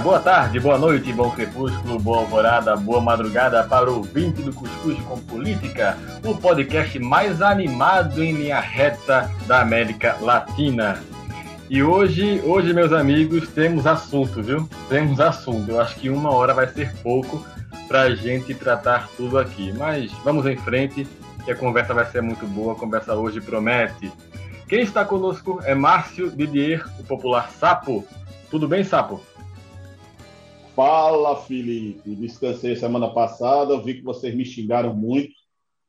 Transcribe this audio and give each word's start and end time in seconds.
boa 0.00 0.18
tarde, 0.18 0.58
boa 0.58 0.78
noite, 0.78 1.12
bom 1.12 1.30
crepúsculo, 1.30 1.98
boa 1.98 2.20
alvorada, 2.20 2.74
boa 2.74 3.02
madrugada 3.02 3.62
para 3.64 3.90
o 3.90 4.02
20 4.02 4.42
do 4.42 4.52
Cuscuz 4.52 4.98
com 5.00 5.18
Política, 5.18 5.98
o 6.24 6.34
podcast 6.34 6.98
mais 6.98 7.42
animado 7.42 8.22
em 8.22 8.32
linha 8.32 8.58
reta 8.60 9.30
da 9.46 9.60
América 9.60 10.16
Latina. 10.22 11.02
E 11.68 11.82
hoje, 11.82 12.40
hoje, 12.46 12.72
meus 12.72 12.92
amigos, 12.92 13.48
temos 13.48 13.86
assunto, 13.86 14.42
viu? 14.42 14.66
Temos 14.88 15.20
assunto. 15.20 15.70
Eu 15.70 15.80
acho 15.80 15.96
que 15.96 16.08
uma 16.08 16.32
hora 16.34 16.54
vai 16.54 16.66
ser 16.66 16.94
pouco 17.02 17.44
para 17.86 18.02
a 18.02 18.14
gente 18.14 18.54
tratar 18.54 19.06
tudo 19.16 19.38
aqui. 19.38 19.72
Mas 19.74 20.10
vamos 20.24 20.46
em 20.46 20.56
frente, 20.56 21.06
que 21.44 21.50
a 21.50 21.54
conversa 21.54 21.92
vai 21.92 22.06
ser 22.06 22.22
muito 22.22 22.46
boa. 22.46 22.72
A 22.72 22.76
conversa 22.76 23.14
hoje 23.14 23.40
promete. 23.40 24.10
Quem 24.66 24.80
está 24.80 25.04
conosco 25.04 25.60
é 25.62 25.74
Márcio 25.74 26.30
Didier, 26.30 26.84
o 26.98 27.04
popular 27.04 27.50
Sapo. 27.50 28.04
Tudo 28.50 28.66
bem, 28.66 28.82
Sapo? 28.82 29.20
Fala, 30.80 31.36
Felipe. 31.36 32.16
Descansei 32.16 32.74
semana 32.74 33.12
passada. 33.12 33.74
Eu 33.74 33.82
vi 33.82 33.96
que 33.96 34.02
vocês 34.02 34.34
me 34.34 34.46
xingaram 34.46 34.94
muito 34.94 35.34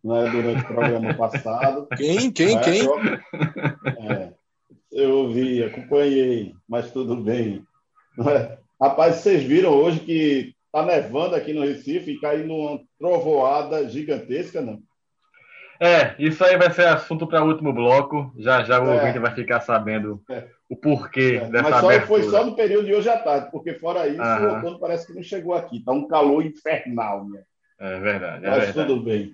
né, 0.03 0.29
durante 0.29 0.63
o 0.63 0.67
programa 0.67 1.13
passado. 1.15 1.87
Quem? 1.95 2.29
Quem? 2.29 2.57
É, 2.57 2.59
quem? 2.59 2.81
Eu, 2.81 2.99
é, 4.11 4.33
eu 4.91 5.31
vi, 5.31 5.63
acompanhei, 5.63 6.53
mas 6.67 6.91
tudo 6.91 7.15
bem. 7.15 7.63
É? 8.19 8.57
Rapaz, 8.81 9.15
vocês 9.15 9.41
viram 9.43 9.71
hoje 9.71 10.01
que 10.01 10.53
tá 10.73 10.85
nevando 10.85 11.35
aqui 11.35 11.53
no 11.53 11.61
Recife 11.61 12.11
e 12.11 12.19
caindo 12.19 12.53
uma 12.53 12.81
trovoada 12.99 13.87
gigantesca, 13.87 14.59
não? 14.59 14.81
É, 15.81 16.13
isso 16.19 16.43
aí 16.43 16.55
vai 16.57 16.71
ser 16.71 16.85
assunto 16.85 17.25
para 17.25 17.43
o 17.43 17.47
último 17.47 17.73
bloco. 17.73 18.31
Já 18.37 18.63
já 18.63 18.79
o 18.79 18.85
é. 18.87 18.99
ouvinte 18.99 19.17
vai 19.17 19.33
ficar 19.33 19.61
sabendo 19.61 20.23
é. 20.29 20.47
o 20.69 20.75
porquê 20.75 21.41
é. 21.41 21.49
dessa 21.49 21.69
Mas 21.71 21.79
só 21.79 21.87
abertura. 21.87 22.05
foi 22.05 22.23
só 22.29 22.45
no 22.45 22.55
período 22.55 22.85
de 22.85 22.93
hoje 22.93 23.09
à 23.09 23.17
tarde, 23.17 23.49
porque 23.51 23.73
fora 23.73 24.07
isso, 24.07 24.21
Aham. 24.21 24.47
o 24.47 24.55
outono 24.57 24.79
parece 24.79 25.07
que 25.07 25.13
não 25.13 25.23
chegou 25.23 25.55
aqui. 25.55 25.83
Tá 25.83 25.91
um 25.91 26.07
calor 26.07 26.45
infernal, 26.45 27.27
né? 27.27 27.41
É 27.79 27.99
verdade. 27.99 28.45
É 28.45 28.49
Mas 28.51 28.65
verdade. 28.65 28.87
tudo 28.89 29.03
bem. 29.03 29.33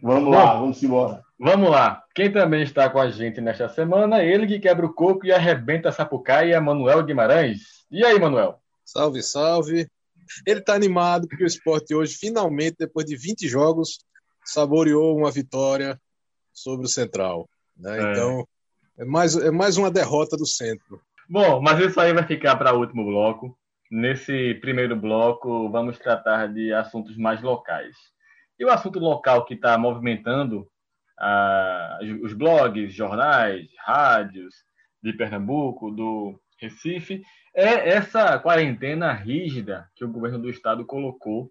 Vamos 0.00 0.24
Bom, 0.24 0.30
lá, 0.30 0.54
vamos 0.54 0.82
embora. 0.82 1.22
Vamos 1.38 1.70
lá. 1.70 2.02
Quem 2.14 2.32
também 2.32 2.62
está 2.62 2.88
com 2.88 2.98
a 2.98 3.10
gente 3.10 3.38
nesta 3.38 3.68
semana, 3.68 4.24
ele 4.24 4.46
que 4.46 4.58
quebra 4.58 4.86
o 4.86 4.94
coco 4.94 5.26
e 5.26 5.32
arrebenta 5.32 5.90
a 5.90 5.92
sapucaia, 5.92 6.58
Manuel 6.62 7.04
Guimarães. 7.04 7.84
E 7.90 8.02
aí, 8.02 8.18
Manuel? 8.18 8.58
Salve, 8.86 9.22
salve. 9.22 9.86
Ele 10.46 10.60
está 10.60 10.74
animado 10.74 11.28
porque 11.28 11.44
o 11.44 11.46
esporte 11.46 11.94
hoje, 11.94 12.14
finalmente, 12.14 12.76
depois 12.78 13.04
de 13.04 13.16
20 13.16 13.46
jogos, 13.46 13.98
saboreou 14.48 15.16
uma 15.16 15.30
vitória 15.30 16.00
sobre 16.52 16.86
o 16.86 16.88
Central. 16.88 17.48
Né? 17.76 17.98
É. 17.98 18.12
Então, 18.12 18.48
é 18.96 19.04
mais, 19.04 19.36
é 19.36 19.50
mais 19.50 19.76
uma 19.76 19.90
derrota 19.90 20.36
do 20.36 20.46
centro. 20.46 21.00
Bom, 21.28 21.60
mas 21.60 21.78
isso 21.80 22.00
aí 22.00 22.12
vai 22.12 22.26
ficar 22.26 22.56
para 22.56 22.74
o 22.74 22.80
último 22.80 23.04
bloco. 23.04 23.56
Nesse 23.90 24.54
primeiro 24.54 24.96
bloco, 24.96 25.70
vamos 25.70 25.98
tratar 25.98 26.48
de 26.48 26.72
assuntos 26.72 27.16
mais 27.16 27.42
locais. 27.42 27.96
E 28.58 28.64
o 28.64 28.70
assunto 28.70 28.98
local 28.98 29.44
que 29.44 29.54
está 29.54 29.76
movimentando 29.76 30.66
ah, 31.18 31.98
os 32.22 32.32
blogs, 32.32 32.92
jornais, 32.92 33.68
rádios 33.84 34.54
de 35.02 35.12
Pernambuco, 35.12 35.90
do 35.90 36.40
Recife, 36.58 37.22
é 37.54 37.90
essa 37.90 38.38
quarentena 38.38 39.12
rígida 39.12 39.88
que 39.94 40.04
o 40.04 40.10
governo 40.10 40.38
do 40.38 40.50
estado 40.50 40.84
colocou 40.84 41.50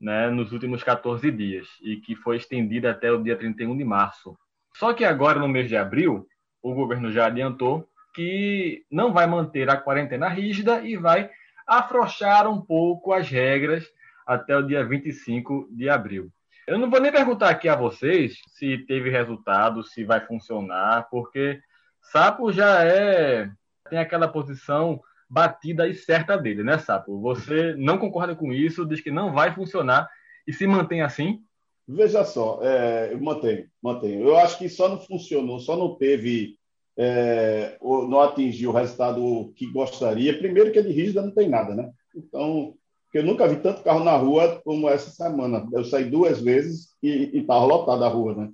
né, 0.00 0.30
nos 0.30 0.52
últimos 0.52 0.82
14 0.82 1.30
dias 1.30 1.66
e 1.82 1.96
que 1.96 2.14
foi 2.14 2.36
estendida 2.36 2.90
até 2.90 3.10
o 3.10 3.22
dia 3.22 3.36
31 3.36 3.76
de 3.76 3.84
março. 3.84 4.36
Só 4.74 4.92
que 4.92 5.04
agora, 5.04 5.38
no 5.38 5.48
mês 5.48 5.68
de 5.68 5.76
abril, 5.76 6.26
o 6.62 6.74
governo 6.74 7.10
já 7.10 7.26
adiantou 7.26 7.88
que 8.14 8.84
não 8.90 9.12
vai 9.12 9.26
manter 9.26 9.68
a 9.70 9.76
quarentena 9.76 10.28
rígida 10.28 10.80
e 10.82 10.96
vai 10.96 11.30
afrouxar 11.66 12.48
um 12.48 12.60
pouco 12.60 13.12
as 13.12 13.28
regras 13.28 13.84
até 14.26 14.56
o 14.56 14.62
dia 14.62 14.84
25 14.84 15.68
de 15.70 15.88
abril. 15.88 16.30
Eu 16.66 16.78
não 16.78 16.90
vou 16.90 17.00
nem 17.00 17.10
perguntar 17.10 17.48
aqui 17.48 17.68
a 17.68 17.74
vocês 17.74 18.40
se 18.48 18.78
teve 18.86 19.08
resultado, 19.10 19.82
se 19.82 20.04
vai 20.04 20.20
funcionar, 20.20 21.08
porque 21.10 21.60
Sapo 22.00 22.52
já 22.52 22.84
é 22.84 23.50
tem 23.88 23.98
aquela 23.98 24.28
posição 24.28 25.00
batida 25.28 25.86
e 25.86 25.94
certa 25.94 26.36
dele, 26.36 26.62
né, 26.62 26.78
Sapo? 26.78 27.20
Você 27.20 27.74
não 27.76 27.98
concorda 27.98 28.34
com 28.34 28.52
isso, 28.52 28.86
diz 28.86 29.00
que 29.00 29.10
não 29.10 29.32
vai 29.32 29.54
funcionar 29.54 30.08
e 30.46 30.52
se 30.52 30.66
mantém 30.66 31.02
assim? 31.02 31.42
Veja 31.86 32.24
só, 32.24 32.60
é, 32.62 33.12
eu 33.12 33.20
mantenho, 33.20 33.66
mantenho. 33.82 34.22
Eu 34.22 34.36
acho 34.36 34.58
que 34.58 34.68
só 34.68 34.88
não 34.88 35.00
funcionou, 35.00 35.58
só 35.58 35.76
não 35.76 35.94
teve, 35.94 36.58
é, 36.96 37.78
não 37.80 38.20
atingiu 38.20 38.70
o 38.70 38.72
resultado 38.74 39.52
que 39.56 39.70
gostaria. 39.72 40.36
Primeiro 40.36 40.70
que 40.70 40.82
de 40.82 40.90
rígida 40.90 41.22
não 41.22 41.30
tem 41.30 41.48
nada, 41.48 41.74
né? 41.74 41.90
Então, 42.14 42.74
eu 43.14 43.22
nunca 43.22 43.48
vi 43.48 43.56
tanto 43.56 43.82
carro 43.82 44.04
na 44.04 44.16
rua 44.16 44.60
como 44.64 44.88
essa 44.88 45.10
semana. 45.10 45.66
Eu 45.72 45.84
saí 45.84 46.04
duas 46.04 46.40
vezes 46.40 46.94
e 47.02 47.38
estava 47.38 47.64
lotada 47.64 48.04
a 48.04 48.08
rua, 48.08 48.34
né? 48.34 48.50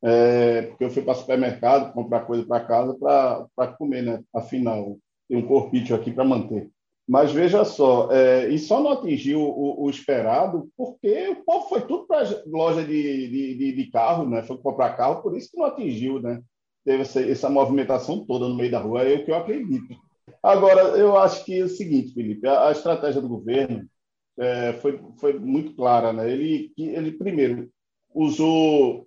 É, 0.00 0.62
porque 0.62 0.84
eu 0.84 0.90
fui 0.90 1.02
para 1.02 1.14
supermercado 1.14 1.92
comprar 1.92 2.20
coisa 2.20 2.46
para 2.46 2.64
casa 2.64 2.94
para 2.94 3.66
comer, 3.76 4.02
né? 4.02 4.22
Afinal, 4.32 4.96
tem 5.28 5.38
um 5.38 5.46
corpício 5.46 5.94
aqui 5.94 6.10
para 6.10 6.24
manter. 6.24 6.70
Mas 7.08 7.32
veja 7.32 7.64
só, 7.64 8.10
é, 8.12 8.48
e 8.48 8.58
só 8.58 8.82
não 8.82 8.92
atingiu 8.92 9.40
o, 9.40 9.84
o, 9.84 9.88
esperado 9.88 10.68
porque 10.76 11.28
o 11.28 11.36
povo 11.36 11.68
foi 11.68 11.80
tudo 11.86 12.06
para 12.06 12.22
loja 12.46 12.84
de, 12.84 13.56
de, 13.56 13.72
de, 13.72 13.90
carro, 13.90 14.28
né? 14.28 14.42
Foi 14.42 14.58
comprar 14.58 14.94
carro, 14.94 15.22
por 15.22 15.34
isso 15.34 15.50
que 15.50 15.56
não 15.56 15.64
atingiu, 15.64 16.20
né? 16.20 16.42
Teve 16.84 17.02
essa, 17.02 17.22
essa 17.22 17.48
movimentação 17.48 18.26
toda 18.26 18.46
no 18.46 18.54
meio 18.54 18.70
da 18.70 18.78
rua, 18.78 19.04
é 19.04 19.16
o 19.16 19.24
que 19.24 19.30
eu 19.30 19.36
acredito. 19.36 19.96
Agora, 20.42 20.82
eu 20.98 21.16
acho 21.16 21.46
que 21.46 21.58
é 21.58 21.64
o 21.64 21.68
seguinte, 21.68 22.12
Felipe, 22.12 22.46
a, 22.46 22.68
a 22.68 22.72
estratégia 22.72 23.22
do 23.22 23.28
governo 23.28 23.88
é, 24.38 24.74
foi, 24.74 25.00
foi 25.18 25.38
muito 25.38 25.74
clara, 25.74 26.12
né? 26.12 26.30
Ele, 26.30 26.70
ele 26.76 27.12
primeiro 27.12 27.70
usou 28.14 29.06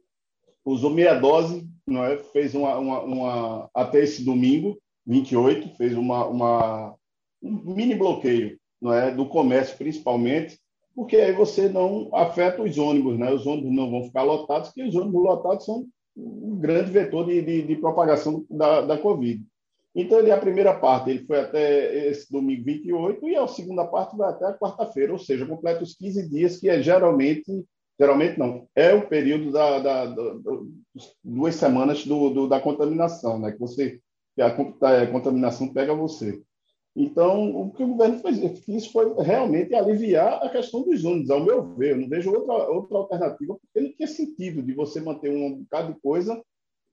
usou 0.66 0.90
meia 0.90 1.14
dose, 1.14 1.68
não 1.86 2.04
é? 2.04 2.18
Fez 2.18 2.56
uma, 2.56 2.78
uma, 2.80 3.02
uma 3.02 3.70
até 3.76 4.00
esse 4.00 4.26
domingo 4.26 4.81
28 5.06 5.76
fez 5.78 5.98
uma, 5.98 6.26
uma, 6.26 6.96
um 7.42 7.74
mini 7.74 7.96
bloqueio 7.96 8.60
não 8.82 8.94
é, 8.94 9.12
do 9.12 9.28
comércio, 9.28 9.78
principalmente, 9.78 10.60
porque 10.96 11.16
aí 11.16 11.32
você 11.32 11.70
não 11.70 12.10
afeta 12.14 12.62
os 12.62 12.78
ônibus, 12.78 13.18
né? 13.18 13.32
os 13.32 13.46
ônibus 13.46 13.72
não 13.72 13.90
vão 13.90 14.04
ficar 14.04 14.24
lotados, 14.24 14.70
porque 14.70 14.84
os 14.84 14.96
ônibus 14.96 15.24
lotados 15.24 15.66
são 15.66 15.86
um 16.18 16.58
grande 16.58 16.92
vetor 16.92 17.26
de, 17.26 17.42
de, 17.42 17.62
de 17.62 17.76
propagação 17.78 18.46
da, 18.50 18.82
da 18.82 18.98
Covid. 18.98 19.42
Então, 19.94 20.20
ele, 20.20 20.32
a 20.32 20.38
primeira 20.38 20.74
parte 20.74 21.10
ele 21.10 21.26
foi 21.26 21.40
até 21.40 22.08
esse 22.08 22.32
domingo 22.32 22.64
28 22.64 23.28
e 23.28 23.36
a 23.36 23.48
segunda 23.48 23.86
parte 23.86 24.16
vai 24.16 24.30
até 24.30 24.46
a 24.46 24.58
quarta-feira, 24.58 25.12
ou 25.12 25.20
seja, 25.20 25.46
completa 25.46 25.84
os 25.84 25.96
15 25.96 26.30
dias, 26.30 26.58
que 26.58 26.70
é 26.70 26.82
geralmente, 26.82 27.66
geralmente 28.00 28.40
não, 28.40 28.68
é 28.74 28.94
o 28.94 29.08
período 29.08 29.52
da, 29.52 29.80
da, 29.80 30.06
da 30.06 30.36
duas 31.24 31.56
semanas 31.56 32.06
do, 32.06 32.30
do, 32.30 32.48
da 32.48 32.60
contaminação, 32.60 33.38
né? 33.40 33.52
que 33.52 33.60
você 33.60 34.00
a 34.42 35.08
contaminação 35.12 35.74
pega 35.74 35.94
você. 35.94 36.42
Então, 36.96 37.56
o 37.56 37.72
que 37.72 37.84
o 37.84 37.88
governo 37.88 38.20
fez, 38.20 38.88
foi 38.88 39.14
realmente 39.24 39.74
aliviar 39.74 40.44
a 40.44 40.50
questão 40.50 40.84
dos 40.84 41.06
ônibus, 41.06 41.30
ao 41.30 41.44
meu 41.44 41.74
ver. 41.76 41.92
Eu 41.92 42.02
não 42.02 42.10
vejo 42.10 42.34
outra, 42.34 42.54
outra 42.70 42.98
alternativa, 42.98 43.56
porque 43.56 43.80
não 43.80 43.96
tinha 43.96 44.08
sentido 44.08 44.62
de 44.62 44.74
você 44.74 45.00
manter 45.00 45.32
um 45.32 45.60
bocado 45.60 45.94
de 45.94 46.00
coisa 46.02 46.42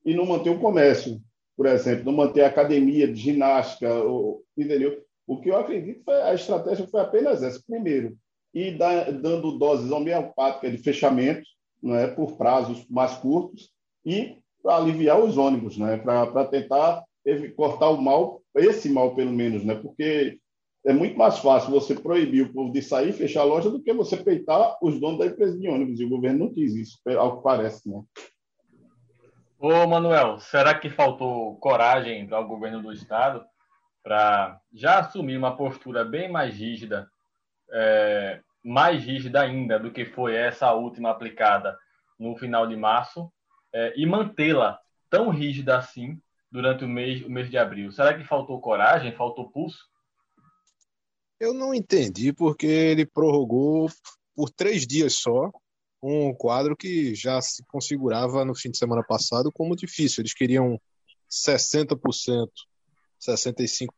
e 0.05 0.15
não 0.15 0.25
manter 0.25 0.51
o 0.51 0.61
comércio, 0.61 1.21
por 1.57 1.67
exemplo, 1.67 2.05
não 2.05 2.13
manter 2.13 2.43
a 2.43 2.47
academia 2.47 3.09
de 3.09 3.21
ginástica, 3.21 3.93
ou, 4.05 4.45
entendeu? 4.57 5.03
O 5.27 5.41
que 5.41 5.51
eu 5.51 5.57
acredito 5.57 6.05
foi 6.05 6.23
a 6.23 6.33
estratégia 6.33 6.87
foi 6.87 7.01
apenas 7.01 7.43
essa. 7.43 7.61
Primeiro, 7.67 8.17
e 8.55 8.71
dando 8.71 9.59
doses 9.59 9.91
homeopáticas 9.91 10.71
de 10.71 10.79
fechamento, 10.79 11.43
não 11.83 11.97
é, 11.97 12.07
por 12.07 12.37
prazos 12.37 12.87
mais 12.89 13.17
curtos, 13.17 13.73
e 14.07 14.39
para 14.63 14.77
aliviar 14.77 15.21
os 15.21 15.37
ônibus, 15.37 15.77
né, 15.77 15.97
para 15.97 16.45
tentar 16.47 17.05
cortar 17.57 17.91
o 17.91 18.01
mal, 18.01 18.43
esse 18.57 18.89
mal 18.89 19.15
pelo 19.15 19.33
menos, 19.33 19.65
né? 19.65 19.75
Porque 19.75 20.39
é 20.87 20.93
muito 20.93 21.19
mais 21.19 21.39
fácil 21.39 21.71
você 21.71 21.95
proibir 21.95 22.43
o 22.43 22.53
povo 22.53 22.73
de 22.73 22.81
sair, 22.81 23.13
fechar 23.13 23.43
a 23.43 23.45
loja, 23.45 23.71
do 23.71 23.83
que 23.83 23.93
você 23.93 24.17
peitar 24.17 24.77
os 24.83 24.99
donos 25.01 25.19
da 25.19 25.27
empresa 25.27 25.59
de 25.59 25.69
ônibus. 25.69 26.01
E 26.01 26.05
o 26.05 26.09
governo 26.09 26.47
não 26.47 26.55
quis 26.55 26.75
isso, 26.75 26.99
ao 27.19 27.39
que 27.39 27.43
parece, 27.43 27.89
né? 27.89 28.03
Ô, 29.59 29.87
Manuel, 29.87 30.39
será 30.39 30.73
que 30.79 30.89
faltou 30.89 31.57
coragem 31.57 32.27
para 32.27 32.41
o 32.41 32.47
governo 32.47 32.81
do 32.81 32.93
estado 32.93 33.45
para 34.05 34.61
já 34.73 35.01
assumir 35.01 35.37
uma 35.37 35.57
postura 35.57 36.05
bem 36.05 36.31
mais 36.31 36.55
rígida, 36.55 37.11
é, 37.73 38.41
mais 38.65 39.03
rígida 39.05 39.41
ainda 39.41 39.79
do 39.79 39.91
que 39.91 40.05
foi 40.05 40.37
essa 40.37 40.73
última 40.73 41.11
aplicada 41.11 41.77
no 42.19 42.37
final 42.37 42.67
de 42.67 42.77
março, 42.77 43.31
é, 43.73 43.93
e 43.97 44.07
mantê-la 44.07 44.79
tão 45.11 45.29
rígida 45.29 45.77
assim 45.77 46.21
durante 46.51 46.85
o 46.85 46.89
mês, 46.89 47.25
o 47.25 47.31
mês 47.31 47.51
de 47.51 47.59
abril? 47.59 47.93
Será 47.93 48.17
que 48.17 48.25
faltou 48.25 48.61
coragem, 48.61 49.15
faltou 49.15 49.51
pulso? 49.51 49.79
Eu 51.41 51.55
não 51.55 51.73
entendi 51.73 52.33
porque 52.33 52.67
ele 52.67 53.07
prorrogou 53.07 53.89
por 54.35 54.51
três 54.51 54.87
dias 54.87 55.15
só 55.15 55.51
um 56.03 56.33
quadro 56.33 56.77
que 56.77 57.15
já 57.15 57.41
se 57.41 57.65
configurava 57.67 58.45
no 58.45 58.55
fim 58.55 58.71
de 58.71 58.79
semana 58.79 59.03
passado 59.03 59.51
como 59.53 59.77
difícil. 59.77 60.23
Eles 60.23 60.35
queriam 60.35 60.81
60% 61.31 62.49
65% 63.21 63.89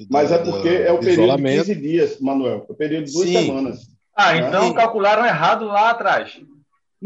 do 0.00 0.06
Mas 0.10 0.30
é 0.30 0.38
porque 0.38 0.68
é 0.68 0.92
o 0.92 1.00
período 1.00 1.36
de 1.36 1.42
15 1.42 1.74
dias, 1.76 2.20
Manuel. 2.20 2.66
É 2.68 2.72
o 2.72 2.76
período 2.76 3.06
de 3.06 3.12
duas 3.12 3.28
Sim. 3.28 3.32
semanas. 3.32 3.88
Ah, 4.14 4.32
né? 4.32 4.48
então 4.48 4.72
calcularam 4.74 5.24
errado 5.24 5.66
lá 5.66 5.90
atrás. 5.90 6.38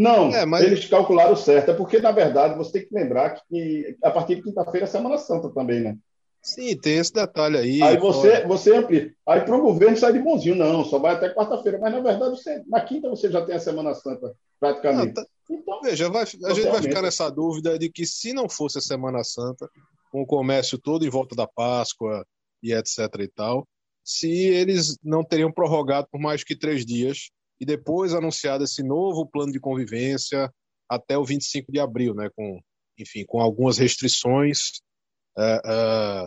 Não, 0.00 0.35
é, 0.35 0.47
mas... 0.47 0.64
eles 0.64 0.87
calcularam 0.87 1.37
certo. 1.37 1.73
É 1.73 1.75
porque, 1.75 2.00
na 2.00 2.11
verdade, 2.11 2.56
você 2.56 2.73
tem 2.73 2.88
que 2.88 2.94
lembrar 2.94 3.38
que 3.47 3.99
a 4.02 4.11
partir 4.11 4.37
de 4.37 4.43
quinta-feira 4.43 4.87
é 4.87 4.88
Semana 4.88 5.19
Santa 5.19 5.50
também, 5.50 5.81
né? 5.81 5.99
Sim, 6.41 6.75
tem 6.79 6.97
esse 6.97 7.12
detalhe 7.12 7.58
aí. 7.58 7.82
Aí 7.82 7.99
você, 7.99 8.47
você 8.47 8.75
amplia. 8.75 9.12
Aí 9.29 9.43
para 9.43 9.55
o 9.55 9.61
governo 9.61 9.99
sai 9.99 10.14
de 10.14 10.19
bonzinho, 10.19 10.56
não, 10.56 10.87
só 10.87 10.99
vai 10.99 11.14
até 11.14 11.35
quarta-feira. 11.35 11.79
Mas 11.79 11.93
na 11.93 12.00
verdade, 12.00 12.31
você, 12.31 12.62
na 12.67 12.81
quinta 12.81 13.11
você 13.11 13.31
já 13.31 13.44
tem 13.44 13.56
a 13.56 13.61
Semana 13.61 13.93
Santa, 13.93 14.35
praticamente. 14.58 15.08
Não, 15.08 15.12
tá... 15.12 15.26
Então, 15.50 15.82
Veja, 15.82 16.08
vai, 16.08 16.23
a 16.23 16.55
gente 16.55 16.70
vai 16.70 16.81
ficar 16.81 17.02
nessa 17.02 17.29
dúvida 17.29 17.79
de 17.79 17.91
que 17.91 18.06
se 18.06 18.32
não 18.32 18.49
fosse 18.49 18.79
a 18.79 18.81
Semana 18.81 19.23
Santa, 19.23 19.69
com 20.11 20.23
o 20.23 20.26
comércio 20.26 20.79
todo 20.79 21.05
em 21.05 21.11
volta 21.11 21.37
da 21.37 21.47
Páscoa 21.47 22.25
e 22.62 22.73
etc 22.73 23.00
e 23.19 23.29
tal, 23.29 23.67
se 24.02 24.31
eles 24.31 24.97
não 25.05 25.23
teriam 25.23 25.52
prorrogado 25.52 26.08
por 26.11 26.20
mais 26.20 26.43
que 26.43 26.56
três 26.56 26.87
dias 26.87 27.31
e 27.60 27.64
depois 27.64 28.14
anunciado 28.14 28.64
esse 28.64 28.82
novo 28.82 29.26
plano 29.26 29.52
de 29.52 29.60
convivência 29.60 30.52
até 30.88 31.18
o 31.18 31.24
25 31.24 31.70
de 31.70 31.78
abril, 31.78 32.14
né, 32.14 32.30
com, 32.34 32.60
enfim, 32.98 33.24
com 33.24 33.40
algumas 33.40 33.78
restrições 33.78 34.80
é, 35.38 35.60
é, 35.64 36.26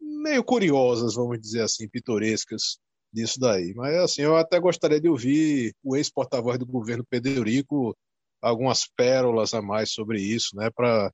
meio 0.00 0.44
curiosas, 0.44 1.14
vamos 1.14 1.40
dizer 1.40 1.62
assim, 1.62 1.88
pitorescas 1.88 2.78
disso 3.12 3.38
daí. 3.40 3.74
Mas 3.74 3.96
assim, 3.96 4.22
eu 4.22 4.36
até 4.36 4.58
gostaria 4.60 5.00
de 5.00 5.08
ouvir 5.08 5.74
o 5.82 5.96
ex-porta-voz 5.96 6.58
do 6.58 6.66
governo 6.66 7.04
Pedro 7.08 7.32
Eurico 7.32 7.96
algumas 8.40 8.86
pérolas 8.86 9.52
a 9.52 9.60
mais 9.60 9.90
sobre 9.90 10.20
isso, 10.20 10.54
né, 10.56 10.70
para 10.70 11.12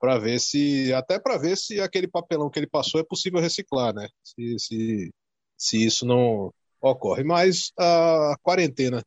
para 0.00 0.18
ver 0.18 0.40
se 0.40 0.92
até 0.92 1.16
para 1.20 1.38
ver 1.38 1.56
se 1.56 1.80
aquele 1.80 2.08
papelão 2.08 2.50
que 2.50 2.58
ele 2.58 2.66
passou 2.66 3.00
é 3.00 3.04
possível 3.04 3.40
reciclar, 3.40 3.94
né? 3.94 4.08
Se, 4.20 4.58
se, 4.58 5.14
se 5.56 5.84
isso 5.84 6.04
não 6.04 6.52
ocorre. 6.82 7.22
Mas 7.22 7.72
a 7.78 8.34
quarentena, 8.42 9.04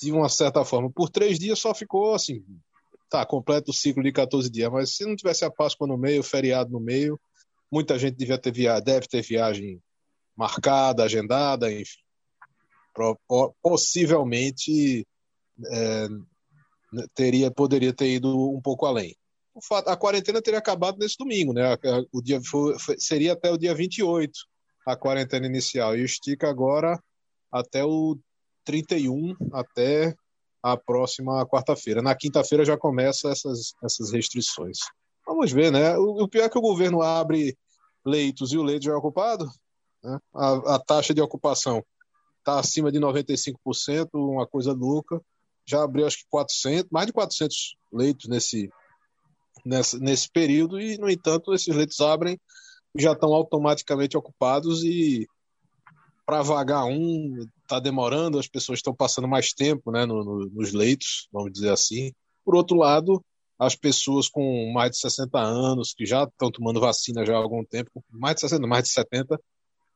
de 0.00 0.10
uma 0.10 0.28
certa 0.28 0.64
forma, 0.64 0.90
por 0.90 1.10
três 1.10 1.38
dias 1.38 1.58
só 1.58 1.74
ficou 1.74 2.14
assim, 2.14 2.42
tá, 3.10 3.24
completo 3.26 3.70
o 3.70 3.74
ciclo 3.74 4.02
de 4.02 4.10
14 4.12 4.50
dias, 4.50 4.70
mas 4.70 4.96
se 4.96 5.04
não 5.04 5.14
tivesse 5.14 5.44
a 5.44 5.50
Páscoa 5.50 5.86
no 5.86 5.98
meio, 5.98 6.22
feriado 6.22 6.70
no 6.70 6.80
meio, 6.80 7.20
muita 7.70 7.98
gente 7.98 8.16
devia 8.16 8.38
ter 8.38 8.52
via... 8.52 8.80
deve 8.80 9.06
ter 9.06 9.22
viagem 9.22 9.80
marcada, 10.34 11.04
agendada, 11.04 11.70
enfim. 11.70 11.98
Possivelmente 13.62 15.06
é, 15.66 16.08
teria, 17.14 17.50
poderia 17.50 17.92
ter 17.92 18.08
ido 18.08 18.50
um 18.50 18.60
pouco 18.60 18.86
além. 18.86 19.14
Fato, 19.60 19.88
a 19.88 19.96
quarentena 19.96 20.40
teria 20.40 20.58
acabado 20.58 20.98
nesse 20.98 21.16
domingo, 21.18 21.52
né? 21.52 21.76
O 22.12 22.22
dia 22.22 22.40
foi, 22.40 22.76
seria 22.98 23.32
até 23.32 23.50
o 23.50 23.58
dia 23.58 23.74
28 23.74 24.32
a 24.86 24.96
quarentena 24.96 25.46
inicial 25.46 25.96
e 25.96 26.04
estica 26.04 26.48
agora 26.48 26.98
até 27.50 27.84
o 27.84 28.18
31, 28.64 29.34
até 29.52 30.14
a 30.62 30.76
próxima 30.76 31.46
quarta-feira. 31.46 32.02
Na 32.02 32.14
quinta-feira 32.14 32.64
já 32.64 32.76
começa 32.76 33.28
essas, 33.30 33.72
essas 33.82 34.12
restrições. 34.12 34.78
Vamos 35.26 35.52
ver, 35.52 35.70
né? 35.70 35.96
O, 35.96 36.22
o, 36.22 36.28
pior 36.28 36.44
é 36.44 36.48
que 36.48 36.58
o 36.58 36.62
governo 36.62 37.02
abre 37.02 37.56
leitos 38.04 38.52
e 38.52 38.58
o 38.58 38.62
leito 38.62 38.84
já 38.84 38.92
é 38.92 38.96
ocupado. 38.96 39.46
Né? 40.02 40.18
A, 40.34 40.74
a 40.74 40.78
taxa 40.78 41.14
de 41.14 41.20
ocupação 41.20 41.84
está 42.38 42.58
acima 42.58 42.90
de 42.90 42.98
95%, 42.98 44.08
uma 44.14 44.46
coisa 44.46 44.72
louca. 44.72 45.20
Já 45.66 45.82
abriu 45.82 46.06
acho 46.06 46.18
que 46.18 46.26
400, 46.30 46.90
mais 46.90 47.06
de 47.06 47.12
400 47.12 47.76
leitos 47.92 48.28
nesse, 48.28 48.70
nesse, 49.64 49.98
nesse 49.98 50.30
período 50.30 50.80
e, 50.80 50.96
no 50.96 51.10
entanto, 51.10 51.52
esses 51.52 51.74
leitos 51.74 52.00
abrem 52.00 52.40
já 52.96 53.12
estão 53.12 53.32
automaticamente 53.34 54.16
ocupados 54.16 54.82
e 54.84 55.26
para 56.26 56.42
vagar 56.42 56.84
um 56.84 57.46
está 57.62 57.78
demorando, 57.78 58.38
as 58.38 58.48
pessoas 58.48 58.78
estão 58.78 58.94
passando 58.94 59.28
mais 59.28 59.52
tempo 59.52 59.90
né, 59.90 60.06
no, 60.06 60.24
no, 60.24 60.46
nos 60.50 60.72
leitos, 60.72 61.28
vamos 61.32 61.52
dizer 61.52 61.70
assim. 61.70 62.12
Por 62.44 62.54
outro 62.54 62.76
lado, 62.76 63.22
as 63.58 63.74
pessoas 63.74 64.28
com 64.28 64.72
mais 64.72 64.92
de 64.92 64.98
60 64.98 65.38
anos, 65.38 65.92
que 65.94 66.06
já 66.06 66.24
estão 66.24 66.50
tomando 66.50 66.80
vacina 66.80 67.24
já 67.26 67.34
há 67.34 67.38
algum 67.38 67.64
tempo, 67.64 68.04
mais 68.10 68.36
de 68.36 68.42
60, 68.42 68.66
mais 68.66 68.84
de 68.84 68.90
70, 68.90 69.38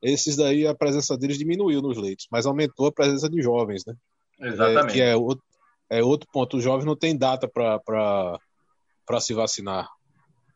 esses 0.01 0.35
daí 0.35 0.67
a 0.67 0.75
presença 0.75 1.17
deles 1.17 1.37
diminuiu 1.37 1.81
nos 1.81 1.97
leitos, 1.97 2.27
mas 2.29 2.45
aumentou 2.45 2.87
a 2.87 2.91
presença 2.91 3.29
de 3.29 3.41
jovens, 3.41 3.83
né? 3.87 3.95
Exatamente. 4.39 4.91
É, 4.91 4.93
que 4.93 5.01
é 5.01 5.15
outro, 5.15 5.43
é 5.89 6.03
outro 6.03 6.27
ponto. 6.31 6.57
Os 6.57 6.63
jovens 6.63 6.85
não 6.85 6.95
têm 6.95 7.17
data 7.17 7.47
para 7.47 8.39
se 9.21 9.33
vacinar. 9.33 9.89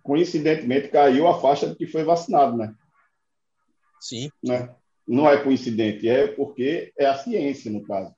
Coincidentemente, 0.08 0.88
caiu 0.88 1.28
a 1.28 1.40
faixa 1.40 1.68
de 1.68 1.76
que 1.76 1.86
foi 1.86 2.04
vacinado, 2.06 2.56
né? 2.56 2.74
Sim. 4.00 4.30
Né? 4.42 4.74
não 5.08 5.30
é 5.30 5.42
coincidente, 5.42 6.08
é 6.08 6.28
porque 6.28 6.94
é 6.98 7.06
a 7.06 7.18
ciência, 7.18 7.72
no 7.72 7.84
caso. 7.84 8.14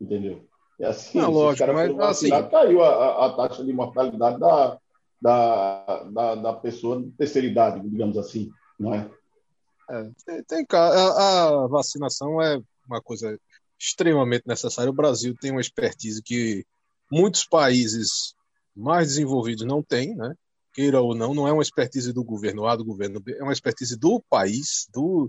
Entendeu? 0.00 0.46
É 0.80 0.86
a 0.86 0.92
ciência. 0.92 1.22
Não, 1.22 1.30
lógico, 1.30 1.72
mas 1.72 1.98
assim... 1.98 2.28
caiu 2.48 2.82
a, 2.82 3.26
a, 3.26 3.36
taxa 3.36 3.64
de 3.64 3.72
mortalidade 3.72 4.38
da, 4.38 4.78
da, 5.20 6.04
da, 6.04 6.34
da, 6.36 6.52
pessoa 6.54 7.02
de 7.02 7.10
terceira 7.12 7.46
idade, 7.46 7.88
digamos 7.88 8.16
assim, 8.16 8.50
não 8.78 8.94
é? 8.94 9.10
é 9.90 10.10
tem, 10.24 10.44
tem, 10.44 10.66
a, 10.72 11.44
a 11.64 11.66
vacinação 11.66 12.42
é 12.42 12.60
uma 12.88 13.00
coisa 13.00 13.38
extremamente 13.78 14.46
necessária. 14.46 14.90
O 14.90 14.94
Brasil 14.94 15.36
tem 15.40 15.52
uma 15.52 15.60
expertise 15.60 16.20
que 16.20 16.64
muitos 17.10 17.44
países 17.44 18.34
mais 18.76 19.08
desenvolvidos 19.08 19.64
não 19.64 19.82
têm, 19.82 20.14
né? 20.14 20.34
Queira 20.78 21.00
ou 21.00 21.12
não, 21.12 21.34
não 21.34 21.48
é 21.48 21.52
uma 21.52 21.62
expertise 21.62 22.12
do 22.12 22.22
governo 22.22 22.64
A, 22.64 22.76
do 22.76 22.84
governo 22.84 23.18
B, 23.18 23.36
é 23.36 23.42
uma 23.42 23.52
expertise 23.52 23.96
do 23.96 24.22
país, 24.30 24.86
do, 24.94 25.28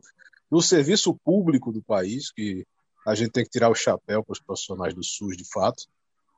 no 0.52 0.62
serviço 0.62 1.12
público 1.26 1.72
do 1.72 1.82
país, 1.82 2.32
que 2.32 2.64
a 3.08 3.16
gente 3.16 3.32
tem 3.32 3.44
que 3.44 3.50
tirar 3.50 3.68
o 3.68 3.74
chapéu 3.76 4.24
para 4.24 4.34
os 4.34 4.40
profissionais 4.40 4.94
do 4.94 5.04
SUS, 5.04 5.36
de 5.36 5.50
fato. 5.52 5.88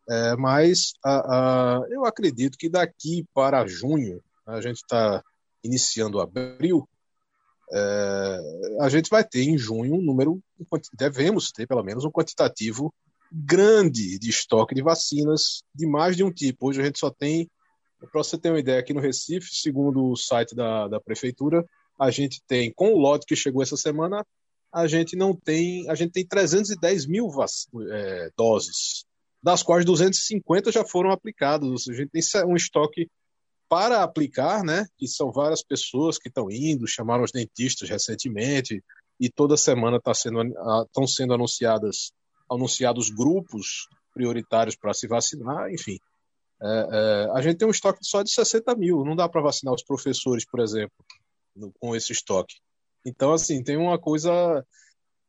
É, 0.09 0.37
mas 0.37 0.93
a, 1.03 1.15
a, 1.19 1.85
eu 1.89 2.05
acredito 2.05 2.57
que 2.57 2.69
daqui 2.69 3.25
para 3.33 3.67
junho, 3.67 4.23
a 4.45 4.61
gente 4.61 4.77
está 4.77 5.21
iniciando 5.61 6.21
abril, 6.21 6.87
é, 7.73 8.39
a 8.79 8.87
gente 8.87 9.09
vai 9.09 9.25
ter 9.25 9.43
em 9.43 9.57
junho 9.57 9.95
um 9.95 10.01
número, 10.01 10.41
devemos 10.93 11.51
ter 11.51 11.67
pelo 11.67 11.83
menos 11.83 12.05
um 12.05 12.11
quantitativo 12.11 12.93
grande 13.29 14.17
de 14.17 14.29
estoque 14.29 14.73
de 14.73 14.81
vacinas 14.81 15.63
de 15.75 15.85
mais 15.85 16.15
de 16.15 16.23
um 16.23 16.31
tipo. 16.31 16.69
Hoje 16.69 16.81
a 16.81 16.85
gente 16.85 16.97
só 16.97 17.09
tem, 17.09 17.49
para 18.09 18.23
você 18.23 18.37
ter 18.37 18.49
uma 18.49 18.59
ideia, 18.59 18.79
aqui 18.79 18.93
no 18.93 18.99
Recife, 18.99 19.53
segundo 19.53 20.11
o 20.11 20.15
site 20.15 20.55
da, 20.55 20.87
da 20.87 20.99
prefeitura, 20.99 21.65
a 21.99 22.09
gente 22.09 22.41
tem, 22.47 22.73
com 22.73 22.93
o 22.93 22.97
lote 22.97 23.25
que 23.25 23.35
chegou 23.35 23.61
essa 23.61 23.77
semana, 23.77 24.25
a 24.73 24.87
gente 24.87 25.15
não 25.15 25.35
tem, 25.35 25.89
a 25.89 25.95
gente 25.95 26.11
tem 26.11 26.25
310 26.25 27.05
mil 27.05 27.29
é, 27.91 28.29
doses, 28.35 29.05
das 29.43 29.61
quais 29.61 29.85
250 29.85 30.71
já 30.71 30.85
foram 30.85 31.11
aplicadas, 31.11 31.69
ou 31.69 31.77
seja, 31.77 31.99
a 31.99 32.01
gente 32.01 32.11
tem 32.11 32.45
um 32.45 32.55
estoque 32.55 33.09
para 33.69 34.03
aplicar, 34.03 34.63
né, 34.63 34.85
que 34.97 35.07
são 35.07 35.31
várias 35.31 35.63
pessoas 35.63 36.17
que 36.17 36.29
estão 36.29 36.49
indo, 36.49 36.87
chamaram 36.87 37.23
os 37.23 37.31
dentistas 37.31 37.89
recentemente, 37.89 38.83
e 39.19 39.29
toda 39.29 39.55
semana 39.55 39.99
tá 40.01 40.13
sendo, 40.13 40.41
estão 40.83 41.05
sendo 41.07 41.33
anunciadas, 41.33 42.11
anunciados 42.49 43.09
grupos 43.09 43.87
prioritários 44.13 44.75
para 44.75 44.93
se 44.93 45.07
vacinar, 45.07 45.71
enfim. 45.71 45.97
É, 46.63 46.87
é, 46.91 47.31
a 47.33 47.41
gente 47.41 47.57
tem 47.57 47.67
um 47.67 47.71
estoque 47.71 47.99
só 48.03 48.21
de 48.21 48.31
60 48.31 48.75
mil, 48.75 49.03
não 49.03 49.15
dá 49.15 49.27
para 49.27 49.41
vacinar 49.41 49.73
os 49.73 49.83
professores, 49.83 50.45
por 50.45 50.59
exemplo 50.59 50.93
no, 51.55 51.71
com 51.79 51.95
esse 51.95 52.11
estoque. 52.11 52.55
Então, 53.05 53.33
assim, 53.33 53.63
tem 53.63 53.77
uma 53.77 53.99
coisa. 53.99 54.65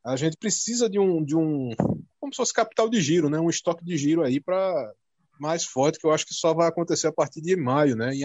A 0.04 0.16
gente 0.16 0.36
precisa 0.36 0.88
de 0.88 0.98
um, 0.98 1.24
de 1.24 1.36
um. 1.36 1.70
Como 2.20 2.32
se 2.32 2.36
fosse 2.36 2.52
capital 2.52 2.88
de 2.88 3.00
giro, 3.00 3.28
né? 3.28 3.38
Um 3.38 3.50
estoque 3.50 3.84
de 3.84 3.96
giro 3.96 4.22
aí 4.22 4.40
para 4.40 4.92
mais 5.40 5.64
forte, 5.64 5.98
que 5.98 6.06
eu 6.06 6.12
acho 6.12 6.26
que 6.26 6.34
só 6.34 6.54
vai 6.54 6.68
acontecer 6.68 7.08
a 7.08 7.12
partir 7.12 7.40
de 7.40 7.56
maio, 7.56 7.96
né? 7.96 8.14
Em, 8.14 8.22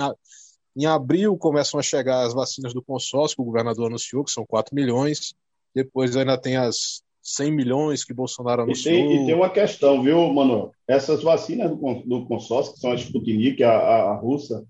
em 0.75 0.85
abril 0.85 1.37
começam 1.37 1.79
a 1.79 1.83
chegar 1.83 2.25
as 2.25 2.33
vacinas 2.33 2.73
do 2.73 2.83
consórcio, 2.83 3.35
que 3.35 3.41
o 3.41 3.45
governador 3.45 3.87
anunciou, 3.87 4.23
que 4.23 4.31
são 4.31 4.45
4 4.45 4.75
milhões. 4.75 5.33
Depois 5.73 6.15
ainda 6.15 6.37
tem 6.39 6.57
as 6.57 7.01
100 7.27 7.51
milhões 7.51 8.05
que 8.05 8.13
Bolsonaro 8.13 8.61
anunciou. 8.61 8.95
E 8.95 8.97
tem, 8.97 9.23
e 9.23 9.25
tem 9.25 9.35
uma 9.35 9.49
questão, 9.49 10.01
viu, 10.01 10.31
Manoel? 10.31 10.71
Essas 10.87 11.21
vacinas 11.21 11.69
do, 11.69 11.75
do 12.05 12.25
consórcio, 12.25 12.73
que 12.73 12.79
são 12.79 12.93
a 12.93 12.95
Sputnik, 12.95 13.61
a, 13.61 13.71
a, 13.71 14.11
a 14.11 14.15
russa, 14.15 14.65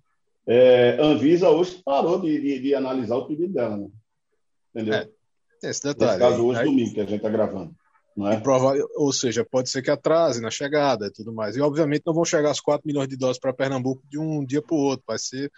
é, 0.48 0.98
Anvisa 1.00 1.52
hoje 1.52 1.80
parou 1.86 2.20
de, 2.20 2.42
de, 2.42 2.60
de, 2.60 2.74
analisar 2.74 3.16
o 3.18 3.28
pedido 3.28 3.54
dela, 3.54 3.78
né? 3.78 3.88
Entendeu? 4.74 4.94
É, 4.96 5.10
esse 5.70 5.84
detalhe. 5.84 6.20
Nesse 6.20 6.20
caso, 6.20 6.46
hoje, 6.48 6.60
aí, 6.60 6.66
domingo, 6.66 6.94
que 6.96 7.00
a 7.00 7.06
gente 7.06 7.18
está 7.18 7.30
gravando. 7.30 7.76
Não 8.16 8.28
é? 8.28 8.40
Prova, 8.40 8.74
ou 8.96 9.14
seja, 9.14 9.46
pode 9.46 9.70
ser 9.70 9.84
que 9.84 9.92
atrase 9.92 10.42
na 10.42 10.50
chegada 10.50 11.06
e 11.06 11.12
tudo 11.12 11.32
mais. 11.32 11.56
E, 11.56 11.62
obviamente, 11.62 12.02
não 12.08 12.14
vão 12.14 12.26
chegar 12.26 12.50
as 12.50 12.60
4 12.60 12.88
milhões 12.88 13.08
de 13.08 13.16
doses 13.16 13.40
para 13.40 13.54
Pernambuco 13.54 14.02
de 14.10 14.18
um 14.18 14.44
dia 14.44 14.64
para 14.64 14.76
o 14.76 14.80
outro. 14.80 15.04
Vai 15.06 15.20
ser 15.20 15.52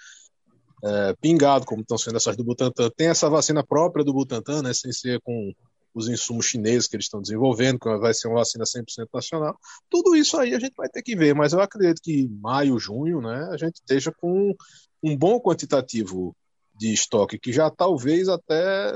é, 0.83 1.15
pingado, 1.21 1.65
como 1.65 1.81
estão 1.81 1.97
sendo 1.97 2.17
essas 2.17 2.35
do 2.35 2.43
Butantan. 2.43 2.89
Tem 2.89 3.07
essa 3.07 3.29
vacina 3.29 3.63
própria 3.63 4.03
do 4.03 4.11
Butantan, 4.11 4.63
né, 4.63 4.73
sem 4.73 4.91
ser 4.91 5.21
com 5.21 5.53
os 5.99 6.07
insumos 6.07 6.45
chineses 6.45 6.87
que 6.87 6.95
eles 6.95 7.05
estão 7.05 7.21
desenvolvendo, 7.21 7.79
que 7.79 7.97
vai 7.97 8.13
ser 8.13 8.27
uma 8.27 8.39
vacina 8.39 8.63
100% 8.63 9.07
nacional. 9.13 9.57
Tudo 9.89 10.15
isso 10.15 10.37
aí 10.37 10.53
a 10.55 10.59
gente 10.59 10.73
vai 10.75 10.89
ter 10.89 11.01
que 11.01 11.15
ver, 11.15 11.35
mas 11.35 11.53
eu 11.53 11.61
acredito 11.61 12.01
que 12.01 12.27
maio, 12.41 12.79
junho, 12.79 13.21
né, 13.21 13.49
a 13.51 13.57
gente 13.57 13.75
esteja 13.75 14.11
com 14.11 14.55
um 15.03 15.17
bom 15.17 15.39
quantitativo 15.39 16.35
de 16.75 16.93
estoque, 16.93 17.37
que 17.37 17.51
já 17.51 17.69
talvez 17.69 18.29
até, 18.29 18.95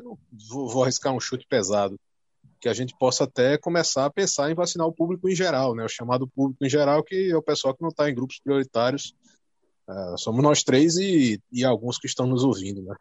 vou, 0.50 0.70
vou 0.70 0.84
arriscar 0.84 1.14
um 1.14 1.20
chute 1.20 1.46
pesado, 1.48 2.00
que 2.62 2.70
a 2.70 2.74
gente 2.74 2.96
possa 2.98 3.26
até 3.26 3.58
começar 3.58 4.06
a 4.06 4.10
pensar 4.10 4.50
em 4.50 4.56
vacinar 4.56 4.88
o 4.88 4.94
público 4.94 5.28
em 5.28 5.36
geral, 5.36 5.76
né? 5.76 5.84
O 5.84 5.90
chamado 5.90 6.26
público 6.30 6.64
em 6.66 6.70
geral, 6.70 7.04
que 7.04 7.30
é 7.30 7.36
o 7.36 7.44
pessoal 7.44 7.76
que 7.76 7.82
não 7.82 7.90
está 7.90 8.10
em 8.10 8.16
grupos 8.16 8.40
prioritários. 8.42 9.14
Uh, 9.86 10.18
somos 10.18 10.42
nós 10.42 10.64
três 10.64 10.96
e, 10.96 11.42
e 11.52 11.66
alguns 11.66 11.98
que 11.98 12.08
estão 12.08 12.26
nos 12.26 12.42
ouvindo, 12.46 12.82
né? 12.82 12.96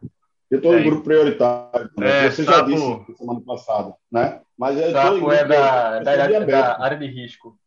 Eu 0.51 0.57
estou 0.57 0.77
em 0.77 0.83
grupo 0.83 1.03
prioritário, 1.03 1.89
né? 1.97 2.25
é, 2.25 2.31
você 2.31 2.43
já 2.43 2.61
disse 2.61 3.17
semana 3.17 3.41
passada, 3.41 3.93
né? 4.11 4.41
Mas 4.57 4.77
eu 4.77 4.87
estou 4.87 5.31
é 5.31 5.45
da, 5.45 5.99
da, 5.99 6.11
área, 6.11 6.45
da, 6.45 6.83
área 6.83 6.97
de 6.97 7.07
risco. 7.07 7.57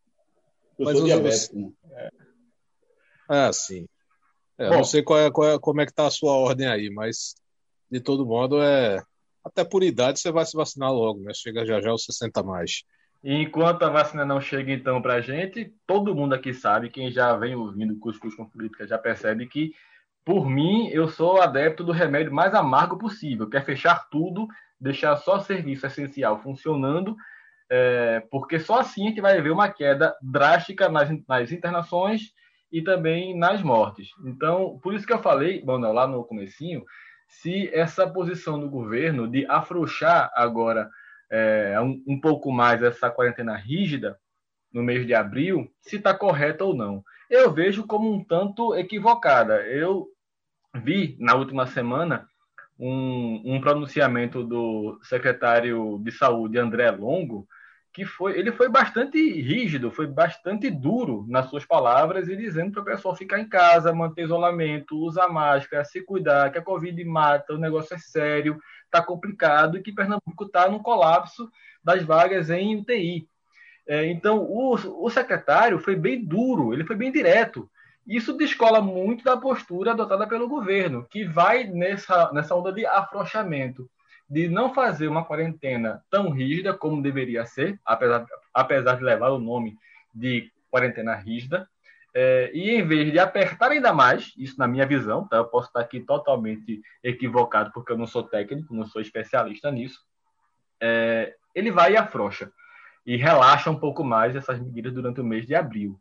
Eu 0.79 0.85
Mas 0.85 0.99
sou 0.99 1.07
diabético. 1.07 1.57
Né? 1.57 1.73
É. 1.91 2.11
Ah, 3.29 3.53
sim. 3.53 3.87
É, 4.59 4.69
Bom, 4.71 4.77
não 4.77 4.85
sei 4.85 5.03
qual 5.03 5.19
é, 5.19 5.31
qual 5.31 5.49
é, 5.51 5.59
como 5.59 5.81
é 5.81 5.85
que 5.85 5.93
está 5.93 6.07
a 6.07 6.11
sua 6.11 6.33
ordem 6.33 6.67
aí, 6.67 6.91
mas 6.91 7.35
de 7.91 8.01
todo 8.01 8.27
modo 8.27 8.63
é 8.63 9.03
até 9.45 9.65
por 9.65 9.83
idade 9.83 10.19
você 10.19 10.33
vai 10.33 10.45
se 10.45 10.57
vacinar 10.57 10.93
logo, 10.93 11.21
né? 11.21 11.33
Chega 11.35 11.65
já 11.65 11.81
já 11.81 11.93
os 11.93 12.05
60 12.05 12.43
mais. 12.43 12.83
enquanto 13.23 13.83
a 13.83 13.91
vacina 13.91 14.25
não 14.25 14.41
chega 14.41 14.73
então 14.73 15.01
para 15.01 15.15
a 15.15 15.21
gente, 15.21 15.73
todo 15.87 16.15
mundo 16.15 16.35
aqui 16.35 16.53
sabe, 16.53 16.91
quem 16.91 17.11
já 17.11 17.37
vem 17.37 17.55
ouvindo 17.55 17.99
Cuscuz 17.99 18.35
com 18.35 18.49
Política 18.49 18.87
já 18.87 18.99
percebe 18.99 19.47
que, 19.47 19.73
por 20.27 20.51
mim, 20.51 20.89
eu 20.89 21.07
sou 21.07 21.41
adepto 21.41 21.85
do 21.85 21.93
remédio 21.93 22.35
mais 22.35 22.53
amargo 22.53 22.99
possível, 22.99 23.49
que 23.49 23.57
é 23.57 23.61
fechar 23.61 24.09
tudo, 24.11 24.49
deixar 24.79 25.15
só 25.19 25.39
serviço 25.39 25.87
essencial 25.87 26.43
funcionando, 26.43 27.17
é, 27.71 28.21
porque 28.29 28.59
só 28.59 28.81
assim 28.81 29.05
a 29.05 29.09
gente 29.09 29.21
vai 29.21 29.41
ver 29.41 29.53
uma 29.53 29.69
queda 29.69 30.17
drástica 30.21 30.89
nas, 30.89 31.09
nas 31.29 31.53
internações 31.53 32.33
e 32.73 32.83
também 32.83 33.39
nas 33.39 33.63
mortes. 33.63 34.09
Então, 34.25 34.81
por 34.83 34.95
isso 34.95 35.07
que 35.07 35.13
eu 35.13 35.23
falei, 35.23 35.65
Manuel, 35.65 35.93
lá 35.93 36.09
no 36.09 36.25
comecinho, 36.25 36.85
se 37.29 37.73
essa 37.73 38.05
posição 38.05 38.59
do 38.59 38.69
governo 38.69 39.29
de 39.29 39.47
afrouxar 39.47 40.33
agora 40.35 40.91
é, 41.31 41.81
um, 41.81 42.03
um, 42.05 42.21
pouco 42.21 42.51
mais 42.51 42.83
essa 42.83 43.09
quarentena 43.09 43.55
rígida 43.55 44.19
no 44.73 44.83
mês 44.83 45.07
de 45.07 45.15
abril, 45.15 45.71
se 45.81 45.97
está 45.97 46.13
correta 46.13 46.65
ou 46.65 46.75
não. 46.75 47.05
Eu 47.31 47.53
vejo 47.53 47.87
como 47.87 48.13
um 48.13 48.25
tanto 48.25 48.75
equivocada. 48.75 49.63
Eu 49.63 50.09
vi 50.77 51.17
na 51.19 51.35
última 51.35 51.67
semana 51.67 52.27
um, 52.79 53.43
um 53.45 53.61
pronunciamento 53.61 54.45
do 54.45 54.99
secretário 55.03 55.99
de 56.03 56.13
saúde, 56.13 56.59
André 56.59 56.91
Longo, 56.91 57.47
que 57.93 58.05
foi, 58.05 58.39
ele 58.39 58.53
foi 58.53 58.69
bastante 58.69 59.19
rígido, 59.41 59.91
foi 59.91 60.07
bastante 60.07 60.71
duro 60.71 61.25
nas 61.29 61.49
suas 61.49 61.65
palavras 61.65 62.29
e 62.29 62.37
dizendo 62.37 62.73
para 62.73 62.83
o 62.83 62.85
pessoal 62.85 63.17
ficar 63.17 63.41
em 63.41 63.49
casa, 63.49 63.95
manter 63.95 64.25
isolamento, 64.25 64.99
usar 64.99 65.29
máscara, 65.29 65.83
se 65.83 66.03
cuidar, 66.03 66.53
que 66.53 66.59
a 66.59 66.63
Covid 66.63 67.03
mata, 67.05 67.55
o 67.55 67.59
negócio 67.59 67.95
é 67.95 67.99
sério, 67.99 68.59
está 68.85 69.03
complicado 69.03 69.79
e 69.79 69.83
que 69.83 69.95
Pernambuco 69.95 70.45
está 70.45 70.69
no 70.69 70.83
colapso 70.83 71.51
das 71.83 72.03
vagas 72.03 72.51
em 72.51 72.77
UTI. 72.77 73.27
É, 73.89 74.05
então, 74.07 74.41
o, 74.43 74.75
o 74.75 75.09
secretário 75.09 75.79
foi 75.79 75.97
bem 75.97 76.23
duro, 76.23 76.75
ele 76.75 76.85
foi 76.85 76.97
bem 76.97 77.11
direto. 77.11 77.71
Isso 78.07 78.37
descola 78.37 78.81
muito 78.81 79.25
da 79.25 79.37
postura 79.37 79.91
adotada 79.91 80.27
pelo 80.27 80.49
governo, 80.49 81.07
que 81.11 81.25
vai 81.25 81.65
nessa, 81.65 82.33
nessa 82.33 82.55
onda 82.55 82.73
de 82.73 82.87
afrouxamento 82.87 83.89
de 84.29 84.49
não 84.49 84.73
fazer 84.73 85.09
uma 85.09 85.25
quarentena 85.25 86.03
tão 86.11 86.31
rígida 86.31 86.75
como 86.75 87.03
deveria 87.03 87.45
ser, 87.47 87.81
apesar, 87.85 88.27
apesar 88.53 88.97
de 88.97 89.05
levar 89.05 89.31
o 89.31 89.39
nome 89.39 89.77
de 90.15 90.51
quarentena 90.71 91.15
rígida, 91.15 91.69
é, 92.19 92.51
e 92.55 92.71
em 92.71 92.87
vez 92.87 93.13
de 93.13 93.19
apertar 93.19 93.71
ainda 93.71 93.93
mais, 93.93 94.33
isso 94.39 94.59
na 94.59 94.67
minha 94.67 94.87
visão, 94.87 95.29
tá? 95.29 95.37
eu 95.37 95.45
posso 95.45 95.69
estar 95.69 95.81
aqui 95.81 96.01
totalmente 96.01 96.81
equivocado 97.03 97.71
porque 97.75 97.93
eu 97.93 97.99
não 97.99 98.07
sou 98.07 98.23
técnico, 98.23 98.75
não 98.75 98.87
sou 98.87 99.03
especialista 99.03 99.71
nisso, 99.71 100.01
é, 100.81 101.35
ele 101.55 101.71
vai 101.71 101.93
e 101.93 101.97
afrouxa 101.97 102.51
e 103.05 103.17
relaxa 103.17 103.71
um 103.71 103.79
pouco 103.79 104.03
mais 104.03 104.35
essas 104.35 104.59
medidas 104.59 104.93
durante 104.93 105.21
o 105.21 105.25
mês 105.25 105.47
de 105.47 105.55
abril. 105.55 106.01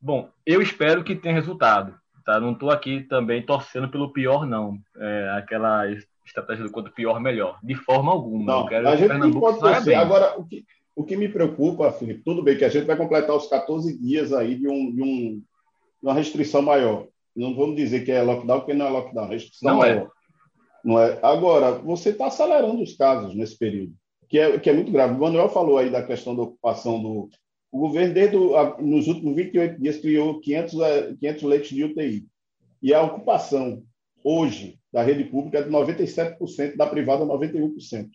Bom, 0.00 0.28
eu 0.46 0.62
espero 0.62 1.04
que 1.04 1.14
tenha 1.14 1.34
resultado. 1.34 1.94
Tá? 2.24 2.38
Não 2.40 2.52
estou 2.52 2.70
aqui 2.70 3.02
também 3.02 3.44
torcendo 3.44 3.88
pelo 3.88 4.12
pior, 4.12 4.46
não. 4.46 4.78
É, 4.96 5.30
aquela 5.36 5.84
estratégia 6.24 6.64
do 6.64 6.70
quanto 6.70 6.92
pior, 6.92 7.20
melhor. 7.20 7.58
De 7.62 7.74
forma 7.74 8.12
alguma. 8.12 8.44
Não, 8.44 8.68
a 8.88 8.96
gente 8.96 9.12
não 9.14 9.32
pode 9.32 9.58
torcer. 9.58 9.96
Agora, 9.96 10.38
o 10.38 10.44
que, 10.44 10.64
o 10.94 11.04
que 11.04 11.16
me 11.16 11.28
preocupa, 11.28 11.92
Felipe, 11.92 12.22
tudo 12.24 12.42
bem 12.42 12.56
que 12.56 12.64
a 12.64 12.68
gente 12.68 12.86
vai 12.86 12.96
completar 12.96 13.34
os 13.34 13.48
14 13.48 13.98
dias 13.98 14.32
aí 14.32 14.54
de, 14.54 14.68
um, 14.68 14.94
de, 14.94 15.02
um, 15.02 15.42
uma 16.02 16.14
restrição 16.14 16.62
maior. 16.62 17.06
Não 17.34 17.54
vamos 17.54 17.76
dizer 17.76 18.04
que 18.04 18.12
é 18.12 18.22
lockdown, 18.22 18.60
porque 18.60 18.74
não 18.74 18.86
é 18.86 18.90
lockdown, 18.90 19.26
é 19.26 19.30
restrição 19.30 19.74
não 19.74 19.84
é. 19.84 19.94
maior. 19.94 20.06
É. 20.06 20.20
Não 20.82 20.98
é? 20.98 21.18
Agora, 21.22 21.72
você 21.72 22.10
está 22.10 22.26
acelerando 22.26 22.82
os 22.82 22.96
casos 22.96 23.34
nesse 23.34 23.56
período, 23.56 23.92
que 24.28 24.38
é, 24.38 24.58
que 24.58 24.70
é 24.70 24.72
muito 24.72 24.90
grave. 24.90 25.14
O 25.14 25.18
Manuel 25.18 25.48
falou 25.48 25.78
aí 25.78 25.90
da 25.90 26.02
questão 26.02 26.34
da 26.34 26.42
ocupação 26.42 27.02
do. 27.02 27.28
O 27.72 27.78
governo, 27.78 28.14
desde 28.14 28.36
o, 28.36 28.78
nos 28.80 29.06
últimos 29.06 29.36
28 29.36 29.80
dias, 29.80 29.98
criou 29.98 30.40
500, 30.40 30.74
500 31.20 31.42
leitos 31.42 31.68
de 31.68 31.84
UTI. 31.84 32.26
E 32.82 32.92
a 32.92 33.02
ocupação 33.02 33.82
hoje 34.24 34.78
da 34.92 35.02
rede 35.02 35.24
pública 35.24 35.58
é 35.58 35.62
de 35.62 35.70
97%, 35.70 36.76
da 36.76 36.86
privada 36.86 37.24
91%. 37.24 38.08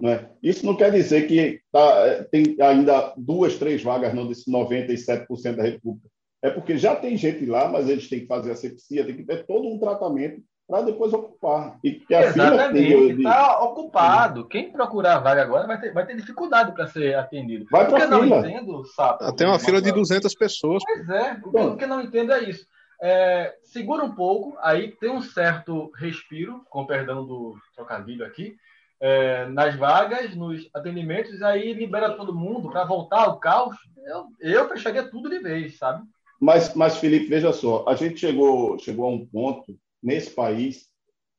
Né? 0.00 0.30
Isso 0.42 0.64
não 0.64 0.76
quer 0.76 0.90
dizer 0.90 1.26
que 1.26 1.60
tá, 1.70 2.24
tem 2.30 2.56
ainda 2.60 3.14
duas, 3.16 3.58
três 3.58 3.82
vagas 3.82 4.14
não 4.14 4.26
desses 4.26 4.46
97% 4.46 5.56
da 5.56 5.62
rede 5.62 5.80
pública. 5.80 6.08
É 6.42 6.50
porque 6.50 6.78
já 6.78 6.96
tem 6.96 7.16
gente 7.16 7.44
lá, 7.44 7.68
mas 7.68 7.88
eles 7.88 8.08
têm 8.08 8.20
que 8.20 8.26
fazer 8.26 8.52
a 8.52 8.56
sepsia, 8.56 9.04
tem 9.04 9.16
que 9.16 9.24
ter 9.24 9.46
todo 9.46 9.68
um 9.68 9.78
tratamento 9.78 10.42
para 10.70 10.84
depois 10.84 11.12
ocupar. 11.12 11.78
E 11.82 11.92
que 11.92 12.14
a 12.14 12.26
Exatamente, 12.26 13.18
está 13.18 13.60
ocupado. 13.62 14.46
Quem 14.46 14.70
procurar 14.70 15.16
a 15.16 15.20
vaga 15.20 15.42
agora 15.42 15.66
vai 15.66 15.80
ter, 15.80 15.92
vai 15.92 16.06
ter 16.06 16.16
dificuldade 16.16 16.72
para 16.72 16.86
ser 16.86 17.16
atendido. 17.16 17.66
Vai 17.70 17.88
para 17.88 18.06
não 18.06 18.24
entendo, 18.24 18.84
sapo. 18.84 19.24
Ah, 19.24 19.32
tem 19.32 19.46
uma 19.46 19.58
fila 19.58 19.82
de 19.82 19.92
200 19.92 20.32
pessoas. 20.34 20.82
Pois 20.86 21.08
é, 21.08 21.40
o 21.44 21.50
que, 21.50 21.58
o 21.58 21.76
que 21.76 21.84
eu 21.84 21.88
não 21.88 22.00
entendo 22.00 22.32
é 22.32 22.44
isso 22.44 22.64
é, 23.00 23.54
segura 23.64 24.04
um 24.04 24.14
pouco, 24.14 24.56
aí 24.60 24.92
tem 24.92 25.10
um 25.10 25.22
certo 25.22 25.90
respiro, 25.96 26.62
com 26.68 26.86
perdão 26.86 27.26
do 27.26 27.56
trocadilho 27.74 28.24
aqui, 28.24 28.56
é, 29.00 29.46
nas 29.46 29.74
vagas, 29.76 30.34
nos 30.34 30.68
atendimentos, 30.74 31.40
aí 31.40 31.72
libera 31.72 32.14
todo 32.14 32.36
mundo 32.36 32.70
para 32.70 32.84
voltar 32.84 33.22
ao 33.22 33.40
caos. 33.40 33.74
Eu, 34.04 34.26
eu 34.40 34.68
fecharia 34.68 35.08
tudo 35.08 35.30
de 35.30 35.38
vez, 35.38 35.78
sabe? 35.78 36.04
Mas, 36.38 36.74
mas, 36.74 36.98
Felipe, 36.98 37.26
veja 37.26 37.52
só, 37.52 37.84
a 37.88 37.94
gente 37.94 38.20
chegou, 38.20 38.78
chegou 38.78 39.06
a 39.06 39.10
um 39.10 39.26
ponto 39.26 39.78
nesse 40.02 40.30
país 40.30 40.88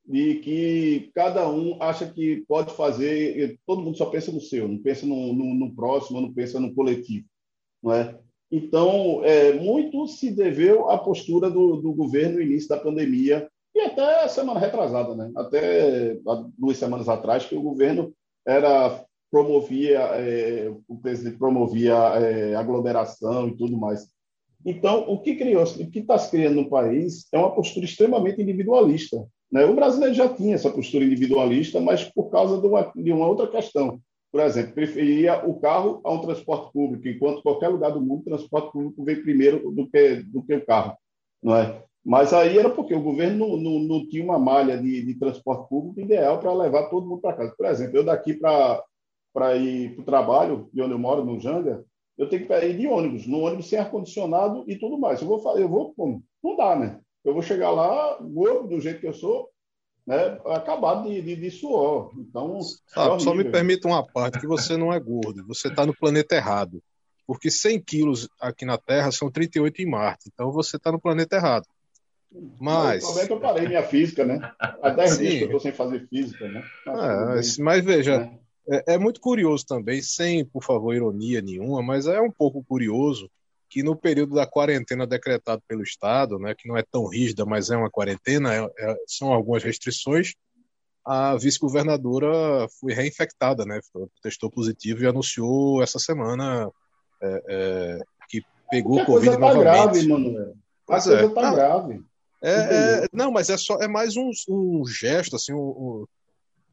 de 0.05 0.35
que 0.35 1.11
cada 1.13 1.47
um 1.49 1.81
acha 1.81 2.11
que 2.11 2.43
pode 2.47 2.73
fazer, 2.73 3.59
todo 3.65 3.81
mundo 3.81 3.97
só 3.97 4.07
pensa 4.07 4.31
no 4.31 4.41
seu, 4.41 4.67
não 4.67 4.77
pensa 4.77 5.05
no, 5.05 5.33
no, 5.33 5.53
no 5.53 5.75
próximo, 5.75 6.19
não 6.19 6.33
pensa 6.33 6.59
no 6.59 6.73
coletivo, 6.73 7.25
não 7.81 7.93
é? 7.93 8.19
Então, 8.51 9.23
é, 9.23 9.53
muito 9.53 10.07
se 10.07 10.29
deveu 10.29 10.89
à 10.89 10.97
postura 10.97 11.49
do, 11.49 11.77
do, 11.77 11.93
governo 11.93 12.35
no 12.35 12.41
início 12.41 12.67
da 12.67 12.77
pandemia 12.77 13.49
e 13.73 13.79
até 13.79 14.27
semana 14.27 14.59
retrasada, 14.59 15.15
né? 15.15 15.31
até 15.37 16.17
duas 16.57 16.75
semanas 16.77 17.07
atrás, 17.07 17.45
que 17.45 17.55
o 17.55 17.61
governo 17.61 18.13
era 18.45 19.05
promovia, 19.31 19.99
é, 19.99 20.69
o 20.89 20.97
presidente 20.97 21.37
promovia 21.37 21.93
é, 21.95 22.53
aglomeração 22.55 23.47
e 23.47 23.55
tudo 23.55 23.77
mais. 23.77 24.05
Então, 24.65 25.05
o 25.07 25.19
que 25.19 25.35
criou, 25.35 25.63
o 25.63 25.89
que 25.89 25.99
está 25.99 26.17
se 26.17 26.29
criando 26.29 26.55
no 26.55 26.69
país 26.69 27.27
é 27.31 27.37
uma 27.37 27.53
postura 27.53 27.85
extremamente 27.85 28.41
individualista. 28.41 29.25
Né? 29.51 29.65
O 29.65 29.75
brasileiro 29.75 30.13
já 30.13 30.29
tinha 30.29 30.55
essa 30.55 30.69
postura 30.69 31.03
individualista, 31.03 31.79
mas 31.81 32.03
por 32.03 32.29
causa 32.29 32.59
de 32.59 32.67
uma, 32.67 32.91
de 32.95 33.11
uma 33.11 33.27
outra 33.27 33.47
questão 33.47 33.99
por 34.31 34.39
exemplo, 34.39 34.73
preferia 34.73 35.45
o 35.45 35.59
carro 35.59 35.99
a 36.05 36.13
um 36.13 36.21
transporte 36.21 36.71
público, 36.71 37.05
enquanto 37.07 37.43
qualquer 37.43 37.67
lugar 37.67 37.91
do 37.91 37.99
mundo 37.99 38.21
o 38.21 38.23
transporte 38.23 38.71
público 38.71 39.03
vem 39.03 39.21
primeiro 39.21 39.71
do 39.71 39.89
que, 39.89 40.23
do 40.23 40.41
que 40.41 40.55
o 40.55 40.65
carro, 40.65 40.95
não 41.43 41.55
é? 41.55 41.83
Mas 42.03 42.33
aí 42.33 42.57
era 42.57 42.69
porque 42.69 42.95
o 42.95 43.01
governo 43.01 43.49
não, 43.49 43.57
não, 43.57 43.79
não 43.79 44.07
tinha 44.07 44.23
uma 44.23 44.39
malha 44.39 44.77
de, 44.77 45.05
de 45.05 45.15
transporte 45.15 45.67
público 45.69 45.99
ideal 45.99 46.39
para 46.39 46.53
levar 46.53 46.89
todo 46.89 47.05
mundo 47.05 47.21
para 47.21 47.33
casa. 47.33 47.53
Por 47.55 47.65
exemplo, 47.67 47.97
eu 47.97 48.03
daqui 48.03 48.33
para 48.33 48.81
ir 49.55 49.93
para 49.95 50.01
o 50.01 50.05
trabalho, 50.05 50.69
de 50.73 50.81
onde 50.81 50.93
eu 50.93 50.99
moro, 50.99 51.23
no 51.23 51.39
Janga, 51.39 51.85
eu 52.21 52.29
tenho 52.29 52.45
que 52.45 52.53
ir 52.53 52.77
de 52.77 52.87
ônibus, 52.87 53.25
no 53.25 53.39
ônibus 53.39 53.67
sem 53.67 53.79
ar-condicionado 53.79 54.63
e 54.67 54.77
tudo 54.77 54.99
mais. 54.99 55.19
Eu 55.19 55.27
vou, 55.27 55.57
eu 55.57 55.67
vou? 55.67 55.95
Não 56.43 56.55
dá, 56.55 56.75
né? 56.75 56.99
Eu 57.25 57.33
vou 57.33 57.41
chegar 57.41 57.71
lá, 57.71 58.19
gordo, 58.21 58.67
do 58.67 58.79
jeito 58.79 59.01
que 59.01 59.07
eu 59.07 59.13
sou, 59.13 59.49
né, 60.05 60.39
acabado 60.45 61.09
de, 61.09 61.19
de, 61.19 61.35
de 61.35 61.49
suor. 61.49 62.11
Então, 62.15 62.59
é 62.59 63.19
só 63.19 63.33
me 63.33 63.45
permita 63.45 63.87
uma 63.87 64.05
parte, 64.05 64.39
que 64.39 64.45
você 64.45 64.77
não 64.77 64.93
é 64.93 64.99
gordo, 64.99 65.43
você 65.47 65.67
está 65.67 65.83
no 65.83 65.97
planeta 65.97 66.35
errado. 66.35 66.79
Porque 67.25 67.49
100 67.49 67.81
quilos 67.81 68.29
aqui 68.39 68.65
na 68.65 68.77
Terra 68.77 69.11
são 69.11 69.31
38 69.31 69.81
em 69.81 69.89
Marte. 69.89 70.29
Então 70.31 70.51
você 70.51 70.77
está 70.77 70.91
no 70.91 71.01
planeta 71.01 71.37
errado. 71.37 71.65
Mas. 72.59 73.03
O 73.03 73.07
problema 73.07 73.23
é 73.23 73.27
que 73.27 73.33
eu 73.33 73.39
parei 73.39 73.67
minha 73.67 73.83
física, 73.83 74.25
né? 74.25 74.51
Há 74.59 74.89
10 74.91 75.17
dias 75.17 75.33
que 75.33 75.41
eu 75.41 75.45
estou 75.45 75.59
sem 75.59 75.71
fazer 75.71 76.07
física, 76.07 76.47
né? 76.47 76.63
Mas, 76.85 77.57
é, 77.57 77.63
mas 77.63 77.83
veja, 77.83 78.15
é. 78.15 78.40
É, 78.71 78.93
é 78.93 78.97
muito 78.97 79.19
curioso 79.19 79.65
também, 79.65 80.01
sem, 80.01 80.45
por 80.45 80.63
favor, 80.63 80.95
ironia 80.95 81.41
nenhuma, 81.41 81.81
mas 81.83 82.07
é 82.07 82.21
um 82.21 82.31
pouco 82.31 82.63
curioso 82.63 83.29
que 83.69 83.83
no 83.83 83.95
período 83.95 84.35
da 84.35 84.45
quarentena 84.45 85.07
decretado 85.07 85.61
pelo 85.67 85.81
Estado, 85.81 86.37
né, 86.37 86.53
que 86.53 86.67
não 86.67 86.77
é 86.77 86.83
tão 86.83 87.07
rígida, 87.07 87.45
mas 87.45 87.69
é 87.69 87.77
uma 87.77 87.89
quarentena, 87.89 88.53
é, 88.53 88.59
é, 88.79 88.95
são 89.07 89.31
algumas 89.31 89.63
restrições, 89.63 90.33
a 91.05 91.35
vice-governadora 91.35 92.67
foi 92.79 92.93
reinfectada, 92.93 93.65
né, 93.65 93.79
testou 94.21 94.51
positivo 94.51 95.03
e 95.03 95.07
anunciou 95.07 95.81
essa 95.81 95.99
semana 95.99 96.69
é, 97.21 97.43
é 97.47 97.99
que 98.29 98.41
pegou 98.69 98.99
a 98.99 99.05
Covid 99.05 99.25
coisa 99.25 99.39
tá 99.39 99.53
novamente. 99.53 99.63
grave, 99.63 100.07
Manuel. 100.07 100.51
A 100.51 100.55
Pois 100.85 101.03
coisa 101.05 101.19
é. 101.19 101.29
tá 101.29 101.51
grave. 101.53 102.03
É, 102.43 102.59
Entendeu? 102.59 103.03
é- 103.03 103.07
não, 103.13 103.31
mas 103.31 103.49
é 103.49 103.57
só 103.57 103.77
é 103.81 103.87
mais 103.87 104.17
um, 104.17 104.31
um 104.49 104.83
gesto, 104.85 105.35
assim, 105.35 105.53
um, 105.53 105.59
um, 105.59 106.05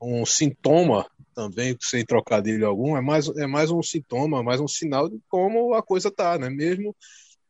um 0.00 0.24
sintoma 0.24 1.06
também, 1.34 1.76
sem 1.80 2.04
trocadilho 2.04 2.66
algum, 2.66 2.96
é 2.96 3.00
mais, 3.00 3.28
é 3.36 3.46
mais 3.46 3.70
um 3.70 3.82
sintoma, 3.82 4.42
mais 4.42 4.60
um 4.60 4.68
sinal 4.68 5.08
de 5.08 5.18
como 5.28 5.74
a 5.74 5.82
coisa 5.82 6.10
tá, 6.10 6.38
né? 6.38 6.50
Mesmo 6.50 6.94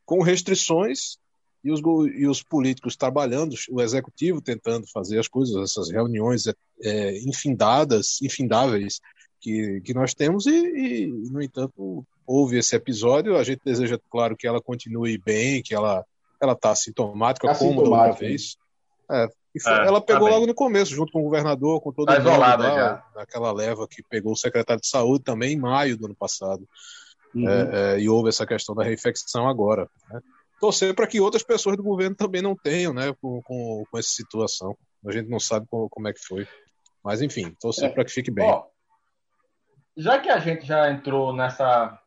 com 0.05 0.23
restrições 0.23 1.19
e 1.65 1.71
os, 1.71 1.81
e 2.15 2.27
os 2.27 2.43
políticos 2.43 2.97
trabalhando, 2.97 3.55
o 3.71 3.81
executivo 3.81 4.41
tentando 4.41 4.87
fazer 4.93 5.19
as 5.19 5.29
coisas, 5.29 5.57
essas 5.57 5.91
reuniões 5.91 6.45
é, 6.83 7.19
infindadas, 7.21 8.21
infindáveis 8.23 9.01
que, 9.41 9.81
que 9.83 9.95
nós 9.95 10.15
temos 10.15 10.47
e, 10.47 10.51
e, 10.51 11.07
no 11.07 11.43
entanto, 11.43 12.05
houve 12.27 12.59
esse 12.59 12.75
episódio. 12.77 13.37
A 13.37 13.45
gente 13.45 13.61
deseja, 13.65 13.99
claro, 14.11 14.37
que 14.37 14.47
ela 14.47 14.61
continue 14.61 15.19
bem, 15.19 15.63
que 15.63 15.75
ela 15.75 16.05
ela 16.41 16.53
está 16.53 16.75
sintomática, 16.75 17.53
como 17.55 17.83
da 17.83 17.91
outra 17.91 18.13
vez. 18.13 18.57
É, 19.11 19.29
foi- 19.61 19.73
É, 19.73 19.87
ela 19.87 20.01
pegou 20.01 20.29
tá 20.29 20.35
logo 20.35 20.47
no 20.47 20.55
começo, 20.55 20.93
junto 20.95 21.13
com 21.13 21.21
o 21.21 21.25
governador, 21.25 21.81
com 21.81 21.93
todo 21.93 22.07
Tá 22.07 22.19
mundo 22.19 22.29
isolada 22.31 22.63
lá, 22.69 22.75
já. 22.75 23.05
naquela 23.15 23.53
leva 23.53 23.87
que 23.89 24.03
pegou 24.03 24.33
o 24.33 24.37
secretário 24.37 24.81
de 24.81 24.89
saúde 24.89 25.25
também 25.25 25.53
em 25.55 25.59
maio 25.59 25.97
do 25.97 26.07
ano 26.07 26.15
passado. 26.17 26.69
Uhum. 27.35 27.49
É, 27.49 27.95
é, 27.97 28.01
e 28.01 28.09
houve 28.09 28.29
essa 28.31 28.47
questão 28.47 28.75
da 28.75 28.83
reinfecção 28.85 29.49
agora. 29.49 29.89
Né? 30.11 30.21
Torcer 30.61 30.95
para 30.95 31.07
que 31.07 31.21
outras 31.21 31.43
pessoas 31.43 31.77
do 31.77 31.83
governo 31.83 32.17
também 32.17 32.43
não 32.43 32.57
tenham, 32.57 32.93
né, 32.93 33.15
com, 33.21 33.41
com, 33.43 33.85
com 33.91 33.99
essa 33.99 34.09
situação. 34.09 34.77
A 35.07 35.13
gente 35.13 35.29
não 35.29 35.39
sabe 35.39 35.67
como, 35.71 35.89
como 35.89 36.09
é 36.09 36.13
que 36.13 36.21
foi. 36.21 36.49
Mas, 37.05 37.23
enfim, 37.23 37.55
torcer 37.61 37.91
É. 37.91 37.93
para 37.93 38.05
que 38.05 38.11
fique 38.11 38.31
bem. 38.31 38.45
Ó, 38.49 38.65
já 39.97 40.19
que 40.19 40.29
a 40.29 40.39
gente 40.39 40.67
já 40.67 40.91
entrou 40.91 41.33
nessa, 41.33 41.99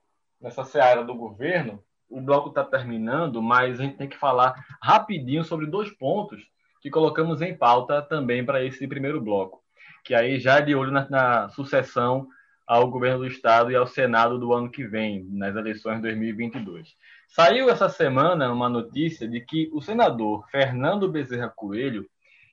nessa 0.41 0.63
seara 0.63 1.03
do 1.03 1.15
governo, 1.15 1.81
o 2.09 2.19
bloco 2.19 2.49
está 2.49 2.63
terminando, 2.63 3.41
mas 3.41 3.79
a 3.79 3.83
gente 3.83 3.97
tem 3.97 4.09
que 4.09 4.17
falar 4.17 4.53
rapidinho 4.81 5.43
sobre 5.45 5.65
dois 5.65 5.89
pontos 5.97 6.41
que 6.81 6.89
colocamos 6.89 7.41
em 7.41 7.55
pauta 7.55 8.01
também 8.01 8.43
para 8.43 8.63
esse 8.63 8.87
primeiro 8.87 9.21
bloco, 9.21 9.61
que 10.03 10.15
aí 10.15 10.39
já 10.39 10.57
é 10.57 10.61
de 10.61 10.75
olho 10.75 10.91
na, 10.91 11.07
na 11.09 11.49
sucessão 11.49 12.27
ao 12.65 12.89
governo 12.89 13.19
do 13.19 13.27
estado 13.27 13.71
e 13.71 13.75
ao 13.75 13.85
Senado 13.85 14.39
do 14.39 14.53
ano 14.53 14.69
que 14.69 14.83
vem, 14.83 15.25
nas 15.29 15.55
eleições 15.55 15.97
de 15.97 16.03
2022. 16.03 16.95
Saiu 17.27 17.69
essa 17.69 17.87
semana 17.87 18.51
uma 18.51 18.67
notícia 18.67 19.27
de 19.27 19.41
que 19.41 19.69
o 19.73 19.81
senador 19.81 20.47
Fernando 20.49 21.09
Bezerra 21.09 21.49
Coelho 21.55 22.05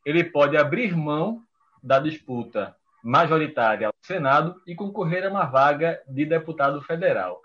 ele 0.05 0.23
pode 0.25 0.57
abrir 0.57 0.97
mão 0.97 1.43
da 1.83 1.99
disputa 1.99 2.77
majoritária 3.03 3.87
ao 3.87 3.95
Senado 4.03 4.61
e 4.67 4.75
concorrer 4.75 5.25
a 5.25 5.31
uma 5.31 5.45
vaga 5.45 6.01
de 6.09 6.25
deputado 6.25 6.83
federal. 6.83 7.41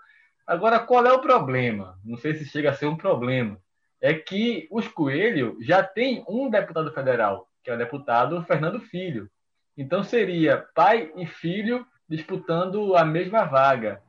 Agora, 0.46 0.78
qual 0.78 1.06
é 1.06 1.12
o 1.12 1.20
problema? 1.20 1.98
Não 2.04 2.16
sei 2.16 2.34
se 2.34 2.44
chega 2.44 2.70
a 2.70 2.74
ser 2.74 2.86
um 2.86 2.96
problema. 2.96 3.58
É 4.04 4.12
que 4.12 4.68
os 4.70 4.86
Coelho 4.86 5.56
já 5.62 5.82
tem 5.82 6.22
um 6.28 6.50
deputado 6.50 6.92
federal, 6.92 7.48
que 7.62 7.70
é 7.70 7.74
o 7.74 7.78
deputado 7.78 8.42
Fernando 8.42 8.78
Filho. 8.78 9.30
Então 9.78 10.04
seria 10.04 10.62
pai 10.74 11.10
e 11.16 11.24
filho 11.24 11.86
disputando 12.06 12.94
a 12.94 13.02
mesma 13.02 13.44
vaga. 13.44 14.02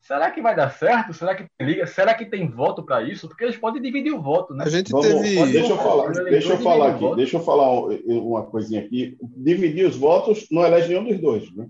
Será 0.00 0.30
que 0.30 0.40
vai 0.40 0.56
dar 0.56 0.70
certo? 0.70 1.12
Será 1.12 1.34
que 1.34 1.44
tem 1.58 1.68
liga? 1.68 1.86
Será 1.86 2.14
que 2.14 2.24
tem 2.24 2.48
voto 2.48 2.82
para 2.82 3.02
isso? 3.02 3.28
Porque 3.28 3.44
eles 3.44 3.58
podem 3.58 3.82
dividir 3.82 4.14
o 4.14 4.22
voto, 4.22 4.54
né? 4.54 4.64
A 4.64 4.70
gente 4.70 4.90
Vamos, 4.90 5.06
teve. 5.06 5.52
deixa 5.52 5.72
eu 5.72 5.76
falar, 5.76 6.12
deixa 6.12 6.52
eu 6.54 6.58
falar 6.58 6.88
aqui, 6.92 7.00
voto. 7.00 7.16
deixa 7.16 7.36
eu 7.36 7.42
falar 7.42 7.70
um- 7.70 8.28
uma 8.28 8.46
coisinha 8.46 8.80
aqui. 8.80 9.18
Dividir 9.20 9.86
os 9.86 9.96
votos 9.96 10.46
não 10.50 10.64
elege 10.64 10.88
nenhum 10.88 11.04
dos 11.04 11.20
dois, 11.20 11.54
né? 11.54 11.68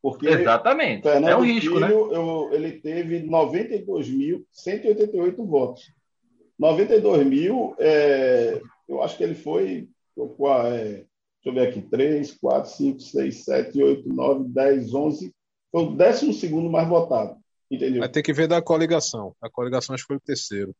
Porque 0.00 0.26
Exatamente. 0.26 1.02
Fernando 1.02 1.28
é 1.32 1.36
um 1.36 1.42
risco, 1.42 1.74
Filho, 1.74 1.80
né? 1.80 1.92
eu- 1.92 2.48
ele 2.52 2.72
teve 2.80 3.20
92.188 3.24 5.44
votos. 5.44 5.92
92 6.58 7.26
mil, 7.26 7.74
é, 7.78 8.60
eu 8.88 9.02
acho 9.02 9.16
que 9.16 9.22
ele 9.22 9.34
foi, 9.34 9.88
é, 10.16 10.80
deixa 10.82 11.06
eu 11.46 11.52
ver 11.52 11.68
aqui, 11.68 11.80
3, 11.82 12.34
4, 12.34 12.70
5, 12.70 13.00
6, 13.00 13.44
7, 13.44 13.82
8, 13.82 14.08
9, 14.08 14.44
10, 14.48 14.94
11, 14.94 15.34
foi 15.70 15.82
o 15.82 15.90
12 15.90 16.32
segundo 16.32 16.68
mais 16.68 16.88
votado, 16.88 17.36
entendeu? 17.70 18.00
Vai 18.00 18.08
ter 18.08 18.22
que 18.22 18.32
ver 18.32 18.48
da 18.48 18.60
coligação. 18.60 19.34
A 19.40 19.48
coligação 19.48 19.94
acho 19.94 20.04
que 20.04 20.08
foi 20.08 20.16
o 20.16 20.20
terceiro. 20.20 20.74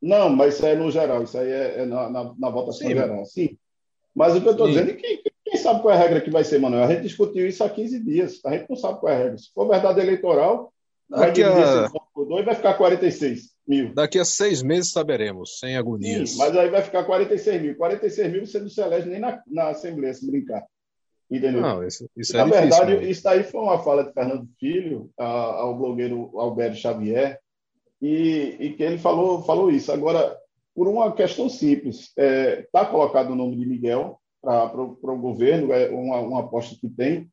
Não, 0.00 0.30
mas 0.30 0.54
isso 0.54 0.66
aí 0.66 0.72
é 0.72 0.76
no 0.76 0.90
geral, 0.90 1.24
isso 1.24 1.36
aí 1.36 1.50
é, 1.50 1.80
é 1.80 1.86
na, 1.86 2.08
na, 2.08 2.34
na 2.38 2.50
votação 2.50 2.86
Sim. 2.86 2.94
geral, 2.94 3.24
sim. 3.26 3.58
Mas 4.14 4.34
o 4.34 4.40
que 4.40 4.48
eu 4.48 4.52
estou 4.52 4.68
dizendo 4.68 4.90
é 4.90 4.94
que 4.94 5.22
quem 5.44 5.56
sabe 5.58 5.82
qual 5.82 5.94
é 5.94 5.96
a 5.96 6.00
regra 6.00 6.20
que 6.20 6.30
vai 6.30 6.44
ser, 6.44 6.58
Manuel? 6.58 6.84
A 6.84 6.88
gente 6.88 7.02
discutiu 7.02 7.46
isso 7.46 7.62
há 7.64 7.68
15 7.68 8.04
dias, 8.04 8.40
a 8.44 8.52
gente 8.52 8.68
não 8.68 8.76
sabe 8.76 9.00
qual 9.00 9.12
é 9.12 9.16
a 9.16 9.18
regra. 9.18 9.38
Se 9.38 9.52
for 9.52 9.68
verdade 9.68 10.00
eleitoral, 10.00 10.72
vai 11.08 11.32
dividir 11.32 11.62
a, 11.62 11.84
esse 11.84 11.92
por 12.14 12.26
dois, 12.26 12.44
vai 12.44 12.54
ficar 12.54 12.74
46 12.74 13.50
mil. 13.66 13.94
daqui 13.94 14.18
a 14.18 14.24
seis 14.24 14.62
meses 14.62 14.90
saberemos, 14.92 15.58
sem 15.58 15.76
agonias. 15.76 16.30
Sim, 16.30 16.38
mas 16.38 16.56
aí 16.56 16.68
vai 16.68 16.82
ficar 16.82 17.04
46 17.04 17.62
mil. 17.62 17.76
46 17.76 18.32
mil 18.32 18.46
você 18.46 18.58
não 18.58 18.68
se 18.68 18.80
elege 18.80 19.08
nem 19.08 19.20
na, 19.20 19.40
na 19.46 19.68
Assembleia, 19.68 20.12
se 20.14 20.26
brincar. 20.30 20.64
Entendeu? 21.30 21.60
Não, 21.60 21.86
isso, 21.86 22.08
isso 22.16 22.36
Na 22.36 22.42
é 22.42 22.46
verdade, 22.46 22.96
né? 22.96 23.04
isso 23.04 23.22
daí 23.22 23.44
foi 23.44 23.60
uma 23.60 23.78
fala 23.78 24.02
de 24.04 24.12
Fernando 24.12 24.48
Filho 24.58 25.10
a- 25.16 25.24
ao 25.60 25.78
blogueiro 25.78 26.30
Alberto 26.36 26.76
Xavier, 26.76 27.38
e, 28.02 28.56
e 28.58 28.72
que 28.72 28.82
ele 28.82 28.98
falou, 28.98 29.42
falou 29.42 29.70
isso. 29.70 29.92
Agora, 29.92 30.36
por 30.74 30.88
uma 30.88 31.12
questão 31.12 31.48
simples, 31.48 32.12
está 32.16 32.84
colocado 32.86 33.30
o 33.30 33.36
nome 33.36 33.54
de 33.56 33.66
Miguel 33.66 34.18
para 34.42 34.82
o 34.82 35.18
governo, 35.20 35.72
é 35.72 35.88
uma, 35.90 36.18
uma 36.20 36.40
aposta 36.40 36.74
que 36.80 36.88
tem, 36.88 37.30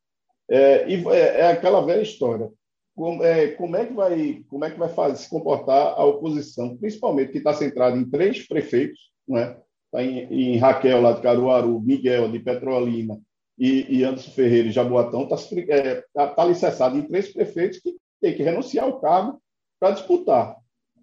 é, 0.48 0.88
e 0.88 1.08
é, 1.08 1.40
é 1.40 1.46
aquela 1.50 1.80
velha 1.84 2.02
história. 2.02 2.50
Como 2.98 3.22
é, 3.22 3.52
como 3.52 3.76
é 3.76 3.86
que 3.86 3.92
vai, 3.92 4.44
como 4.48 4.64
é 4.64 4.70
que 4.72 4.78
vai 4.78 4.88
fazer, 4.88 5.18
se 5.18 5.30
comportar 5.30 5.94
a 5.96 6.04
oposição, 6.04 6.76
principalmente 6.76 7.30
que 7.30 7.38
está 7.38 7.54
centrada 7.54 7.96
em 7.96 8.10
três 8.10 8.44
prefeitos, 8.44 9.12
é? 9.36 9.56
Tá 9.92 10.02
em, 10.02 10.54
em 10.54 10.56
Raquel, 10.56 11.00
lá 11.00 11.12
de 11.12 11.22
Caruaru, 11.22 11.80
Miguel, 11.80 12.28
de 12.28 12.40
Petrolina, 12.40 13.16
e, 13.56 13.86
e 13.88 14.02
Anderson 14.02 14.32
Ferreira 14.32 14.66
e 14.66 14.72
Jaboatão 14.72 15.28
está 15.28 15.36
é, 15.68 16.02
tá, 16.12 16.26
tá 16.26 16.42
alicerçado 16.42 16.98
em 16.98 17.02
três 17.02 17.32
prefeitos 17.32 17.78
que 17.78 17.96
tem 18.20 18.34
que 18.34 18.42
renunciar 18.42 18.86
ao 18.86 19.00
cargo 19.00 19.40
para 19.78 19.92
disputar. 19.92 20.56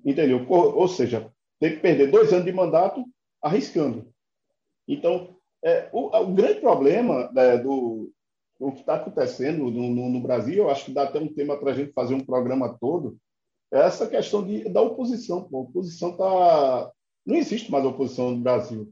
Entendeu? 0.03 0.45
Ou, 0.49 0.75
ou 0.75 0.87
seja, 0.89 1.31
tem 1.61 1.75
que 1.75 1.79
perder 1.79 2.11
dois 2.11 2.33
anos 2.33 2.43
de 2.43 2.51
mandato 2.51 3.05
arriscando. 3.41 4.05
Então, 4.85 5.33
é, 5.63 5.87
o, 5.93 6.13
o 6.13 6.33
grande 6.33 6.59
problema 6.59 7.31
né, 7.31 7.57
do 7.57 8.11
o 8.59 8.71
que 8.71 8.79
está 8.79 8.95
acontecendo 8.95 9.69
no, 9.69 9.89
no, 9.89 10.09
no, 10.09 10.21
Brasil, 10.21 10.55
eu 10.55 10.69
acho 10.69 10.85
que 10.85 10.93
dá 10.93 11.03
até 11.03 11.19
um 11.19 11.27
tema 11.27 11.57
para 11.57 11.71
a 11.71 11.75
gente 11.75 11.91
fazer 11.93 12.13
um 12.13 12.25
programa 12.25 12.77
todo, 12.79 13.17
é 13.71 13.79
essa 13.79 14.07
questão 14.07 14.43
de, 14.43 14.69
da 14.69 14.81
oposição. 14.81 15.43
Pô. 15.43 15.57
A 15.57 15.61
oposição 15.61 16.11
está. 16.11 16.91
Não 17.25 17.35
existe 17.35 17.71
mais 17.71 17.85
oposição 17.85 18.31
no 18.31 18.37
Brasil. 18.37 18.91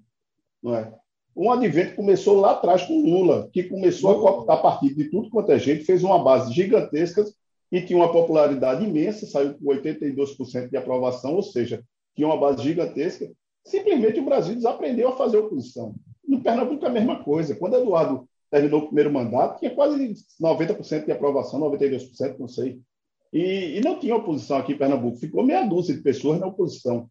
Não 0.61 0.75
é? 0.75 0.93
Um 1.35 1.51
advento 1.51 1.95
começou 1.95 2.39
lá 2.39 2.51
atrás 2.51 2.83
com 2.83 3.01
Lula, 3.01 3.49
que 3.51 3.63
começou 3.63 4.11
a 4.11 4.19
cooptar 4.19 4.57
a 4.57 4.61
partir 4.61 4.93
de 4.93 5.09
tudo 5.09 5.29
quanto 5.29 5.51
é 5.51 5.57
gente, 5.57 5.83
fez 5.83 6.03
uma 6.03 6.23
base 6.23 6.53
gigantesca 6.53 7.25
e 7.71 7.81
tinha 7.81 7.97
uma 7.97 8.11
popularidade 8.11 8.85
imensa, 8.85 9.25
saiu 9.25 9.55
com 9.55 9.65
82% 9.65 10.69
de 10.69 10.77
aprovação, 10.77 11.33
ou 11.33 11.41
seja, 11.41 11.83
tinha 12.15 12.27
uma 12.27 12.37
base 12.37 12.61
gigantesca. 12.61 13.31
Simplesmente 13.65 14.19
o 14.19 14.25
Brasil 14.25 14.53
desaprendeu 14.53 15.09
a 15.09 15.17
fazer 15.17 15.37
oposição. 15.37 15.95
No 16.27 16.41
Pernambuco 16.41 16.85
é 16.85 16.87
a 16.87 16.91
mesma 16.91 17.23
coisa. 17.23 17.55
Quando 17.55 17.77
Eduardo 17.77 18.29
terminou 18.53 18.81
o 18.81 18.85
primeiro 18.85 19.11
mandato, 19.11 19.57
tinha 19.57 19.73
quase 19.73 19.97
90% 20.39 21.05
de 21.05 21.11
aprovação, 21.11 21.59
92%, 21.59 22.37
não 22.37 22.47
sei. 22.47 22.79
E, 23.33 23.79
e, 23.79 23.81
não 23.81 23.99
tinha 23.99 24.15
oposição 24.15 24.57
aqui 24.57 24.73
em 24.73 24.77
Pernambuco. 24.77 25.17
Ficou 25.17 25.43
meia 25.43 25.65
dúzia 25.65 25.95
de 25.95 26.03
pessoas 26.03 26.39
na 26.39 26.45
oposição. 26.45 27.09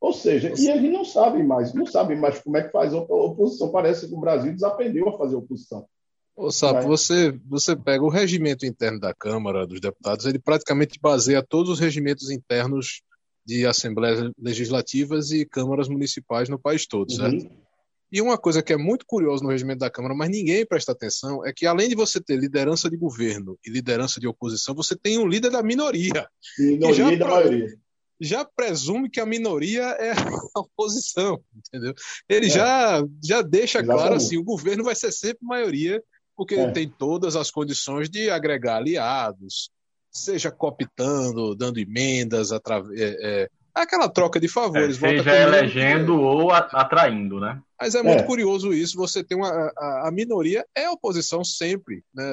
Ou 0.00 0.12
seja, 0.12 0.52
e 0.58 0.68
eles 0.68 0.92
não 0.92 1.04
sabem 1.04 1.46
mais, 1.46 1.72
não 1.72 1.86
sabem 1.86 2.18
mais 2.18 2.40
como 2.40 2.56
é 2.56 2.64
que 2.64 2.72
faz 2.72 2.92
a 2.92 2.98
oposição. 2.98 3.70
Parece 3.70 4.08
que 4.08 4.14
o 4.14 4.18
Brasil 4.18 4.52
desaprendeu 4.52 5.08
a 5.08 5.16
fazer 5.16 5.36
oposição. 5.36 5.86
Ô, 6.34 6.50
Sapo, 6.50 6.88
você, 6.88 7.38
você 7.46 7.76
pega 7.76 8.02
o 8.02 8.08
regimento 8.08 8.66
interno 8.66 8.98
da 8.98 9.14
Câmara 9.14 9.64
dos 9.64 9.80
Deputados, 9.80 10.26
ele 10.26 10.40
praticamente 10.40 10.98
baseia 11.00 11.40
todos 11.40 11.70
os 11.70 11.78
regimentos 11.78 12.30
internos 12.30 13.02
de 13.46 13.64
assembleias 13.64 14.32
legislativas 14.36 15.30
e 15.30 15.46
câmaras 15.46 15.88
municipais 15.88 16.48
no 16.48 16.58
país 16.58 16.84
todo, 16.84 17.12
certo? 17.12 17.44
Uhum. 17.44 17.69
E 18.12 18.20
uma 18.20 18.36
coisa 18.36 18.62
que 18.62 18.72
é 18.72 18.76
muito 18.76 19.06
curiosa 19.06 19.42
no 19.42 19.50
regimento 19.50 19.78
da 19.78 19.90
Câmara, 19.90 20.14
mas 20.14 20.28
ninguém 20.30 20.66
presta 20.66 20.92
atenção, 20.92 21.46
é 21.46 21.52
que 21.52 21.64
além 21.64 21.88
de 21.88 21.94
você 21.94 22.20
ter 22.20 22.36
liderança 22.36 22.90
de 22.90 22.96
governo 22.96 23.58
e 23.64 23.70
liderança 23.70 24.18
de 24.18 24.26
oposição, 24.26 24.74
você 24.74 24.96
tem 24.96 25.18
um 25.18 25.28
líder 25.28 25.50
da 25.50 25.62
minoria. 25.62 26.28
Minoria 26.58 26.94
já, 26.94 27.16
da 27.16 27.28
maioria. 27.28 27.78
Já 28.20 28.44
presume 28.44 29.08
que 29.08 29.20
a 29.20 29.26
minoria 29.26 29.82
é 29.82 30.10
a 30.56 30.60
oposição, 30.60 31.40
entendeu? 31.54 31.94
Ele 32.28 32.46
é. 32.46 32.50
já, 32.50 33.04
já 33.22 33.42
deixa 33.42 33.78
Exatamente. 33.78 34.02
claro 34.02 34.14
assim, 34.16 34.36
o 34.36 34.44
governo 34.44 34.82
vai 34.82 34.96
ser 34.96 35.12
sempre 35.12 35.46
maioria, 35.46 36.02
porque 36.36 36.56
é. 36.56 36.70
tem 36.72 36.88
todas 36.88 37.36
as 37.36 37.50
condições 37.50 38.10
de 38.10 38.28
agregar 38.28 38.76
aliados, 38.76 39.70
seja 40.10 40.50
cooptando, 40.50 41.54
dando 41.54 41.78
emendas, 41.78 42.50
é, 42.50 43.48
aquela 43.82 44.08
troca 44.08 44.38
de 44.38 44.48
favores. 44.48 45.02
É, 45.02 45.08
seja 45.08 45.36
elegendo 45.36 46.20
ou 46.20 46.50
atraindo, 46.50 47.40
né? 47.40 47.60
Mas 47.80 47.94
é 47.94 48.02
muito 48.02 48.20
é. 48.20 48.26
curioso 48.26 48.72
isso. 48.72 48.96
Você 48.96 49.24
tem 49.24 49.36
uma. 49.36 49.48
A, 49.48 50.08
a, 50.08 50.10
minoria 50.10 50.64
é 50.74 50.88
oposição 50.88 51.42
sempre. 51.42 52.04
Né? 52.14 52.24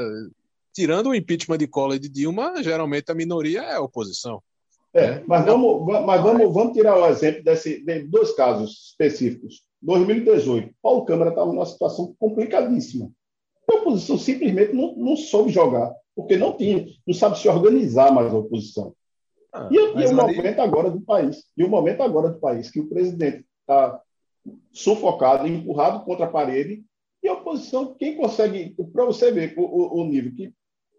Tirando 0.73 1.07
o 1.07 1.15
impeachment 1.15 1.57
de 1.57 1.67
Collor 1.67 1.95
e 1.95 1.99
de 1.99 2.09
Dilma, 2.09 2.61
geralmente 2.61 3.11
a 3.11 3.15
minoria 3.15 3.61
é 3.61 3.79
oposição. 3.79 4.41
É, 4.93 5.21
mas 5.27 5.45
vamos, 5.45 5.85
mas 6.05 6.21
vamos, 6.21 6.53
vamos 6.53 6.73
tirar 6.73 6.97
o 6.97 7.07
exemplo 7.07 7.43
desse, 7.43 7.83
de 7.83 8.03
dois 8.03 8.31
casos 8.33 8.89
específicos. 8.89 9.63
2018, 9.81 10.73
Paulo 10.81 11.05
Câmara 11.05 11.29
estava 11.29 11.51
numa 11.51 11.65
situação 11.65 12.15
complicadíssima. 12.17 13.11
A 13.69 13.75
oposição 13.75 14.17
simplesmente 14.17 14.73
não, 14.73 14.95
não 14.95 15.15
soube 15.15 15.51
jogar, 15.51 15.93
porque 16.15 16.35
não 16.37 16.55
tinha, 16.55 16.87
não 17.05 17.13
sabe 17.13 17.37
se 17.37 17.47
organizar 17.47 18.11
mais 18.11 18.33
a 18.33 18.37
oposição. 18.37 18.93
Ah, 19.57 19.69
e, 19.71 19.75
e 19.75 20.05
o 20.05 20.15
momento 20.15 20.59
agora 20.59 20.91
do 20.91 21.01
país, 21.01 21.43
e 21.57 21.63
o 21.63 21.69
momento 21.69 22.01
agora 22.01 22.29
do 22.29 22.39
país, 22.39 22.69
que 22.69 22.79
o 22.79 22.87
presidente 22.87 23.45
está 23.61 24.01
sufocado, 24.71 25.47
empurrado 25.47 26.05
contra 26.05 26.25
a 26.25 26.29
parede, 26.29 26.83
e 27.23 27.27
a 27.27 27.33
oposição, 27.33 27.95
quem 27.95 28.15
consegue, 28.15 28.75
para 28.93 29.05
você 29.05 29.31
ver 29.31 29.53
o, 29.57 29.61
o, 29.61 30.01
o 30.01 30.05
nível 30.05 30.33
que 30.33 30.53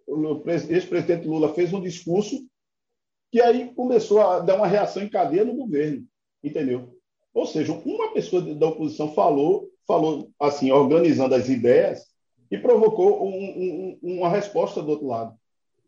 o 0.06 0.42
ex-presidente 0.46 1.28
Lula 1.28 1.54
fez 1.54 1.72
um 1.72 1.80
discurso 1.80 2.44
que 3.30 3.40
aí 3.40 3.72
começou 3.74 4.20
a 4.20 4.40
dar 4.40 4.56
uma 4.56 4.66
reação 4.66 5.02
em 5.02 5.08
cadeia 5.08 5.44
no 5.44 5.54
governo, 5.54 6.04
entendeu? 6.42 6.96
Ou 7.34 7.46
seja, 7.46 7.72
uma 7.72 8.12
pessoa 8.12 8.42
da 8.42 8.66
oposição 8.68 9.12
falou, 9.12 9.68
falou 9.86 10.30
assim, 10.40 10.70
organizando 10.72 11.34
as 11.34 11.48
ideias 11.48 12.06
e 12.50 12.56
provocou 12.56 13.28
um, 13.28 13.98
um, 14.02 14.16
uma 14.16 14.28
resposta 14.28 14.82
do 14.82 14.90
outro 14.90 15.06
lado. 15.06 15.36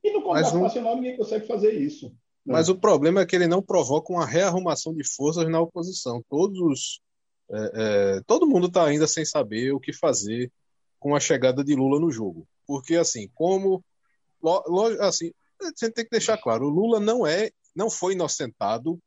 E 0.04 0.12
no 0.12 0.22
Congresso 0.22 0.54
não... 0.54 0.62
Nacional 0.62 0.96
ninguém 0.96 1.16
consegue 1.16 1.46
fazer 1.46 1.72
isso. 1.72 2.14
Né? 2.44 2.54
Mas 2.54 2.68
o 2.68 2.74
problema 2.78 3.20
é 3.20 3.26
que 3.26 3.36
ele 3.36 3.46
não 3.46 3.62
provoca 3.62 4.12
uma 4.12 4.26
rearrumação 4.26 4.94
de 4.94 5.04
forças 5.04 5.48
na 5.48 5.60
oposição. 5.60 6.22
Todos, 6.28 7.00
é, 7.50 7.72
é, 7.74 8.20
todo 8.26 8.46
mundo 8.46 8.66
está 8.66 8.84
ainda 8.84 9.06
sem 9.06 9.24
saber 9.24 9.72
o 9.72 9.80
que 9.80 9.92
fazer 9.92 10.50
com 10.98 11.14
a 11.14 11.20
chegada 11.20 11.64
de 11.64 11.74
Lula 11.74 11.98
no 12.00 12.10
jogo. 12.10 12.46
Porque, 12.66 12.96
assim, 12.96 13.28
como. 13.34 13.82
Assim, 15.00 15.32
a 15.60 15.66
gente 15.66 15.92
tem 15.92 16.04
que 16.04 16.10
deixar 16.10 16.38
claro: 16.38 16.66
o 16.66 16.70
Lula 16.70 16.98
não 16.98 17.26
é, 17.26 17.50
não 17.74 17.90
foi 17.90 18.14
inocentado, 18.14 18.98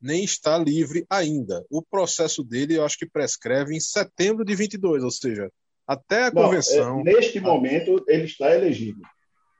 nem 0.00 0.24
está 0.24 0.58
livre 0.58 1.04
ainda. 1.10 1.64
O 1.70 1.82
processo 1.82 2.44
dele, 2.44 2.76
eu 2.76 2.84
acho 2.84 2.98
que 2.98 3.08
prescreve 3.08 3.74
em 3.74 3.80
setembro 3.80 4.44
de 4.44 4.54
22, 4.54 5.02
ou 5.02 5.10
seja, 5.10 5.50
até 5.86 6.24
a 6.24 6.30
não, 6.30 6.44
convenção. 6.44 7.00
É, 7.00 7.04
neste 7.04 7.40
momento, 7.40 8.04
ele 8.06 8.24
está 8.24 8.54
elegível. 8.54 9.02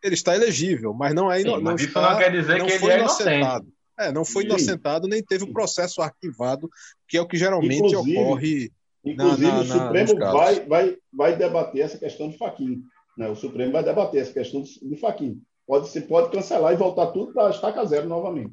Ele 0.07 0.15
está 0.15 0.37
elegível, 0.37 0.95
mas 0.95 1.13
não 1.13 1.31
é 1.31 1.41
Sim, 1.41 1.61
não, 1.61 1.75
está, 1.75 2.13
não 2.13 2.19
quer 2.19 2.31
dizer 2.31 2.59
não 2.59 2.67
que 2.67 2.73
ele 2.73 2.91
é 2.91 2.99
inocentado. 3.01 3.67
É, 3.99 4.13
não 4.13 4.25
foi 4.25 4.43
Sim. 4.43 4.51
inocentado, 4.51 5.09
nem 5.09 5.23
teve 5.23 5.43
o 5.43 5.53
processo 5.53 6.01
arquivado, 6.01 6.71
que 7.09 7.17
é 7.17 7.21
o 7.21 7.27
que 7.27 7.37
geralmente 7.37 7.77
inclusive, 7.77 8.19
ocorre. 8.19 8.73
Inclusive, 9.05 9.47
na, 9.47 9.53
na, 9.53 9.61
o 9.61 9.65
Supremo 9.65 10.19
vai, 10.19 10.61
vai, 10.67 10.97
vai 11.13 11.37
debater 11.37 11.83
essa 11.83 11.99
questão 11.99 12.29
de 12.29 12.39
Faquinha. 12.39 12.79
Né? 13.19 13.29
O 13.29 13.35
Supremo 13.35 13.73
vai 13.73 13.83
debater 13.83 14.21
essa 14.21 14.33
questão 14.33 14.63
de 14.63 14.97
Faquinha. 15.01 15.37
Pode, 15.67 15.89
se 15.89 16.01
pode 16.03 16.31
cancelar 16.31 16.73
e 16.73 16.77
voltar 16.77 17.09
tudo 17.09 17.33
para 17.33 17.51
estaca 17.51 17.85
zero 17.85 18.09
novamente. 18.09 18.53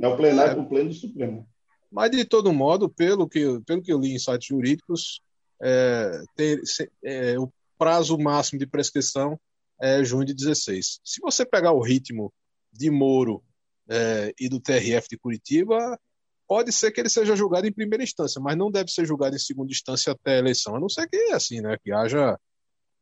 É 0.00 0.08
o 0.08 0.16
plenário, 0.16 0.58
é. 0.58 0.62
o 0.62 0.66
pleno 0.66 0.88
do 0.88 0.94
Supremo. 0.94 1.46
Mas, 1.92 2.10
de 2.10 2.24
todo 2.24 2.52
modo, 2.52 2.88
pelo 2.88 3.28
que, 3.28 3.60
pelo 3.66 3.82
que 3.82 3.92
eu 3.92 3.98
li 3.98 4.14
em 4.14 4.18
sites 4.18 4.48
jurídicos, 4.48 5.20
é, 5.62 6.22
ter, 6.34 6.60
é, 7.04 7.38
o 7.38 7.50
prazo 7.78 8.18
máximo 8.18 8.58
de 8.58 8.66
prescrição 8.66 9.38
é 9.80 10.02
junho 10.04 10.24
de 10.24 10.34
16. 10.34 11.00
Se 11.04 11.20
você 11.20 11.44
pegar 11.44 11.72
o 11.72 11.82
ritmo 11.82 12.32
de 12.72 12.90
Moro 12.90 13.42
é, 13.88 14.32
e 14.38 14.48
do 14.48 14.60
TRF 14.60 15.08
de 15.08 15.18
Curitiba, 15.18 15.98
pode 16.46 16.72
ser 16.72 16.90
que 16.92 17.00
ele 17.00 17.08
seja 17.08 17.36
julgado 17.36 17.66
em 17.66 17.72
primeira 17.72 18.04
instância, 18.04 18.40
mas 18.40 18.56
não 18.56 18.70
deve 18.70 18.90
ser 18.90 19.06
julgado 19.06 19.36
em 19.36 19.38
segunda 19.38 19.70
instância 19.70 20.12
até 20.12 20.36
a 20.36 20.38
eleição, 20.38 20.76
a 20.76 20.80
não 20.80 20.88
ser 20.88 21.08
que 21.08 21.16
assim, 21.32 21.60
né, 21.60 21.76
que 21.82 21.92
haja 21.92 22.38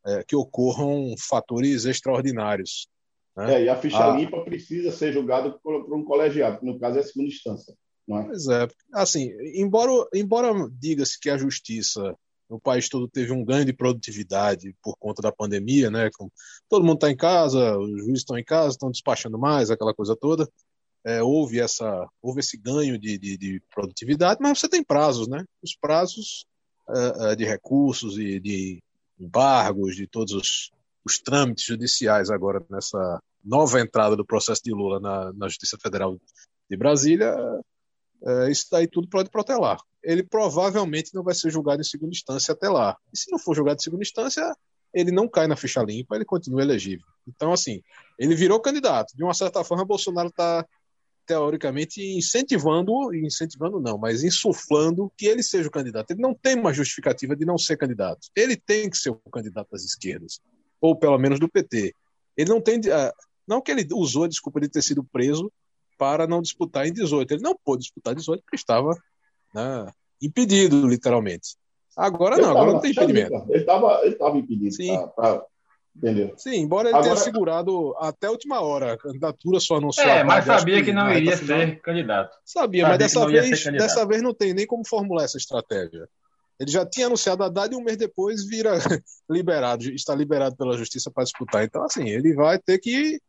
é, 0.07 0.23
que 0.25 0.37
ocorram 0.37 1.15
fatores 1.19 1.85
extraordinários. 1.85 2.89
Né? 3.37 3.55
É, 3.55 3.65
e 3.65 3.69
a 3.69 3.77
ficha 3.77 4.13
ah. 4.13 4.17
limpa 4.17 4.45
precisa 4.45 4.93
ser 4.93 5.13
julgada 5.13 5.51
por, 5.63 5.85
por, 5.85 5.97
um 5.97 6.05
colegiado, 6.05 6.61
que 6.61 6.67
no 6.67 6.79
caso 6.79 6.99
é 6.99 7.01
a 7.01 7.05
segunda 7.05 7.29
instância. 7.29 7.75
Não 8.07 8.19
é? 8.19 8.25
Pois 8.27 8.47
é, 8.49 8.69
assim, 8.93 9.31
embora, 9.55 10.07
embora 10.15 10.53
diga-se 10.79 11.19
que 11.19 11.31
a 11.31 11.39
justiça 11.39 12.15
no 12.55 12.61
país 12.61 12.89
todo 12.89 13.09
teve 13.09 13.33
um 13.33 13.45
ganho 13.45 13.65
de 13.65 13.73
produtividade 13.73 14.77
por 14.81 14.97
conta 14.97 15.21
da 15.21 15.33
pandemia, 15.33 15.91
né? 15.91 16.09
Todo 16.69 16.85
mundo 16.85 16.95
está 16.95 17.11
em 17.11 17.17
casa, 17.17 17.77
os 17.77 17.91
juízes 17.91 18.21
estão 18.21 18.39
em 18.39 18.45
casa, 18.45 18.71
estão 18.71 18.93
despachando 18.93 19.37
mais, 19.37 19.71
aquela 19.71 19.93
coisa 19.93 20.15
toda. 20.15 20.49
É, 21.05 21.21
houve 21.21 21.59
essa, 21.59 22.09
houve 22.23 22.41
esse 22.41 22.57
ganho 22.57 22.97
de, 22.97 23.19
de, 23.19 23.37
de, 23.37 23.63
produtividade, 23.75 24.39
mas 24.41 24.59
você 24.61 24.69
tem 24.69 24.85
prazos, 24.85 25.27
né? 25.27 25.45
Os 25.61 25.77
prazos 25.77 26.47
é 27.29 27.35
de 27.35 27.45
recursos 27.45 28.19
e 28.19 28.39
de 28.39 28.81
embargos, 29.19 29.97
de 29.97 30.07
todos 30.07 30.33
os, 30.33 30.71
os 31.05 31.19
trâmites 31.19 31.65
judiciais 31.65 32.31
agora 32.31 32.65
nessa 32.71 33.21
nova 33.45 33.81
entrada 33.81 34.17
do 34.17 34.25
processo 34.25 34.63
de 34.65 34.73
Lula 34.73 35.01
na, 35.01 35.33
na 35.33 35.49
Justiça 35.49 35.77
Federal 35.83 36.17
de 36.71 36.77
Brasília, 36.77 37.35
é, 38.25 38.51
isso 38.51 38.67
daí 38.71 38.87
tudo 38.87 39.09
pode 39.09 39.31
protelar. 39.31 39.79
Ele 40.03 40.23
provavelmente 40.23 41.15
não 41.15 41.23
vai 41.23 41.35
ser 41.35 41.51
julgado 41.51 41.81
em 41.81 41.85
segunda 41.85 42.13
instância 42.13 42.53
até 42.53 42.69
lá. 42.69 42.97
E 43.13 43.19
se 43.19 43.31
não 43.31 43.39
for 43.39 43.55
julgado 43.55 43.79
em 43.81 43.83
segunda 43.83 44.03
instância, 44.03 44.55
ele 44.93 45.11
não 45.11 45.29
cai 45.29 45.47
na 45.47 45.57
ficha 45.57 45.83
limpa, 45.83 46.15
ele 46.15 46.25
continua 46.25 46.63
elegível. 46.63 47.07
Então, 47.27 47.53
assim, 47.53 47.83
ele 48.19 48.35
virou 48.35 48.61
candidato. 48.61 49.17
De 49.17 49.25
uma 49.25 49.35
certa 49.35 49.65
forma, 49.65 49.85
Bolsonaro 49.85 50.29
está 50.29 50.67
teoricamente 51.27 52.03
incentivando, 52.03 53.15
incentivando 53.15 53.81
não, 53.81 53.97
mas 53.97 54.23
insuflando 54.23 55.11
que 55.17 55.27
ele 55.27 55.43
seja 55.43 55.69
o 55.69 55.73
candidato. 55.73 56.11
Ele 56.11 56.21
não 56.21 56.35
tem 56.35 56.55
uma 56.55 56.73
justificativa 56.73 57.35
de 57.35 57.47
não 57.47 57.57
ser 57.57 57.79
candidato. 57.79 58.29
Ele 58.37 58.57
tem 58.57 58.91
que 58.91 58.99
ser 58.99 59.11
o 59.11 59.17
candidato 59.31 59.71
das 59.71 59.85
esquerdas 59.85 60.39
ou 60.85 60.95
pelo 60.95 61.19
menos 61.19 61.41
do 61.41 61.49
PT. 61.49 61.95
Ele 62.37 62.51
não 62.51 62.61
tem. 62.61 62.79
Ah, 62.93 63.11
não 63.49 63.63
que 63.63 63.71
ele 63.71 63.87
usou 63.93 64.25
a 64.25 64.29
desculpa 64.29 64.61
de 64.61 64.69
ter 64.69 64.83
sido 64.83 65.03
preso 65.03 65.51
para 65.97 66.27
não 66.27 66.43
disputar 66.43 66.87
em 66.87 66.93
18. 66.93 67.35
Ele 67.35 67.43
não 67.43 67.57
pôde 67.65 67.83
disputar 67.83 68.15
18 68.15 68.43
porque 68.43 68.57
estava 68.57 68.97
né, 69.55 69.87
impedido, 70.21 70.87
literalmente. 70.87 71.57
Agora 71.97 72.37
não, 72.37 72.51
agora 72.51 72.73
não 72.73 72.81
tem 72.81 72.91
impedimento. 72.91 73.45
Ele 73.49 73.61
estava 73.61 74.01
ele 74.05 74.15
tava 74.17 74.37
impedido. 74.37 74.75
Sim. 74.75 74.95
Pra, 74.97 75.09
pra, 75.09 75.47
entendeu? 75.97 76.35
Sim, 76.37 76.57
embora 76.57 76.89
ele 76.89 76.97
agora... 76.97 77.13
tenha 77.13 77.25
segurado 77.25 77.95
até 77.99 78.27
a 78.27 78.31
última 78.31 78.61
hora. 78.61 78.95
A 78.95 78.99
candidatura 78.99 79.61
só 79.61 79.77
anunciou. 79.77 80.09
É, 80.09 80.25
mas 80.25 80.45
sabia 80.45 80.79
que, 80.79 80.87
que 80.87 80.93
não 80.93 81.13
iria 81.13 81.37
ser 81.37 81.81
candidato. 81.81 82.37
Sabia, 82.45 82.85
sabia 82.85 82.89
mas 82.89 82.99
dessa 82.99 83.27
vez, 83.27 83.65
dessa 83.65 84.07
vez 84.07 84.23
não 84.23 84.35
tem 84.35 84.53
nem 84.53 84.67
como 84.67 84.87
formular 84.87 85.25
essa 85.25 85.39
estratégia. 85.39 86.09
Ele 86.59 86.71
já 86.71 86.87
tinha 86.87 87.07
anunciado 87.07 87.43
a 87.43 87.49
data 87.49 87.75
e 87.75 87.77
um 87.77 87.83
mês 87.83 87.97
depois 87.97 88.45
vira 88.45 88.79
liberado, 89.29 89.85
está 89.91 90.15
liberado 90.15 90.57
pela 90.57 90.77
justiça 90.77 91.11
para 91.11 91.25
disputar. 91.25 91.65
Então, 91.65 91.83
assim, 91.85 92.09
ele 92.09 92.35
vai 92.35 92.59
ter 92.59 92.79
que. 92.79 93.21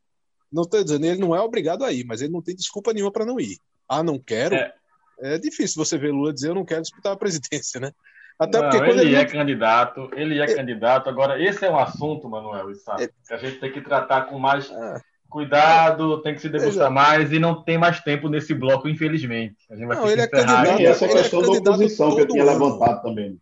Não 0.55 0.63
estou 0.63 0.81
dizendo, 0.81 1.05
ele 1.05 1.19
não 1.19 1.35
é 1.35 1.41
obrigado 1.41 1.83
a 1.83 1.91
ir, 1.91 2.05
mas 2.05 2.21
ele 2.21 2.31
não 2.31 2.41
tem 2.41 2.55
desculpa 2.55 2.93
nenhuma 2.93 3.11
para 3.11 3.25
não 3.25 3.39
ir. 3.39 3.57
Ah, 3.89 4.01
não 4.01 4.17
quero. 4.17 4.55
É. 4.55 4.73
é. 5.19 5.37
difícil 5.37 5.83
você 5.83 5.97
ver 5.97 6.11
Lula 6.11 6.33
dizer 6.33 6.49
eu 6.49 6.55
não 6.55 6.63
quero 6.63 6.81
disputar 6.81 7.11
a 7.11 7.17
presidência, 7.17 7.79
né? 7.79 7.91
Até 8.39 8.61
não, 8.61 8.69
porque 8.69 8.89
ele, 8.89 9.01
ele, 9.01 9.15
é 9.15 9.25
candidato, 9.25 10.09
ele 10.13 10.39
é, 10.39 10.43
é, 10.43 10.55
candidato. 10.55 11.09
Agora, 11.09 11.41
esse 11.41 11.65
é 11.65 11.69
um 11.69 11.77
assunto, 11.77 12.29
Manuel, 12.29 12.69
é... 12.99 13.07
que 13.07 13.33
a 13.33 13.37
gente 13.37 13.59
tem 13.59 13.71
que 13.71 13.81
tratar 13.81 14.23
com 14.23 14.39
mais. 14.39 14.71
Ah 14.71 15.01
cuidado, 15.35 16.21
tem 16.21 16.33
que 16.33 16.39
se 16.39 16.47
debruçar 16.47 16.89
mais 16.89 17.33
e 17.33 17.39
não 17.39 17.61
tem 17.61 17.77
mais 17.77 17.99
tempo 17.99 18.29
nesse 18.29 18.53
bloco, 18.53 18.87
infelizmente. 18.87 19.57
A 19.69 19.75
gente 19.75 19.85
vai 19.85 19.97
não, 19.97 20.09
ele 20.09 20.21
é 20.21 20.27
candidato, 20.27 20.81
e 20.81 20.85
essa 20.85 21.07
questão 21.09 21.41
é 21.41 21.59
da 21.59 21.71
oposição 21.71 22.15
que 22.15 22.21
eu 22.21 22.27
tinha 22.27 22.45
levantado 22.45 23.01
também. 23.01 23.37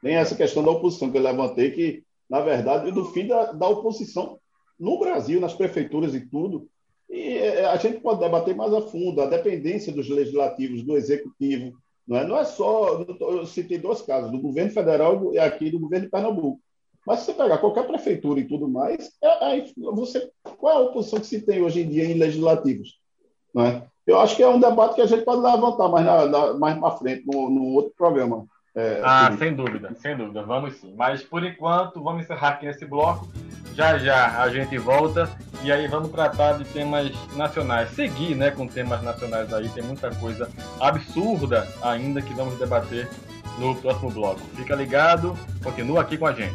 Tem 0.00 0.14
essa 0.14 0.36
questão 0.36 0.62
da 0.62 0.70
oposição 0.70 1.10
que 1.10 1.18
eu 1.18 1.22
levantei, 1.22 1.72
que, 1.72 2.04
na 2.30 2.40
verdade, 2.40 2.92
do 2.92 3.06
fim 3.06 3.26
da, 3.26 3.50
da 3.50 3.66
oposição 3.66 4.38
no 4.78 4.98
Brasil, 4.98 5.40
nas 5.40 5.54
prefeituras 5.54 6.14
e 6.14 6.20
tudo, 6.20 6.68
e 7.08 7.38
é, 7.38 7.66
a 7.66 7.76
gente 7.76 8.00
pode 8.00 8.20
debater 8.20 8.56
mais 8.56 8.72
a 8.72 8.80
fundo 8.80 9.20
a 9.20 9.26
dependência 9.26 9.92
dos 9.92 10.08
legislativos, 10.08 10.82
do 10.82 10.96
executivo. 10.96 11.72
Não 12.06 12.16
é, 12.16 12.26
não 12.26 12.36
é 12.36 12.44
só, 12.44 13.02
eu 13.20 13.46
citei 13.46 13.78
dois 13.78 14.02
casos, 14.02 14.30
do 14.30 14.40
governo 14.40 14.70
federal 14.70 15.32
e 15.32 15.38
aqui 15.38 15.70
do 15.70 15.78
governo 15.78 16.06
de 16.06 16.10
Pernambuco. 16.10 16.60
Mas 17.06 17.20
se 17.20 17.26
você 17.26 17.34
pegar 17.34 17.58
qualquer 17.58 17.86
prefeitura 17.86 18.40
e 18.40 18.48
tudo 18.48 18.68
mais, 18.68 19.10
é, 19.22 19.58
é, 19.58 19.64
você, 19.92 20.30
qual 20.58 20.72
é 20.72 20.76
a 20.76 20.86
oposição 20.88 21.20
que 21.20 21.26
se 21.26 21.42
tem 21.42 21.62
hoje 21.62 21.82
em 21.82 21.88
dia 21.88 22.04
em 22.04 22.14
legislativos? 22.14 22.98
Né? 23.54 23.82
Eu 24.06 24.18
acho 24.18 24.36
que 24.36 24.42
é 24.42 24.48
um 24.48 24.60
debate 24.60 24.94
que 24.94 25.02
a 25.02 25.06
gente 25.06 25.24
pode 25.24 25.42
levantar 25.42 25.88
mais, 25.88 26.04
na, 26.04 26.26
na, 26.26 26.54
mais 26.54 26.78
para 26.78 26.96
frente, 26.96 27.24
no, 27.26 27.50
no, 27.50 27.62
outro 27.74 27.92
programa. 27.96 28.46
É, 28.74 29.00
ah, 29.04 29.28
assim. 29.28 29.38
sem 29.38 29.54
dúvida, 29.54 29.94
sem 29.94 30.16
dúvida, 30.16 30.42
vamos 30.42 30.74
sim. 30.76 30.94
Mas 30.96 31.22
por 31.22 31.44
enquanto, 31.44 32.02
vamos 32.02 32.24
encerrar 32.24 32.50
aqui 32.50 32.66
nesse 32.66 32.84
bloco. 32.84 33.28
Já 33.74 33.98
já 33.98 34.40
a 34.40 34.48
gente 34.48 34.78
volta 34.78 35.28
e 35.62 35.72
aí 35.72 35.88
vamos 35.88 36.10
tratar 36.10 36.58
de 36.58 36.64
temas 36.64 37.10
nacionais. 37.34 37.90
Seguir 37.90 38.36
né, 38.36 38.50
com 38.50 38.68
temas 38.68 39.02
nacionais 39.02 39.52
aí, 39.52 39.68
tem 39.70 39.82
muita 39.82 40.10
coisa 40.14 40.48
absurda 40.78 41.66
ainda 41.82 42.22
que 42.22 42.32
vamos 42.34 42.58
debater 42.58 43.08
no 43.58 43.74
próximo 43.74 44.10
bloco. 44.10 44.40
Fica 44.54 44.76
ligado, 44.76 45.36
continua 45.62 46.02
aqui 46.02 46.16
com 46.16 46.26
a 46.26 46.32
gente. 46.32 46.54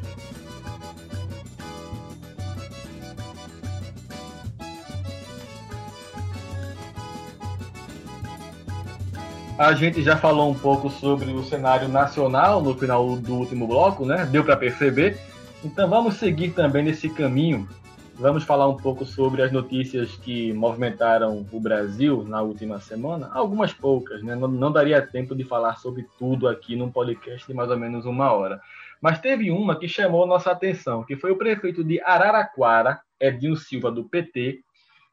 A 9.57 9.73
gente 9.73 10.01
já 10.01 10.15
falou 10.15 10.49
um 10.49 10.55
pouco 10.55 10.89
sobre 10.89 11.33
o 11.33 11.43
cenário 11.43 11.89
nacional 11.89 12.61
no 12.61 12.73
final 12.77 13.17
do 13.17 13.35
último 13.35 13.67
bloco, 13.67 14.05
né? 14.05 14.25
Deu 14.31 14.41
para 14.41 14.55
perceber. 14.55 15.19
Então 15.63 15.89
vamos 15.89 16.15
seguir 16.15 16.51
também 16.51 16.83
nesse 16.83 17.09
caminho. 17.09 17.67
Vamos 18.15 18.43
falar 18.43 18.67
um 18.67 18.77
pouco 18.77 19.05
sobre 19.05 19.41
as 19.41 19.51
notícias 19.51 20.15
que 20.15 20.53
movimentaram 20.53 21.45
o 21.51 21.59
Brasil 21.59 22.23
na 22.23 22.41
última 22.41 22.79
semana. 22.79 23.29
Algumas 23.33 23.73
poucas, 23.73 24.23
né? 24.23 24.35
Não, 24.35 24.47
não 24.47 24.71
daria 24.71 25.05
tempo 25.05 25.35
de 25.35 25.43
falar 25.43 25.75
sobre 25.75 26.07
tudo 26.17 26.47
aqui 26.47 26.77
num 26.77 26.89
podcast 26.89 27.45
de 27.45 27.53
mais 27.53 27.69
ou 27.69 27.77
menos 27.77 28.05
uma 28.05 28.31
hora. 28.31 28.61
Mas 29.01 29.19
teve 29.19 29.51
uma 29.51 29.77
que 29.77 29.87
chamou 29.87 30.25
nossa 30.25 30.51
atenção, 30.51 31.03
que 31.03 31.17
foi 31.17 31.31
o 31.31 31.37
prefeito 31.37 31.83
de 31.83 32.01
Araraquara, 32.01 33.01
Edinho 33.19 33.55
Silva, 33.55 33.91
do 33.91 34.05
PT, 34.05 34.59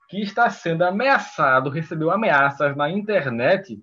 que 0.09 0.21
está 0.23 0.49
sendo 0.49 0.85
ameaçado, 0.85 1.71
recebeu 1.71 2.11
ameaças 2.11 2.77
na 2.77 2.89
internet 2.89 3.81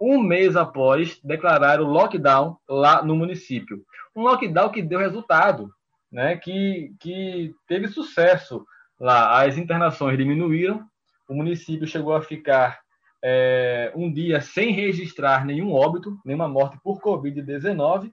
um 0.00 0.20
mês 0.20 0.56
após 0.56 1.20
declarar 1.22 1.80
o 1.80 1.86
lockdown 1.86 2.56
lá 2.68 3.02
no 3.02 3.14
município. 3.14 3.84
Um 4.14 4.22
lockdown 4.22 4.70
que 4.70 4.82
deu 4.82 4.98
resultado, 4.98 5.70
né? 6.10 6.36
que, 6.36 6.94
que 6.98 7.54
teve 7.66 7.88
sucesso 7.88 8.64
lá. 8.98 9.42
As 9.42 9.56
internações 9.56 10.18
diminuíram, 10.18 10.84
o 11.28 11.34
município 11.34 11.86
chegou 11.86 12.14
a 12.14 12.22
ficar 12.22 12.80
é, 13.22 13.92
um 13.94 14.12
dia 14.12 14.40
sem 14.40 14.72
registrar 14.72 15.44
nenhum 15.44 15.72
óbito, 15.72 16.18
nenhuma 16.24 16.48
morte 16.48 16.78
por 16.82 17.00
Covid-19, 17.00 18.12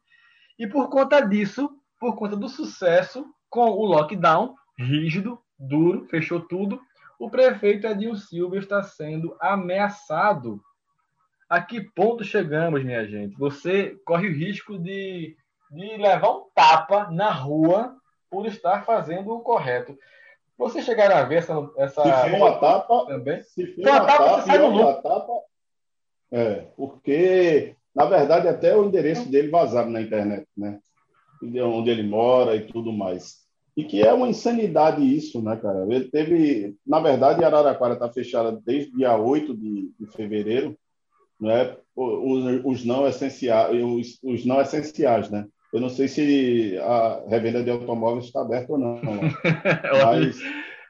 e 0.59 0.67
por 0.67 0.89
conta 0.89 1.21
disso, 1.21 1.69
por 1.99 2.15
conta 2.15 2.35
do 2.35 2.49
sucesso 2.49 3.25
com 3.49 3.69
o 3.69 3.85
lockdown 3.85 4.55
rígido, 4.77 5.39
duro, 5.57 6.05
fechou 6.05 6.41
tudo, 6.41 6.79
o 7.19 7.29
prefeito 7.29 7.87
Edil 7.87 8.15
Silva 8.15 8.57
está 8.57 8.83
sendo 8.83 9.35
ameaçado. 9.39 10.61
A 11.49 11.61
que 11.61 11.81
ponto 11.81 12.23
chegamos, 12.23 12.83
minha 12.83 13.05
gente? 13.07 13.35
Você 13.37 13.97
corre 14.05 14.27
o 14.27 14.33
risco 14.33 14.77
de, 14.77 15.35
de 15.71 15.97
levar 15.97 16.31
um 16.31 16.45
tapa 16.53 17.09
na 17.11 17.31
rua 17.31 17.95
por 18.29 18.45
estar 18.45 18.85
fazendo 18.85 19.33
o 19.33 19.41
correto. 19.41 19.97
Você 20.57 20.81
chegaram 20.81 21.15
a 21.15 21.23
ver 21.23 21.37
essa. 21.37 21.53
essa 21.77 22.03
se 22.03 22.29
for 22.29 22.37
uma 22.37 22.59
tapa. 22.59 23.05
Também? 23.05 23.43
Se 23.43 23.67
for 23.75 23.81
uma, 23.81 23.99
tapa, 23.99 24.07
tapa, 24.07 24.41
você 24.41 24.47
sai 24.47 24.57
no 24.57 25.01
tapa. 25.01 25.33
É, 26.31 26.67
porque, 26.75 27.75
na 27.95 28.05
verdade, 28.05 28.47
até 28.47 28.75
o 28.75 28.85
endereço 28.85 29.29
dele 29.29 29.49
vazado 29.49 29.89
na 29.89 30.01
internet, 30.01 30.47
né? 30.57 30.79
Onde 31.63 31.89
ele 31.89 32.03
mora 32.03 32.55
e 32.55 32.65
tudo 32.67 32.91
mais. 32.91 33.47
E 33.77 33.83
que 33.83 34.01
é 34.01 34.11
uma 34.11 34.27
insanidade 34.27 35.03
isso, 35.03 35.39
né, 35.39 35.55
cara? 35.55 35.85
Ele 35.87 36.09
teve, 36.09 36.75
na 36.85 36.99
verdade, 36.99 37.43
Araraquara 37.43 37.93
está 37.93 38.09
fechada 38.09 38.51
desde 38.51 38.91
dia 38.91 39.15
8 39.15 39.55
de, 39.55 39.91
de 39.99 40.07
fevereiro, 40.07 40.75
né? 41.39 41.77
Os, 41.95 42.65
os, 42.65 42.85
não 42.85 43.07
essenciais, 43.07 43.83
os, 43.83 44.19
os, 44.23 44.45
não 44.45 44.59
essenciais, 44.59 45.29
né? 45.29 45.47
Eu 45.73 45.81
não 45.81 45.89
sei 45.89 46.07
se 46.07 46.77
a 46.79 47.23
revenda 47.27 47.63
de 47.63 47.69
automóveis 47.69 48.25
está 48.25 48.41
aberta 48.41 48.71
ou 48.71 48.77
não. 48.77 49.01
mas... 50.05 50.37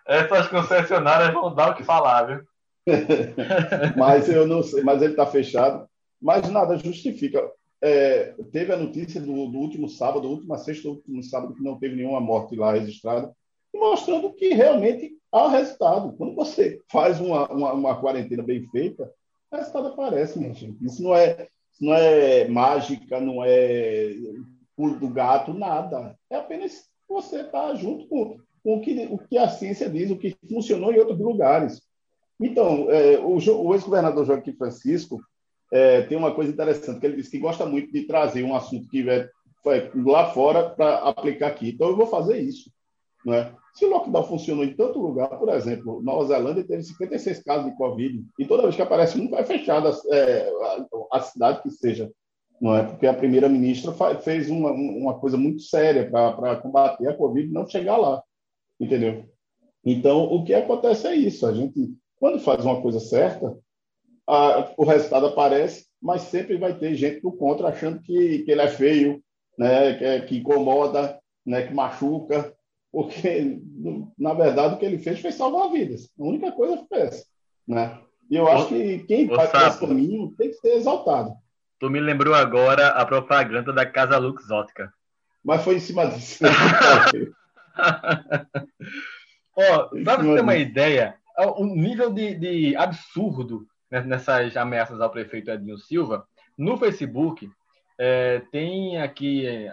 Essas 0.05 0.47
concessionárias 0.47 1.33
vão 1.33 1.53
dar 1.53 1.71
o 1.71 1.75
que 1.75 1.83
falar, 1.83 2.23
viu? 2.23 2.41
mas 3.97 4.29
eu 4.29 4.47
não 4.47 4.63
sei, 4.63 4.81
mas 4.83 5.01
ele 5.01 5.11
está 5.11 5.25
fechado. 5.25 5.87
Mas 6.21 6.49
nada 6.49 6.77
justifica 6.77 7.43
é, 7.81 8.33
teve 8.51 8.73
a 8.73 8.77
notícia 8.77 9.21
do, 9.21 9.47
do, 9.47 9.57
último 9.57 9.87
sábado, 9.87 10.29
última 10.29 10.57
sexta, 10.57 10.89
último 10.89 11.21
sábado, 11.23 11.53
que 11.53 11.63
não 11.63 11.77
teve 11.77 11.95
nenhuma 11.95 12.19
morte 12.19 12.55
lá 12.55 12.73
registrada, 12.73 13.31
mostrando 13.73 14.33
que 14.33 14.49
realmente 14.49 15.11
há 15.31 15.47
resultado. 15.49 16.13
Quando 16.17 16.35
você 16.35 16.81
faz 16.91 17.19
uma, 17.19 17.47
uma, 17.51 17.73
uma 17.73 17.95
quarentena 17.99 18.41
bem 18.41 18.67
feita, 18.69 19.11
o 19.51 19.55
resultado 19.55 19.87
aparece, 19.89 20.39
minha 20.39 20.53
gente. 20.53 20.83
Isso 20.83 21.03
não 21.03 21.15
é, 21.15 21.47
isso 21.71 21.83
não 21.83 21.93
é 21.93 22.47
mágica, 22.47 23.19
não 23.19 23.43
é 23.43 24.11
pulo 24.77 24.97
do 24.99 25.09
gato, 25.09 25.53
nada. 25.53 26.15
É 26.29 26.37
apenas 26.37 26.85
você 27.09 27.37
estar 27.37 27.69
tá 27.69 27.75
junto 27.75 28.07
com, 28.07 28.37
com 28.63 28.77
o, 28.77 28.81
que, 28.81 29.07
o 29.11 29.17
que 29.17 29.37
a 29.37 29.49
ciência 29.49 29.89
diz, 29.89 30.11
o 30.11 30.17
que 30.17 30.37
funcionou 30.47 30.93
em 30.93 30.99
outros 30.99 31.19
lugares. 31.19 31.81
Então, 32.39 32.89
é, 32.91 33.17
o, 33.19 33.37
o 33.37 33.73
ex-governador 33.73 34.25
Joaquim 34.25 34.53
Francisco, 34.53 35.19
é, 35.73 36.03
tem 36.03 36.17
uma 36.17 36.33
coisa 36.33 36.51
interessante, 36.51 36.99
que 36.99 37.05
ele 37.05 37.17
disse 37.17 37.31
que 37.31 37.39
gosta 37.39 37.65
muito 37.65 37.91
de 37.91 38.03
trazer 38.03 38.43
um 38.43 38.55
assunto 38.55 38.87
que 38.87 39.09
é, 39.09 39.29
lá 39.95 40.29
fora 40.31 40.69
para 40.69 40.99
aplicar 40.99 41.47
aqui. 41.47 41.69
Então, 41.69 41.89
eu 41.89 41.97
vou 41.97 42.07
fazer 42.07 42.39
isso. 42.39 42.71
Né? 43.25 43.53
Se 43.73 43.85
o 43.85 43.89
lockdown 43.89 44.23
funcionou 44.23 44.63
em 44.63 44.73
tanto 44.73 44.99
lugar, 44.99 45.27
por 45.37 45.49
exemplo, 45.49 46.01
Nova 46.01 46.25
Zelândia 46.25 46.63
teve 46.63 46.83
56 46.83 47.43
casos 47.43 47.69
de 47.69 47.77
Covid, 47.77 48.25
e 48.39 48.45
toda 48.45 48.63
vez 48.63 48.75
que 48.75 48.81
aparece 48.81 49.19
um, 49.19 49.29
vai 49.29 49.43
fechada 49.43 49.91
é, 50.11 50.49
a, 51.11 51.17
a, 51.17 51.19
cidade 51.21 51.61
que 51.61 51.69
seja. 51.69 52.11
Não 52.59 52.75
é? 52.75 52.83
Porque 52.83 53.05
a 53.05 53.13
primeira-ministra 53.13 53.93
fez 54.21 54.49
uma, 54.49 54.71
uma 54.71 55.19
coisa 55.19 55.37
muito 55.37 55.61
séria 55.61 56.09
para 56.09 56.55
combater 56.57 57.07
a 57.07 57.13
Covid 57.13 57.47
e 57.47 57.53
não 57.53 57.67
chegar 57.67 57.97
lá. 57.97 58.21
Entendeu? 58.79 59.25
Então, 59.85 60.23
o 60.25 60.43
que 60.43 60.53
acontece 60.53 61.07
é 61.07 61.15
isso. 61.15 61.45
A 61.45 61.53
gente, 61.53 61.93
quando 62.19 62.39
faz 62.39 62.65
uma 62.65 62.81
coisa 62.81 62.99
certa, 62.99 63.55
a, 64.27 64.71
o 64.75 64.83
resultado 64.83 65.27
aparece, 65.27 65.85
mas 66.01 66.23
sempre 66.23 66.57
vai 66.57 66.77
ter 66.77 66.95
gente 66.95 67.21
do 67.21 67.31
contra 67.31 67.69
achando 67.69 68.01
que, 68.01 68.39
que 68.39 68.51
ele 68.51 68.61
é 68.61 68.67
feio, 68.67 69.23
né, 69.57 69.93
que, 69.93 70.03
é, 70.03 70.21
que 70.21 70.37
incomoda, 70.37 71.19
né, 71.45 71.65
que 71.65 71.73
machuca, 71.73 72.53
porque, 72.91 73.61
na 74.17 74.33
verdade, 74.33 74.75
o 74.75 74.77
que 74.77 74.85
ele 74.85 74.97
fez 74.97 75.19
foi 75.19 75.31
salvar 75.31 75.71
vidas. 75.71 76.09
A 76.19 76.23
única 76.23 76.51
coisa 76.51 76.83
foi 76.87 76.99
essa. 76.99 77.25
Né? 77.67 77.99
E 78.29 78.35
eu 78.35 78.47
acho 78.47 78.67
que 78.67 78.99
quem 78.99 79.27
vai 79.27 79.49
por 79.49 79.61
esse 79.61 79.79
caminho 79.79 80.33
tem 80.37 80.49
que 80.49 80.55
ser 80.55 80.75
exaltado. 80.75 81.33
Tu 81.79 81.89
me 81.89 81.99
lembrou 81.99 82.33
agora 82.33 82.87
a 82.89 83.05
propaganda 83.05 83.71
da 83.71 83.85
Casa 83.85 84.17
Luxótica. 84.17 84.91
Mas 85.43 85.63
foi 85.63 85.75
em 85.75 85.79
cima 85.79 86.07
disso. 86.07 86.43
Ó, 89.55 89.89
oh, 89.91 90.03
para 90.03 90.17
você 90.17 90.35
ter 90.35 90.41
uma 90.41 90.55
ideia, 90.55 91.15
o 91.37 91.65
nível 91.65 92.11
de, 92.11 92.35
de 92.35 92.75
absurdo 92.75 93.67
né, 93.89 94.01
nessas 94.01 94.57
ameaças 94.57 94.99
ao 94.99 95.09
prefeito 95.09 95.51
Edinho 95.51 95.77
Silva, 95.77 96.27
no 96.57 96.77
Facebook 96.77 97.49
é, 97.97 98.41
tem 98.51 98.99
aqui 98.99 99.45
é, 99.45 99.71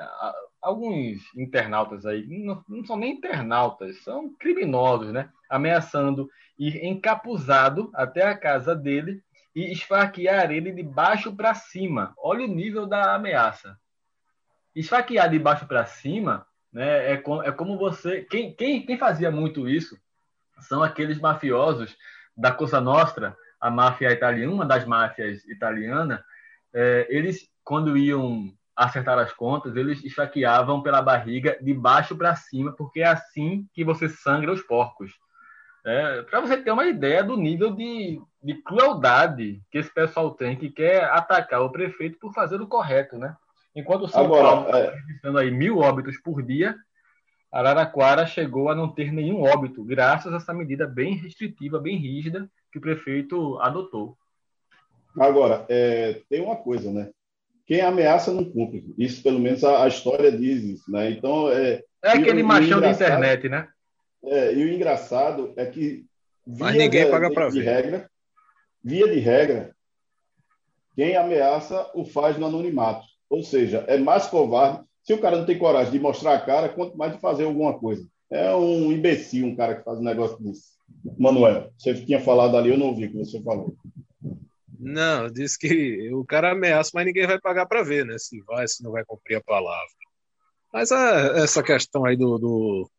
alguns 0.61 1.23
internautas 1.37 2.05
aí, 2.07 2.27
não, 2.27 2.63
não, 2.69 2.85
são 2.85 2.97
nem 2.97 3.13
internautas, 3.13 4.03
são 4.03 4.35
criminosos, 4.39 5.13
né? 5.13 5.31
Ameaçando 5.49 6.29
ir 6.59 6.85
encapuzado 6.85 7.91
até 7.95 8.23
a 8.23 8.37
casa 8.37 8.75
dele 8.75 9.23
e 9.55 9.73
esfaquear 9.73 10.51
ele 10.51 10.73
de 10.73 10.83
baixo 10.83 11.35
para 11.35 11.55
cima. 11.55 12.13
Olha 12.19 12.45
o 12.45 12.49
nível 12.49 12.87
da 12.87 13.15
ameaça. 13.15 13.79
Esfaquear 14.75 15.31
de 15.31 15.39
baixo 15.39 15.67
para 15.67 15.87
cima 15.87 16.47
né, 16.73 17.13
é, 17.13 17.17
com, 17.17 17.43
é 17.43 17.53
como 17.53 17.79
você. 17.79 18.23
Quem, 18.23 18.55
quem, 18.55 18.85
quem 18.85 18.99
fazia 18.99 19.31
muito 19.31 19.69
isso 19.69 19.97
são 20.61 20.83
aqueles 20.83 21.21
mafiosos 21.21 21.97
da 22.37 22.51
Cosa 22.51 22.81
Nostra 22.81 23.37
a 23.65 23.71
máfia 23.71 24.13
italiana, 24.13 24.53
uma 24.53 24.67
das 24.67 24.85
máfias 24.85 25.43
italianas, 25.47 26.21
é, 26.75 27.07
eles, 27.09 27.49
quando 27.65 27.97
iam 27.97 28.53
acertar 28.77 29.19
as 29.19 29.33
contas, 29.33 29.75
eles 29.75 30.05
esfaqueavam 30.05 30.83
pela 30.83 31.01
barriga 31.01 31.57
de 31.63 31.73
baixo 31.73 32.15
para 32.15 32.37
cima, 32.37 32.73
porque 32.73 33.01
é 33.01 33.07
assim 33.07 33.67
que 33.73 33.83
você 33.83 34.07
sangra 34.07 34.53
os 34.53 34.61
porcos. 34.61 35.13
É, 35.87 36.23
para 36.23 36.41
você 36.41 36.57
ter 36.57 36.71
uma 36.71 36.87
ideia 36.87 37.23
do 37.23 37.37
nível 37.37 37.71
de, 37.71 38.19
de 38.43 38.55
crueldade 38.63 39.61
que 39.71 39.79
esse 39.79 39.93
pessoal 39.93 40.31
tem, 40.31 40.57
que 40.57 40.71
quer 40.71 41.05
atacar 41.05 41.61
o 41.61 41.71
prefeito 41.71 42.19
por 42.19 42.33
fazer 42.33 42.61
o 42.61 42.67
correto, 42.67 43.19
né? 43.19 43.37
Enquanto 43.77 44.05
o 44.05 44.09
São 44.09 44.25
Agora, 44.25 44.43
Paulo 44.43 44.67
está 44.67 44.79
é... 44.79 44.95
registrando 44.95 45.39
aí 45.39 45.51
mil 45.51 45.79
óbitos 45.79 46.17
por 46.23 46.43
dia, 46.43 46.75
Araraquara 47.53 48.27
chegou 48.27 48.71
a 48.71 48.75
não 48.75 48.89
ter 48.89 49.13
nenhum 49.13 49.43
óbito, 49.43 49.85
graças 49.85 50.33
a 50.33 50.39
essa 50.39 50.55
medida 50.55 50.87
bem 50.87 51.15
restritiva, 51.15 51.79
bem 51.79 51.97
rígida, 51.97 52.49
que 52.73 52.79
o 52.79 52.81
prefeito 52.81 53.59
adotou. 53.61 54.17
Agora, 55.19 55.67
é, 55.69 56.23
tem 56.29 56.41
uma 56.41 56.57
coisa, 56.57 56.91
né? 56.91 57.11
Quem 57.67 57.81
ameaça 57.81 58.33
não 58.33 58.45
cumpre. 58.45 58.85
Isso, 58.99 59.23
pelo 59.23 59.39
menos, 59.39 59.63
a, 59.63 59.85
a 59.85 59.89
história 59.89 60.33
diz 60.33 60.63
isso, 60.63 60.91
né? 60.91 61.11
Então, 61.11 61.51
é... 61.51 61.83
É 62.03 62.11
aquele 62.11 62.43
machão 62.43 62.81
da 62.81 62.91
internet, 62.91 63.49
né? 63.49 63.69
É, 64.27 64.55
e 64.55 64.65
o 64.65 64.73
engraçado 64.73 65.53
é 65.57 65.67
que... 65.67 66.05
Mas 66.47 66.77
ninguém 66.77 67.11
paga 67.11 67.33
para 67.33 67.49
ver. 67.49 67.63
Regra, 67.63 68.11
via 68.83 69.09
de 69.09 69.19
regra, 69.19 69.75
quem 70.95 71.17
ameaça 71.17 71.91
o 71.95 72.05
faz 72.05 72.39
no 72.39 72.47
anonimato. 72.47 73.07
Ou 73.29 73.43
seja, 73.43 73.85
é 73.89 73.97
mais 73.97 74.27
covarde. 74.27 74.85
Se 75.03 75.13
o 75.13 75.21
cara 75.21 75.37
não 75.37 75.47
tem 75.47 75.59
coragem 75.59 75.93
de 75.93 75.99
mostrar 75.99 76.35
a 76.35 76.41
cara, 76.41 76.69
quanto 76.69 76.97
mais 76.97 77.13
de 77.13 77.21
fazer 77.21 77.45
alguma 77.45 77.79
coisa. 77.79 78.07
É 78.31 78.55
um 78.55 78.91
imbecil 78.93 79.47
um 79.47 79.57
cara 79.57 79.77
que 79.77 79.85
faz 79.85 79.99
um 79.99 80.05
negócio 80.05 80.39
desse. 80.43 80.75
Manuel, 81.19 81.71
você 81.77 81.95
tinha 81.95 82.21
falado 82.21 82.57
ali, 82.57 82.71
eu 82.71 82.79
não 82.79 82.87
ouvi 82.87 83.07
o 83.07 83.11
que 83.11 83.19
você 83.19 83.43
falou. 83.43 83.75
Não, 84.79 85.31
disse 85.31 85.59
que 85.59 86.11
o 86.13 86.25
cara 86.25 86.53
ameaça, 86.53 86.91
mas 86.95 87.07
ninguém 87.07 87.27
vai 87.27 87.41
pagar 87.41 87.67
para 87.67 87.83
ver, 87.83 88.05
né? 88.05 88.17
Se 88.19 88.41
vai, 88.43 88.67
se 88.67 88.83
não 88.83 88.93
vai 88.93 89.05
cumprir 89.05 89.37
a 89.37 89.43
palavra. 89.43 89.89
Mas 90.73 90.91
a, 90.91 91.39
essa 91.39 91.63
questão 91.63 92.05
aí 92.05 92.17
do, 92.17 92.39
do, 92.39 92.91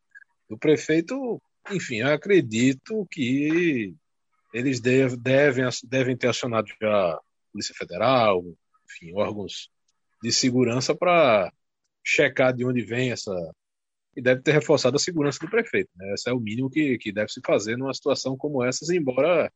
do, 0.48 0.58
prefeito, 0.58 1.40
enfim, 1.70 1.96
eu 1.96 2.12
acredito 2.12 3.06
que 3.10 3.94
eles 4.52 4.80
devem, 4.80 5.18
devem, 5.18 5.64
devem 5.84 6.16
ter 6.16 6.28
acionado 6.28 6.68
já 6.80 7.20
Polícia 7.52 7.74
Federal, 7.74 8.44
enfim, 8.84 9.12
órgãos 9.14 9.70
de 10.22 10.32
segurança 10.32 10.94
para 10.94 11.52
checar 12.04 12.54
de 12.54 12.64
onde 12.64 12.82
vem 12.82 13.10
essa. 13.10 13.32
E 14.16 14.22
deve 14.22 14.40
ter 14.40 14.52
reforçado 14.52 14.96
a 14.96 14.98
segurança 14.98 15.38
do 15.40 15.50
prefeito. 15.50 15.90
Né? 15.94 16.14
Esse 16.14 16.30
é 16.30 16.32
o 16.32 16.40
mínimo 16.40 16.70
que, 16.70 16.96
que 16.96 17.12
deve 17.12 17.30
se 17.30 17.40
fazer 17.44 17.76
numa 17.76 17.92
situação 17.92 18.36
como 18.36 18.64
essa, 18.64 18.94
embora 18.94 19.52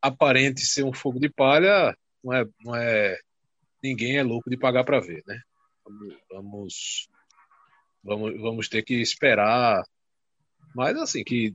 aparente 0.00 0.64
ser 0.64 0.84
um 0.84 0.92
fogo 0.92 1.18
de 1.18 1.28
palha, 1.28 1.94
não 2.22 2.32
é, 2.32 2.46
não 2.64 2.74
é 2.74 3.18
ninguém 3.82 4.16
é 4.16 4.22
louco 4.22 4.48
de 4.48 4.56
pagar 4.56 4.84
para 4.84 5.00
ver, 5.00 5.22
né? 5.26 5.40
Vamos, 5.84 6.14
vamos, 6.30 7.08
vamos 8.02 8.68
ter 8.68 8.82
que 8.82 8.94
esperar. 8.94 9.82
Mas 10.74 10.96
assim 10.96 11.24
que 11.24 11.54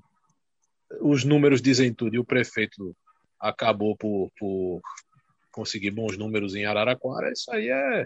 os 1.02 1.24
números 1.24 1.62
dizem 1.62 1.94
tudo 1.94 2.16
e 2.16 2.20
o 2.20 2.26
prefeito 2.26 2.96
acabou 3.40 3.96
por, 3.98 4.32
por 4.38 4.82
conseguir 5.52 5.92
bons 5.92 6.18
números 6.18 6.56
em 6.56 6.66
Araraquara, 6.66 7.32
isso 7.32 7.52
aí 7.52 7.70
é, 7.70 8.06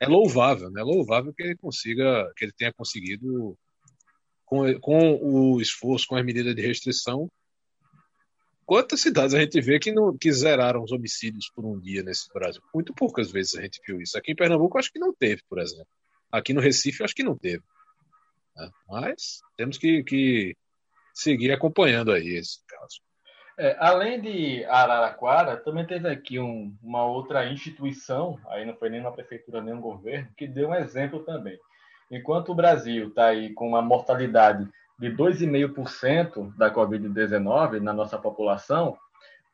é 0.00 0.06
louvável, 0.06 0.70
né? 0.70 0.80
É 0.80 0.84
louvável 0.84 1.32
que 1.32 1.42
ele 1.42 1.56
consiga, 1.56 2.30
que 2.36 2.44
ele 2.44 2.52
tenha 2.52 2.72
conseguido 2.72 3.56
com, 4.44 4.78
com 4.80 5.14
o 5.16 5.60
esforço, 5.60 6.06
com 6.06 6.16
as 6.16 6.24
medidas 6.24 6.54
de 6.54 6.62
restrição. 6.62 7.28
Quantas 8.66 9.00
cidades 9.00 9.34
a 9.34 9.40
gente 9.40 9.60
vê 9.60 9.78
que, 9.78 9.92
não, 9.92 10.16
que 10.16 10.32
zeraram 10.32 10.82
os 10.82 10.92
homicídios 10.92 11.50
por 11.54 11.66
um 11.66 11.78
dia 11.78 12.02
nesse 12.02 12.32
Brasil? 12.32 12.62
Muito 12.72 12.94
poucas 12.94 13.30
vezes 13.30 13.54
a 13.56 13.62
gente 13.62 13.80
viu 13.86 14.00
isso. 14.00 14.16
Aqui 14.16 14.32
em 14.32 14.36
Pernambuco, 14.36 14.78
acho 14.78 14.90
que 14.90 14.98
não 14.98 15.12
teve, 15.12 15.42
por 15.48 15.58
exemplo. 15.58 15.88
Aqui 16.32 16.54
no 16.54 16.60
Recife, 16.60 17.02
acho 17.02 17.14
que 17.14 17.22
não 17.22 17.36
teve. 17.36 17.62
Né? 18.56 18.70
Mas 18.88 19.40
temos 19.56 19.78
que, 19.78 20.02
que 20.04 20.56
seguir 21.12 21.52
acompanhando 21.52 22.12
aí 22.12 22.36
esse 22.36 22.64
caso. 22.66 23.00
É, 23.56 23.76
além 23.78 24.20
de 24.20 24.64
Araraquara, 24.64 25.56
também 25.56 25.86
teve 25.86 26.08
aqui 26.08 26.40
um, 26.40 26.76
uma 26.82 27.04
outra 27.04 27.46
instituição, 27.46 28.36
aí 28.48 28.64
não 28.64 28.74
foi 28.74 28.90
nem 28.90 29.00
uma 29.00 29.12
prefeitura 29.12 29.62
nem 29.62 29.72
um 29.72 29.80
governo, 29.80 30.28
que 30.36 30.48
deu 30.48 30.70
um 30.70 30.74
exemplo 30.74 31.20
também. 31.20 31.56
Enquanto 32.10 32.50
o 32.50 32.54
Brasil 32.54 33.08
está 33.08 33.26
aí 33.26 33.54
com 33.54 33.68
uma 33.68 33.80
mortalidade 33.80 34.68
de 34.98 35.08
2,5% 35.10 36.52
da 36.56 36.72
Covid-19 36.72 37.80
na 37.80 37.92
nossa 37.92 38.18
população, 38.18 38.98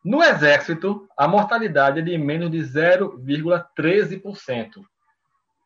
no 0.02 0.22
Exército, 0.22 1.06
a 1.14 1.28
mortalidade 1.28 2.00
é 2.00 2.02
de 2.02 2.16
menos 2.16 2.50
de 2.50 2.56
0,13%. 2.58 4.78
O 4.78 4.84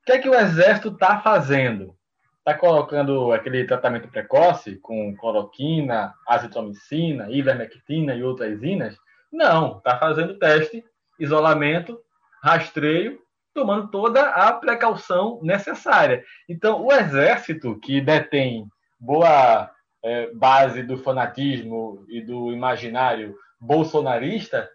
que 0.05 0.12
é 0.12 0.18
que 0.18 0.29
o 0.29 0.35
Exército 0.35 0.88
está 0.88 1.20
fazendo? 1.20 1.97
Está 2.46 2.52
colocando 2.52 3.33
aquele 3.33 3.64
tratamento 3.64 4.07
precoce 4.09 4.76
com 4.76 5.16
cloroquina, 5.16 6.14
azitromicina, 6.28 7.30
ivermectina 7.30 8.14
e 8.14 8.22
outras 8.22 8.62
inas? 8.62 8.94
Não, 9.33 9.78
está 9.78 9.98
fazendo 9.98 10.38
teste, 10.38 10.85
isolamento, 11.18 11.98
rastreio, 12.42 13.18
tomando 13.54 13.88
toda 13.90 14.28
a 14.28 14.52
precaução 14.52 15.40
necessária. 15.42 16.22
Então, 16.46 16.85
o 16.85 16.92
exército, 16.92 17.80
que 17.80 17.98
detém 18.00 18.68
boa 19.00 19.70
é, 20.04 20.30
base 20.35 20.83
do 20.83 20.98
fanatismo 20.98 22.04
e 22.09 22.20
do 22.20 22.52
imaginário 22.52 23.35
bolsonarista, 23.59 24.68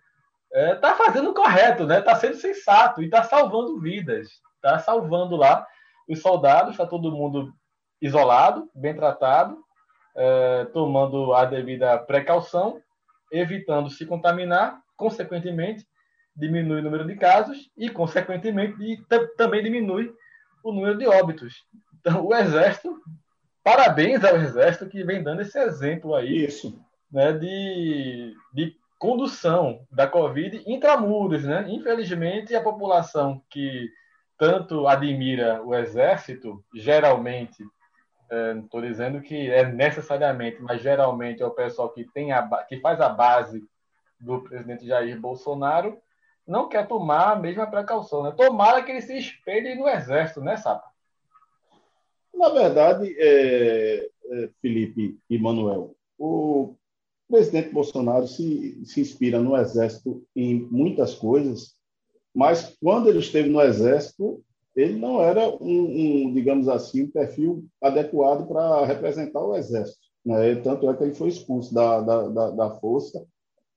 está 0.51 0.59
é, 0.59 0.75
tá 0.75 0.95
fazendo 0.95 1.29
o 1.29 1.33
correto, 1.35 1.83
está 1.83 1.95
né? 1.95 2.01
Tá 2.01 2.15
sendo 2.15 2.35
sensato 2.35 3.03
e 3.03 3.05
está 3.05 3.21
salvando 3.21 3.79
vidas. 3.79 4.27
Está 4.55 4.79
salvando 4.79 5.35
lá 5.35 5.67
os 6.07 6.19
soldados, 6.21 6.71
está 6.71 6.87
todo 6.87 7.11
mundo 7.11 7.53
isolado, 8.01 8.69
bem 8.73 8.95
tratado, 8.95 9.57
é, 10.15 10.65
tomando 10.73 11.33
a 11.33 11.45
devida 11.45 11.97
precaução, 11.97 12.81
evitando 13.31 13.89
se 13.89 14.05
contaminar, 14.05 14.81
consequentemente, 14.97 15.85
diminui 16.35 16.79
o 16.79 16.83
número 16.83 17.05
de 17.05 17.15
casos 17.15 17.69
e, 17.77 17.89
consequentemente, 17.89 18.75
também 19.37 19.63
diminui 19.63 20.13
o 20.63 20.71
número 20.71 20.97
de 20.97 21.07
óbitos. 21.07 21.65
Então, 21.99 22.25
o 22.25 22.33
Exército, 22.33 22.97
parabéns 23.63 24.23
ao 24.23 24.37
Exército 24.37 24.89
que 24.89 25.03
vem 25.03 25.21
dando 25.21 25.41
esse 25.41 25.57
exemplo 25.59 26.15
aí 26.15 26.45
Isso. 26.45 26.79
Né, 27.11 27.33
de, 27.33 28.35
de 28.53 28.75
condução 28.99 29.87
da 29.91 30.05
Covid 30.05 30.61
intramuros. 30.67 31.43
Né? 31.43 31.65
Infelizmente, 31.69 32.55
a 32.55 32.61
população 32.61 33.41
que 33.49 33.89
tanto 34.37 34.87
admira 34.87 35.61
o 35.63 35.73
Exército, 35.73 36.63
geralmente 36.75 37.63
estou 38.63 38.81
dizendo 38.81 39.21
que 39.21 39.49
é 39.49 39.65
necessariamente, 39.65 40.61
mas 40.61 40.81
geralmente 40.81 41.41
é 41.41 41.45
o 41.45 41.51
pessoal 41.51 41.89
que, 41.89 42.05
tem 42.13 42.31
a, 42.31 42.47
que 42.67 42.79
faz 42.79 42.99
a 43.01 43.09
base 43.09 43.63
do 44.19 44.41
presidente 44.41 44.85
Jair 44.85 45.19
Bolsonaro, 45.19 45.97
não 46.45 46.67
quer 46.67 46.87
tomar 46.87 47.31
a 47.31 47.35
mesma 47.35 47.67
precaução. 47.67 48.23
Né? 48.23 48.31
Tomara 48.31 48.83
que 48.83 48.91
ele 48.91 49.01
se 49.01 49.17
espelhe 49.17 49.75
no 49.75 49.87
exército, 49.87 50.41
né, 50.41 50.57
Sapa? 50.57 50.89
Na 52.33 52.49
verdade, 52.49 53.15
é, 53.17 54.09
é, 54.31 54.49
Felipe 54.61 55.19
e 55.29 55.37
Manuel, 55.37 55.95
o 56.17 56.75
presidente 57.29 57.69
Bolsonaro 57.69 58.27
se, 58.27 58.83
se 58.85 59.01
inspira 59.01 59.39
no 59.39 59.55
exército 59.55 60.25
em 60.35 60.61
muitas 60.71 61.13
coisas, 61.13 61.75
mas 62.33 62.77
quando 62.81 63.09
ele 63.09 63.19
esteve 63.19 63.49
no 63.49 63.61
exército, 63.61 64.43
ele 64.81 64.99
não 64.99 65.21
era 65.21 65.47
um, 65.61 66.27
um 66.27 66.33
digamos 66.33 66.67
assim, 66.67 67.03
um 67.03 67.11
perfil 67.11 67.65
adequado 67.81 68.47
para 68.47 68.85
representar 68.85 69.41
o 69.41 69.55
exército. 69.55 69.99
Né? 70.25 70.55
Tanto 70.55 70.89
é 70.89 70.95
que 70.95 71.03
ele 71.03 71.13
foi 71.13 71.29
expulso 71.29 71.73
da, 71.73 72.01
da, 72.01 72.27
da, 72.27 72.51
da 72.51 72.79
força, 72.79 73.25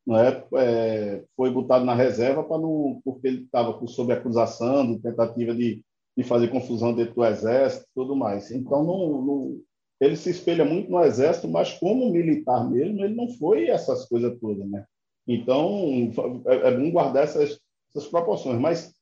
né? 0.07 0.43
É, 0.57 1.25
foi 1.37 1.51
botado 1.51 1.85
na 1.85 1.95
reserva 1.95 2.43
para 2.43 2.59
não, 2.59 3.01
porque 3.05 3.29
ele 3.29 3.43
estava 3.45 3.79
sob 3.87 4.12
acusação 4.12 4.87
de 4.87 4.99
tentativa 5.01 5.55
de, 5.55 5.81
de 6.17 6.25
fazer 6.25 6.49
confusão 6.49 6.93
dentro 6.93 7.15
do 7.15 7.25
exército 7.25 7.87
tudo 7.95 8.17
mais. 8.17 8.51
Então, 8.51 8.83
não, 8.83 9.23
não, 9.23 9.61
ele 10.01 10.17
se 10.17 10.31
espelha 10.31 10.65
muito 10.65 10.91
no 10.91 11.05
exército, 11.05 11.49
mas 11.49 11.73
como 11.75 12.11
militar 12.11 12.69
mesmo, 12.69 13.05
ele 13.05 13.15
não 13.15 13.29
foi 13.38 13.69
essas 13.69 14.05
coisas 14.07 14.37
todas. 14.41 14.69
Né? 14.69 14.85
Então, 15.27 16.12
é, 16.47 16.69
é 16.69 16.77
bom 16.77 16.91
guardar 16.91 17.25
essas, 17.25 17.59
essas 17.95 18.09
proporções. 18.09 18.59
Mas 18.59 18.93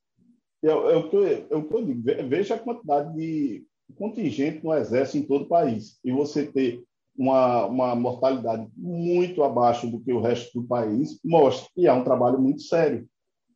eu, 0.69 1.09
que 1.09 1.17
eu 1.51 1.85
digo. 1.85 2.03
Veja 2.29 2.55
a 2.55 2.59
quantidade 2.59 3.15
de 3.15 3.65
contingente 3.97 4.65
no 4.65 4.75
Exército 4.75 5.19
em 5.19 5.27
todo 5.27 5.45
o 5.45 5.49
país. 5.49 5.99
E 6.05 6.13
você 6.13 6.47
ter 6.47 6.83
uma, 7.17 7.67
uma 7.67 7.95
mortalidade 7.95 8.69
muito 8.77 9.43
abaixo 9.43 9.87
do 9.87 10.01
que 10.01 10.13
o 10.13 10.21
resto 10.21 10.61
do 10.61 10.67
país 10.67 11.19
mostra 11.25 11.69
que 11.75 11.87
é 11.87 11.93
um 11.93 12.05
trabalho 12.05 12.41
muito 12.41 12.63
sério. 12.63 13.07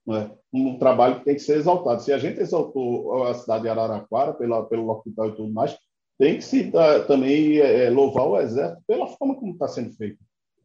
Né? 0.06 0.30
Um 0.52 0.78
trabalho 0.78 1.18
que 1.18 1.24
tem 1.24 1.34
que 1.34 1.40
ser 1.40 1.56
exaltado. 1.56 2.02
Se 2.02 2.12
a 2.12 2.18
gente 2.18 2.40
exaltou 2.40 3.24
a 3.24 3.34
cidade 3.34 3.62
de 3.62 3.68
Araraquara 3.68 4.34
pela, 4.34 4.64
pelo 4.66 4.90
hospital 4.90 5.28
e 5.28 5.36
tudo 5.36 5.52
mais, 5.52 5.76
tem 6.18 6.36
que 6.36 6.44
se 6.44 6.70
também 7.06 7.58
é, 7.58 7.90
louvar 7.90 8.26
o 8.26 8.38
Exército 8.38 8.82
pela 8.86 9.06
forma 9.06 9.34
como 9.34 9.52
está 9.52 9.66
sendo 9.66 9.92
feito. 9.94 10.18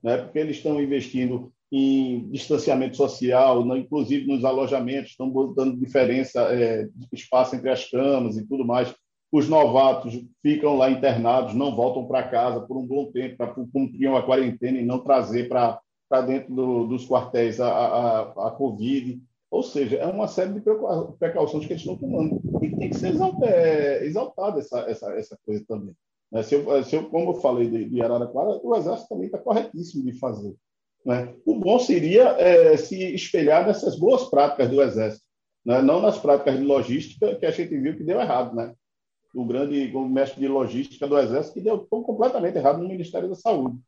Né? 0.03 0.17
Porque 0.17 0.39
eles 0.39 0.57
estão 0.57 0.81
investindo 0.81 1.51
em 1.71 2.29
distanciamento 2.29 2.97
social, 2.97 3.63
não, 3.63 3.77
inclusive 3.77 4.27
nos 4.27 4.43
alojamentos, 4.43 5.11
estão 5.11 5.31
dando 5.53 5.77
diferença, 5.77 6.41
é, 6.53 6.87
espaço 7.13 7.55
entre 7.55 7.69
as 7.69 7.89
camas 7.89 8.37
e 8.37 8.45
tudo 8.45 8.65
mais. 8.65 8.93
Os 9.31 9.47
novatos 9.47 10.19
ficam 10.41 10.75
lá 10.75 10.89
internados, 10.89 11.53
não 11.53 11.75
voltam 11.75 12.07
para 12.07 12.27
casa 12.27 12.61
por 12.61 12.77
um 12.77 12.85
bom 12.85 13.11
tempo 13.11 13.37
para 13.37 13.53
cumprir 13.53 14.09
uma 14.09 14.23
quarentena 14.23 14.79
e 14.79 14.85
não 14.85 14.99
trazer 14.99 15.47
para 15.47 15.79
dentro 16.25 16.53
do, 16.53 16.87
dos 16.87 17.07
quartéis 17.07 17.59
a, 17.61 17.69
a, 17.69 18.47
a 18.47 18.51
Covid. 18.51 19.21
Ou 19.51 19.61
seja, 19.61 19.97
é 19.97 20.07
uma 20.07 20.27
série 20.27 20.53
de 20.53 20.61
precauções 21.19 21.65
que 21.65 21.73
eles 21.73 21.81
estão 21.81 21.97
tomando. 21.97 22.41
E 22.63 22.75
tem 22.75 22.89
que 22.89 22.97
ser 22.97 23.13
é, 23.43 24.05
exaltada 24.05 24.59
essa, 24.59 24.79
essa, 24.81 25.11
essa 25.13 25.37
coisa 25.45 25.63
também. 25.67 25.93
Né? 26.31 26.41
Se 26.41 26.55
eu, 26.55 26.83
se 26.83 26.95
eu, 26.95 27.09
como 27.09 27.31
eu 27.31 27.35
falei 27.35 27.69
de, 27.69 27.85
de 27.85 28.01
Araraquara, 28.01 28.59
o 28.63 28.75
Exército 28.75 29.09
também 29.09 29.27
está 29.27 29.37
corretíssimo 29.37 30.03
de 30.03 30.13
fazer. 30.13 30.55
Né? 31.09 31.33
O 31.43 31.55
bom 31.55 31.79
seria 31.79 32.35
é, 32.37 32.77
se 32.77 33.15
espelhar 33.15 33.65
nessas 33.65 33.97
boas 33.97 34.29
práticas 34.29 34.69
do 34.69 34.79
Exército, 34.79 35.25
né? 35.65 35.81
não 35.81 35.99
nas 35.99 36.19
práticas 36.19 36.55
de 36.55 36.63
logística 36.63 37.35
que 37.35 37.47
a 37.47 37.49
gente 37.49 37.75
viu 37.75 37.97
que 37.97 38.03
deu 38.03 38.21
errado. 38.21 38.55
Né? 38.55 38.75
O 39.33 39.43
grande 39.43 39.91
o 39.95 40.07
mestre 40.07 40.39
de 40.39 40.47
logística 40.47 41.07
do 41.07 41.17
Exército 41.17 41.55
que 41.55 41.61
deu 41.61 41.79
completamente 41.87 42.59
errado 42.59 42.77
no 42.77 42.87
Ministério 42.87 43.27
da 43.27 43.33
Saúde. 43.33 43.79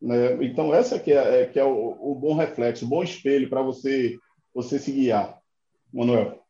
Né? 0.00 0.42
Então, 0.46 0.72
essa 0.72 0.98
que 0.98 1.12
é, 1.12 1.42
é 1.42 1.46
que 1.46 1.60
é 1.60 1.64
o, 1.64 1.98
o, 2.00 2.14
bom 2.14 2.34
reflexo, 2.34 2.86
o 2.86 2.88
bom 2.88 3.02
espelho 3.02 3.50
para 3.50 3.60
você, 3.60 4.16
você 4.54 4.78
se 4.78 4.92
guiar. 4.92 5.38
Manuel. 5.92 6.42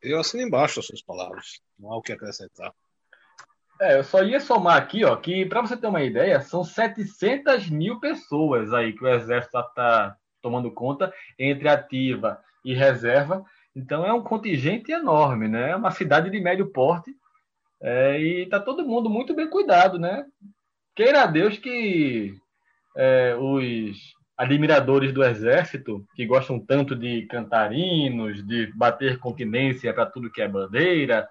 Eu 0.00 0.20
assino 0.20 0.44
embaixo 0.44 0.78
as 0.78 0.86
suas 0.86 1.02
palavras. 1.02 1.60
Não 1.76 1.90
há 1.90 1.96
o 1.96 2.00
que 2.00 2.12
acrescentar. 2.12 2.72
É, 3.80 3.96
eu 3.96 4.04
só 4.04 4.22
ia 4.22 4.38
somar 4.38 4.76
aqui, 4.76 5.04
ó, 5.04 5.16
que 5.16 5.46
para 5.46 5.62
você 5.62 5.74
ter 5.74 5.86
uma 5.86 6.02
ideia, 6.02 6.38
são 6.42 6.62
700 6.62 7.70
mil 7.70 7.98
pessoas 7.98 8.74
aí 8.74 8.92
que 8.92 9.02
o 9.02 9.08
Exército 9.08 9.58
está 9.58 10.14
tomando 10.42 10.70
conta 10.70 11.12
entre 11.38 11.66
ativa 11.66 12.38
e 12.62 12.74
reserva. 12.74 13.42
Então 13.74 14.04
é 14.04 14.12
um 14.12 14.22
contingente 14.22 14.92
enorme, 14.92 15.48
né? 15.48 15.70
É 15.70 15.76
uma 15.76 15.90
cidade 15.90 16.28
de 16.28 16.38
médio 16.40 16.70
porte 16.70 17.10
é, 17.80 18.20
e 18.20 18.42
está 18.42 18.60
todo 18.60 18.86
mundo 18.86 19.08
muito 19.08 19.34
bem 19.34 19.48
cuidado, 19.48 19.98
né? 19.98 20.26
Queira 20.94 21.24
Deus 21.26 21.56
que 21.56 22.34
é, 22.94 23.34
os 23.34 23.96
admiradores 24.36 25.10
do 25.12 25.24
Exército, 25.24 26.04
que 26.14 26.26
gostam 26.26 26.60
tanto 26.60 26.94
de 26.94 27.22
cantar 27.26 27.72
hinos, 27.72 28.46
de 28.46 28.66
bater 28.74 29.18
continência 29.18 29.94
para 29.94 30.04
tudo 30.04 30.30
que 30.30 30.42
é 30.42 30.48
bandeira, 30.48 31.26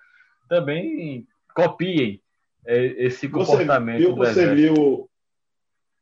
também 0.47 1.27
copiem 1.53 2.19
esse 2.65 3.27
comportamento 3.27 4.15
você 4.15 4.53
viu. 4.53 4.73
Você 4.73 4.83
viu, 4.83 5.09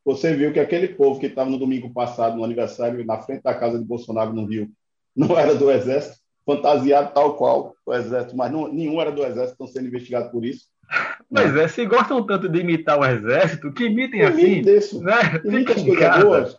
você 0.05 0.33
viu 0.33 0.53
que 0.53 0.59
aquele 0.59 0.87
povo 0.89 1.19
que 1.19 1.25
estava 1.25 1.49
no 1.49 1.59
domingo 1.59 1.89
passado, 1.91 2.37
no 2.37 2.43
aniversário, 2.43 3.05
na 3.05 3.19
frente 3.19 3.43
da 3.43 3.53
casa 3.53 3.77
de 3.77 3.85
Bolsonaro 3.85 4.33
no 4.33 4.45
Rio, 4.45 4.69
não 5.15 5.37
era 5.37 5.53
do 5.53 5.69
Exército, 5.69 6.17
fantasiado 6.45 7.13
tal 7.13 7.35
qual 7.35 7.75
o 7.85 7.93
Exército, 7.93 8.35
mas 8.35 8.51
não, 8.51 8.71
nenhum 8.71 9.01
era 9.01 9.11
do 9.11 9.21
Exército, 9.21 9.51
estão 9.51 9.67
sendo 9.67 9.87
investigados 9.87 10.31
por 10.31 10.45
isso. 10.45 10.65
Mas 11.29 11.53
é, 11.57 11.67
se 11.67 11.85
gostam 11.85 12.25
tanto 12.25 12.47
de 12.47 12.59
imitar 12.59 12.97
o 12.97 13.03
Exército, 13.03 13.73
que 13.73 13.87
imitem 13.87 14.21
assim. 14.21 14.61
Desse, 14.61 14.97
né? 15.03 15.41
Imita 15.43 15.73
as 15.73 15.83
coisas 15.83 16.23
boas. 16.23 16.57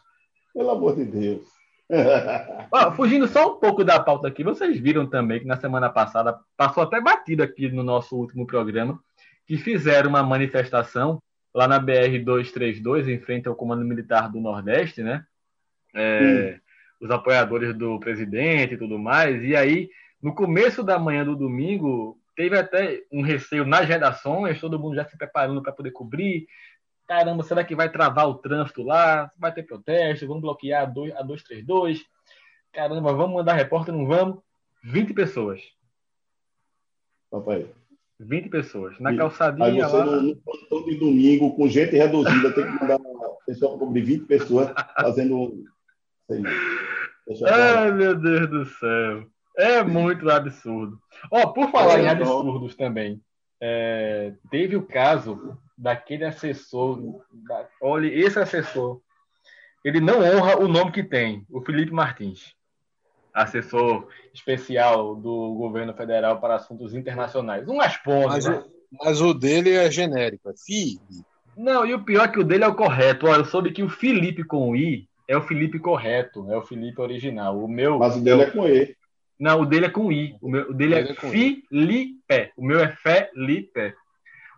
Pelo 0.52 0.70
amor 0.70 0.94
de 0.94 1.06
Deus. 1.06 1.40
fugindo 2.94 3.26
só 3.26 3.54
um 3.54 3.58
pouco 3.58 3.82
da 3.82 3.98
pauta 3.98 4.28
aqui, 4.28 4.44
vocês 4.44 4.78
viram 4.78 5.06
também 5.06 5.40
que 5.40 5.46
na 5.46 5.56
semana 5.56 5.88
passada 5.88 6.38
passou 6.54 6.82
até 6.82 7.00
batido 7.00 7.42
aqui 7.42 7.70
no 7.70 7.82
nosso 7.82 8.14
último 8.14 8.46
programa 8.46 9.00
que 9.48 9.56
fizeram 9.56 10.10
uma 10.10 10.22
manifestação 10.22 11.20
lá 11.54 11.66
na 11.66 11.78
BR 11.78 12.22
232 12.22 13.08
em 13.08 13.18
frente 13.18 13.48
ao 13.48 13.56
Comando 13.56 13.84
Militar 13.84 14.30
do 14.30 14.38
Nordeste, 14.40 15.02
né? 15.02 15.24
É, 15.94 16.60
os 17.00 17.10
apoiadores 17.10 17.74
do 17.74 17.98
presidente 17.98 18.74
e 18.74 18.76
tudo 18.76 18.98
mais. 18.98 19.42
E 19.42 19.56
aí, 19.56 19.88
no 20.22 20.34
começo 20.34 20.82
da 20.82 20.98
manhã 20.98 21.24
do 21.24 21.34
domingo, 21.34 22.20
teve 22.36 22.58
até 22.58 23.02
um 23.10 23.22
receio 23.22 23.64
nas 23.64 23.88
redações, 23.88 24.60
todo 24.60 24.78
mundo 24.78 24.94
já 24.94 25.04
se 25.06 25.16
preparando 25.16 25.62
para 25.62 25.72
poder 25.72 25.92
cobrir 25.92 26.46
caramba, 27.06 27.42
será 27.42 27.64
que 27.64 27.74
vai 27.74 27.90
travar 27.90 28.28
o 28.28 28.34
trânsito 28.34 28.82
lá? 28.82 29.32
Vai 29.38 29.50
ter 29.50 29.62
protesto? 29.62 30.26
Vamos 30.26 30.42
bloquear 30.42 30.82
a 30.82 31.22
232? 31.22 32.04
Caramba, 32.70 33.14
vamos 33.14 33.36
mandar 33.36 33.54
repórter? 33.54 33.94
Não 33.94 34.06
vamos? 34.06 34.42
20 34.84 35.14
pessoas. 35.14 35.62
Papai. 37.30 37.66
20 38.20 38.48
pessoas. 38.48 38.98
Na 38.98 39.16
calçadinha 39.16 39.66
Aí 39.66 39.80
você 39.80 39.96
lá... 39.96 40.20
no, 40.20 40.36
plantão 40.36 40.84
de 40.84 40.96
domingo, 40.96 41.54
com 41.54 41.68
gente 41.68 41.96
reduzida, 41.96 42.52
tem 42.52 42.64
que 42.64 42.80
mandar 42.80 42.96
uma 42.96 43.36
pessoa 43.46 43.70
para 43.70 43.86
cobrir 43.86 44.02
20 44.02 44.26
pessoas 44.26 44.72
fazendo... 45.00 45.64
Ai, 47.46 47.92
meu 47.92 48.14
Deus 48.14 48.50
do 48.50 48.64
céu. 48.66 49.26
É 49.56 49.82
muito 49.82 50.28
absurdo. 50.30 51.00
Ó, 51.32 51.42
oh, 51.42 51.52
por 51.52 51.70
falar 51.70 51.98
é, 51.98 52.02
em 52.02 52.08
absurdos 52.08 52.76
não. 52.76 52.86
também, 52.86 53.20
é, 53.60 54.32
teve 54.50 54.76
o 54.76 54.86
caso 54.86 55.58
daquele 55.76 56.24
assessor. 56.24 57.24
Da, 57.32 57.68
olha, 57.80 58.06
esse 58.06 58.38
assessor, 58.38 59.00
ele 59.84 60.00
não 60.00 60.20
honra 60.20 60.58
o 60.58 60.68
nome 60.68 60.92
que 60.92 61.02
tem, 61.02 61.44
o 61.50 61.60
Felipe 61.60 61.92
Martins, 61.92 62.54
assessor 63.42 64.08
especial 64.34 65.14
do 65.14 65.54
governo 65.54 65.94
federal 65.94 66.40
para 66.40 66.56
assuntos 66.56 66.94
internacionais. 66.94 67.68
Um 67.68 67.80
asponto. 67.80 68.28
Mas, 68.28 68.46
né? 68.46 68.64
mas, 69.02 69.20
o 69.20 69.32
dele 69.32 69.74
é 69.74 69.90
genérico, 69.90 70.50
é 70.50 70.54
Felipe. 70.54 71.24
Não, 71.56 71.84
e 71.84 71.94
o 71.94 72.04
pior 72.04 72.24
é 72.24 72.28
que 72.28 72.38
o 72.38 72.44
dele 72.44 72.64
é 72.64 72.68
o 72.68 72.74
correto. 72.74 73.26
Olha, 73.26 73.40
eu 73.40 73.44
soube 73.44 73.72
que 73.72 73.82
o 73.82 73.88
Felipe 73.88 74.44
com 74.44 74.70
o 74.70 74.76
I 74.76 75.08
é 75.26 75.36
o 75.36 75.42
Felipe 75.42 75.78
correto, 75.78 76.50
é 76.50 76.56
o 76.56 76.62
Felipe 76.62 77.00
original. 77.00 77.58
O 77.58 77.68
meu. 77.68 77.98
Mas 77.98 78.16
o 78.16 78.20
dele 78.20 78.42
é 78.42 78.50
com 78.50 78.66
E. 78.66 78.96
Não, 79.38 79.60
o 79.60 79.66
dele 79.66 79.86
é 79.86 79.90
com 79.90 80.10
I. 80.10 80.36
O, 80.40 80.48
meu, 80.48 80.70
o 80.70 80.74
dele 80.74 80.94
é, 80.94 81.00
é 81.00 81.14
Felipe. 81.14 81.64
O 82.56 82.64
meu 82.64 82.80
é 82.80 82.88
Felipe. 82.88 83.94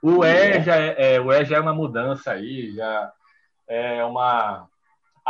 O 0.02 0.24
E 0.24 0.62
já 0.62 0.76
é, 0.76 1.14
é, 1.14 1.20
o 1.20 1.30
e 1.30 1.44
já 1.44 1.56
é 1.56 1.60
uma 1.60 1.74
mudança 1.74 2.32
aí, 2.32 2.72
já 2.74 3.12
é 3.68 4.04
uma 4.04 4.69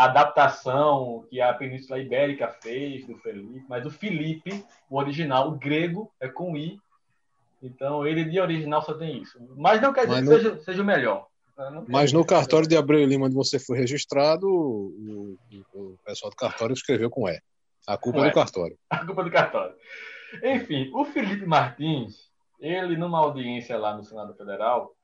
adaptação 0.04 1.26
que 1.28 1.40
a 1.40 1.52
Península 1.52 1.98
Ibérica 1.98 2.48
fez 2.48 3.06
do 3.06 3.16
Felipe, 3.18 3.64
mas 3.68 3.84
o 3.84 3.90
Felipe, 3.90 4.64
o 4.88 4.98
original, 4.98 5.48
o 5.48 5.58
grego, 5.58 6.10
é 6.20 6.28
com 6.28 6.56
I. 6.56 6.78
Então, 7.62 8.06
ele 8.06 8.24
de 8.24 8.40
original 8.40 8.82
só 8.82 8.94
tem 8.94 9.20
isso. 9.20 9.38
Mas 9.56 9.80
não 9.80 9.92
quer 9.92 10.06
dizer 10.06 10.22
no... 10.22 10.30
que 10.30 10.36
seja, 10.36 10.60
seja 10.60 10.82
o 10.82 10.84
melhor. 10.84 11.26
Mas 11.88 12.12
no 12.12 12.24
cartório 12.24 12.66
de 12.66 12.76
Abreu 12.76 13.04
Lima, 13.04 13.26
onde 13.26 13.34
você 13.34 13.58
foi 13.58 13.76
registrado, 13.76 14.48
o, 14.48 15.36
o, 15.74 15.98
pessoal 16.04 16.30
do 16.30 16.36
cartório 16.36 16.72
escreveu 16.72 17.10
com 17.10 17.28
E. 17.28 17.38
A 17.86 17.98
culpa 17.98 18.20
é 18.20 18.28
do 18.28 18.34
cartório. 18.34 18.78
A 18.88 19.04
culpa 19.04 19.24
do 19.24 19.30
cartório. 19.30 19.74
Enfim, 20.42 20.90
o 20.94 21.04
Felipe 21.04 21.44
Martins, 21.44 22.30
ele, 22.60 22.96
numa 22.96 23.18
audiência 23.18 23.76
lá 23.76 23.94
no 23.94 24.04
Senado 24.04 24.34
Federal, 24.34 24.94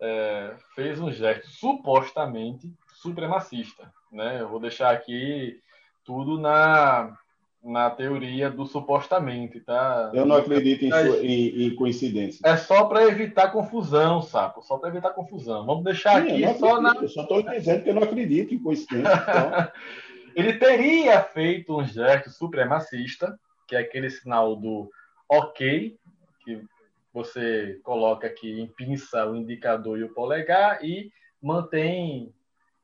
é, 0.00 0.54
fez 0.74 1.00
um 1.00 1.10
gesto 1.10 1.48
supostamente 1.48 2.70
supremacista. 2.94 3.90
Né? 4.16 4.40
Eu 4.40 4.48
vou 4.48 4.58
deixar 4.58 4.90
aqui 4.90 5.60
tudo 6.04 6.40
na, 6.40 7.16
na 7.62 7.90
teoria 7.90 8.48
do 8.48 8.64
supostamente, 8.64 9.60
tá? 9.60 10.10
Eu 10.14 10.24
não 10.24 10.36
acredito 10.36 10.84
em, 10.84 10.90
em, 10.90 11.66
em 11.66 11.74
coincidência. 11.76 12.40
É 12.44 12.56
só 12.56 12.86
para 12.86 13.04
evitar 13.04 13.52
confusão, 13.52 14.22
sapo. 14.22 14.62
Só 14.62 14.78
para 14.78 14.88
evitar 14.88 15.10
confusão. 15.10 15.66
Vamos 15.66 15.84
deixar 15.84 16.22
Sim, 16.22 16.44
aqui 16.44 16.58
só 16.58 16.80
na. 16.80 16.94
Eu 16.94 17.08
só 17.08 17.22
estou 17.22 17.42
dizendo 17.42 17.82
que 17.82 17.90
eu 17.90 17.94
não 17.94 18.02
acredito 18.02 18.54
em 18.54 18.58
coincidência. 18.58 19.12
Então... 19.12 19.72
Ele 20.36 20.52
teria 20.52 21.22
feito 21.22 21.74
um 21.74 21.82
gesto 21.82 22.28
supremacista, 22.28 23.40
que 23.66 23.74
é 23.74 23.78
aquele 23.78 24.10
sinal 24.10 24.54
do 24.54 24.90
ok, 25.26 25.96
que 26.44 26.62
você 27.10 27.80
coloca 27.82 28.26
aqui 28.26 28.60
em 28.60 28.66
pinça 28.66 29.24
o 29.24 29.34
indicador 29.34 29.98
e 29.98 30.04
o 30.04 30.12
polegar 30.12 30.84
e 30.84 31.10
mantém 31.40 32.34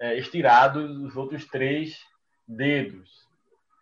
é, 0.03 0.19
estirados 0.19 0.99
os 0.99 1.17
outros 1.17 1.47
três 1.47 1.97
dedos. 2.47 3.23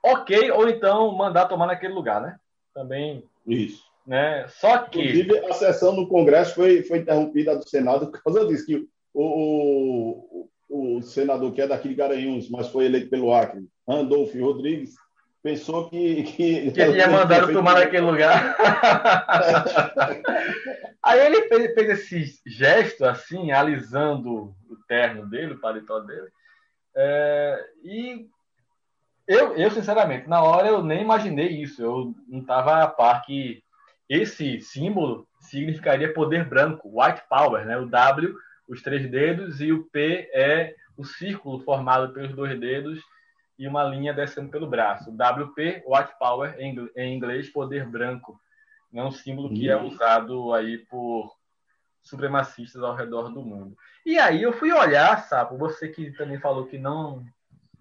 Ok, 0.05 0.51
ou 0.51 0.69
então 0.69 1.17
mandar 1.17 1.47
tomar 1.47 1.67
naquele 1.67 1.95
lugar, 1.95 2.21
né? 2.21 2.39
Também. 2.75 3.25
Isso. 3.47 3.83
Né? 4.07 4.47
Só 4.49 4.79
que. 4.79 5.01
Inclusive, 5.01 5.39
a 5.47 5.55
sessão 5.55 5.95
no 5.97 6.07
Congresso 6.07 6.55
foi, 6.55 6.83
foi 6.83 6.99
interrompida 6.99 7.57
do 7.57 7.67
Senado 7.67 8.11
por 8.11 8.23
causa 8.23 8.47
disso, 8.47 8.67
que 8.67 8.87
o, 9.15 10.49
o, 10.69 10.97
o 10.99 11.03
senador 11.03 11.53
que 11.53 11.63
é 11.63 11.67
daqui 11.67 11.89
de 11.89 11.95
Garanhuns, 11.95 12.51
mas 12.51 12.69
foi 12.69 12.85
eleito 12.85 13.09
pelo 13.09 13.33
Acre, 13.33 13.67
Randolfo 13.89 14.39
Rodrigues, 14.39 14.95
pensou 15.43 15.89
que. 15.89 16.23
Que, 16.25 16.71
que 16.71 16.81
ele 16.81 16.99
ia 16.99 17.09
mandar 17.09 17.53
tomar 17.53 17.75
naquele 17.81 18.07
lugar. 18.07 18.57
Aí 21.03 21.27
ele 21.27 21.49
fez, 21.49 21.75
fez, 21.75 21.89
esse 21.89 22.41
gesto, 22.47 23.05
assim, 23.05 23.51
alisando 23.51 24.55
o 24.69 24.77
terno 24.87 25.29
dele, 25.29 25.55
o 25.55 25.61
paletó 25.61 25.99
dele. 26.01 26.29
É, 26.95 27.65
e 27.83 28.29
eu, 29.27 29.57
eu, 29.57 29.71
sinceramente, 29.71 30.29
na 30.29 30.43
hora 30.43 30.69
eu 30.69 30.83
nem 30.83 31.03
imaginei 31.03 31.49
isso. 31.49 31.83
Eu 31.83 32.15
não 32.29 32.41
estava 32.41 32.83
a 32.83 32.89
par 32.89 33.25
que 33.25 33.63
esse 34.09 34.61
símbolo 34.61 35.27
significaria 35.41 36.13
poder 36.13 36.49
branco, 36.49 36.91
white 36.93 37.23
power, 37.29 37.65
né? 37.65 37.79
O 37.79 37.87
W, 37.87 38.35
os 38.69 38.83
três 38.83 39.11
dedos, 39.11 39.61
e 39.61 39.73
o 39.73 39.85
P 39.85 40.31
é 40.35 40.75
o 40.97 41.05
círculo 41.05 41.61
formado 41.61 42.13
pelos 42.13 42.35
dois 42.35 42.59
dedos 42.61 43.01
e 43.61 43.69
uma 43.69 43.85
linha 43.85 44.15
descendo 44.15 44.49
pelo 44.49 44.67
braço. 44.67 45.11
WP, 45.11 45.85
White 45.87 46.19
Power, 46.19 46.57
em 46.59 47.15
inglês, 47.15 47.51
poder 47.51 47.87
branco. 47.87 48.41
É 48.93 49.05
um 49.05 49.11
símbolo 49.11 49.51
que 49.51 49.69
é 49.69 49.77
uhum. 49.77 49.89
usado 49.89 50.55
aí 50.55 50.79
por 50.79 51.31
supremacistas 52.03 52.83
ao 52.83 52.97
redor 52.97 53.29
do 53.29 53.43
mundo. 53.43 53.77
E 54.05 54.19
aí 54.19 54.43
eu 54.43 54.55
fui 54.55 54.73
olhar, 54.73 55.23
Sapo, 55.25 55.59
você 55.59 55.89
que 55.89 56.11
também 56.13 56.41
falou 56.41 56.69
que 56.69 56.79
não, 56.79 57.23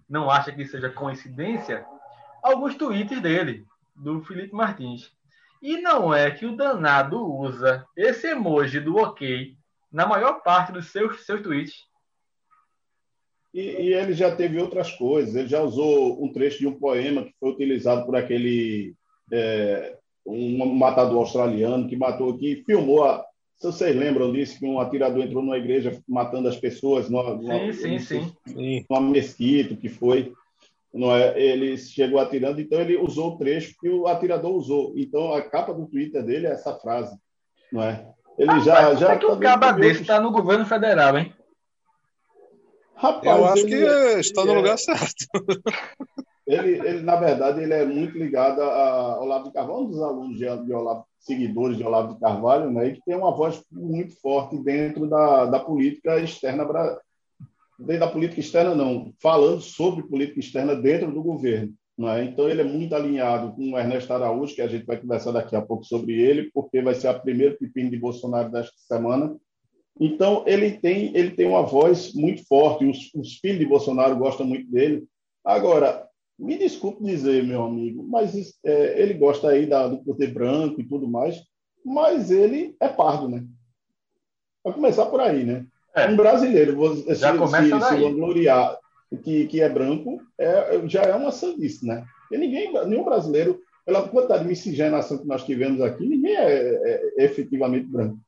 não 0.06 0.30
acha 0.30 0.52
que 0.52 0.66
seja 0.66 0.90
coincidência, 0.90 1.86
alguns 2.42 2.74
tweets 2.74 3.18
dele, 3.18 3.64
do 3.96 4.22
Felipe 4.22 4.54
Martins. 4.54 5.10
E 5.62 5.80
não 5.80 6.12
é 6.12 6.30
que 6.30 6.44
o 6.44 6.54
danado 6.54 7.26
usa 7.26 7.86
esse 7.96 8.26
emoji 8.26 8.80
do 8.80 8.98
ok 8.98 9.56
na 9.90 10.04
maior 10.04 10.42
parte 10.42 10.72
dos 10.72 10.88
seus, 10.88 11.24
seus 11.24 11.40
tweets. 11.40 11.88
E, 13.52 13.60
e, 13.60 13.94
ele 13.94 14.12
já 14.12 14.34
teve 14.34 14.60
outras 14.60 14.92
coisas. 14.92 15.34
Ele 15.34 15.48
já 15.48 15.60
usou 15.62 16.22
um 16.22 16.32
trecho 16.32 16.58
de 16.58 16.66
um 16.66 16.78
poema 16.78 17.24
que 17.24 17.34
foi 17.38 17.50
utilizado 17.50 18.06
por 18.06 18.16
aquele 18.16 18.94
é, 19.32 19.96
um 20.26 20.74
matador 20.74 21.18
australiano 21.18 21.88
que 21.88 21.96
matou 21.96 22.30
aqui, 22.30 22.62
filmou. 22.64 23.04
A, 23.04 23.24
se 23.56 23.66
vocês 23.66 23.94
lembram 23.94 24.32
disso, 24.32 24.58
que 24.58 24.66
um 24.66 24.80
atirador 24.80 25.22
entrou 25.22 25.42
numa 25.42 25.58
igreja 25.58 26.00
matando 26.08 26.48
as 26.48 26.56
pessoas, 26.56 27.10
numa, 27.10 27.34
numa, 27.34 27.72
sim, 27.72 27.98
sim, 27.98 28.32
sim. 28.46 28.84
numa 28.88 29.00
mesquita, 29.00 29.76
que 29.76 29.88
foi. 29.88 30.32
Não 30.92 31.14
é? 31.14 31.40
Ele 31.40 31.76
chegou 31.76 32.18
atirando, 32.18 32.60
então 32.60 32.80
ele 32.80 32.96
usou 32.96 33.34
o 33.34 33.38
trecho 33.38 33.74
que 33.80 33.88
o 33.88 34.08
atirador 34.08 34.52
usou. 34.52 34.92
Então 34.96 35.32
a 35.32 35.42
capa 35.42 35.72
do 35.72 35.86
Twitter 35.86 36.24
dele 36.24 36.46
é 36.46 36.52
essa 36.52 36.74
frase, 36.74 37.16
não 37.72 37.82
é? 37.82 38.06
Ele 38.38 38.50
ah, 38.50 38.58
já, 38.60 38.94
já 38.94 39.12
é 39.12 39.18
que 39.18 39.26
o 39.26 39.38
caba 39.38 39.72
desse 39.72 40.02
está 40.02 40.20
no 40.20 40.32
governo 40.32 40.64
federal, 40.64 41.16
hein? 41.18 41.32
Rapaz, 43.00 43.38
eu 43.38 43.44
acho 43.46 43.66
ele, 43.66 43.68
que 43.68 43.84
é, 43.84 44.20
está 44.20 44.44
no 44.44 44.52
é, 44.52 44.56
lugar 44.56 44.78
certo. 44.78 45.26
Ele, 46.46 46.84
ele, 46.84 47.02
na 47.02 47.14
verdade, 47.14 47.62
ele 47.62 47.72
é 47.72 47.86
muito 47.86 48.18
ligado 48.18 48.60
a 48.60 49.20
Olavo 49.20 49.44
de 49.44 49.52
Carvalho, 49.52 49.82
um 49.82 49.86
dos 49.88 50.02
alunos 50.02 50.36
de, 50.36 50.64
de 50.64 50.72
Olavo, 50.72 51.04
seguidores 51.20 51.76
de 51.76 51.84
Olavo 51.84 52.14
de 52.14 52.18
Carvalho, 52.18 52.72
né, 52.72 52.88
e 52.88 52.94
que 52.94 53.02
tem 53.06 53.14
uma 53.14 53.30
voz 53.30 53.62
muito 53.70 54.20
forte 54.20 54.58
dentro 54.58 55.08
da, 55.08 55.44
da 55.44 55.60
política 55.60 56.18
externa 56.18 56.64
dentro 57.78 58.00
da 58.00 58.08
política 58.08 58.40
externa, 58.40 58.74
não, 58.74 59.12
falando 59.22 59.60
sobre 59.60 60.02
política 60.02 60.40
externa 60.40 60.74
dentro 60.74 61.12
do 61.12 61.22
governo. 61.22 61.72
É? 62.08 62.24
Então, 62.24 62.48
ele 62.48 62.62
é 62.62 62.64
muito 62.64 62.94
alinhado 62.94 63.52
com 63.52 63.72
o 63.72 63.78
Ernesto 63.78 64.12
Araújo, 64.12 64.54
que 64.54 64.62
a 64.62 64.66
gente 64.66 64.86
vai 64.86 64.96
conversar 64.96 65.32
daqui 65.32 65.54
a 65.54 65.62
pouco 65.62 65.84
sobre 65.84 66.14
ele, 66.14 66.50
porque 66.52 66.80
vai 66.82 66.94
ser 66.94 67.08
a 67.08 67.18
primeira 67.18 67.54
pepino 67.56 67.90
de 67.90 67.98
Bolsonaro 67.98 68.50
desta 68.50 68.72
semana. 68.88 69.36
Então, 70.00 70.44
ele 70.46 70.72
tem, 70.72 71.14
ele 71.14 71.32
tem 71.32 71.46
uma 71.46 71.62
voz 71.62 72.14
muito 72.14 72.42
forte, 72.46 72.86
os, 72.86 73.12
os 73.14 73.34
filhos 73.34 73.58
de 73.58 73.66
Bolsonaro 73.66 74.16
gostam 74.16 74.46
muito 74.46 74.70
dele. 74.70 75.04
Agora, 75.44 76.08
me 76.38 76.56
desculpe 76.56 77.04
dizer, 77.04 77.44
meu 77.44 77.62
amigo, 77.62 78.02
mas 78.02 78.54
é, 78.64 79.02
ele 79.02 79.12
gosta 79.12 79.50
aí 79.50 79.66
da, 79.66 79.86
do 79.86 80.02
poder 80.02 80.32
branco 80.32 80.80
e 80.80 80.88
tudo 80.88 81.06
mais, 81.06 81.42
mas 81.84 82.30
ele 82.30 82.74
é 82.80 82.88
pardo, 82.88 83.28
né? 83.28 83.44
Vai 84.64 84.72
começar 84.72 85.04
por 85.06 85.20
aí, 85.20 85.44
né? 85.44 85.66
É. 85.94 86.08
Um 86.08 86.16
brasileiro, 86.16 86.76
você 86.76 87.14
já 87.14 87.32
se, 87.32 87.38
começa 87.38 87.80
se, 87.80 87.98
se 87.98 88.12
gloriar 88.12 88.78
que, 89.22 89.46
que 89.48 89.60
é 89.60 89.68
branco, 89.68 90.22
é, 90.38 90.80
já 90.88 91.02
é 91.02 91.14
uma 91.14 91.30
sandice, 91.30 91.86
né? 91.86 92.04
E 92.32 92.38
ninguém, 92.38 92.72
nenhum 92.86 93.04
brasileiro, 93.04 93.60
pela 93.84 94.08
quantidade 94.08 94.44
de 94.44 94.48
miscigenação 94.48 95.18
que 95.18 95.26
nós 95.26 95.44
tivemos 95.44 95.82
aqui, 95.82 96.06
ninguém 96.06 96.36
é, 96.36 96.52
é, 96.52 97.12
é 97.18 97.24
efetivamente 97.24 97.86
branco, 97.86 98.18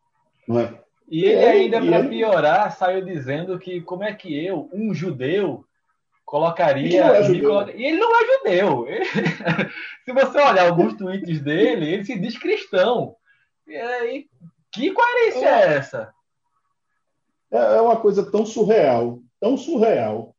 não 0.47 0.61
é? 0.61 0.83
E 1.09 1.25
ele 1.25 1.45
ainda, 1.45 1.81
para 1.81 2.09
piorar, 2.09 2.77
saiu 2.77 3.05
dizendo 3.05 3.59
que 3.59 3.81
como 3.81 4.05
é 4.05 4.15
que 4.15 4.35
eu, 4.45 4.71
um 4.73 4.95
judeu, 4.95 5.65
colocaria. 6.25 7.05
É 7.05 7.41
coloca... 7.41 7.73
E 7.73 7.85
ele 7.85 7.99
não 7.99 8.11
é 8.15 8.25
judeu. 8.27 8.89
Ele... 8.89 9.05
se 10.05 10.13
você 10.13 10.39
olhar 10.39 10.69
alguns 10.69 10.95
tweets 10.95 11.43
dele, 11.43 11.93
ele 11.93 12.05
se 12.05 12.19
diz 12.19 12.39
cristão. 12.39 13.15
E 13.67 13.77
aí, 13.77 14.27
que 14.73 14.91
coerência 14.93 15.47
é, 15.47 15.51
é 15.51 15.77
essa? 15.77 16.15
É, 17.51 17.59
é 17.59 17.81
uma 17.83 17.97
coisa 17.97 18.31
tão 18.31 18.47
surreal, 18.47 19.21
tão 19.39 19.59
surreal, 19.59 20.35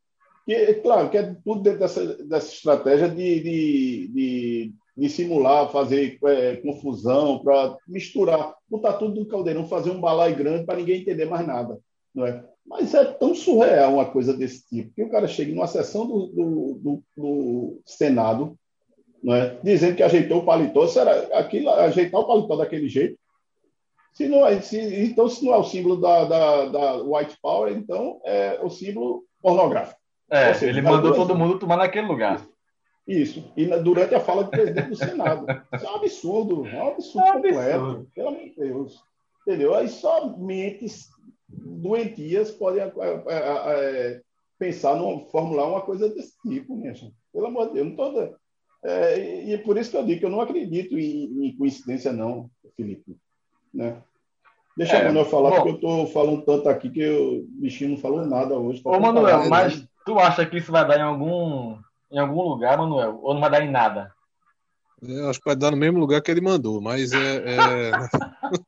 que, 0.45 0.73
claro, 0.75 1.09
que 1.09 1.17
é 1.17 1.35
tudo 1.43 1.61
dentro 1.61 1.79
dessa, 1.79 2.23
dessa 2.23 2.51
estratégia 2.51 3.07
de, 3.07 3.39
de, 3.39 4.07
de, 4.07 4.73
de 4.95 5.09
simular, 5.09 5.69
fazer 5.71 6.19
é, 6.23 6.55
confusão, 6.57 7.39
para 7.39 7.75
misturar, 7.87 8.53
botar 8.69 8.93
tudo 8.93 9.19
no 9.19 9.25
caldeirão, 9.25 9.67
fazer 9.67 9.89
um 9.89 9.99
balai 9.99 10.33
grande 10.35 10.65
para 10.65 10.77
ninguém 10.77 11.01
entender 11.01 11.25
mais 11.25 11.45
nada. 11.45 11.79
Não 12.13 12.25
é? 12.25 12.43
Mas 12.65 12.93
é 12.93 13.03
tão 13.03 13.35
surreal 13.35 13.95
uma 13.95 14.05
coisa 14.05 14.33
desse 14.33 14.67
tipo, 14.67 14.93
que 14.93 15.03
o 15.03 15.09
cara 15.09 15.27
chega 15.27 15.53
numa 15.53 15.67
sessão 15.67 16.05
do, 16.05 16.27
do, 16.27 16.79
do, 16.81 17.03
do 17.17 17.81
Senado, 17.85 18.57
não 19.21 19.35
é? 19.35 19.57
dizendo 19.63 19.95
que 19.95 20.03
ajeitou 20.03 20.39
o 20.39 20.45
paletó. 20.45 20.87
Será 20.87 21.11
aquilo, 21.37 21.69
ajeitar 21.69 22.21
o 22.21 22.27
paletó 22.27 22.55
daquele 22.55 22.87
jeito? 22.87 23.17
Se 24.13 24.27
não 24.27 24.45
é, 24.45 24.61
se, 24.61 24.79
então, 25.03 25.27
se 25.27 25.43
não 25.43 25.55
é 25.55 25.57
o 25.57 25.63
símbolo 25.63 25.97
da, 25.97 26.23
da, 26.25 26.65
da 26.67 26.95
White 26.97 27.35
Power, 27.41 27.75
então 27.75 28.21
é 28.23 28.59
o 28.61 28.69
símbolo 28.69 29.23
pornográfico. 29.41 29.99
É, 30.29 30.53
seja, 30.53 30.71
ele 30.71 30.81
mandou 30.81 31.13
todo 31.13 31.35
mundo 31.35 31.59
tomar 31.59 31.77
naquele 31.77 32.07
lugar. 32.07 32.45
Isso. 33.07 33.51
E 33.57 33.65
durante 33.79 34.15
a 34.15 34.19
fala 34.19 34.45
do 34.45 34.49
presidente 34.49 34.89
do 34.89 34.95
Senado. 34.95 35.45
Isso 35.73 35.85
é 35.85 35.91
um 35.91 35.95
absurdo. 35.95 36.67
É 36.67 36.83
um 36.83 36.87
absurdo, 36.89 37.27
é 37.27 37.31
um 37.31 37.33
completo. 37.33 37.75
Absurdo. 37.75 38.11
Pelo 38.15 38.27
amor 38.29 38.41
de 38.41 38.55
Deus. 38.55 39.03
Entendeu? 39.41 39.75
Aí 39.75 39.89
só 39.89 40.37
mentes 40.37 41.09
doentias 41.49 42.51
podem 42.51 42.81
é, 42.81 42.85
é, 42.85 43.33
é, 43.35 44.21
pensar, 44.57 44.95
numa, 44.95 45.25
formular 45.25 45.67
uma 45.67 45.81
coisa 45.81 46.09
desse 46.09 46.33
tipo, 46.47 46.75
minha 46.75 46.93
gente. 46.93 47.13
Pelo 47.33 47.47
amor 47.47 47.67
de 47.67 47.73
Deus. 47.73 47.87
Não 47.89 47.95
tô, 47.95 48.35
é, 48.85 49.43
e 49.45 49.53
é 49.53 49.57
por 49.57 49.77
isso 49.77 49.91
que 49.91 49.97
eu 49.97 50.05
digo 50.05 50.19
que 50.19 50.25
eu 50.25 50.29
não 50.29 50.41
acredito 50.41 50.97
em, 50.97 51.47
em 51.47 51.57
coincidência, 51.57 52.11
não, 52.11 52.49
Felipe. 52.75 53.17
Né? 53.73 54.01
Deixa 54.75 54.97
é, 54.97 55.01
o 55.01 55.05
Manuel 55.05 55.25
falar, 55.25 55.49
bom, 55.49 55.55
porque 55.55 55.69
eu 55.69 55.75
estou 55.75 56.07
falando 56.07 56.41
tanto 56.41 56.67
aqui 56.67 56.89
que 56.89 57.09
o 57.09 57.45
bichinho 57.49 57.91
não 57.91 57.97
falou 57.97 58.25
nada 58.25 58.57
hoje. 58.57 58.81
Tá 58.81 58.89
Ô, 58.89 58.99
Manuel, 58.99 59.47
mas 59.49 59.87
Tu 60.05 60.19
acha 60.19 60.45
que 60.45 60.57
isso 60.57 60.71
vai 60.71 60.85
dar 60.85 60.99
em 60.99 61.03
algum, 61.03 61.77
em 62.13 62.19
algum 62.19 62.43
lugar, 62.43 62.77
Manuel? 62.77 63.19
Ou 63.21 63.33
não 63.33 63.41
vai 63.41 63.49
dar 63.49 63.63
em 63.65 63.71
nada? 63.71 64.13
Eu 65.01 65.29
acho 65.29 65.39
que 65.39 65.45
vai 65.45 65.55
dar 65.55 65.71
no 65.71 65.77
mesmo 65.77 65.99
lugar 65.99 66.21
que 66.21 66.29
ele 66.29 66.39
mandou, 66.39 66.79
mas 66.79 67.11
é. 67.11 67.37
é... 67.37 67.91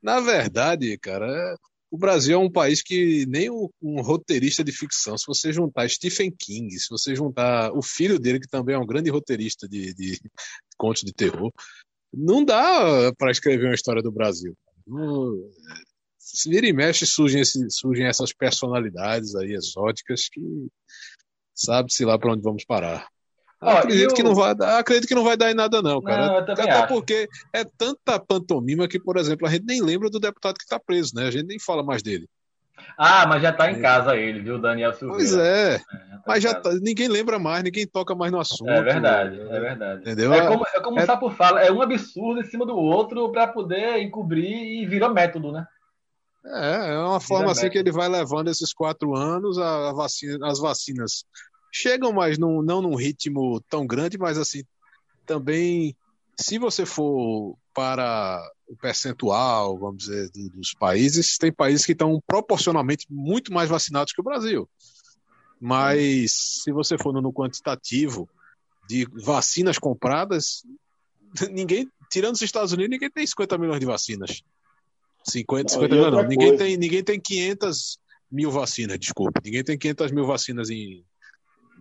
Na 0.00 0.20
verdade, 0.20 0.96
cara, 0.98 1.26
é... 1.26 1.56
o 1.90 1.98
Brasil 1.98 2.36
é 2.36 2.38
um 2.38 2.52
país 2.52 2.82
que 2.82 3.26
nem 3.26 3.50
um 3.50 4.00
roteirista 4.02 4.62
de 4.62 4.70
ficção, 4.70 5.16
se 5.16 5.26
você 5.26 5.52
juntar 5.52 5.88
Stephen 5.88 6.30
King, 6.30 6.78
se 6.78 6.88
você 6.90 7.16
juntar 7.16 7.72
o 7.72 7.82
filho 7.82 8.18
dele, 8.18 8.38
que 8.38 8.46
também 8.46 8.76
é 8.76 8.78
um 8.78 8.86
grande 8.86 9.10
roteirista 9.10 9.66
de, 9.66 9.92
de 9.94 10.20
contos 10.76 11.02
de 11.02 11.12
terror, 11.12 11.50
não 12.12 12.44
dá 12.44 13.12
para 13.18 13.32
escrever 13.32 13.66
uma 13.66 13.74
história 13.74 14.02
do 14.02 14.12
Brasil. 14.12 14.54
Se 16.18 16.48
vira 16.48 16.66
e 16.66 16.72
mexe, 16.72 17.06
surgem, 17.06 17.40
esse, 17.40 17.68
surgem 17.70 18.06
essas 18.06 18.32
personalidades 18.32 19.34
aí 19.34 19.52
exóticas 19.52 20.28
que 20.28 20.40
sabe-se 21.58 22.04
lá 22.04 22.18
para 22.18 22.32
onde 22.32 22.42
vamos 22.42 22.64
parar. 22.64 23.06
acredito, 23.60 24.10
eu... 24.10 24.14
que 24.14 24.22
não 24.22 24.34
vai 24.34 24.54
dar, 24.54 24.78
acredito 24.78 25.08
que 25.08 25.14
não 25.14 25.24
vai 25.24 25.36
dar 25.36 25.50
em 25.50 25.54
nada, 25.54 25.82
não, 25.82 26.00
cara. 26.00 26.26
Não, 26.26 26.36
Até 26.38 26.70
acho. 26.70 26.88
porque 26.88 27.28
é 27.52 27.64
tanta 27.64 28.18
pantomima 28.18 28.86
que, 28.86 29.00
por 29.00 29.16
exemplo, 29.16 29.46
a 29.46 29.50
gente 29.50 29.64
nem 29.66 29.82
lembra 29.82 30.08
do 30.08 30.20
deputado 30.20 30.56
que 30.56 30.64
está 30.64 30.78
preso, 30.78 31.14
né? 31.14 31.26
A 31.26 31.30
gente 31.30 31.46
nem 31.46 31.58
fala 31.58 31.82
mais 31.82 32.02
dele. 32.02 32.28
Ah, 32.96 33.26
mas 33.26 33.42
já 33.42 33.50
está 33.50 33.70
em 33.70 33.76
é. 33.76 33.80
casa 33.80 34.16
ele, 34.16 34.40
viu, 34.40 34.58
Daniel 34.58 34.92
Silveira? 34.92 35.18
Pois 35.18 35.34
é. 35.34 35.74
é 35.74 35.78
já 35.78 36.22
mas 36.26 36.42
já 36.42 36.54
tá, 36.54 36.70
ninguém 36.74 37.08
lembra 37.08 37.38
mais, 37.38 37.64
ninguém 37.64 37.86
toca 37.86 38.14
mais 38.14 38.30
no 38.30 38.38
assunto. 38.38 38.70
É 38.70 38.82
verdade, 38.82 39.40
é 39.40 39.60
verdade. 39.60 40.00
Entendeu? 40.02 40.32
É 40.32 40.46
como, 40.46 40.64
é 40.64 40.80
como 40.80 41.00
é... 41.00 41.02
o 41.02 41.06
Sapo 41.06 41.30
fala, 41.30 41.60
é 41.62 41.72
um 41.72 41.82
absurdo 41.82 42.40
em 42.40 42.44
cima 42.44 42.64
do 42.66 42.76
outro 42.76 43.30
para 43.30 43.48
poder 43.48 44.00
encobrir 44.00 44.52
e 44.52 44.86
virou 44.86 45.12
método, 45.12 45.52
né? 45.52 45.66
É, 46.44 46.94
é 46.94 46.98
uma 46.98 47.20
forma 47.20 47.52
assim 47.52 47.68
que 47.68 47.78
ele 47.78 47.92
vai 47.92 48.08
levando 48.08 48.48
esses 48.48 48.72
quatro 48.72 49.14
anos, 49.14 49.58
a, 49.58 49.92
vacina, 49.92 50.46
as 50.48 50.58
vacinas 50.58 51.24
chegam, 51.72 52.12
mas 52.12 52.38
não, 52.38 52.62
não 52.62 52.82
num 52.82 52.94
ritmo 52.94 53.60
tão 53.68 53.86
grande, 53.86 54.18
mas 54.18 54.38
assim, 54.38 54.64
também, 55.26 55.96
se 56.38 56.58
você 56.58 56.86
for 56.86 57.56
para 57.74 58.42
o 58.66 58.76
percentual, 58.76 59.78
vamos 59.78 60.04
dizer, 60.04 60.30
dos 60.52 60.74
países, 60.74 61.38
tem 61.38 61.52
países 61.52 61.86
que 61.86 61.92
estão 61.92 62.20
proporcionalmente 62.26 63.06
muito 63.08 63.52
mais 63.52 63.68
vacinados 63.68 64.12
que 64.12 64.20
o 64.20 64.24
Brasil. 64.24 64.68
Mas 65.60 66.62
se 66.62 66.72
você 66.72 66.96
for 66.96 67.12
no 67.12 67.32
quantitativo 67.32 68.28
de 68.88 69.06
vacinas 69.24 69.78
compradas, 69.78 70.62
ninguém, 71.50 71.88
tirando 72.10 72.34
os 72.34 72.42
Estados 72.42 72.72
Unidos, 72.72 72.90
ninguém 72.90 73.10
tem 73.10 73.26
50 73.26 73.58
milhões 73.58 73.80
de 73.80 73.86
vacinas. 73.86 74.42
50, 75.24 75.72
50 75.72 75.94
não, 75.94 76.10
não. 76.10 76.22
Ninguém 76.28 76.56
tem, 76.56 76.76
ninguém 76.76 77.02
tem 77.02 77.20
500 77.20 77.98
mil 78.30 78.50
vacinas, 78.50 78.98
desculpe. 78.98 79.40
Ninguém 79.44 79.64
tem 79.64 79.78
500 79.78 80.12
mil 80.12 80.26
vacinas 80.26 80.70
em, 80.70 81.04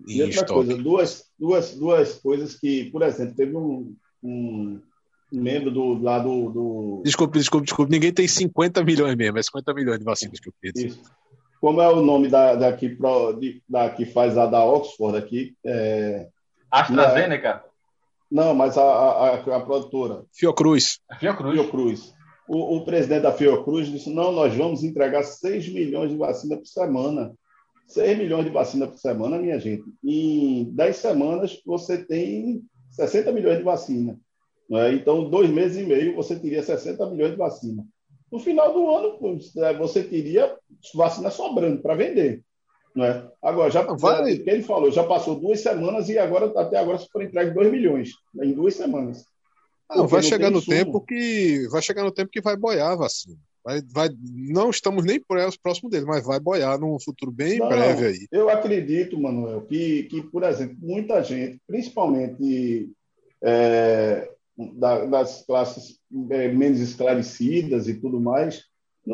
e 0.06 0.22
outra 0.22 0.42
estoque. 0.42 0.54
coisa, 0.54 0.78
duas, 0.78 1.26
duas, 1.40 1.76
duas 1.76 2.14
coisas 2.16 2.56
que, 2.56 2.86
por 2.92 3.02
exemplo, 3.02 3.36
teve 3.36 3.56
um, 3.56 3.96
um 4.24 4.82
membro 5.32 5.72
do 5.72 6.02
lá 6.02 6.20
do, 6.20 6.50
do, 6.50 7.02
Desculpe, 7.04 7.40
desculpe, 7.40 7.66
desculpe. 7.66 7.92
Ninguém 7.92 8.14
tem 8.14 8.28
50 8.28 8.84
milhões 8.84 9.16
mesmo, 9.16 9.38
é 9.38 9.44
50 9.44 9.74
milhões 9.74 10.00
de 10.00 10.06
vacinas 10.06 10.40
que 10.40 10.50
eu 10.50 10.54
fiz. 10.62 10.76
Isso. 10.76 11.02
Como 11.60 11.82
é 11.82 11.90
o 11.90 12.02
nome 12.02 12.28
da, 12.28 12.56
daqui, 12.56 12.90
pro, 12.90 13.34
de, 13.34 13.62
da 13.68 13.90
que 13.90 14.06
faz 14.06 14.38
a 14.38 14.46
da 14.46 14.64
Oxford 14.64 15.18
aqui? 15.18 15.56
É... 15.66 16.28
AstraZeneca? 16.70 17.64
Não, 18.30 18.54
mas 18.54 18.78
a, 18.78 18.84
a, 18.84 19.36
a, 19.36 19.60
produtora. 19.62 20.24
Fiocruz. 20.34 21.00
Fiocruz. 21.20 21.54
Fiocruz 21.54 22.18
o, 22.48 22.78
o 22.78 22.86
presidente 22.86 23.24
da 23.24 23.34
Fiocruz 23.34 23.88
disse: 23.88 24.10
não, 24.10 24.32
nós 24.32 24.56
vamos 24.56 24.84
entregar 24.84 25.24
6 25.24 25.70
milhões 25.70 26.12
de 26.12 26.18
vacina 26.18 26.56
por 26.56 26.66
semana. 26.66 27.34
6 27.88 28.18
milhões 28.18 28.46
de 28.46 28.52
vacina 28.52 28.88
por 28.88 28.98
semana, 28.98 29.40
minha 29.40 29.60
gente. 29.60 29.84
Em 30.04 30.66
10 30.74 30.96
semanas, 30.96 31.62
você 31.66 31.98
tem 31.98 32.62
60 32.92 33.32
milhões 33.32 33.58
de 33.58 33.64
vacina. 33.64 34.20
É? 34.72 34.92
Então, 34.92 35.30
dois 35.30 35.50
meses 35.50 35.78
e 35.82 35.86
meio, 35.86 36.16
você 36.16 36.36
teria 36.38 36.62
60 36.62 37.10
milhões 37.10 37.32
de 37.32 37.38
vacina. 37.38 37.86
No 38.30 38.40
final 38.40 38.74
do 38.74 38.90
ano, 38.94 39.40
é, 39.58 39.74
você 39.78 40.04
teria 40.04 40.54
vacina 40.94 41.32
sobrando 41.32 41.82
para 41.82 41.96
vender. 41.96 42.44
Não 42.94 43.06
é? 43.06 43.26
Agora, 43.42 43.72
já, 43.72 43.84
vale. 43.84 44.44
já, 44.44 44.52
ele 44.52 44.64
falou, 44.64 44.92
já 44.92 45.04
passou 45.04 45.40
duas 45.40 45.62
semanas 45.62 46.10
e 46.10 46.18
agora, 46.18 46.52
até 46.60 46.78
agora, 46.78 46.98
se 46.98 47.08
for 47.08 47.24
entregue 47.24 47.52
2 47.52 47.72
milhões 47.72 48.10
em 48.42 48.52
duas 48.52 48.74
semanas. 48.74 49.24
Não, 49.90 50.06
vai 50.06 50.22
chegar 50.22 50.52
no 50.52 50.62
tempo 50.62 51.00
que 51.00 51.66
vai 51.70 51.82
chegar 51.82 52.04
no 52.04 52.12
tempo 52.12 52.30
que 52.30 52.42
vai 52.42 52.58
boiar 52.58 52.92
a 52.92 52.96
vacina. 52.96 53.38
Vai, 53.68 53.82
vai, 53.94 54.10
não 54.34 54.70
estamos 54.70 55.04
nem 55.04 55.22
próximo 55.62 55.90
dele, 55.90 56.06
mas 56.06 56.26
vai 56.26 56.40
boiar 56.40 56.80
num 56.80 56.98
futuro 57.02 57.34
bem 57.34 57.60
não, 57.60 57.68
breve 57.68 58.06
aí. 58.06 58.28
Eu 58.32 58.50
acredito, 58.50 59.20
Manuel, 59.20 59.64
que, 59.64 60.04
que, 60.04 60.22
por 60.22 60.44
exemplo, 60.44 60.78
muita 60.80 61.22
gente, 61.22 61.60
principalmente 61.68 62.90
é, 63.44 64.32
da, 64.74 65.04
das 65.04 65.46
classes 65.46 66.00
é, 66.30 66.48
menos 66.48 66.80
esclarecidas 66.80 67.90
e 67.90 67.96
tudo 67.96 68.22
mais, 68.22 68.64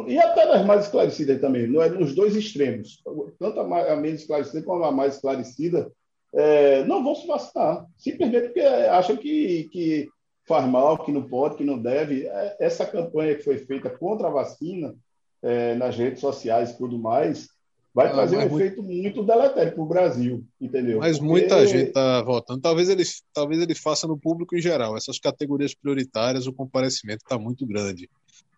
e 0.08 0.20
até 0.20 0.46
das 0.46 0.64
mais 0.64 0.86
esclarecidas 0.86 1.42
também, 1.42 1.66
não 1.66 1.82
é 1.82 1.90
nos 1.90 2.14
dois 2.14 2.36
extremos, 2.36 3.02
tanto 3.40 3.60
a, 3.60 3.68
mais, 3.68 3.90
a 3.90 3.96
menos 3.96 4.22
esclarecida 4.22 4.62
como 4.62 4.84
a 4.84 4.92
mais 4.92 5.16
esclarecida, 5.16 5.92
é, 6.32 6.84
não 6.86 7.04
vão 7.04 7.16
se 7.16 7.26
vacinar, 7.26 7.88
simplesmente 7.98 8.50
porque 8.50 8.60
acham 8.60 9.18
que, 9.18 9.64
que 9.72 10.10
faz 10.46 10.66
mal, 10.68 11.04
que 11.04 11.12
não 11.12 11.24
pode, 11.24 11.56
que 11.56 11.64
não 11.64 11.78
deve. 11.78 12.26
É, 12.28 12.58
essa 12.60 12.86
campanha 12.86 13.36
que 13.36 13.44
foi 13.44 13.58
feita 13.58 13.90
contra 13.90 14.28
a 14.28 14.32
vacina 14.32 14.96
é, 15.42 15.76
nas 15.76 15.96
redes 15.96 16.20
sociais 16.20 16.72
e 16.72 16.78
tudo 16.78 16.98
mais, 16.98 17.50
vai 17.94 18.08
ah, 18.08 18.12
trazer 18.12 18.38
um 18.38 18.42
muito... 18.42 18.56
efeito 18.56 18.84
muito 18.84 19.24
deletério 19.24 19.74
para 19.74 19.84
o 19.84 19.88
Brasil, 19.88 20.44
entendeu? 20.60 21.00
Mas 21.00 21.18
Porque... 21.18 21.32
muita 21.32 21.66
gente 21.68 21.90
está 21.90 22.22
votando. 22.22 22.62
Talvez 22.62 22.90
ele, 22.90 23.04
talvez 23.34 23.62
ele 23.62 23.76
faça 23.76 24.08
no 24.08 24.18
público 24.18 24.56
em 24.56 24.62
geral. 24.62 24.98
Essas 24.98 25.20
categorias 25.20 25.74
prioritárias, 25.74 26.48
o 26.48 26.54
comparecimento 26.54 27.24
está 27.24 27.38
muito 27.38 27.66
grande. 27.66 28.10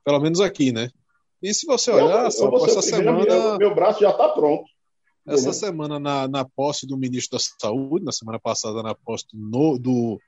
Pelo 0.04 0.20
menos 0.20 0.40
aqui, 0.40 0.72
né? 0.72 0.90
E 1.42 1.54
se 1.54 1.66
você 1.66 1.92
olhar, 1.92 2.30
eu, 2.32 2.52
eu 2.52 2.66
essa 2.66 2.82
semana. 2.82 3.24
Meu, 3.24 3.58
meu 3.58 3.76
braço 3.76 4.00
já 4.00 4.12
está 4.12 4.30
pronto. 4.30 4.66
Essa 5.28 5.52
semana, 5.54 6.00
na, 6.00 6.28
na 6.28 6.46
posse 6.46 6.86
do 6.86 6.96
ministro 6.96 7.38
da 7.38 7.44
Saúde, 7.60 8.06
na 8.06 8.12
semana 8.12 8.40
passada, 8.40 8.84
na 8.84 8.94
posse 8.94 9.26
no, 9.34 9.78
do 9.80 10.20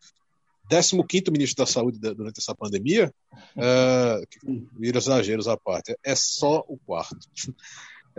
15 0.70 1.32
ministro 1.32 1.64
da 1.64 1.72
Saúde 1.72 2.00
durante 2.00 2.40
essa 2.40 2.56
pandemia, 2.56 3.14
vira 4.78 4.98
exageros 4.98 5.48
à 5.48 5.58
parte, 5.58 5.96
é 6.04 6.16
só 6.16 6.64
o 6.68 6.78
quarto. 6.78 7.18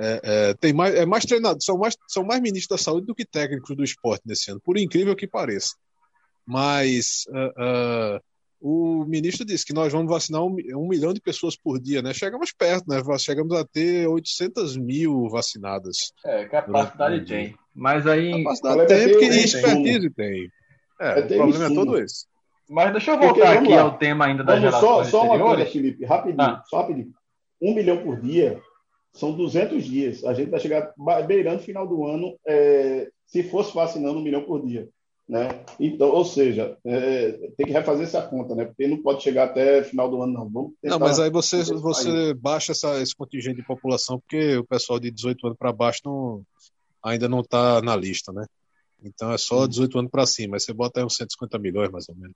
É, 0.01 0.21
é, 0.23 0.55
tem 0.55 0.73
mais, 0.73 0.95
é 0.95 1.05
mais 1.05 1.25
treinado, 1.25 1.61
são 1.61 1.77
mais, 1.77 1.97
são 2.07 2.23
mais 2.23 2.41
ministros 2.41 2.79
da 2.79 2.83
saúde 2.83 3.05
do 3.05 3.17
que 3.17 3.25
técnicos 3.25 3.75
do 3.75 3.83
esporte 3.83 4.23
nesse 4.25 4.49
ano, 4.49 4.61
por 4.61 4.79
incrível 4.79 5.17
que 5.17 5.27
pareça. 5.27 5.75
Mas 6.47 7.27
uh, 7.29 8.17
uh, 8.17 8.21
o 8.61 9.05
ministro 9.05 9.45
disse 9.45 9.67
que 9.67 9.73
nós 9.73 9.93
vamos 9.93 10.09
vacinar 10.09 10.43
um, 10.43 10.57
um, 10.77 10.87
milhão 10.87 11.13
de 11.13 11.21
pessoas 11.21 11.57
por 11.57 11.81
dia, 11.81 12.01
né? 12.01 12.15
Chegamos 12.15 12.53
perto, 12.53 12.89
né? 12.89 13.03
Chegamos 13.19 13.57
a 13.57 13.65
ter 13.65 14.07
800 14.07 14.77
mil 14.77 15.29
vacinadas. 15.29 16.13
É, 16.25 16.45
capacidade 16.45 17.27
tem. 17.27 17.57
Mas 17.75 18.07
aí. 18.07 18.31
Capacidade 18.31 18.87
tem, 18.87 19.09
porque 19.11 19.29
tem, 19.29 19.45
expertise 19.45 20.11
tem. 20.11 20.49
É, 21.01 21.21
é 21.21 21.25
o 21.25 21.27
problema 21.27 21.67
é 21.67 21.75
todo 21.75 21.99
esse. 21.99 22.25
Mas 22.69 22.93
deixa 22.93 23.13
eu 23.13 23.19
voltar 23.19 23.35
porque, 23.35 23.43
aqui 23.43 23.75
lá. 23.75 23.83
ao 23.83 23.97
tema 23.97 24.27
ainda 24.27 24.45
da 24.45 24.59
geração. 24.59 24.81
Só, 24.81 25.05
só 25.05 25.25
uma 25.25 25.39
coisa, 25.39 25.67
Felipe, 25.67 26.05
rapidinho, 26.05 26.43
ah. 26.43 26.63
só 26.67 26.79
rapidinho. 26.79 27.13
Um 27.61 27.75
milhão 27.75 28.03
por 28.03 28.21
dia 28.21 28.61
são 29.13 29.33
200 29.33 29.85
dias. 29.85 30.25
A 30.25 30.35
gente 30.35 30.51
vai 30.51 30.61
chegar 30.61 30.93
beirando 31.27 31.61
o 31.61 31.65
final 31.65 31.87
do 31.87 32.07
ano, 32.07 32.37
é, 32.47 33.09
se 33.27 33.43
fosse 33.43 33.75
vacinando 33.75 34.19
um 34.19 34.23
milhão 34.23 34.43
por 34.43 34.65
dia. 34.65 34.89
Né? 35.29 35.63
Então, 35.79 36.09
ou 36.09 36.25
seja, 36.25 36.79
é, 36.87 37.33
tem 37.57 37.67
que 37.67 37.73
refazer 37.73 38.07
essa 38.07 38.23
conta, 38.23 38.55
né? 38.55 38.65
Porque 38.65 38.89
não 38.89 39.03
pode 39.03 39.23
chegar 39.23 39.45
até 39.45 39.83
final 39.85 40.09
do 40.09 40.23
ano, 40.23 40.33
não. 40.33 40.49
Vamos 40.49 40.73
não, 40.83 40.99
mas 40.99 41.21
aí 41.21 41.29
você, 41.29 41.63
você 41.65 42.33
baixa 42.33 42.73
essa, 42.73 42.99
esse 43.03 43.15
contingente 43.15 43.57
de 43.57 43.67
população, 43.67 44.19
porque 44.19 44.57
o 44.57 44.65
pessoal 44.65 44.99
de 44.99 45.11
18 45.11 45.49
anos 45.49 45.59
para 45.59 45.71
baixo 45.71 46.01
não, 46.07 46.43
ainda 47.03 47.29
não 47.29 47.41
está 47.41 47.83
na 47.83 47.95
lista, 47.95 48.33
né? 48.33 48.47
Então 49.05 49.31
é 49.31 49.37
só 49.37 49.67
18 49.67 49.99
anos 49.99 50.11
para 50.11 50.25
cima. 50.25 50.57
Aí 50.57 50.61
você 50.61 50.73
bota 50.73 51.01
aí 51.01 51.05
uns 51.05 51.17
150 51.17 51.59
milhões, 51.59 51.91
mais 51.91 52.09
ou 52.09 52.17
menos. 52.17 52.35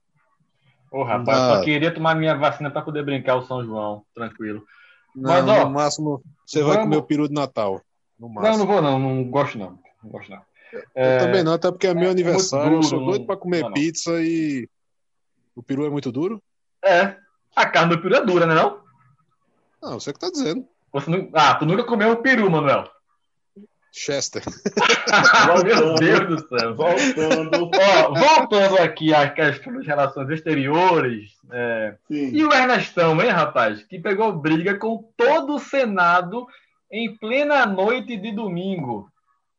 Ô, 0.93 0.99
oh, 0.99 1.03
rapaz, 1.03 1.25
dá... 1.25 1.55
só 1.55 1.63
queria 1.63 1.91
tomar 1.91 2.13
minha 2.13 2.35
vacina 2.35 2.69
para 2.69 2.83
poder 2.83 3.03
brincar 3.03 3.35
o 3.35 3.41
São 3.41 3.65
João, 3.65 4.05
tranquilo. 4.13 4.63
Não, 5.15 5.31
mas, 5.31 5.47
ó, 5.47 5.65
no 5.65 5.71
máximo, 5.71 6.23
você 6.45 6.59
vamos... 6.59 6.75
vai 6.75 6.83
comer 6.83 6.97
o 6.97 7.03
peru 7.03 7.27
de 7.27 7.33
Natal. 7.33 7.81
não, 8.19 8.29
não 8.29 8.67
vou, 8.67 8.79
não. 8.79 8.99
Não 8.99 9.23
gosto, 9.23 9.57
não. 9.57 9.79
Não 10.03 10.11
gosto, 10.11 10.29
não. 10.29 10.41
É... 10.95 11.15
Eu 11.15 11.19
também 11.19 11.43
não, 11.43 11.53
até 11.53 11.71
porque 11.71 11.87
é 11.87 11.95
meu 11.95 12.09
é 12.09 12.11
aniversário. 12.11 12.69
Duro, 12.69 12.83
eu 12.83 12.83
sou 12.83 13.05
doido 13.05 13.25
para 13.25 13.35
comer 13.35 13.63
não, 13.63 13.73
pizza 13.73 14.11
não. 14.11 14.21
e. 14.21 14.69
O 15.55 15.63
peru 15.63 15.83
é 15.85 15.89
muito 15.89 16.11
duro? 16.11 16.39
É. 16.85 17.15
A 17.55 17.65
carne 17.65 17.95
do 17.95 18.01
peru 18.01 18.15
é 18.15 18.23
dura, 18.23 18.45
né? 18.45 18.53
Não, 18.53 18.79
não 19.81 19.99
você 19.99 20.13
que 20.13 20.19
tá 20.19 20.29
dizendo. 20.29 20.63
Não... 21.07 21.29
Ah, 21.33 21.55
tu 21.55 21.65
nunca 21.65 21.83
comeu 21.83 22.11
o 22.11 22.17
peru, 22.17 22.51
Manuel. 22.51 22.87
Chester. 23.95 24.41
Meu 25.45 25.93
Deus 25.93 26.27
do 26.27 26.59
céu. 26.59 26.73
Voltando. 26.73 27.69
Ó, 27.79 28.13
voltando 28.13 28.77
aqui 28.79 29.13
às 29.13 29.31
questões 29.33 29.77
das 29.77 29.85
relações 29.85 30.29
exteriores. 30.31 31.37
É... 31.51 31.95
E 32.09 32.43
o 32.43 32.51
Ernestão, 32.51 33.21
hein, 33.21 33.29
rapaz? 33.29 33.83
Que 33.83 33.99
pegou 33.99 34.33
briga 34.33 34.79
com 34.79 35.07
todo 35.15 35.55
o 35.55 35.59
Senado 35.59 36.47
em 36.91 37.15
plena 37.15 37.67
noite 37.67 38.17
de 38.17 38.31
domingo. 38.31 39.07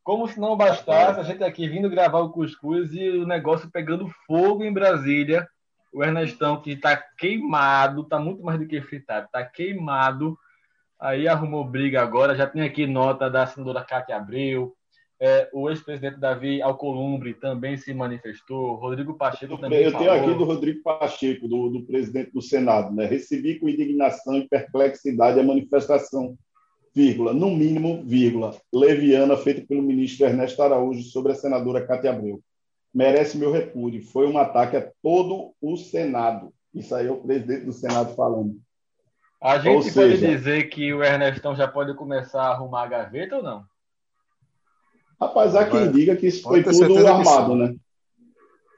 Como 0.03 0.27
se 0.27 0.37
não 0.37 0.57
bastasse, 0.57 1.19
a 1.19 1.23
gente 1.23 1.43
aqui 1.43 1.69
vindo 1.69 1.89
gravar 1.89 2.19
o 2.19 2.29
Cuscuz 2.29 2.93
e 2.93 3.09
o 3.09 3.25
negócio 3.25 3.71
pegando 3.71 4.11
fogo 4.27 4.65
em 4.65 4.73
Brasília. 4.73 5.47
O 5.93 6.03
Ernestão, 6.03 6.61
que 6.61 6.71
está 6.73 7.01
queimado, 7.17 8.01
está 8.01 8.19
muito 8.19 8.43
mais 8.43 8.59
do 8.59 8.67
que 8.67 8.81
fritado, 8.81 9.27
está 9.27 9.45
queimado 9.45 10.37
Aí 10.99 11.27
arrumou 11.27 11.63
briga 11.63 12.01
agora. 12.01 12.35
Já 12.35 12.47
tem 12.47 12.61
aqui 12.61 12.87
nota 12.87 13.29
da 13.29 13.45
senadora 13.45 13.83
Cátia 13.83 14.15
Abreu. 14.15 14.73
É, 15.19 15.49
o 15.53 15.69
ex-presidente 15.69 16.19
Davi 16.19 16.61
Alcolumbre 16.61 17.33
também 17.33 17.77
se 17.77 17.93
manifestou. 17.93 18.75
Rodrigo 18.75 19.17
Pacheco 19.17 19.57
também. 19.57 19.83
Eu 19.83 19.97
tenho 19.97 20.11
aqui 20.11 20.33
do 20.33 20.43
Rodrigo 20.43 20.83
Pacheco, 20.83 21.47
do, 21.47 21.69
do, 21.69 21.85
presidente 21.85 22.31
do 22.31 22.41
Senado. 22.41 22.93
Né? 22.93 23.05
Recebi 23.05 23.57
com 23.57 23.69
indignação 23.69 24.35
e 24.35 24.47
perplexidade 24.47 25.39
a 25.39 25.43
manifestação, 25.43 26.37
vírgula, 26.93 27.33
no 27.33 27.49
mínimo, 27.49 28.03
vírgula, 28.05 28.57
leviana, 28.73 29.37
feita 29.37 29.65
pelo 29.65 29.81
ministro 29.81 30.25
Ernesto 30.25 30.61
Araújo 30.61 31.03
sobre 31.03 31.31
a 31.31 31.35
senadora 31.35 31.85
Cátia 31.85 32.11
Abreu. 32.11 32.41
Merece 32.93 33.37
meu 33.37 33.51
repúdio. 33.51 34.03
Foi 34.03 34.27
um 34.27 34.37
ataque 34.37 34.75
a 34.75 34.91
todo 35.01 35.53
o 35.61 35.77
Senado. 35.77 36.53
Isso 36.73 36.93
aí 36.93 37.07
é 37.07 37.11
o 37.11 37.21
presidente 37.21 37.65
do 37.65 37.71
Senado 37.71 38.13
falando. 38.15 38.57
A 39.45 39.59
gente 39.59 39.93
pode 39.93 40.17
dizer 40.17 40.69
que 40.69 40.91
o 40.91 41.03
Ernestão 41.03 41.55
já 41.55 41.67
pode 41.67 41.93
começar 41.93 42.41
a 42.41 42.51
arrumar 42.53 42.81
a 42.81 42.87
gaveta 42.87 43.35
ou 43.37 43.43
não? 43.43 43.63
Rapaz, 45.21 45.55
há 45.55 45.69
quem 45.69 45.91
diga 45.91 46.15
que 46.15 46.25
isso 46.25 46.41
foi 46.41 46.63
tudo 46.63 47.07
armado, 47.07 47.55
né? 47.55 47.75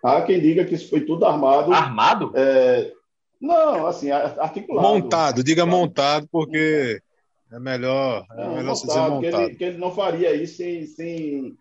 Há 0.04 0.22
quem 0.24 0.42
diga 0.42 0.66
que 0.66 0.76
isso 0.76 0.90
foi 0.90 1.00
tudo 1.06 1.26
armado. 1.26 1.74
Armado? 1.74 2.34
É... 2.36 2.92
Não, 3.40 3.88
assim, 3.88 4.12
articulado. 4.12 4.86
Montado, 4.86 5.42
diga 5.42 5.66
montado, 5.66 6.28
porque 6.30 7.02
é 7.50 7.60
melhor, 7.60 8.26
é 8.32 8.36
não, 8.36 8.56
melhor 8.56 8.76
montado, 8.76 8.88
dizer 8.88 9.00
montado. 9.00 9.20
Que 9.20 9.28
ele, 9.28 9.56
que 9.56 9.64
ele, 9.64 9.78
não 9.78 9.92
faria 9.92 10.36
isso 10.36 10.58
sem, 10.58 10.86
sem, 10.86 11.56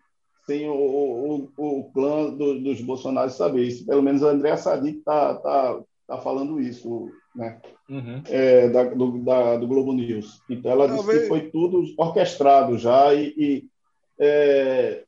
sem 0.45 0.67
o, 0.67 0.73
o, 0.73 1.49
o 1.55 1.91
clã 1.93 2.29
do, 2.29 2.59
dos 2.59 2.81
Bolsonaros 2.81 3.35
saber 3.35 3.63
isso. 3.63 3.85
Pelo 3.85 4.01
menos 4.01 4.21
o 4.21 4.27
André 4.27 4.57
Sadi 4.57 4.97
está 4.97 5.35
tá, 5.35 5.79
tá 6.09 6.17
falando 6.17 6.59
isso 6.59 7.09
né? 7.37 7.59
Uhum. 7.89 8.21
É, 8.25 8.67
da, 8.69 8.83
do, 8.83 9.23
da, 9.23 9.57
do, 9.57 9.67
Globo 9.67 9.93
News. 9.93 10.41
Então 10.49 10.71
ela 10.71 10.87
Talvez... 10.87 11.05
disse 11.05 11.21
que 11.21 11.27
foi 11.27 11.49
tudo 11.49 11.83
orquestrado 11.97 12.77
já 12.77 13.13
e, 13.13 13.33
e 13.37 13.65
é, 14.19 15.03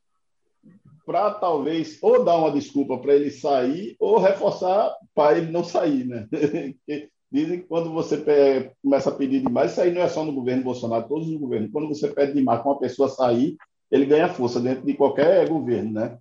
para 1.04 1.32
talvez 1.32 1.98
ou 2.00 2.24
dar 2.24 2.36
uma 2.36 2.52
desculpa 2.52 2.96
para 2.98 3.14
ele 3.14 3.30
sair 3.30 3.96
ou 3.98 4.18
reforçar 4.18 4.94
para 5.14 5.38
ele 5.38 5.50
não 5.50 5.64
sair, 5.64 6.06
né? 6.06 6.28
Dizem 7.32 7.60
que 7.60 7.66
quando 7.66 7.92
você 7.92 8.72
começa 8.82 9.08
a 9.08 9.14
pedir 9.14 9.40
demais, 9.40 9.70
isso 9.72 9.80
aí 9.80 9.92
não 9.92 10.02
é 10.02 10.08
só 10.08 10.24
no 10.24 10.32
governo 10.32 10.64
Bolsonaro, 10.64 11.06
todos 11.06 11.28
os 11.28 11.36
governos. 11.36 11.70
Quando 11.70 11.88
você 11.88 12.08
pede 12.08 12.34
demais 12.34 12.60
para 12.60 12.72
uma 12.72 12.80
pessoa 12.80 13.08
sair, 13.08 13.56
ele 13.88 14.04
ganha 14.04 14.28
força 14.28 14.60
dentro 14.60 14.84
de 14.84 14.94
qualquer 14.94 15.48
governo, 15.48 15.92
né? 15.92 16.18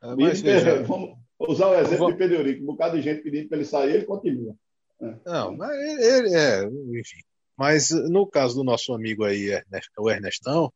É, 0.00 0.14
mas, 0.14 0.40
e, 0.40 0.82
vamos 0.84 1.16
usar 1.40 1.68
o 1.68 1.74
exemplo 1.74 1.98
vamos... 1.98 2.12
de 2.12 2.18
Pedro 2.18 2.36
Eurico, 2.36 2.62
um 2.62 2.66
bocado 2.66 2.96
de 2.96 3.02
gente 3.02 3.22
pedindo 3.22 3.48
para 3.48 3.58
ele 3.58 3.66
sair, 3.66 3.94
ele 3.94 4.04
continua. 4.04 4.54
Não, 5.24 5.56
mas 5.56 5.70
ele 6.00 6.34
é, 6.34 6.64
enfim. 6.64 7.20
Mas 7.56 7.90
no 7.90 8.26
caso 8.26 8.54
do 8.54 8.64
nosso 8.64 8.92
amigo 8.92 9.24
aí, 9.24 9.50
o 9.98 10.10
Ernestão, 10.10 10.72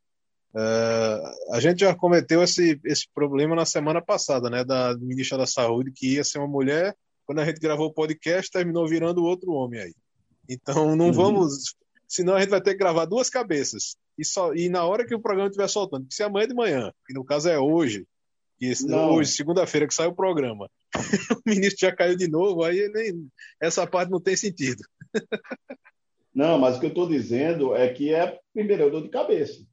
uh, 0.55 1.55
a 1.55 1.61
gente 1.61 1.81
já 1.81 1.95
cometeu 1.95 2.43
esse, 2.43 2.81
esse 2.85 3.07
problema 3.15 3.55
na 3.55 3.65
semana 3.65 4.03
passada, 4.03 4.51
né? 4.51 4.65
Da 4.65 4.97
ministra 4.99 5.39
da 5.39 5.47
Saúde, 5.47 5.93
que 5.95 6.15
ia 6.15 6.25
ser 6.25 6.39
uma 6.39 6.49
mulher, 6.49 6.97
quando 7.25 7.41
a 7.41 7.45
gente 7.45 7.61
gravou 7.61 7.87
o 7.87 7.93
podcast, 7.93 8.51
terminou 8.51 8.89
virando 8.89 9.25
outro 9.25 9.53
homem 9.53 9.81
aí. 9.81 9.95
Então 10.49 10.97
não 10.97 11.07
uhum. 11.07 11.13
vamos. 11.13 11.75
Senão 12.09 12.35
a 12.35 12.41
gente 12.41 12.51
vai 12.51 12.61
ter 12.61 12.73
que 12.73 12.79
gravar 12.79 13.05
duas 13.05 13.31
cabeças. 13.31 13.97
E, 14.19 14.25
só, 14.25 14.53
e 14.53 14.69
na 14.69 14.85
hora 14.85 15.07
que 15.07 15.15
o 15.15 15.21
programa 15.21 15.49
estiver 15.49 15.69
soltando, 15.69 16.07
que 16.07 16.15
se 16.15 16.23
amanhã 16.23 16.47
de 16.47 16.55
manhã, 16.55 16.93
que 17.07 17.15
no 17.15 17.25
caso 17.25 17.49
é 17.49 17.59
hoje, 17.59 18.07
que 18.63 18.95
hoje, 18.95 19.33
segunda-feira, 19.33 19.89
que 19.89 19.95
sai 19.95 20.07
o 20.07 20.15
programa, 20.15 20.71
o 21.45 21.51
ministro 21.51 21.81
já 21.81 21.95
caiu 21.95 22.17
de 22.17 22.29
novo, 22.29 22.63
aí 22.63 22.89
nem, 22.95 23.29
essa 23.61 23.85
parte 23.89 24.13
não 24.13 24.21
tem 24.21 24.37
sentido. 24.37 24.85
Não, 26.33 26.61
mas 26.61 26.77
o 26.77 26.81
que 26.81 26.87
eu 26.87 26.91
estou 26.91 27.09
dizendo 27.09 27.75
é 27.75 27.93
que 27.93 28.15
é, 28.15 28.39
primeiro, 28.55 28.85
é 28.85 28.91
dor 28.91 29.03
de 29.03 29.09
cabeça. 29.09 29.67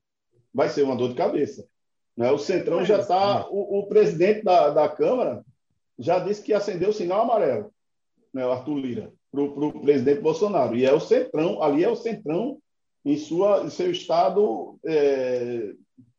Vai 0.51 0.69
ser 0.69 0.81
uma 0.81 0.95
dor 0.95 1.09
de 1.09 1.15
cabeça. 1.15 1.67
Né? 2.17 2.31
O 2.31 2.39
Centrão 2.39 2.83
já 2.83 2.99
está. 2.99 3.47
O, 3.51 3.79
o, 3.79 3.87
presidente 3.87 4.43
da, 4.43 4.71
da 4.71 4.89
Câmara 4.89 5.45
já 5.99 6.17
disse 6.17 6.41
que 6.41 6.51
acendeu 6.51 6.89
o 6.89 6.93
sinal 6.93 7.21
amarelo, 7.21 7.71
né, 8.33 8.43
o 8.43 8.51
Arthur 8.51 8.77
Lira, 8.77 9.13
para 9.31 9.41
o 9.41 9.81
presidente 9.81 10.19
Bolsonaro. 10.19 10.75
E 10.75 10.83
é 10.83 10.91
o 10.91 10.99
Centrão, 10.99 11.61
ali 11.61 11.83
é 11.83 11.89
o 11.89 11.95
Centrão 11.95 12.57
em, 13.05 13.17
sua, 13.17 13.63
em 13.63 13.69
seu 13.69 13.91
estado 13.91 14.79
é, 14.83 15.73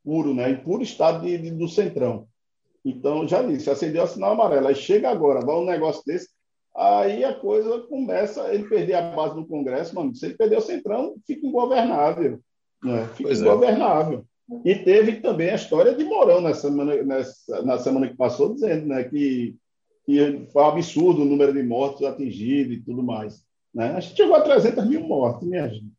puro, 0.04 0.32
né, 0.32 0.50
em 0.50 0.56
puro 0.56 0.84
estado 0.84 1.26
de, 1.26 1.36
de, 1.36 1.50
do 1.50 1.66
Centrão. 1.68 2.29
Então, 2.84 3.28
já 3.28 3.42
disse, 3.42 3.68
acendeu 3.68 4.04
o 4.04 4.06
sinal 4.06 4.32
amarelo. 4.32 4.68
Aí 4.68 4.74
chega 4.74 5.10
agora, 5.10 5.44
vai 5.44 5.56
um 5.56 5.64
negócio 5.64 6.02
desse, 6.06 6.28
aí 6.74 7.24
a 7.24 7.34
coisa 7.34 7.80
começa, 7.80 8.52
ele 8.52 8.68
perder 8.68 8.94
a 8.94 9.10
base 9.10 9.34
do 9.34 9.46
Congresso, 9.46 9.94
mano, 9.94 10.14
se 10.14 10.26
ele 10.26 10.36
perder 10.36 10.58
o 10.58 10.62
Centrão, 10.62 11.14
fica 11.26 11.46
ingovernável. 11.46 12.40
Né? 12.82 13.06
Fica 13.14 13.28
pois 13.28 13.40
é. 13.40 13.44
ingovernável. 13.44 14.24
É. 14.64 14.70
E 14.70 14.74
teve 14.76 15.20
também 15.20 15.50
a 15.50 15.54
história 15.54 15.94
de 15.94 16.04
Mourão 16.04 16.40
na 16.40 16.54
semana, 16.54 17.02
nessa, 17.02 17.62
na 17.62 17.78
semana 17.78 18.08
que 18.08 18.16
passou, 18.16 18.54
dizendo 18.54 18.86
né, 18.86 19.04
que, 19.04 19.54
que 20.04 20.46
foi 20.52 20.62
um 20.62 20.66
absurdo 20.66 21.22
o 21.22 21.26
número 21.26 21.52
de 21.52 21.62
mortos 21.62 22.04
atingidos 22.04 22.76
e 22.76 22.80
tudo 22.80 23.02
mais. 23.02 23.44
Né? 23.74 23.92
A 23.92 24.00
gente 24.00 24.16
chegou 24.16 24.34
a 24.34 24.40
300 24.40 24.88
mil 24.88 25.02
mortos, 25.02 25.46
minha 25.46 25.68
gente. 25.68 25.92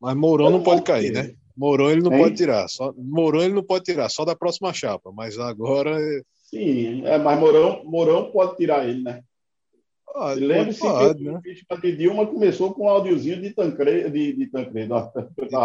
Mas 0.00 0.16
Mourão 0.16 0.50
não 0.50 0.62
pode 0.62 0.82
cair, 0.82 1.12
né? 1.12 1.34
Mourão 1.62 1.88
ele 1.92 2.02
não 2.02 2.12
hein? 2.12 2.18
pode 2.18 2.34
tirar. 2.34 2.66
Só, 2.66 2.92
Mourão 2.96 3.40
ele 3.40 3.54
não 3.54 3.62
pode 3.62 3.84
tirar, 3.84 4.08
só 4.08 4.24
da 4.24 4.34
próxima 4.34 4.72
chapa. 4.72 5.12
Mas 5.14 5.38
agora. 5.38 5.96
É- 5.96 6.22
Sim, 6.50 7.06
é, 7.06 7.16
mas 7.18 7.38
Mourão, 7.38 7.84
Mourão 7.84 8.32
pode 8.32 8.56
tirar 8.56 8.86
ele, 8.86 9.00
né? 9.02 9.22
Ah, 10.14 10.34
Lembre-se 10.34 10.80
que 10.80 10.86
o 10.86 11.14
né? 11.14 11.38
impeachment 11.38 11.80
de 11.80 11.96
Dilma 11.96 12.26
começou 12.26 12.74
com 12.74 12.84
um 12.84 12.88
áudiozinho 12.88 13.40
de 13.40 13.50
Tancredo, 13.50 14.10
de, 14.10 14.32
de 14.34 14.46
Tancredo, 14.48 14.94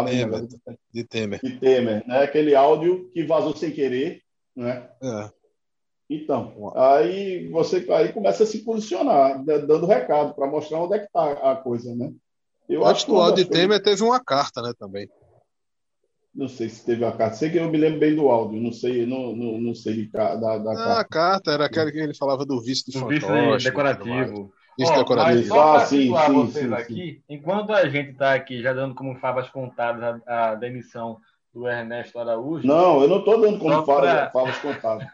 Temer, 0.06 0.46
de 0.94 1.04
Temer. 1.04 1.40
De 1.42 1.50
Temer, 1.58 2.06
né? 2.06 2.22
Aquele 2.22 2.54
áudio 2.54 3.10
que 3.12 3.24
vazou 3.24 3.54
sem 3.54 3.70
querer, 3.72 4.22
né? 4.56 4.88
É. 5.02 5.30
Então, 6.08 6.72
aí 6.74 7.48
você 7.48 7.84
aí 7.90 8.12
começa 8.12 8.44
a 8.44 8.46
se 8.46 8.60
posicionar, 8.60 9.44
dando 9.44 9.84
recado 9.84 10.32
para 10.32 10.46
mostrar 10.46 10.78
onde 10.78 10.94
é 10.94 11.00
que 11.00 11.06
está 11.06 11.32
a 11.32 11.56
coisa, 11.56 11.94
né? 11.94 12.10
Eu 12.66 12.86
acho 12.86 13.04
que 13.04 13.12
o 13.12 13.20
áudio 13.20 13.44
de 13.44 13.50
Temer 13.50 13.82
teve 13.82 14.02
uma 14.02 14.22
carta, 14.22 14.62
né, 14.62 14.72
também. 14.78 15.08
Não 16.38 16.46
sei 16.46 16.68
se 16.68 16.86
teve 16.86 17.02
uma 17.02 17.10
carta. 17.10 17.34
Sei 17.34 17.50
que 17.50 17.58
eu 17.58 17.68
me 17.68 17.76
lembro 17.76 17.98
bem 17.98 18.14
do 18.14 18.28
áudio. 18.28 18.62
Não 18.62 18.70
sei, 18.70 19.04
não, 19.04 19.34
não, 19.34 19.60
não 19.60 19.74
sei 19.74 19.94
de, 19.94 20.06
da, 20.06 20.36
da 20.36 20.54
ah, 20.54 20.62
carta. 20.62 21.00
A 21.00 21.04
carta 21.04 21.50
era 21.50 21.64
aquela 21.64 21.90
que 21.90 21.98
ele 21.98 22.14
falava 22.14 22.46
do 22.46 22.62
vice 22.62 22.88
de 22.88 22.96
do 22.96 23.08
vice 23.08 23.26
decorativo. 23.64 24.52
Vice 24.78 24.94
decorativo. 24.94 25.36
Mas 25.36 25.48
só 25.48 25.76
ah, 25.76 25.80
sim, 25.80 26.02
sim, 26.02 26.32
vocês 26.32 26.66
sim, 26.68 26.72
aqui, 26.72 26.94
sim. 26.94 27.22
enquanto 27.28 27.72
a 27.72 27.88
gente 27.88 28.10
está 28.10 28.34
aqui 28.34 28.62
já 28.62 28.72
dando 28.72 28.94
como 28.94 29.18
favas 29.18 29.50
contadas 29.50 30.22
a, 30.28 30.50
a 30.50 30.54
demissão 30.54 31.18
do 31.52 31.66
Ernesto 31.66 32.18
Araújo. 32.18 32.66
Não, 32.66 33.02
eu 33.02 33.08
não 33.08 33.18
estou 33.18 33.40
dando 33.40 33.58
como 33.58 33.82
pra... 33.84 34.30
favas 34.30 34.58
contadas. 34.58 35.06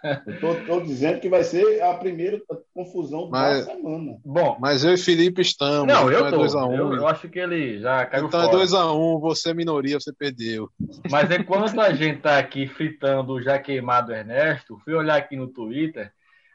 Eu 0.42 0.52
estou 0.58 0.80
dizendo 0.80 1.20
que 1.20 1.28
vai 1.28 1.44
ser 1.44 1.82
a 1.82 1.94
primeira 1.94 2.40
confusão 2.74 3.28
mas, 3.30 3.66
da 3.66 3.74
semana. 3.74 4.18
Bom, 4.24 4.56
mas 4.60 4.84
eu 4.84 4.92
e 4.92 4.98
Felipe 4.98 5.40
estamos. 5.40 5.86
Não, 5.86 6.10
eu 6.10 6.26
então 6.26 6.46
tô. 6.46 6.58
É 6.58 6.64
um, 6.64 6.74
eu, 6.74 6.94
eu, 6.94 7.06
acho 7.06 7.28
que 7.28 7.38
ele 7.38 7.80
já 7.80 8.04
caiu 8.06 8.26
então 8.26 8.40
é 8.40 8.44
fora. 8.44 8.64
Então 8.64 8.80
é 8.80 8.92
2x1, 8.92 8.96
um, 8.96 9.20
você 9.20 9.50
é 9.50 9.54
minoria, 9.54 10.00
você 10.00 10.12
perdeu. 10.12 10.68
Mas 11.10 11.30
enquanto 11.30 11.80
a 11.80 11.92
gente 11.92 12.18
está 12.18 12.38
aqui 12.38 12.66
fritando 12.66 13.34
o 13.34 13.42
já 13.42 13.58
queimado 13.58 14.12
Ernesto, 14.12 14.78
fui 14.84 14.94
olhar 14.94 15.16
aqui 15.16 15.36
no 15.36 15.48
Twitter. 15.48 16.12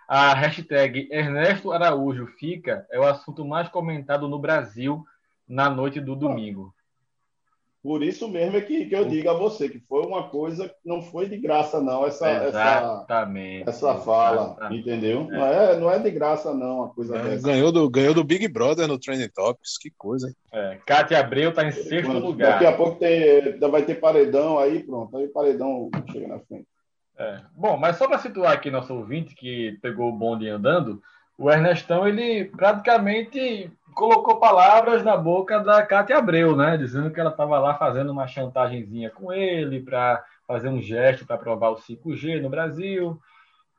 A 0.08 0.34
hashtag 0.34 1.08
Ernesto 1.12 1.72
Araújo 1.72 2.26
fica 2.40 2.86
é 2.92 3.00
o 3.00 3.04
assunto 3.04 3.46
mais 3.46 3.70
comentado 3.70 4.28
no 4.28 4.40
Brasil 4.40 5.06
na 5.48 5.70
noite 5.70 6.00
do 6.00 6.16
domingo. 6.16 6.74
Por 7.82 8.04
isso 8.04 8.28
mesmo 8.28 8.58
é 8.58 8.62
que, 8.62 8.86
que 8.88 8.96
eu 8.96 9.06
digo 9.06 9.30
a 9.30 9.34
você 9.34 9.70
que 9.70 9.80
foi 9.80 10.06
uma 10.06 10.30
coisa 10.30 10.68
que 10.68 10.76
não 10.84 11.02
foi 11.02 11.30
de 11.30 11.38
graça, 11.38 11.80
não, 11.80 12.06
essa, 12.06 12.48
Exatamente. 12.48 13.62
essa, 13.70 13.92
essa 13.92 14.02
fala, 14.02 14.42
Exatamente. 14.42 14.82
entendeu? 14.82 15.28
É. 15.32 15.38
Não, 15.38 15.46
é, 15.46 15.80
não 15.80 15.92
é 15.92 15.98
de 15.98 16.12
graça, 16.12 16.54
não, 16.54 16.84
a 16.84 16.90
coisa 16.90 17.16
é, 17.16 17.38
Ganhou 17.38 17.72
do, 17.72 17.90
ganhou 17.90 18.14
do 18.14 18.24
Big 18.24 18.46
Brother 18.50 18.86
no 18.86 19.00
Trending 19.00 19.30
Topics, 19.30 19.78
que 19.78 19.90
coisa, 19.98 20.28
hein? 20.28 20.36
É, 20.52 20.78
Cátia 20.86 21.20
Abreu 21.20 21.52
está 21.52 21.66
em 21.66 21.72
sexto 21.72 22.12
lugar. 22.12 22.54
Daqui 22.54 22.66
a 22.66 22.76
pouco 22.76 23.00
tem, 23.00 23.58
vai 23.58 23.84
ter 23.84 23.96
paredão 23.96 24.60
aí, 24.60 24.84
pronto, 24.84 25.16
aí 25.16 25.30
paredão 25.30 25.90
chega 26.12 26.28
na 26.28 26.40
frente. 26.40 26.68
É. 27.18 27.40
Bom, 27.56 27.78
mas 27.78 27.96
só 27.96 28.08
para 28.08 28.20
situar 28.20 28.52
aqui 28.52 28.70
nosso 28.70 28.94
ouvinte 28.94 29.34
que 29.34 29.78
pegou 29.82 30.10
o 30.10 30.18
bonde 30.18 30.50
andando, 30.50 31.02
o 31.38 31.50
Ernestão, 31.50 32.06
ele 32.06 32.46
praticamente 32.46 33.72
colocou 33.94 34.40
palavras 34.40 35.04
na 35.04 35.16
boca 35.18 35.60
da 35.60 35.86
Cátia 35.86 36.18
Abreu, 36.18 36.56
né? 36.56 36.78
Dizendo 36.78 37.12
que 37.12 37.20
ela 37.20 37.30
estava 37.30 37.60
lá 37.60 37.76
fazendo 37.76 38.12
uma 38.12 38.28
chantagemzinha 38.28 39.10
com 39.10 39.32
ele 39.32 39.82
para 39.82 40.24
fazer 40.48 40.70
um 40.70 40.82
gesto 40.82 41.26
para 41.26 41.36
aprovar 41.36 41.70
o 41.70 41.76
5G 41.76 42.42
no 42.42 42.50
Brasil. 42.50 43.20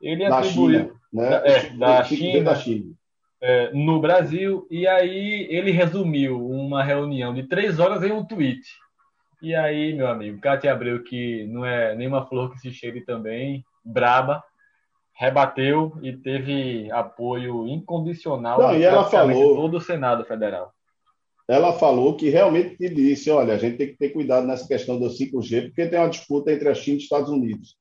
Ele 0.01 0.27
da 0.27 0.39
atribuiu 0.39 0.79
China, 0.79 0.93
né? 1.11 1.41
é, 1.45 1.69
da, 1.71 2.03
China, 2.03 2.43
da 2.43 2.55
China. 2.55 2.93
É, 3.41 3.71
no 3.73 3.99
Brasil, 3.99 4.67
e 4.69 4.87
aí 4.87 5.47
ele 5.49 5.71
resumiu 5.71 6.47
uma 6.47 6.83
reunião 6.83 7.33
de 7.33 7.43
três 7.43 7.79
horas 7.79 8.03
em 8.03 8.11
um 8.11 8.23
tweet. 8.23 8.61
E 9.41 9.55
aí, 9.55 9.93
meu 9.93 10.07
amigo, 10.07 10.39
Cátia 10.39 10.71
Abreu, 10.71 11.03
que 11.03 11.47
não 11.47 11.65
é 11.65 11.95
nenhuma 11.95 12.25
flor 12.27 12.51
que 12.51 12.59
se 12.59 12.71
cheire 12.71 13.01
também, 13.01 13.65
braba, 13.83 14.43
rebateu 15.21 15.93
e 16.01 16.11
teve 16.13 16.91
apoio 16.91 17.67
incondicional 17.67 18.59
Não, 18.59 18.75
e 18.75 18.83
ela 18.83 19.03
falou, 19.03 19.55
todo 19.55 19.77
o 19.77 19.81
Senado 19.81 20.25
Federal. 20.25 20.73
Ela 21.47 21.73
falou 21.73 22.17
que 22.17 22.29
realmente 22.29 22.89
disse, 22.89 23.29
olha, 23.29 23.53
a 23.53 23.57
gente 23.57 23.77
tem 23.77 23.87
que 23.89 23.97
ter 23.97 24.09
cuidado 24.09 24.47
nessa 24.47 24.67
questão 24.67 24.97
do 24.97 25.05
5G, 25.05 25.67
porque 25.67 25.85
tem 25.85 25.99
uma 25.99 26.09
disputa 26.09 26.51
entre 26.51 26.67
a 26.69 26.73
China 26.73 26.95
e 26.95 26.97
os 26.97 27.03
Estados 27.03 27.29
Unidos. 27.29 27.77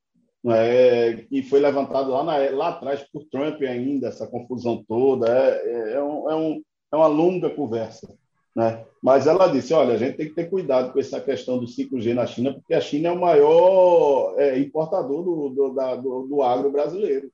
É, 0.48 1.24
e 1.30 1.42
foi 1.42 1.60
levantado 1.60 2.10
lá, 2.10 2.22
na, 2.22 2.36
lá 2.50 2.68
atrás 2.68 3.02
por 3.10 3.24
Trump 3.24 3.62
ainda, 3.62 4.08
essa 4.08 4.26
confusão 4.26 4.84
toda. 4.86 5.26
É, 5.26 5.62
é, 5.64 5.92
é, 5.94 6.02
um, 6.02 6.30
é, 6.30 6.36
um, 6.36 6.62
é 6.92 6.96
uma 6.96 7.06
longa 7.06 7.48
conversa. 7.48 8.14
Né? 8.54 8.84
Mas 9.02 9.26
ela 9.26 9.46
disse: 9.46 9.72
olha, 9.72 9.94
a 9.94 9.96
gente 9.96 10.16
tem 10.16 10.28
que 10.28 10.34
ter 10.34 10.50
cuidado 10.50 10.92
com 10.92 10.98
essa 10.98 11.20
questão 11.20 11.58
do 11.58 11.66
5G 11.66 12.14
na 12.14 12.26
China, 12.26 12.52
porque 12.52 12.74
a 12.74 12.80
China 12.80 13.08
é 13.08 13.12
o 13.12 13.20
maior 13.20 14.34
é, 14.38 14.58
importador 14.58 15.22
do, 15.22 15.48
do, 15.50 15.74
da, 15.74 15.96
do, 15.96 16.26
do, 16.26 16.42
agro 16.42 16.70
brasileiro. 16.70 17.30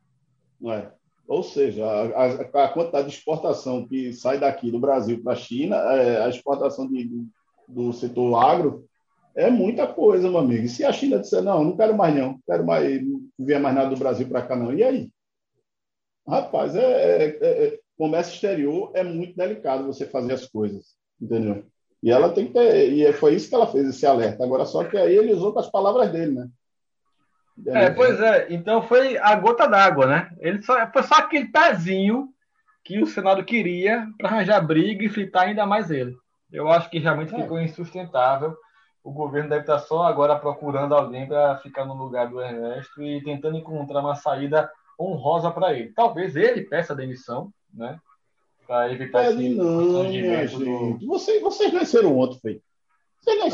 Não 0.61 0.73
é? 0.73 0.93
Ou 1.27 1.43
seja, 1.43 1.85
a, 1.85 2.65
a, 2.65 2.69
quantidade 2.69 3.09
de 3.09 3.15
exportação 3.15 3.87
que 3.87 4.13
sai 4.13 4.39
daqui 4.39 4.71
do 4.71 4.79
Brasil 4.79 5.21
para 5.23 5.33
a 5.33 5.37
China, 5.37 5.77
é, 5.77 6.23
a 6.23 6.29
exportação 6.29 6.87
de, 6.87 7.11
do 7.67 7.93
setor 7.93 8.37
agro, 8.37 8.87
é 9.35 9.51
muita 9.51 9.87
coisa, 9.87 10.31
meu 10.31 10.39
amigo. 10.39 10.65
E 10.65 10.69
se 10.69 10.85
a 10.85 10.93
China 10.93 11.19
disser, 11.19 11.43
não, 11.43 11.65
não 11.65 11.77
quero 11.77 11.97
mais 11.97 12.15
não, 12.15 12.39
quero 12.47 12.65
mais 12.65 13.03
ver 13.39 13.59
mais 13.59 13.75
nada 13.75 13.91
do 13.91 13.99
Brasil 13.99 14.29
para 14.29 14.47
cá 14.47 14.55
não, 14.55 14.73
e 14.73 14.85
aí? 14.85 15.11
Rapaz, 16.29 16.77
é, 16.77 17.25
é, 17.25 17.39
é, 17.41 17.81
comércio 17.99 18.35
exterior 18.35 18.93
é 18.95 19.03
muito 19.03 19.37
delicado 19.37 19.87
você 19.87 20.07
fazer 20.07 20.33
as 20.33 20.47
coisas 20.47 20.97
entendeu? 21.21 21.65
E 22.03 22.11
ela 22.11 22.33
tem 22.33 22.47
que 22.47 22.53
ter, 22.53 22.93
e 22.93 23.13
foi 23.13 23.35
isso 23.35 23.49
que 23.49 23.55
ela 23.55 23.67
fez, 23.67 23.89
esse 23.89 24.07
alerta. 24.07 24.45
Agora, 24.45 24.65
só 24.65 24.85
que 24.85 24.97
aí 24.97 25.17
ele 25.17 25.33
usou 25.33 25.53
com 25.53 25.59
as 25.59 25.71
palavras 25.71 26.11
dele, 26.11 26.33
né? 26.33 26.49
É, 27.69 27.91
pois 27.91 28.21
é, 28.21 28.49
então 28.51 28.83
foi 28.83 29.17
a 29.17 29.35
gota 29.35 29.67
d'água, 29.67 30.07
né? 30.07 30.31
Ele 30.41 30.63
só, 30.63 30.75
foi 30.93 31.03
só 31.03 31.17
aquele 31.17 31.47
pezinho 31.47 32.29
que 32.85 33.03
o 33.03 33.07
Senado 33.07 33.43
queria 33.45 34.07
para 34.19 34.29
arranjar 34.29 34.61
briga 34.61 35.05
e 35.05 35.09
fritar 35.09 35.45
ainda 35.45 35.65
mais 35.65 35.91
ele. 35.91 36.15
Eu 36.53 36.69
acho 36.69 36.89
que 36.91 36.99
realmente 36.99 37.35
é. 37.35 37.43
ficou 37.43 37.61
insustentável. 37.61 38.57
O 39.03 39.11
governo 39.11 39.49
deve 39.49 39.63
estar 39.63 39.79
só 39.79 40.05
agora 40.05 40.39
procurando 40.39 40.95
alguém 40.95 41.27
para 41.27 41.57
ficar 41.59 41.85
no 41.85 41.95
lugar 41.95 42.29
do 42.29 42.41
Ernesto 42.41 43.03
e 43.03 43.23
tentando 43.23 43.57
encontrar 43.57 44.01
uma 44.01 44.15
saída 44.15 44.71
honrosa 45.01 45.51
para 45.51 45.73
ele. 45.73 45.93
Talvez 45.93 46.37
ele 46.37 46.63
peça 46.63 46.95
demissão, 46.95 47.51
né? 47.73 47.99
Para 48.67 48.93
evitar 48.93 49.31
esse 49.31 49.49
não, 49.51 50.05
minha 50.05 50.47
gente. 50.47 51.07
Vocês, 51.07 51.41
vocês 51.41 51.73
nasceram 51.73 52.19
ontem, 52.19 52.39
feio. 52.41 52.63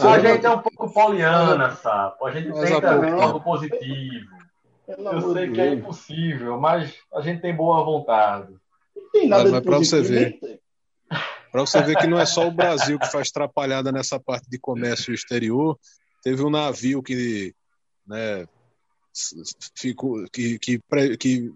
A 0.03 0.19
gente 0.19 0.45
é 0.45 0.51
um 0.51 0.59
pouco 0.59 0.93
poliana, 0.93 1.71
sapo. 1.77 2.27
A 2.27 2.33
gente 2.33 2.49
mas 2.49 2.71
tenta 2.71 2.99
ver 2.99 3.13
algo 3.13 3.41
positivo. 3.41 4.31
Eu 4.87 5.33
sei 5.33 5.51
que 5.51 5.61
é 5.61 5.73
impossível, 5.73 6.61
mas 6.61 6.95
a 7.13 7.21
gente 7.21 7.41
tem 7.41 7.55
boa 7.55 7.83
vontade. 7.85 8.53
Não 8.95 9.11
tem 9.11 9.29
nada 9.29 9.45
mas, 9.45 9.53
mas 9.53 9.63
para 9.63 9.79
você 9.79 10.03
ver. 10.03 10.39
Para 11.51 11.61
você 11.61 11.83
ver 11.83 11.97
que 11.97 12.07
não 12.07 12.19
é 12.19 12.27
só 12.27 12.49
o 12.49 12.51
Brasil 12.51 12.99
que 12.99 13.11
faz 13.11 13.29
atrapalhada 13.29 13.93
nessa 13.93 14.19
parte 14.19 14.49
de 14.49 14.59
comércio 14.59 15.13
exterior. 15.13 15.79
Teve 16.23 16.43
um 16.43 16.51
navio 16.51 17.03
que, 17.03 17.55
né, 18.07 18.47
ficou, 19.75 20.25
que, 20.33 20.59
que, 20.59 20.81
que 21.19 21.53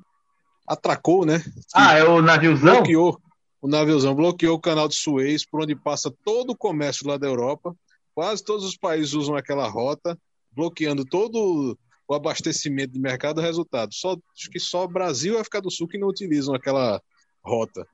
atracou, 0.67 1.25
né? 1.25 1.43
ah, 1.75 1.97
é 1.97 2.05
o 2.05 2.21
naviozão? 2.21 2.77
Bloqueou, 2.77 3.19
o 3.67 3.69
naviozão 3.69 4.15
bloqueou 4.15 4.55
o 4.55 4.61
canal 4.61 4.87
de 4.87 4.95
Suez, 4.95 5.45
por 5.45 5.63
onde 5.63 5.75
passa 5.75 6.09
todo 6.25 6.51
o 6.51 6.57
comércio 6.57 7.09
lá 7.09 7.17
da 7.17 7.27
Europa. 7.27 7.75
Quase 8.15 8.45
todos 8.45 8.65
os 8.65 8.77
países 8.77 9.13
usam 9.13 9.35
aquela 9.35 9.69
rota, 9.69 10.17
bloqueando 10.53 11.05
todo 11.05 11.77
o 12.07 12.15
abastecimento 12.15 12.93
de 12.93 13.01
mercado. 13.01 13.41
Resultado, 13.41 13.93
só, 13.93 14.17
acho 14.39 14.51
que 14.51 14.61
só 14.61 14.87
Brasil 14.87 15.35
e 15.35 15.39
África 15.39 15.61
do 15.61 15.69
Sul 15.69 15.89
que 15.89 15.99
não 15.99 16.07
utilizam 16.07 16.55
aquela 16.55 17.03
rota. 17.43 17.85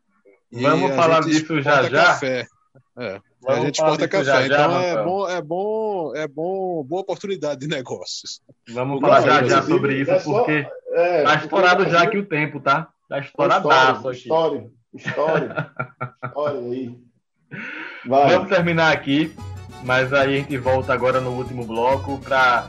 E 0.52 0.60
Vamos 0.60 0.94
falar 0.94 1.20
disso 1.20 1.62
já 1.62 1.84
já. 1.84 2.04
Café. 2.04 2.46
É, 2.98 3.18
a 3.48 3.60
gente 3.60 3.76
exporta 3.76 4.06
café, 4.06 4.24
já, 4.24 4.46
então 4.46 4.70
já, 4.70 4.82
é 4.82 5.02
bom, 5.02 5.28
é 5.28 5.42
bom, 5.42 6.16
é 6.16 6.28
bom, 6.28 6.84
boa 6.84 7.00
oportunidade 7.00 7.60
de 7.60 7.66
negócios. 7.66 8.42
Vamos 8.68 9.00
falar 9.00 9.22
já 9.22 9.44
já 9.44 9.62
sobre 9.62 10.02
isso, 10.02 10.10
é 10.10 10.20
porque 10.20 10.66
é, 10.90 11.22
tá 11.22 11.34
estourado 11.36 11.88
já 11.88 12.02
aqui 12.02 12.18
o 12.18 12.26
tempo, 12.26 12.60
tá? 12.60 12.90
Tá 13.08 13.20
estouradaço 13.20 14.08
aqui. 14.08 14.18
História. 14.18 14.70
História. 14.94 15.70
Olha 16.34 16.58
aí. 16.58 16.96
Vai. 18.06 18.30
Vamos 18.30 18.48
terminar 18.48 18.92
aqui, 18.92 19.34
mas 19.84 20.12
aí 20.12 20.34
a 20.34 20.38
gente 20.38 20.56
volta 20.58 20.92
agora 20.92 21.20
no 21.20 21.30
último 21.30 21.64
bloco 21.64 22.18
para 22.18 22.68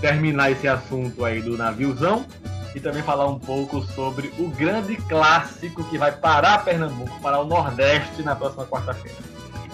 terminar 0.00 0.50
esse 0.50 0.68
assunto 0.68 1.24
aí 1.24 1.40
do 1.42 1.56
naviozão 1.56 2.24
e 2.74 2.80
também 2.80 3.02
falar 3.02 3.26
um 3.26 3.38
pouco 3.38 3.82
sobre 3.82 4.32
o 4.38 4.48
grande 4.48 4.96
clássico 4.96 5.82
que 5.84 5.98
vai 5.98 6.12
parar 6.12 6.64
Pernambuco, 6.64 7.18
para 7.20 7.40
o 7.40 7.44
Nordeste 7.44 8.22
na 8.22 8.36
próxima 8.36 8.66
quarta-feira. 8.66 9.16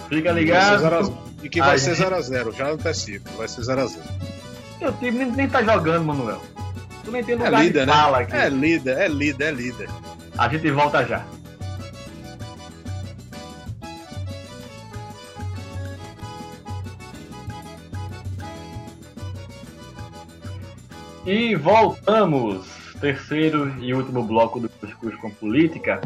Fica 0.09 0.31
ligado. 0.31 1.13
E 1.43 1.49
que 1.49 1.59
vai 1.59 1.77
ser 1.77 1.95
0x0, 1.95 2.55
já 2.55 2.69
antecipo, 2.69 3.29
vai 3.37 3.47
ser 3.47 3.61
0x0. 3.61 3.99
Meu 4.79 4.91
time 4.93 5.11
nem, 5.11 5.31
nem 5.31 5.49
tá 5.49 5.61
jogando, 5.63 6.05
Manuel. 6.05 6.41
Tu 7.03 7.11
nem 7.11 7.23
tem 7.23 7.35
lugar 7.35 7.53
é 7.53 7.57
líder, 7.57 7.81
de 7.81 7.85
né? 7.85 7.93
fala 7.93 8.17
né? 8.17 8.23
aqui. 8.23 8.35
É 8.35 8.49
líder, 8.49 8.97
é 8.97 9.07
líder, 9.07 9.47
é 9.47 9.51
líder. 9.51 9.89
A 10.37 10.47
gente 10.49 10.71
volta 10.71 11.05
já. 11.05 11.23
E 21.25 21.55
voltamos. 21.55 22.93
Terceiro 23.01 23.67
e 23.81 23.95
último 23.95 24.21
bloco 24.21 24.59
do 24.59 24.69
Cuscuz 24.69 25.15
com 25.15 25.31
Política. 25.31 25.99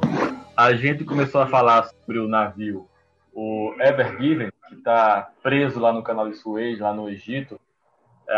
A 0.56 0.74
gente 0.74 1.04
começou 1.04 1.42
a 1.42 1.48
falar 1.48 1.84
sobre 1.84 2.20
o 2.20 2.28
navio, 2.28 2.88
o 3.34 3.76
Ever 3.80 4.18
Given, 4.18 4.50
que 4.70 4.76
está 4.76 5.30
preso 5.44 5.78
lá 5.78 5.92
no 5.92 6.02
canal 6.02 6.30
de 6.30 6.38
Suez, 6.38 6.80
lá 6.80 6.94
no 6.94 7.10
Egito. 7.10 7.60
É, 8.30 8.38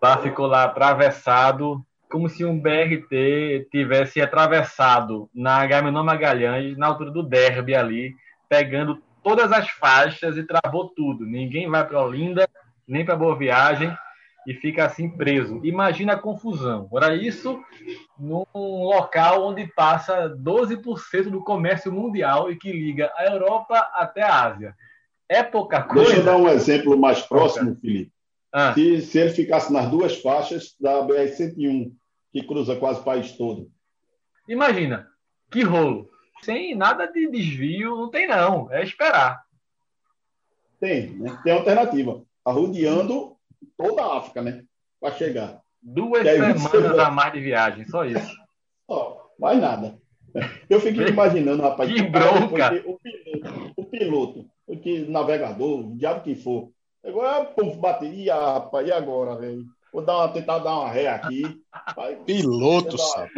lá 0.00 0.16
ficou 0.16 0.46
lá 0.46 0.64
atravessado, 0.64 1.84
como 2.10 2.26
se 2.30 2.42
um 2.42 2.58
BRT 2.58 3.68
tivesse 3.70 4.22
atravessado 4.22 5.28
na 5.34 5.58
Agamenon 5.58 6.02
Magalhães, 6.02 6.74
na 6.78 6.86
altura 6.86 7.10
do 7.10 7.22
Derby 7.22 7.74
ali, 7.74 8.14
pegando 8.48 8.98
todas 9.22 9.52
as 9.52 9.68
faixas 9.68 10.38
e 10.38 10.42
travou 10.42 10.88
tudo. 10.88 11.26
Ninguém 11.26 11.68
vai 11.68 11.86
para 11.86 12.02
Olinda, 12.02 12.48
nem 12.88 13.04
para 13.04 13.14
Boa 13.14 13.36
Viagem 13.36 13.94
e 14.46 14.54
fica 14.54 14.84
assim 14.84 15.08
preso. 15.08 15.60
Imagina 15.64 16.14
a 16.14 16.18
confusão. 16.18 16.88
Ora, 16.90 17.14
isso 17.14 17.62
num 18.18 18.44
local 18.54 19.46
onde 19.46 19.66
passa 19.66 20.28
12% 20.28 21.30
do 21.30 21.42
comércio 21.42 21.92
mundial 21.92 22.50
e 22.50 22.56
que 22.56 22.72
liga 22.72 23.12
a 23.16 23.26
Europa 23.26 23.78
até 23.94 24.22
a 24.22 24.44
Ásia. 24.44 24.74
É 25.28 25.42
pouca 25.42 25.82
coisa. 25.82 26.04
Deixa 26.04 26.20
eu 26.20 26.24
dar 26.24 26.36
um 26.36 26.48
exemplo 26.48 26.98
mais 26.98 27.22
próximo, 27.22 27.76
Felipe. 27.80 28.12
Ah. 28.52 28.72
Se, 28.74 29.00
se 29.02 29.18
ele 29.18 29.30
ficasse 29.30 29.72
nas 29.72 29.88
duas 29.88 30.20
faixas 30.20 30.76
da 30.78 31.02
BR-101, 31.04 31.92
que 32.32 32.42
cruza 32.42 32.76
quase 32.76 33.00
o 33.00 33.04
país 33.04 33.32
todo. 33.32 33.70
Imagina, 34.48 35.08
que 35.50 35.62
rolo. 35.62 36.08
Sem 36.42 36.74
nada 36.74 37.06
de 37.06 37.30
desvio, 37.30 37.96
não 37.96 38.10
tem 38.10 38.28
não. 38.28 38.70
É 38.70 38.82
esperar. 38.82 39.42
Tem, 40.78 41.10
né? 41.10 41.40
tem 41.42 41.52
alternativa. 41.52 42.22
Arrodeando 42.44 43.33
toda 43.76 44.02
a 44.02 44.18
África, 44.18 44.42
né? 44.42 44.64
Para 45.00 45.14
chegar. 45.14 45.60
Duas 45.82 46.22
semanas 46.22 46.98
a 46.98 47.10
mais 47.10 47.32
de 47.32 47.40
viagem, 47.40 47.86
só 47.86 48.04
isso. 48.04 48.32
Ó, 48.88 49.18
mais 49.38 49.60
nada. 49.60 49.98
Eu 50.68 50.80
fico 50.80 51.00
imaginando, 51.02 51.62
rapaz. 51.62 51.92
Que 51.92 52.02
bronca! 52.02 52.72
O 52.86 52.98
piloto, 52.98 53.72
o 53.76 53.84
piloto, 53.84 54.50
o 54.66 54.76
que, 54.76 55.00
navegador, 55.06 55.80
o 55.80 55.96
diabo 55.96 56.22
que 56.22 56.34
for. 56.34 56.70
Agora, 57.04 57.44
povo 57.44 57.78
bateria, 57.78 58.34
rapaz, 58.34 58.88
e 58.88 58.92
agora, 58.92 59.36
velho? 59.36 59.64
Vou 59.92 60.02
dar 60.02 60.16
uma, 60.16 60.28
tentar 60.32 60.58
dar 60.58 60.76
uma 60.76 60.90
ré 60.90 61.06
aqui. 61.06 61.42
Vai, 61.94 62.16
piloto, 62.16 62.98
sabe? 62.98 63.30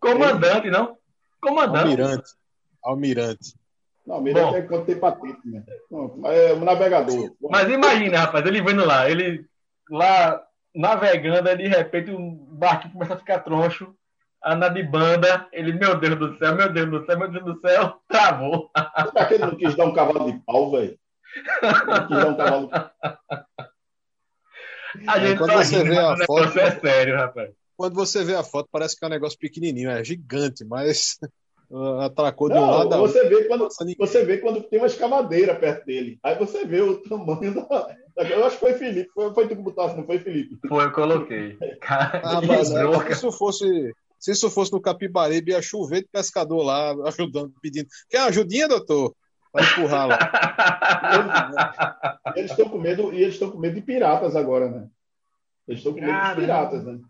Comandante, 0.00 0.70
não? 0.70 0.96
Comandante. 1.40 1.84
Almirante. 1.84 2.30
Almirante. 2.82 3.59
Não, 4.06 4.16
almirante 4.16 4.56
é 4.56 4.62
quando 4.62 4.86
tem 4.86 4.98
patente, 4.98 5.40
né? 5.44 5.62
Não, 5.90 6.20
é 6.26 6.54
um 6.54 6.64
navegador. 6.64 7.34
Mas 7.50 7.68
imagina, 7.70 8.20
rapaz, 8.20 8.44
ele 8.46 8.62
vendo 8.62 8.84
lá, 8.84 9.08
ele 9.10 9.44
lá 9.90 10.42
navegando, 10.74 11.56
de 11.56 11.68
repente 11.68 12.10
o 12.10 12.18
barco 12.20 12.90
começa 12.90 13.14
a 13.14 13.18
ficar 13.18 13.40
troncho, 13.40 13.94
anda 14.44 14.68
de 14.68 14.82
banda, 14.82 15.46
ele, 15.52 15.72
meu 15.72 15.98
Deus 15.98 16.18
do 16.18 16.38
céu, 16.38 16.54
meu 16.54 16.72
Deus 16.72 16.90
do 16.90 17.04
céu, 17.04 17.18
meu 17.18 17.30
Deus 17.30 17.44
do 17.44 17.60
céu, 17.60 18.00
travou. 18.08 18.70
Será 19.12 19.26
que 19.26 19.34
ele 19.34 19.44
não 19.44 19.56
quis 19.56 19.74
dar 19.74 19.84
um 19.84 19.92
cavalo 19.92 20.32
de 20.32 20.38
pau, 20.44 20.70
velho? 20.70 20.98
Não 21.62 22.06
quis 22.06 22.16
dar 22.16 22.28
um 22.28 22.36
cavalo 22.36 22.70
de 24.94 25.08
A 25.08 25.18
gente 25.18 25.38
quando 25.38 25.52
você 25.52 25.84
vê 25.84 25.98
a 25.98 26.16
foto, 26.24 26.58
é 26.58 26.70
sério, 26.80 27.16
rapaz. 27.16 27.50
Quando 27.76 27.94
você 27.94 28.24
vê 28.24 28.34
a 28.34 28.42
foto, 28.42 28.68
parece 28.70 28.98
que 28.98 29.04
é 29.04 29.08
um 29.08 29.10
negócio 29.10 29.38
pequenininho, 29.38 29.90
é 29.90 30.04
gigante, 30.04 30.64
mas 30.64 31.18
atracou 32.00 32.48
de 32.48 32.54
um 32.54 32.60
não, 32.60 32.70
lado. 32.70 32.98
Você 32.98 33.28
vê, 33.28 33.44
quando, 33.44 33.68
você 33.98 34.24
vê 34.24 34.38
quando 34.38 34.62
tem 34.62 34.80
uma 34.80 34.86
escavadeira 34.86 35.54
perto 35.54 35.86
dele. 35.86 36.18
Aí 36.22 36.36
você 36.36 36.64
vê 36.64 36.80
o 36.80 36.96
tamanho 37.02 37.54
da. 37.54 37.96
Eu 38.28 38.44
acho 38.44 38.56
que 38.56 38.60
foi 38.60 38.74
Felipe. 38.74 39.10
Foi, 39.14 39.32
foi 39.32 39.48
tu 39.48 39.56
que 39.56 39.62
botasse, 39.62 39.96
não 39.96 40.04
foi 40.04 40.18
Felipe? 40.18 40.58
Foi, 40.68 40.84
eu 40.84 40.92
coloquei. 40.92 41.56
ah, 41.82 42.40
mas, 42.46 42.70
é, 42.72 43.06
se 43.06 43.12
isso 43.12 43.32
fosse. 43.32 43.92
Se 44.18 44.32
isso 44.32 44.50
fosse 44.50 44.70
no 44.70 44.82
Capibaribe, 44.82 45.52
ia 45.52 45.62
chover 45.62 46.02
de 46.02 46.08
pescador 46.08 46.62
lá, 46.62 46.92
ajudando, 47.06 47.54
pedindo. 47.62 47.88
Quer 48.10 48.18
uma 48.18 48.26
ajudinha, 48.26 48.68
doutor? 48.68 49.14
Vai 49.50 49.64
empurrar 49.64 50.08
lá. 50.08 50.18
Eles 52.36 52.50
estão 52.50 52.68
com 52.68 52.78
medo, 52.78 53.14
e 53.14 53.22
eles 53.22 53.34
estão 53.34 53.50
com 53.50 53.58
medo 53.58 53.76
de 53.76 53.80
piratas 53.80 54.36
agora, 54.36 54.68
né? 54.68 54.88
Eles 55.66 55.80
estão 55.80 55.94
com 55.94 56.00
medo 56.00 56.12
Caramba. 56.12 56.34
de 56.34 56.40
piratas, 56.40 56.84
né? 56.84 57.00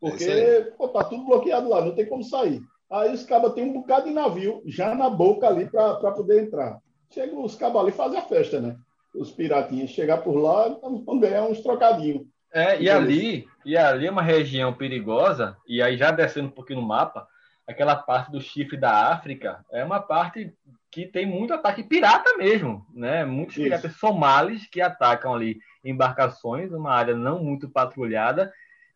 Porque 0.00 0.24
é 0.24 0.62
pô, 0.62 0.88
tá 0.88 1.04
tudo 1.04 1.24
bloqueado 1.24 1.68
lá, 1.68 1.84
não 1.84 1.94
tem 1.94 2.06
como 2.06 2.24
sair. 2.24 2.60
Aí 2.90 3.12
os 3.12 3.24
cabas 3.24 3.54
têm 3.54 3.64
um 3.64 3.72
bocado 3.72 4.06
de 4.06 4.14
navio 4.14 4.62
já 4.66 4.94
na 4.94 5.10
boca 5.10 5.46
ali 5.46 5.66
para 5.66 6.12
poder 6.12 6.42
entrar. 6.42 6.78
Chega 7.12 7.34
os 7.36 7.54
cabas 7.54 7.82
ali 7.82 7.92
fazer 7.92 8.16
a 8.18 8.22
festa, 8.22 8.60
né? 8.60 8.76
Os 9.14 9.30
piratinhos 9.30 9.90
chegar 9.90 10.18
por 10.18 10.36
lá 10.36 10.68
vão 10.68 11.18
ganhar 11.18 11.44
uns 11.44 11.60
trocadinhos. 11.60 12.26
É, 12.52 12.80
e 12.80 12.88
ali, 12.88 13.48
e 13.64 13.76
ali 13.76 14.06
é 14.06 14.10
uma 14.10 14.22
região 14.22 14.72
perigosa, 14.72 15.56
e 15.66 15.82
aí 15.82 15.96
já 15.96 16.12
descendo 16.12 16.48
um 16.48 16.52
pouquinho 16.52 16.80
no 16.80 16.86
mapa, 16.86 17.26
aquela 17.66 17.96
parte 17.96 18.30
do 18.30 18.40
chifre 18.40 18.76
da 18.76 19.12
África 19.12 19.64
é 19.72 19.82
uma 19.84 19.98
parte 19.98 20.54
que 20.90 21.06
tem 21.06 21.26
muito 21.26 21.52
ataque 21.52 21.82
pirata 21.82 22.36
mesmo, 22.36 22.86
né? 22.94 23.24
Muitos 23.24 23.56
Isso. 23.56 23.64
piratas 23.64 23.96
somalis 23.96 24.68
que 24.68 24.80
atacam 24.80 25.34
ali 25.34 25.58
embarcações, 25.84 26.70
uma 26.70 26.92
área 26.92 27.16
não 27.16 27.42
muito 27.42 27.68
patrulhada, 27.68 28.52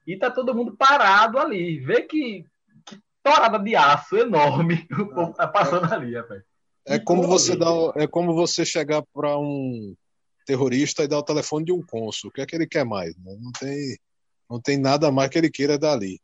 e 0.07 0.17
tá 0.17 0.31
todo 0.31 0.55
mundo 0.55 0.77
parado 0.77 1.39
ali. 1.39 1.81
Vê 1.81 2.03
que 2.03 2.45
torada 3.29 3.59
de 3.59 3.77
aço 3.77 4.17
enorme 4.17 4.87
o 4.93 5.07
povo 5.07 5.33
tá 5.35 5.47
passando 5.47 5.93
ali, 5.93 6.15
rapaz. 6.15 6.43
É 6.87 6.99
como 6.99 7.27
você 7.27 7.55
dá, 7.55 7.67
é 7.97 8.07
como 8.07 8.35
você 8.35 8.65
chegar 8.65 9.03
para 9.13 9.37
um 9.39 9.95
terrorista 10.47 11.05
e 11.05 11.09
dar 11.09 11.19
o 11.19 11.23
telefone 11.23 11.67
de 11.67 11.73
um 11.73 11.83
cônsul. 11.83 12.31
O 12.31 12.33
que 12.33 12.41
é 12.41 12.47
que 12.47 12.57
ele 12.57 12.67
quer 12.67 12.85
mais? 12.85 13.15
Né? 13.19 13.37
Não 13.39 13.53
tem, 13.53 13.99
não 14.49 14.61
tem 14.61 14.79
nada 14.79 15.13
mais 15.13 15.29
que 15.29 15.37
ele 15.37 15.51
queira 15.51 15.79
dali. 15.79 16.19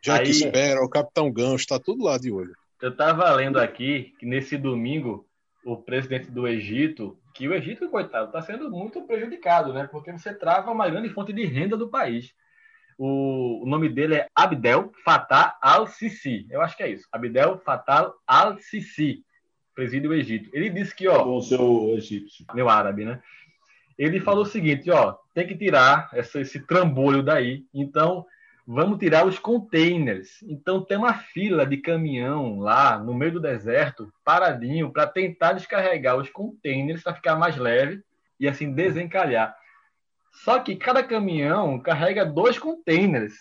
Já 0.00 0.18
Aí, 0.18 0.24
que 0.24 0.30
espera, 0.30 0.82
o 0.84 0.88
Capitão 0.88 1.30
Gancho, 1.32 1.56
está 1.56 1.78
tudo 1.78 2.04
lá 2.04 2.16
de 2.16 2.30
olho. 2.30 2.54
Eu 2.80 2.90
estava 2.90 3.30
lendo 3.32 3.58
aqui 3.58 4.14
que 4.18 4.24
nesse 4.24 4.56
domingo 4.56 5.26
o 5.64 5.76
presidente 5.76 6.30
do 6.30 6.46
Egito, 6.46 7.18
que 7.34 7.48
o 7.48 7.52
Egito, 7.52 7.90
coitado, 7.90 8.26
está 8.26 8.40
sendo 8.40 8.70
muito 8.70 9.02
prejudicado, 9.02 9.72
né? 9.72 9.88
Porque 9.90 10.12
você 10.12 10.32
trava 10.32 10.70
uma 10.70 10.88
grande 10.88 11.10
fonte 11.10 11.32
de 11.32 11.44
renda 11.44 11.76
do 11.76 11.88
país. 11.88 12.32
O, 13.02 13.62
o 13.64 13.66
nome 13.66 13.88
dele 13.88 14.16
é 14.16 14.26
Abdel 14.34 14.92
Fattah 15.02 15.56
al-Sisi. 15.62 16.46
Eu 16.50 16.60
acho 16.60 16.76
que 16.76 16.82
é 16.82 16.90
isso. 16.90 17.08
Abdel 17.10 17.58
Fattah 17.64 18.12
al-Sisi, 18.26 19.24
preside 19.74 20.06
o 20.06 20.12
Egito. 20.12 20.50
Ele 20.52 20.68
disse 20.68 20.94
que, 20.94 21.08
ó. 21.08 21.24
Com 21.24 21.38
o 21.38 21.42
seu 21.42 21.94
egípcio. 21.96 22.44
Meu 22.52 22.68
árabe, 22.68 23.06
né? 23.06 23.22
Ele 23.96 24.20
falou 24.20 24.42
o 24.42 24.46
seguinte, 24.46 24.90
ó, 24.90 25.16
tem 25.34 25.46
que 25.46 25.56
tirar 25.56 26.10
essa, 26.12 26.42
esse 26.42 26.60
trambolho 26.60 27.22
daí. 27.22 27.64
Então, 27.72 28.26
vamos 28.66 28.98
tirar 28.98 29.26
os 29.26 29.38
containers. 29.38 30.42
Então, 30.42 30.84
tem 30.84 30.98
uma 30.98 31.14
fila 31.14 31.64
de 31.64 31.78
caminhão 31.78 32.58
lá 32.58 32.98
no 32.98 33.14
meio 33.14 33.32
do 33.32 33.40
deserto, 33.40 34.12
paradinho, 34.22 34.92
para 34.92 35.06
tentar 35.06 35.54
descarregar 35.54 36.18
os 36.18 36.28
containers 36.28 37.02
para 37.02 37.14
ficar 37.14 37.34
mais 37.34 37.56
leve 37.56 38.02
e 38.38 38.46
assim 38.46 38.74
desencalhar. 38.74 39.56
Só 40.32 40.58
que 40.60 40.76
cada 40.76 41.02
caminhão 41.02 41.78
carrega 41.80 42.24
dois 42.24 42.58
containers. 42.58 43.34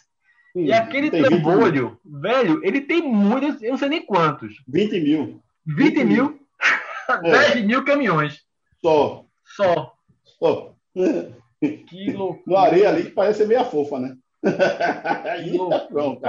Sim, 0.54 0.66
e 0.66 0.74
aquele 0.74 1.12
trambolho, 1.12 2.00
velho, 2.04 2.60
ele 2.64 2.82
tem 2.82 3.02
muitos, 3.02 3.62
eu 3.62 3.72
não 3.72 3.78
sei 3.78 3.90
nem 3.90 4.06
quantos. 4.06 4.56
20 4.68 5.00
mil. 5.00 5.42
20, 5.66 5.96
20 5.96 6.04
mil? 6.04 6.40
É. 7.24 7.54
10 7.56 7.66
mil 7.66 7.84
caminhões. 7.84 8.44
Só. 8.80 9.26
Só. 9.56 9.94
Só. 10.38 10.76
Que 11.60 12.14
loucura. 12.14 12.44
No 12.46 12.56
areia 12.56 12.90
ali 12.90 13.04
que 13.06 13.12
parece 13.12 13.46
meia 13.46 13.66
fofa, 13.66 14.00
né? 14.00 14.16
Que 15.44 15.58
loucura. 15.58 15.88
Pronto. 15.88 16.22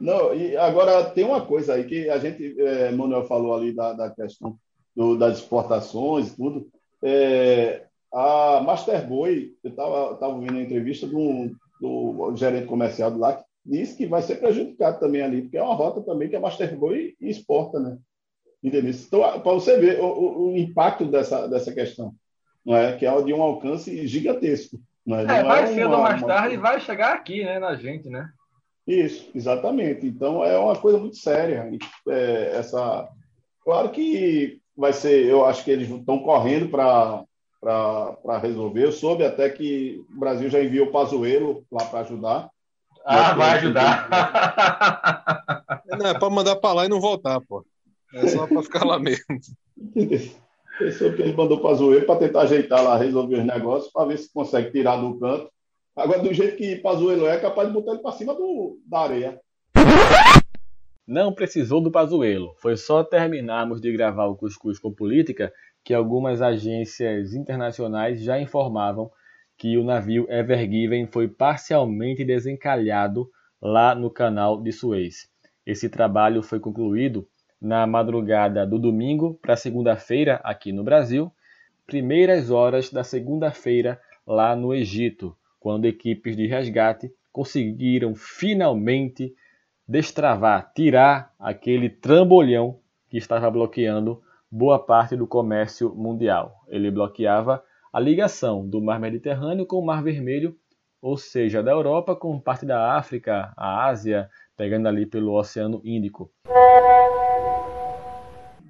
Não, 0.00 0.34
e 0.34 0.56
agora 0.56 1.10
tem 1.10 1.24
uma 1.24 1.44
coisa 1.44 1.74
aí 1.74 1.84
que 1.84 2.08
a 2.08 2.18
gente, 2.18 2.60
é, 2.60 2.90
Manuel 2.92 3.24
falou 3.24 3.56
ali 3.56 3.72
da, 3.74 3.92
da 3.92 4.10
questão 4.10 4.56
do, 4.94 5.16
das 5.16 5.38
exportações 5.38 6.28
e 6.28 6.36
tudo. 6.36 6.68
É, 7.02 7.86
a 8.12 8.60
Masterboy, 8.64 9.54
eu 9.64 9.70
estava 9.70 10.14
tava 10.16 10.38
vendo 10.38 10.58
a 10.58 10.62
entrevista 10.62 11.06
do, 11.06 11.50
do 11.80 12.36
gerente 12.36 12.66
comercial 12.66 13.10
do 13.10 13.18
lá, 13.18 13.34
que 13.34 13.44
disse 13.64 13.96
que 13.96 14.06
vai 14.06 14.20
ser 14.22 14.36
prejudicado 14.36 15.00
também 15.00 15.22
ali, 15.22 15.42
porque 15.42 15.56
é 15.56 15.62
uma 15.62 15.74
rota 15.74 16.02
também 16.02 16.28
que 16.28 16.36
a 16.36 16.40
Masterboy 16.40 17.14
exporta, 17.20 17.80
né? 17.80 17.96
Entendeu? 18.62 18.92
Então, 18.92 19.40
para 19.40 19.52
você 19.52 19.78
ver 19.78 20.00
o, 20.00 20.50
o, 20.50 20.56
impacto 20.56 21.06
dessa, 21.06 21.48
dessa 21.48 21.72
questão, 21.72 22.14
não 22.64 22.76
é? 22.76 22.96
que 22.96 23.04
é 23.04 23.22
de 23.22 23.32
um 23.32 23.42
alcance 23.42 24.06
gigantesco. 24.06 24.78
Não 25.04 25.18
é? 25.18 25.22
é 25.22 25.26
não 25.26 25.48
vai 25.48 25.62
é 25.64 25.66
cedo 25.66 25.92
ou 25.92 26.02
mais 26.02 26.22
tarde 26.22 26.56
uma... 26.56 26.62
vai 26.62 26.80
chegar 26.80 27.14
aqui, 27.14 27.42
né, 27.42 27.58
na 27.58 27.74
gente, 27.74 28.08
né? 28.08 28.30
Isso, 28.86 29.30
exatamente. 29.34 30.06
Então 30.06 30.44
é 30.44 30.56
uma 30.58 30.76
coisa 30.76 30.98
muito 30.98 31.16
séria. 31.16 31.68
É, 32.08 32.56
essa, 32.56 33.08
claro 33.64 33.90
que 33.90 34.60
vai 34.76 34.92
ser. 34.92 35.24
Eu 35.26 35.44
acho 35.44 35.64
que 35.64 35.70
eles 35.70 35.88
estão 35.88 36.20
correndo 36.20 36.68
para 36.68 37.24
para 37.62 38.38
resolver. 38.38 38.84
Eu 38.84 38.92
soube 38.92 39.24
até 39.24 39.48
que 39.48 40.04
o 40.14 40.18
Brasil 40.18 40.50
já 40.50 40.62
enviou 40.62 40.88
o 40.88 40.90
Pazuello 40.90 41.64
lá 41.70 41.84
para 41.84 42.00
ajudar. 42.00 42.50
Ah, 43.06 43.34
vai 43.34 43.58
ajudar. 43.58 44.08
Não, 45.86 46.06
é 46.06 46.18
para 46.18 46.30
mandar 46.30 46.56
para 46.56 46.74
lá 46.74 46.84
e 46.86 46.88
não 46.88 47.00
voltar, 47.00 47.40
pô. 47.40 47.64
É 48.14 48.26
só 48.28 48.46
para 48.46 48.62
ficar 48.62 48.84
lá 48.84 48.98
mesmo. 48.98 49.24
Eu 50.80 50.90
soube 50.90 51.16
que 51.16 51.22
ele 51.22 51.34
mandou 51.34 51.58
o 51.58 51.62
Pazuello 51.62 52.06
para 52.06 52.18
tentar 52.18 52.42
ajeitar 52.42 52.82
lá, 52.82 52.96
resolver 52.96 53.36
os 53.36 53.44
negócios, 53.44 53.92
para 53.92 54.06
ver 54.06 54.18
se 54.18 54.32
consegue 54.32 54.70
tirar 54.72 54.96
do 54.96 55.18
canto 55.18 55.52
Agora, 55.94 56.20
do 56.20 56.32
jeito 56.32 56.56
que 56.56 56.76
Pazuello 56.76 57.26
é, 57.26 57.36
é 57.36 57.40
capaz 57.40 57.68
de 57.68 57.74
botar 57.74 57.92
ele 57.92 58.00
para 58.00 58.12
cima 58.12 58.34
do, 58.34 58.80
da 58.86 59.00
areia. 59.00 59.38
Não 61.06 61.34
precisou 61.34 61.82
do 61.82 61.90
Pazuello. 61.90 62.54
Foi 62.56 62.76
só 62.78 63.04
terminarmos 63.04 63.80
de 63.80 63.92
gravar 63.92 64.24
o 64.26 64.36
Cuscuz 64.36 64.78
com 64.78 64.90
Política 64.90 65.52
que 65.84 65.92
algumas 65.92 66.40
agências 66.40 67.34
internacionais 67.34 68.22
já 68.22 68.40
informavam 68.40 69.10
que 69.56 69.76
o 69.76 69.84
navio 69.84 70.26
Ever 70.28 70.58
Given 70.58 71.06
foi 71.06 71.28
parcialmente 71.28 72.24
desencalhado 72.24 73.30
lá 73.60 73.94
no 73.94 74.10
canal 74.10 74.60
de 74.60 74.72
Suez. 74.72 75.28
Esse 75.64 75.88
trabalho 75.88 76.42
foi 76.42 76.58
concluído 76.58 77.28
na 77.60 77.86
madrugada 77.86 78.66
do 78.66 78.78
domingo 78.78 79.38
para 79.40 79.56
segunda-feira 79.56 80.40
aqui 80.42 80.72
no 80.72 80.82
Brasil, 80.82 81.30
primeiras 81.86 82.50
horas 82.50 82.90
da 82.90 83.04
segunda-feira 83.04 84.00
lá 84.26 84.56
no 84.56 84.74
Egito, 84.74 85.36
quando 85.60 85.84
equipes 85.84 86.36
de 86.36 86.46
resgate 86.46 87.12
conseguiram 87.30 88.14
finalmente 88.16 89.32
destravar, 89.86 90.72
tirar 90.74 91.32
aquele 91.38 91.88
trambolhão 91.88 92.80
que 93.08 93.16
estava 93.16 93.50
bloqueando 93.50 94.20
boa 94.52 94.78
parte 94.78 95.16
do 95.16 95.26
comércio 95.26 95.94
mundial. 95.94 96.52
Ele 96.68 96.90
bloqueava 96.90 97.64
a 97.90 97.98
ligação 97.98 98.68
do 98.68 98.82
Mar 98.82 99.00
Mediterrâneo 99.00 99.64
com 99.64 99.76
o 99.76 99.84
Mar 99.84 100.02
Vermelho, 100.02 100.54
ou 101.00 101.16
seja, 101.16 101.62
da 101.62 101.70
Europa 101.70 102.14
com 102.14 102.38
parte 102.38 102.66
da 102.66 102.94
África, 102.94 103.50
a 103.56 103.86
Ásia, 103.86 104.28
pegando 104.54 104.86
ali 104.88 105.06
pelo 105.06 105.32
Oceano 105.32 105.80
Índico. 105.82 106.30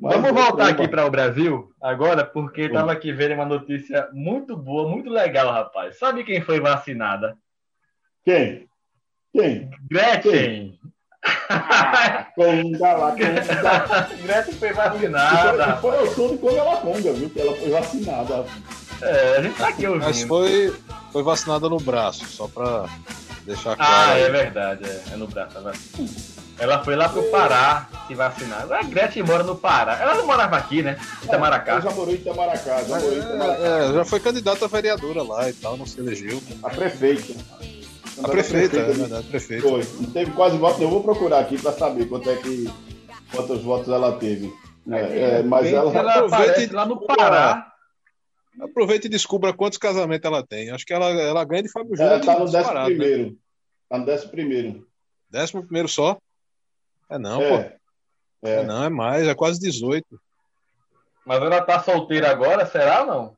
Vamos 0.01 0.33
voltar 0.33 0.68
aqui 0.70 0.87
para 0.87 1.05
o 1.05 1.11
Brasil 1.11 1.72
agora, 1.80 2.24
porque 2.24 2.62
estava 2.62 2.93
aqui 2.93 3.12
vendo 3.12 3.35
uma 3.35 3.45
notícia 3.45 4.09
muito 4.12 4.57
boa, 4.57 4.89
muito 4.89 5.11
legal, 5.11 5.53
rapaz. 5.53 5.99
Sabe 5.99 6.22
quem 6.22 6.41
foi 6.41 6.61
vacinada? 6.61 7.37
Quem? 8.24 8.68
Quem? 9.33 9.70
Gretchen. 9.91 10.78
Ah, 10.85 10.89
conga 12.34 12.92
lá, 12.94 13.11
conga. 13.12 14.09
Gretchen 14.22 14.55
foi 14.55 14.72
vacinada. 14.72 15.76
Foi, 15.76 15.92
foi 15.92 16.09
o 16.09 16.14
som 16.14 16.28
de 16.28 16.38
Conga 16.38 16.62
lá, 16.62 16.76
conga, 16.76 17.12
viu? 17.12 17.30
Que 17.30 17.40
ela 17.40 17.57
foi 17.57 17.70
vacinada. 17.70 18.44
É, 19.00 19.36
a 19.38 19.42
gente 19.42 19.57
tá 19.57 19.68
aqui 19.68 19.86
ouvindo. 19.86 20.05
Mas 20.05 20.22
foi, 20.22 20.74
foi 21.12 21.22
vacinada 21.22 21.68
no 21.68 21.78
braço, 21.78 22.24
só 22.26 22.46
para 22.48 22.86
deixar 23.44 23.76
claro. 23.76 24.12
Ah, 24.12 24.18
é 24.18 24.30
verdade, 24.30 24.84
é, 24.84 25.03
é 25.12 25.16
no 25.16 25.26
braço. 25.26 25.55
Tá 25.55 25.72
ela 26.59 26.84
foi 26.84 26.94
lá 26.94 27.09
pro 27.09 27.24
Pará 27.24 27.88
se 28.07 28.14
vacinar. 28.14 28.70
A 28.70 28.82
Gretchen 28.84 29.24
mora 29.24 29.42
no 29.42 29.57
Pará. 29.57 29.98
Ela 29.98 30.14
não 30.14 30.26
morava 30.26 30.57
aqui, 30.57 30.82
né? 30.82 30.96
Itamaracá. 31.22 31.74
Eu 31.74 31.82
já 31.82 31.90
morou 31.90 32.14
em 32.14 32.16
Itamaracá. 32.18 32.82
Já, 32.84 33.00
morou 33.00 33.12
em 33.12 33.18
Itamaracá. 33.18 33.62
É, 33.62 33.92
já 33.92 34.05
foi 34.05 34.20
candidata 34.20 34.64
a 34.64 34.68
vereadora 34.68 35.22
lá 35.22 35.48
e 35.48 35.53
tal, 35.55 35.76
não 35.76 35.86
se 35.86 35.98
elegeu. 35.98 36.40
A 36.62 36.70
prefeita. 36.70 37.34
A 38.25 38.29
prefeita, 38.29 38.77
é 38.79 38.93
verdade, 38.93 39.27
prefeita. 39.29 39.68
Foi. 39.68 39.83
Não 40.01 40.11
teve 40.11 40.31
quase 40.33 40.57
voto, 40.57 40.83
eu 40.83 40.89
vou 40.89 41.03
procurar 41.03 41.41
aqui 41.41 41.61
para 41.61 41.73
saber 41.73 42.09
quanto 42.09 42.31
é 42.31 42.37
que, 42.37 42.64
quantos 43.35 43.62
votos 43.62 43.89
ela 43.89 44.18
teve. 44.18 44.53
É, 44.91 45.18
é, 45.18 45.43
mas 45.43 45.73
ela, 45.73 45.97
ela 45.97 46.27
aparece 46.27 46.73
lá 46.73 46.87
no 46.87 47.07
Pará. 47.07 47.73
Aproveita 48.61 49.07
e 49.07 49.11
descubra 49.11 49.53
quantos 49.53 49.79
casamentos 49.79 50.27
ela 50.27 50.45
tem. 50.47 50.70
Acho 50.70 50.85
que 50.85 50.93
ela, 50.93 51.07
ela 51.07 51.45
ganha 51.45 51.62
de 51.62 51.70
Fábio 51.70 51.97
Júnior. 51.97 52.14
Ela 52.14 52.25
tá 52.25 52.39
no 52.39 52.51
décimo 52.51 52.75
né? 52.75 52.85
primeiro. 52.85 53.25
Né? 53.25 53.37
Tá 53.89 53.99
no 53.99 54.05
décimo 54.05 54.31
primeiro. 54.31 54.89
Décimo 55.31 55.62
primeiro 55.62 55.89
só? 55.89 56.18
É 57.09 57.18
não, 57.18 57.41
é, 57.41 57.49
pô. 57.49 57.79
É. 58.49 58.55
é. 58.57 58.64
não, 58.64 58.85
é 58.85 58.89
mais, 58.91 59.27
é 59.27 59.35
quase 59.35 59.61
18. 59.61 60.05
Mas 61.25 61.41
ela 61.41 61.62
tá 61.62 61.81
solteira 61.81 62.31
agora, 62.31 62.66
será 62.66 63.03
ou 63.03 63.07
não? 63.07 63.37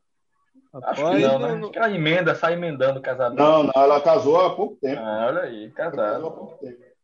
Rapaz, 0.74 0.98
Acho 0.98 1.10
que 1.10 1.22
não, 1.22 1.38
né? 1.38 1.54
Acho 1.54 1.70
que 1.70 1.78
ela 1.78 1.90
emenda, 1.90 2.34
sai 2.34 2.54
emendando 2.54 2.98
o 2.98 3.02
casamento. 3.02 3.38
Não, 3.38 3.62
não, 3.62 3.72
ela 3.76 4.00
casou 4.00 4.40
há 4.40 4.56
pouco 4.56 4.76
tempo. 4.80 5.00
Ah, 5.00 5.26
olha 5.28 5.42
aí, 5.42 5.70
casada. 5.70 6.26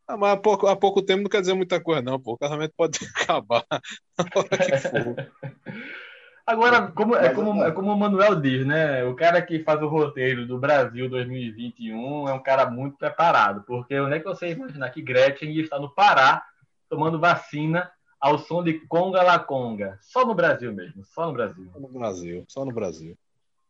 Ah, 0.09 0.17
mas 0.17 0.33
há 0.33 0.37
pouco, 0.37 0.67
há 0.67 0.75
pouco 0.75 1.01
tempo 1.03 1.23
não 1.23 1.31
quer 1.31 1.41
dizer 1.41 1.55
muita 1.55 1.81
coisa, 1.81 2.03
não, 2.03 2.19
pô. 2.19 2.33
O 2.33 2.39
casamento 2.39 2.75
pode 2.77 2.99
acabar 3.15 3.65
na 3.71 4.25
hora 4.35 4.49
que 4.49 4.77
for. 4.77 5.31
Agora, 6.45 6.91
como, 6.91 7.15
é, 7.15 7.33
como, 7.33 7.63
é 7.63 7.71
como 7.71 7.93
o 7.93 7.97
Manuel 7.97 8.41
diz, 8.41 8.67
né? 8.67 9.05
O 9.05 9.15
cara 9.15 9.41
que 9.41 9.63
faz 9.63 9.81
o 9.81 9.87
roteiro 9.87 10.45
do 10.49 10.59
Brasil 10.59 11.09
2021 11.09 12.29
é 12.29 12.33
um 12.33 12.43
cara 12.43 12.69
muito 12.69 12.97
preparado, 12.97 13.63
porque 13.65 14.01
onde 14.01 14.17
é 14.17 14.19
que 14.19 14.25
você 14.25 14.51
imaginar 14.51 14.91
que 14.91 15.01
Gretchen 15.01 15.53
ia 15.53 15.63
estar 15.63 15.79
no 15.79 15.95
Pará 15.95 16.43
tomando 16.89 17.21
vacina 17.21 17.89
ao 18.21 18.37
som 18.37 18.65
de 18.65 18.81
Conga 18.89 19.23
La 19.23 19.39
Conga? 19.39 19.97
Só 20.01 20.27
no 20.27 20.35
Brasil 20.35 20.73
mesmo, 20.73 21.05
só 21.05 21.27
no 21.27 21.35
Brasil. 21.35 21.71
Só 21.73 21.79
no 21.79 21.89
Brasil, 21.89 22.45
só 22.49 22.65
no 22.65 22.73
Brasil. 22.73 23.17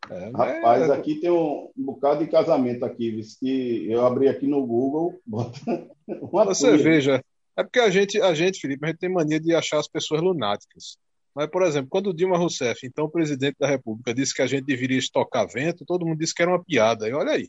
É, 0.08 0.30
Rapaz, 0.30 0.88
é... 0.88 0.92
aqui 0.92 1.16
tem 1.16 1.30
um, 1.30 1.70
bocado 1.76 2.24
de 2.24 2.30
casamento 2.30 2.84
aqui, 2.84 3.20
que 3.38 3.90
eu 3.90 4.06
abri 4.06 4.28
aqui 4.28 4.46
no 4.46 4.64
Google, 4.66 5.20
bota 5.26 5.60
uma 6.08 6.44
Você 6.46 6.76
veja, 6.76 7.22
é 7.56 7.62
porque 7.62 7.80
a 7.80 7.90
gente, 7.90 8.20
a 8.20 8.32
gente, 8.32 8.60
Felipe, 8.60 8.84
a 8.84 8.88
gente 8.88 8.98
tem 8.98 9.12
mania 9.12 9.38
de 9.38 9.54
achar 9.54 9.78
as 9.78 9.88
pessoas 9.88 10.22
lunáticas. 10.22 10.96
Mas, 11.34 11.48
por 11.48 11.62
exemplo, 11.62 11.88
quando 11.90 12.14
Dilma 12.14 12.36
Rousseff, 12.36 12.84
então 12.86 13.08
presidente 13.08 13.56
da 13.58 13.68
República, 13.68 14.14
disse 14.14 14.34
que 14.34 14.42
a 14.42 14.46
gente 14.46 14.64
deveria 14.64 14.98
estocar 14.98 15.46
vento, 15.46 15.84
todo 15.84 16.04
mundo 16.04 16.18
disse 16.18 16.34
que 16.34 16.42
era 16.42 16.50
uma 16.50 16.64
piada. 16.64 17.08
E 17.08 17.12
olha 17.12 17.32
aí, 17.32 17.48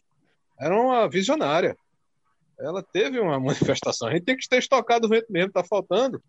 era 0.60 0.76
uma 0.76 1.10
visionária. 1.10 1.76
Ela 2.60 2.84
teve 2.84 3.20
uma 3.20 3.40
manifestação. 3.42 4.08
A 4.08 4.12
gente 4.12 4.26
tem 4.26 4.38
que 4.38 4.48
ter 4.48 4.60
estocado 4.60 5.10
vento 5.10 5.32
mesmo, 5.32 5.52
tá 5.52 5.64
faltando. 5.64 6.22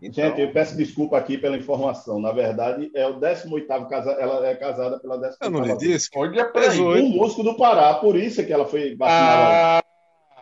Então... 0.00 0.24
Gente, 0.24 0.40
eu 0.40 0.52
peço 0.52 0.76
desculpa 0.76 1.16
aqui 1.16 1.38
pela 1.38 1.56
informação. 1.56 2.20
Na 2.20 2.32
verdade, 2.32 2.90
é 2.94 3.06
o 3.06 3.18
18 3.18 3.66
casa... 3.88 4.12
ela 4.12 4.46
é 4.46 4.54
casada 4.54 4.98
pela 4.98 5.16
18 5.16 5.38
Eu 5.40 5.50
não 5.50 5.64
lhe 5.64 5.76
disse. 5.76 6.08
Olha 6.14 6.44
pra 6.46 6.70
aí. 6.70 6.80
Um 6.80 7.10
músico 7.10 7.42
do 7.42 7.56
Pará, 7.56 7.94
por 7.94 8.16
isso 8.16 8.40
é 8.40 8.44
que 8.44 8.52
ela 8.52 8.66
foi 8.66 8.96
vacinada. 8.96 9.78
Ah... 9.78 9.82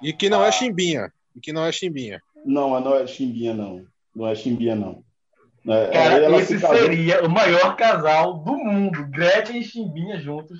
E 0.02 0.12
que 0.12 0.30
não 0.30 0.42
é 0.42 0.46
ah... 0.46 0.48
é 0.48 0.52
chimbinha. 0.52 1.12
E 1.36 1.40
que 1.40 1.52
não 1.52 1.64
é 1.64 1.72
chimbinha. 1.72 2.20
Não, 2.44 2.80
não 2.80 2.96
é 2.96 3.06
chimbinha, 3.06 3.54
não. 3.54 3.84
Não 4.14 4.26
é 4.26 4.34
chimbinha, 4.34 4.74
não. 4.74 5.04
É, 5.68 5.88
Cara, 5.88 6.38
esse 6.38 6.58
se 6.58 6.66
seria 6.66 7.22
o 7.22 7.28
maior 7.28 7.76
casal 7.76 8.38
do 8.38 8.56
mundo. 8.56 9.06
Gretchen 9.10 9.60
e 9.60 9.64
Chimbinha 9.64 10.18
juntos. 10.18 10.58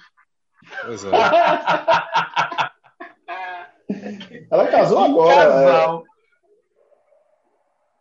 Pois 0.85 1.03
é. 1.05 1.09
ela 4.51 4.67
casou 4.69 4.99
agora. 4.99 5.37
Casal. 5.37 6.05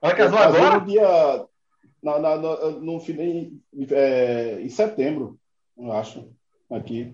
É... 0.02 0.14
Casou 0.14 0.38
ela 0.38 0.48
agora? 0.48 0.80
No 0.80 0.86
dia. 0.86 1.46
Na, 2.02 2.18
na, 2.18 2.38
no, 2.38 2.80
no, 2.80 3.02
em, 3.10 3.62
é, 3.92 4.62
em 4.62 4.70
setembro, 4.70 5.38
eu 5.78 5.92
acho. 5.92 6.30
Aqui. 6.70 7.14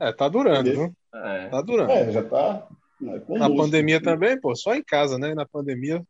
É, 0.00 0.12
tá 0.12 0.28
durando, 0.28 0.70
viu? 0.70 0.96
É. 1.14 1.48
Tá 1.48 1.62
durando. 1.62 1.92
É, 1.92 2.10
já 2.10 2.22
tá. 2.24 2.66
Né, 3.00 3.22
na 3.28 3.48
pandemia 3.48 4.02
também, 4.02 4.40
pô, 4.40 4.56
só 4.56 4.74
em 4.74 4.82
casa, 4.82 5.18
né? 5.18 5.34
Na 5.34 5.46
pandemia 5.46 6.02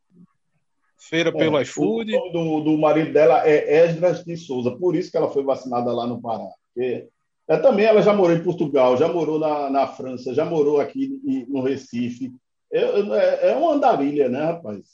Feira 0.98 1.32
pelo 1.32 1.60
iFood. 1.60 2.14
O 2.14 2.18
nome 2.18 2.32
do, 2.32 2.60
do 2.60 2.78
marido 2.78 3.12
dela 3.12 3.46
é 3.46 3.84
Esdras 3.84 4.24
de 4.24 4.36
Souza, 4.36 4.70
por 4.70 4.96
isso 4.96 5.10
que 5.10 5.16
ela 5.16 5.30
foi 5.30 5.44
vacinada 5.44 5.92
lá 5.92 6.06
no 6.06 6.20
Pará. 6.20 6.48
Porque, 6.74 7.08
é, 7.48 7.56
também 7.58 7.84
ela 7.84 8.02
já 8.02 8.12
morou 8.14 8.34
em 8.34 8.42
Portugal, 8.42 8.96
já 8.96 9.06
morou 9.08 9.38
na, 9.38 9.70
na 9.70 9.86
França, 9.86 10.34
já 10.34 10.44
morou 10.44 10.80
aqui 10.80 11.20
no 11.48 11.60
Recife. 11.60 12.32
É, 12.72 12.80
é, 12.80 13.50
é 13.50 13.56
uma 13.56 13.74
andarilha, 13.74 14.28
né, 14.28 14.44
rapaz? 14.44 14.84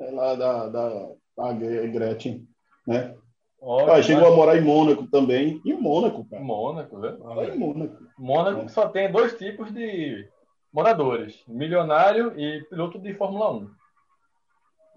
É 0.00 0.10
lá 0.10 0.34
da, 0.34 0.68
da, 0.68 1.08
da 1.36 1.52
Gretchen, 1.52 2.48
né? 2.86 3.14
Ótimo, 3.60 4.02
chegou 4.02 4.22
mas... 4.22 4.32
a 4.32 4.36
morar 4.36 4.56
em 4.56 4.62
Mônaco 4.62 5.06
também. 5.08 5.60
Em 5.64 5.74
Mônaco, 5.74 6.26
cara. 6.28 6.42
Mônaco, 6.42 6.98
né? 6.98 7.16
Ah, 7.24 7.44
em 7.44 7.58
Mônaco. 7.58 7.96
Mônaco 8.18 8.68
só 8.70 8.88
tem 8.88 9.12
dois 9.12 9.34
tipos 9.34 9.70
de 9.72 10.26
moradores: 10.72 11.42
milionário 11.46 12.32
e 12.40 12.64
piloto 12.70 12.98
de 12.98 13.12
Fórmula 13.14 13.52
1. 13.52 13.70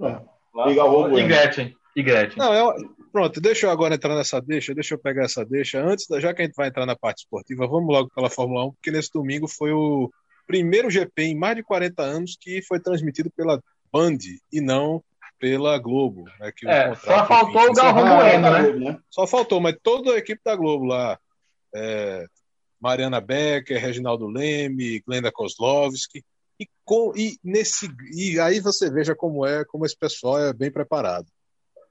É. 0.04 0.22
Lá, 0.56 0.70
e 0.70 1.24
Gretchen. 1.28 1.76
E 1.96 2.02
Gretchen. 2.02 2.38
Não, 2.38 2.54
eu, 2.54 2.74
pronto, 3.12 3.42
deixa 3.42 3.66
eu 3.66 3.72
agora 3.72 3.96
entrar 3.96 4.16
nessa 4.16 4.40
deixa, 4.40 4.74
deixa 4.74 4.94
eu 4.94 5.00
pegar 5.00 5.26
essa 5.26 5.46
deixa. 5.46 5.84
Antes, 5.84 6.08
já 6.22 6.34
que 6.34 6.42
a 6.42 6.46
gente 6.46 6.56
vai 6.56 6.70
entrar 6.70 6.86
na 6.86 6.96
parte 6.96 7.20
esportiva, 7.20 7.68
vamos 7.68 7.94
logo 7.94 8.10
pela 8.16 8.30
Fórmula 8.30 8.66
1, 8.68 8.72
porque 8.74 8.92
nesse 8.92 9.12
domingo 9.14 9.48
foi 9.48 9.74
o 9.74 10.10
primeiro 10.48 10.90
GP 10.90 11.24
em 11.24 11.36
mais 11.36 11.56
de 11.56 11.64
40 11.64 12.02
anos 12.02 12.38
que 12.40 12.62
foi 12.62 12.80
transmitido 12.80 13.30
pela 13.36 13.62
Band 13.94 14.18
e 14.52 14.60
não 14.60 15.04
pela 15.40 15.78
Globo. 15.78 16.24
Né, 16.40 16.52
que 16.56 16.68
é, 16.68 16.96
só 16.96 17.28
faltou 17.28 17.70
o 17.70 17.74
Galvão 17.74 18.18
Bueno, 18.18 18.50
né? 18.50 18.92
né? 18.92 19.00
Só 19.10 19.28
faltou, 19.28 19.62
mas 19.62 19.76
toda 19.84 20.14
a 20.14 20.18
equipe 20.18 20.42
da 20.44 20.56
Globo 20.56 20.86
lá, 20.86 21.20
é, 21.76 22.26
Mariana 22.82 23.22
Becker, 23.22 23.80
Reginaldo 23.80 24.26
Leme, 24.28 25.02
Glenda 25.06 25.32
Kozlovski, 25.32 26.24
e, 26.60 26.68
com, 26.86 27.14
e, 27.16 27.38
nesse, 27.44 27.90
e 28.14 28.40
aí 28.40 28.60
você 28.60 28.90
veja 28.90 29.14
como 29.14 29.46
é, 29.46 29.66
como 29.66 29.86
esse 29.86 29.98
pessoal 29.98 30.40
é 30.40 30.54
bem 30.54 30.72
preparado. 30.72 31.28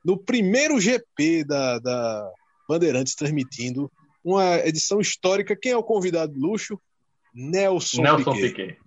No 0.05 0.16
primeiro 0.16 0.80
GP 0.80 1.44
da, 1.44 1.78
da 1.78 2.32
Bandeirantes 2.68 3.14
transmitindo 3.14 3.90
uma 4.24 4.57
edição 4.61 5.00
histórica, 5.00 5.57
quem 5.61 5.72
é 5.72 5.76
o 5.76 5.82
convidado 5.82 6.32
de 6.32 6.40
luxo? 6.40 6.80
Nelson, 7.34 8.03
Nelson 8.03 8.32
Piquet. 8.32 8.48
Piquet. 8.48 8.81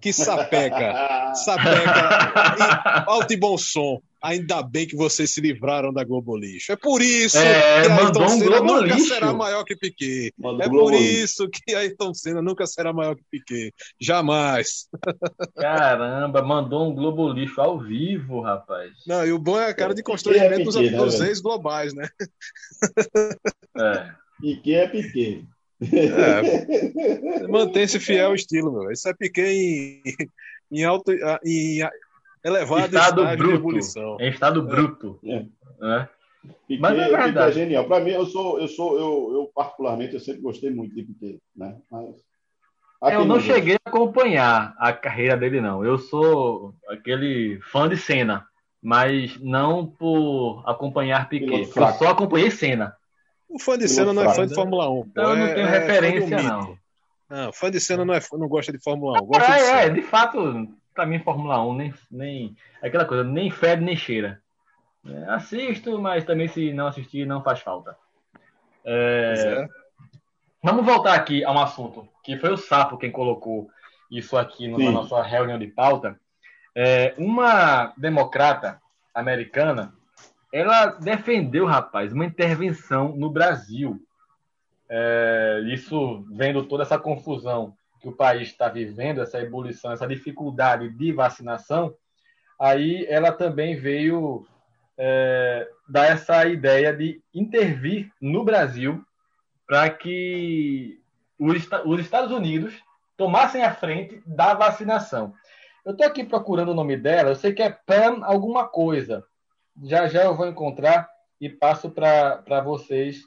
Que 0.00 0.12
sapeca, 0.12 1.34
sapeca, 1.34 3.04
alto 3.06 3.32
e 3.32 3.36
bom 3.36 3.58
som. 3.58 4.00
Ainda 4.20 4.62
bem 4.62 4.84
que 4.84 4.96
vocês 4.96 5.32
se 5.32 5.40
livraram 5.40 5.92
da 5.92 6.02
Globo 6.02 6.36
Lixo. 6.36 6.72
É 6.72 6.76
por 6.76 7.00
isso 7.00 7.38
é, 7.38 7.82
que 7.82 7.88
Ayrton 7.88 8.24
um 8.24 8.28
Senna 8.28 8.60
nunca 8.60 8.80
lixo. 8.84 9.08
será 9.08 9.32
maior 9.32 9.64
que 9.64 9.76
Piquet. 9.76 10.32
Mandou 10.36 10.60
é 10.60 10.68
por 10.68 10.92
isso 10.92 11.44
lixo. 11.44 11.50
que 11.50 11.74
Ayrton 11.74 12.14
Senna 12.14 12.42
nunca 12.42 12.66
será 12.66 12.92
maior 12.92 13.14
que 13.14 13.22
Piquet. 13.30 13.72
Jamais. 14.00 14.88
Caramba, 15.56 16.42
mandou 16.42 16.90
um 16.90 16.94
Globo 16.94 17.32
Lixo 17.32 17.60
ao 17.60 17.78
vivo, 17.78 18.40
rapaz. 18.40 18.90
Não, 19.06 19.24
e 19.24 19.30
o 19.30 19.38
bom 19.38 19.58
é 19.58 19.68
a 19.68 19.74
cara 19.74 19.94
de 19.94 20.02
constrangimento 20.02 20.64
dos, 20.64 20.74
né, 20.74 20.90
dos 20.90 21.20
ex-globais, 21.20 21.94
né? 21.94 22.08
É. 23.76 24.10
Piquet 24.40 24.74
é 24.74 24.88
Piquet. 24.88 25.46
É, 25.80 27.46
mantém-se 27.48 28.00
fiel 28.00 28.28
ao 28.28 28.34
estilo, 28.34 28.72
meu. 28.72 28.90
Isso 28.90 29.08
é 29.08 29.14
Piquet 29.14 29.48
em, 29.48 30.02
em 30.70 30.84
alto. 30.84 31.12
Em, 31.44 31.80
elevado 32.44 32.86
estado 32.86 33.36
bruto. 33.36 33.78
Em 34.20 34.28
estado 34.28 34.60
é. 34.60 34.64
bruto. 34.64 35.20
É. 35.24 35.46
É. 35.82 36.08
Piquet, 36.66 36.80
Mas 36.80 36.98
é 36.98 37.08
verdade. 37.08 37.50
é 37.50 37.64
genial. 37.64 37.84
Para 37.84 38.04
mim, 38.04 38.10
eu 38.10 38.26
sou, 38.26 38.60
eu 38.60 38.68
sou, 38.68 38.98
eu, 38.98 39.32
eu 39.34 39.50
particularmente, 39.54 40.14
eu 40.14 40.20
sempre 40.20 40.42
gostei 40.42 40.70
muito 40.70 40.94
de 40.94 41.04
Piquet, 41.04 41.38
né? 41.54 41.76
Mas 41.90 42.16
é, 43.02 43.14
eu 43.14 43.24
não 43.24 43.38
cheguei 43.38 43.74
a 43.74 43.88
acompanhar 43.88 44.74
a 44.76 44.92
carreira 44.92 45.36
dele, 45.36 45.60
não. 45.60 45.84
Eu 45.84 45.98
sou 45.98 46.74
aquele 46.88 47.60
fã 47.70 47.88
de 47.88 47.96
Senna, 47.96 48.44
mas 48.82 49.38
não 49.40 49.86
por 49.86 50.64
acompanhar 50.66 51.28
Piquet. 51.28 51.70
Eu 51.76 51.92
só 51.92 52.08
acompanhei 52.08 52.50
Senna. 52.50 52.96
O 53.48 53.58
fã 53.58 53.78
de 53.78 53.88
Senna 53.88 54.12
não 54.12 54.22
é 54.22 54.34
fã 54.34 54.46
de 54.46 54.54
Fórmula 54.54 54.90
1. 54.90 55.04
Então, 55.06 55.30
eu 55.30 55.36
não 55.36 55.54
tenho 55.54 55.66
é, 55.66 55.78
referência, 55.78 56.42
não. 56.42 56.78
Não, 57.30 57.52
fã 57.52 57.70
de 57.70 57.80
Senna 57.80 58.04
não, 58.04 58.14
é, 58.14 58.20
não 58.32 58.48
gosta 58.48 58.72
de 58.72 58.78
Fórmula 58.78 59.22
1. 59.22 59.26
Gosta 59.26 59.52
ah, 59.52 59.56
de 59.56 59.62
é, 59.62 59.88
de 59.90 60.02
fato, 60.02 60.68
para 60.94 61.06
mim, 61.06 61.18
Fórmula 61.20 61.64
1, 61.64 61.74
nem, 61.74 61.94
nem. 62.10 62.56
Aquela 62.82 63.04
coisa, 63.04 63.24
nem 63.24 63.50
fede 63.50 63.82
nem 63.82 63.96
cheira. 63.96 64.42
É, 65.06 65.24
assisto, 65.30 65.98
mas 65.98 66.24
também 66.24 66.48
se 66.48 66.72
não 66.72 66.86
assistir, 66.86 67.26
não 67.26 67.42
faz 67.42 67.60
falta. 67.60 67.96
É... 68.84 69.34
É. 69.64 69.68
Vamos 70.62 70.84
voltar 70.84 71.14
aqui 71.14 71.44
a 71.44 71.52
um 71.52 71.58
assunto, 71.58 72.08
que 72.22 72.36
foi 72.36 72.52
o 72.52 72.56
Sapo 72.56 72.98
quem 72.98 73.12
colocou 73.12 73.70
isso 74.10 74.36
aqui 74.36 74.66
na 74.66 74.90
nossa 74.90 75.22
reunião 75.22 75.58
de 75.58 75.68
pauta. 75.68 76.18
É, 76.74 77.14
uma 77.16 77.92
democrata 77.96 78.80
americana 79.14 79.94
ela 80.52 80.86
defendeu, 80.86 81.66
rapaz, 81.66 82.12
uma 82.12 82.24
intervenção 82.24 83.14
no 83.16 83.30
Brasil. 83.30 84.00
É, 84.88 85.62
isso 85.66 86.24
vendo 86.30 86.64
toda 86.64 86.82
essa 86.82 86.98
confusão 86.98 87.74
que 88.00 88.08
o 88.08 88.16
país 88.16 88.48
está 88.48 88.68
vivendo, 88.68 89.20
essa 89.20 89.40
ebulição, 89.40 89.92
essa 89.92 90.06
dificuldade 90.06 90.88
de 90.90 91.12
vacinação, 91.12 91.94
aí 92.58 93.04
ela 93.08 93.32
também 93.32 93.76
veio 93.76 94.46
é, 94.96 95.68
dar 95.88 96.06
essa 96.06 96.46
ideia 96.46 96.94
de 96.94 97.20
intervir 97.34 98.10
no 98.20 98.44
Brasil 98.44 99.04
para 99.66 99.90
que 99.90 101.00
os, 101.38 101.68
os 101.84 102.00
Estados 102.00 102.32
Unidos 102.32 102.74
tomassem 103.16 103.62
a 103.62 103.74
frente 103.74 104.22
da 104.24 104.54
vacinação. 104.54 105.34
Eu 105.84 105.92
estou 105.92 106.06
aqui 106.06 106.24
procurando 106.24 106.70
o 106.70 106.74
nome 106.74 106.96
dela, 106.96 107.30
eu 107.30 107.36
sei 107.36 107.52
que 107.52 107.62
é 107.62 107.70
Pam 107.70 108.24
alguma 108.24 108.66
coisa, 108.66 109.24
já 109.84 110.08
já 110.08 110.24
eu 110.24 110.36
vou 110.36 110.46
encontrar 110.46 111.08
e 111.40 111.48
passo 111.48 111.90
para 111.90 112.60
vocês 112.60 113.22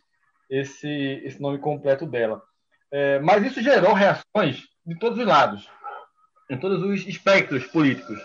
esse, 0.50 1.22
esse 1.24 1.42
nome 1.42 1.60
completo 1.60 2.06
dela. 2.06 2.42
É, 2.92 3.20
mas 3.20 3.44
isso 3.46 3.62
gerou 3.62 3.94
reações 3.94 4.64
de 4.86 4.98
todos 5.00 5.18
os 5.18 5.26
lados, 5.26 5.70
em 6.50 6.58
todos 6.58 6.84
os 6.84 7.08
espectros 7.08 7.66
políticos. 7.68 8.20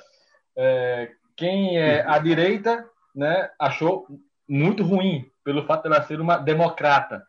É, 0.57 1.12
quem 1.37 1.79
é 1.79 2.03
à 2.03 2.18
direita 2.18 2.85
né, 3.14 3.49
achou 3.59 4.07
muito 4.49 4.83
ruim 4.83 5.31
pelo 5.45 5.64
fato 5.64 5.83
de 5.83 5.95
ela 5.95 6.03
ser 6.03 6.20
uma 6.20 6.37
democrata. 6.39 7.24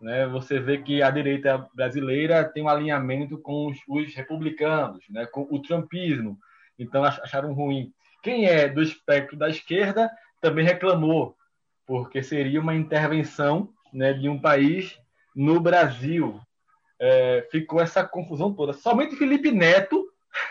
Né? 0.00 0.26
Você 0.28 0.58
vê 0.58 0.78
que 0.78 1.02
a 1.02 1.10
direita 1.10 1.68
brasileira 1.74 2.44
tem 2.44 2.64
um 2.64 2.68
alinhamento 2.68 3.38
com 3.38 3.68
os, 3.68 3.78
os 3.86 4.14
republicanos, 4.14 5.04
né? 5.10 5.26
com 5.26 5.46
o 5.50 5.62
trumpismo. 5.62 6.38
Então 6.78 7.04
acharam 7.04 7.52
ruim. 7.52 7.92
Quem 8.22 8.46
é 8.46 8.68
do 8.68 8.82
espectro 8.82 9.36
da 9.36 9.48
esquerda 9.48 10.10
também 10.40 10.64
reclamou, 10.64 11.36
porque 11.86 12.22
seria 12.22 12.60
uma 12.60 12.74
intervenção 12.74 13.68
né, 13.92 14.12
de 14.12 14.28
um 14.28 14.40
país 14.40 14.98
no 15.34 15.60
Brasil. 15.60 16.40
É, 16.98 17.46
ficou 17.50 17.80
essa 17.80 18.04
confusão 18.04 18.52
toda. 18.52 18.72
Somente 18.72 19.16
Felipe 19.16 19.50
Neto, 19.50 20.06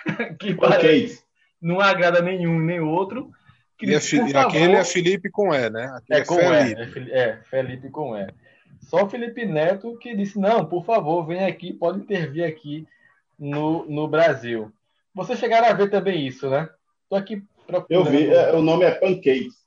que 0.40 0.54
parece, 0.54 1.24
não 1.62 1.80
agrada 1.80 2.22
nenhum 2.22 2.60
nem 2.60 2.80
outro. 2.80 3.32
E, 3.82 3.94
é 3.94 3.98
aquele 4.38 4.76
é 4.76 4.84
Felipe 4.84 5.30
com 5.30 5.54
E, 5.54 5.70
né? 5.70 5.86
Aquele 5.96 6.20
é, 6.20 6.26
com 6.26 6.36
Felipe. 6.36 7.12
É, 7.12 7.20
é, 7.20 7.38
Felipe 7.50 7.90
com 7.90 8.18
E. 8.18 8.28
Só 8.82 9.06
o 9.06 9.10
Felipe 9.10 9.46
Neto 9.46 9.98
que 9.98 10.16
disse: 10.16 10.38
não, 10.38 10.66
por 10.66 10.84
favor, 10.84 11.26
vem 11.26 11.46
aqui, 11.46 11.72
pode 11.72 12.00
intervir 12.00 12.44
aqui 12.44 12.86
no, 13.38 13.86
no 13.86 14.08
Brasil. 14.08 14.72
Vocês 15.14 15.40
chegaram 15.40 15.68
a 15.68 15.74
ver 15.74 15.90
também 15.90 16.28
isso, 16.28 16.50
né? 16.50 16.70
Estou 17.04 17.18
aqui 17.18 17.42
procurando. 17.66 18.06
Eu 18.08 18.12
vi, 18.12 18.28
é, 18.28 18.54
o 18.54 18.62
nome 18.62 18.84
é 18.84 18.92
Pancakes 18.92 19.60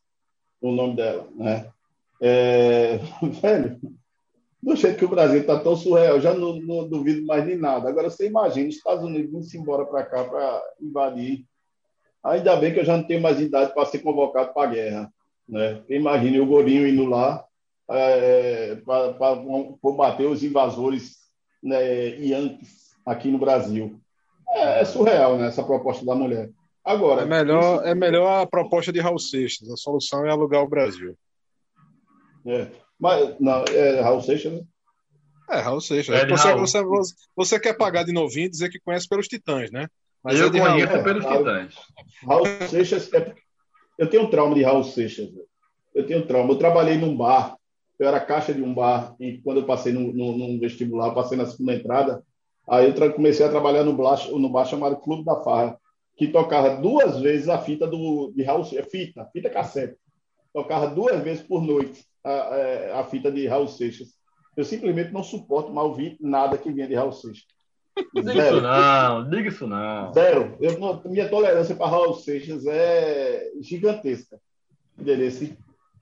o 0.62 0.72
nome 0.72 0.96
dela, 0.96 1.26
né? 1.34 1.66
É, 2.20 2.98
velho, 3.42 3.80
do 4.62 4.76
jeito 4.76 4.96
que 4.96 5.04
o 5.04 5.08
Brasil 5.08 5.40
está 5.40 5.58
tão 5.58 5.74
surreal, 5.74 6.20
já 6.20 6.32
não, 6.32 6.54
não, 6.54 6.88
duvido 6.88 7.26
mais 7.26 7.44
de 7.44 7.56
nada. 7.56 7.88
Agora, 7.88 8.08
você 8.08 8.28
imagina, 8.28 8.68
os 8.68 8.76
Estados 8.76 9.04
Unidos 9.04 9.52
indo 9.52 9.62
embora 9.62 9.84
para 9.84 10.04
cá 10.04 10.22
para 10.22 10.62
invadir. 10.80 11.44
Ainda 12.22 12.54
bem 12.54 12.72
que 12.72 12.78
eu 12.78 12.84
já 12.84 12.96
não 12.96 13.02
tenho 13.02 13.20
mais 13.20 13.40
idade 13.40 13.74
para 13.74 13.84
ser 13.86 13.98
convocado 13.98 14.54
para 14.54 14.68
a 14.68 14.72
guerra. 14.72 15.12
Né? 15.48 15.82
Imagine 15.88 16.38
o 16.38 16.46
Gorinho 16.46 16.86
indo 16.86 17.04
lá 17.04 17.44
é, 17.90 18.76
para 18.76 19.36
combater 19.80 20.26
os 20.26 20.44
invasores 20.44 21.16
né, 21.60 22.10
Yankees 22.20 22.94
aqui 23.04 23.28
no 23.28 23.38
Brasil. 23.38 24.00
É, 24.48 24.82
é 24.82 24.84
surreal 24.84 25.36
né, 25.36 25.48
essa 25.48 25.64
proposta 25.64 26.06
da 26.06 26.14
mulher. 26.14 26.50
Agora. 26.84 27.22
É 27.22 27.26
melhor, 27.26 27.76
isso... 27.76 27.84
é 27.84 27.94
melhor 27.94 28.42
a 28.42 28.46
proposta 28.46 28.92
de 28.92 29.00
Raul 29.00 29.18
Seixas. 29.18 29.70
A 29.70 29.76
solução 29.76 30.26
é 30.26 30.30
alugar 30.30 30.62
o 30.62 30.68
Brasil. 30.68 31.16
É. 32.46 32.68
Mas, 32.98 33.36
não, 33.38 33.64
é 33.64 34.00
Raul 34.00 34.20
Seixas, 34.20 34.52
né? 34.52 34.62
É, 35.50 35.58
Raul 35.58 35.80
Seixas. 35.80 36.14
É 36.14 36.26
você, 36.26 36.48
Raul. 36.48 36.60
Você, 36.60 36.82
você, 36.82 37.14
você, 37.36 37.60
quer 37.60 37.76
pagar 37.76 38.04
de 38.04 38.12
novinho 38.12 38.46
e 38.46 38.50
dizer 38.50 38.68
que 38.68 38.80
conhece 38.80 39.08
pelos 39.08 39.28
Titãs, 39.28 39.70
né? 39.70 39.86
Mas 40.22 40.38
eu 40.38 40.48
é 40.48 40.50
conheço 40.50 40.92
Raul, 40.92 41.04
pelos 41.04 41.24
Raul, 41.24 41.38
Titãs. 41.38 41.74
Raul 42.26 42.46
Seixas. 42.68 43.12
É... 43.12 43.32
Eu 43.98 44.08
tenho 44.08 44.24
um 44.24 44.30
trauma 44.30 44.54
de 44.54 44.62
Raul 44.62 44.82
Seixas. 44.82 45.30
Eu 45.94 46.06
tenho 46.06 46.20
um 46.20 46.26
trauma. 46.26 46.52
Eu 46.52 46.58
trabalhei 46.58 46.96
num 46.96 47.16
bar. 47.16 47.56
Eu 47.98 48.08
era 48.08 48.18
caixa 48.18 48.52
de 48.52 48.62
um 48.62 48.74
bar. 48.74 49.14
E 49.20 49.38
quando 49.38 49.58
eu 49.60 49.66
passei 49.66 49.92
no, 49.92 50.12
no, 50.12 50.36
num 50.36 50.58
vestibular, 50.58 51.14
passei 51.14 51.38
na 51.38 51.46
segunda 51.46 51.74
entrada. 51.74 52.24
Aí 52.68 52.88
eu 52.88 53.12
comecei 53.12 53.44
a 53.44 53.50
trabalhar 53.50 53.84
no 53.84 53.92
bar, 53.92 54.18
no 54.30 54.48
bar 54.48 54.64
chamado 54.64 54.96
Clube 54.96 55.24
da 55.24 55.42
Farra 55.42 55.78
que 56.22 56.28
tocava 56.28 56.76
duas 56.76 57.20
vezes 57.20 57.48
a 57.48 57.58
fita 57.58 57.84
do, 57.84 58.32
de 58.32 58.44
Raul 58.44 58.64
Seixas, 58.64 58.88
fita, 58.92 59.28
fita 59.32 59.50
cassete. 59.50 59.96
Tocava 60.54 60.86
duas 60.86 61.20
vezes 61.20 61.42
por 61.42 61.60
noite 61.60 62.04
a, 62.22 62.30
a, 62.30 62.56
é, 62.56 62.92
a 62.92 63.02
fita 63.02 63.28
de 63.28 63.48
Raul 63.48 63.66
Seixas. 63.66 64.10
Eu 64.56 64.64
simplesmente 64.64 65.12
não 65.12 65.24
suporto 65.24 65.72
mais 65.72 65.88
ouvir 65.88 66.16
nada 66.20 66.56
que 66.56 66.70
vinha 66.70 66.86
de 66.86 66.94
Raul 66.94 67.10
Seixas. 67.10 67.42
Diga 68.14 68.34
isso 68.34 68.60
não, 68.60 69.30
diga 69.30 69.48
isso 69.48 69.66
não. 69.66 70.12
Zero. 70.12 70.56
Eu, 70.60 71.02
minha 71.06 71.28
tolerância 71.28 71.74
para 71.74 71.90
Raul 71.90 72.14
Seixas 72.14 72.64
é 72.66 73.50
gigantesca. 73.60 74.38
Entendeu? 74.96 75.28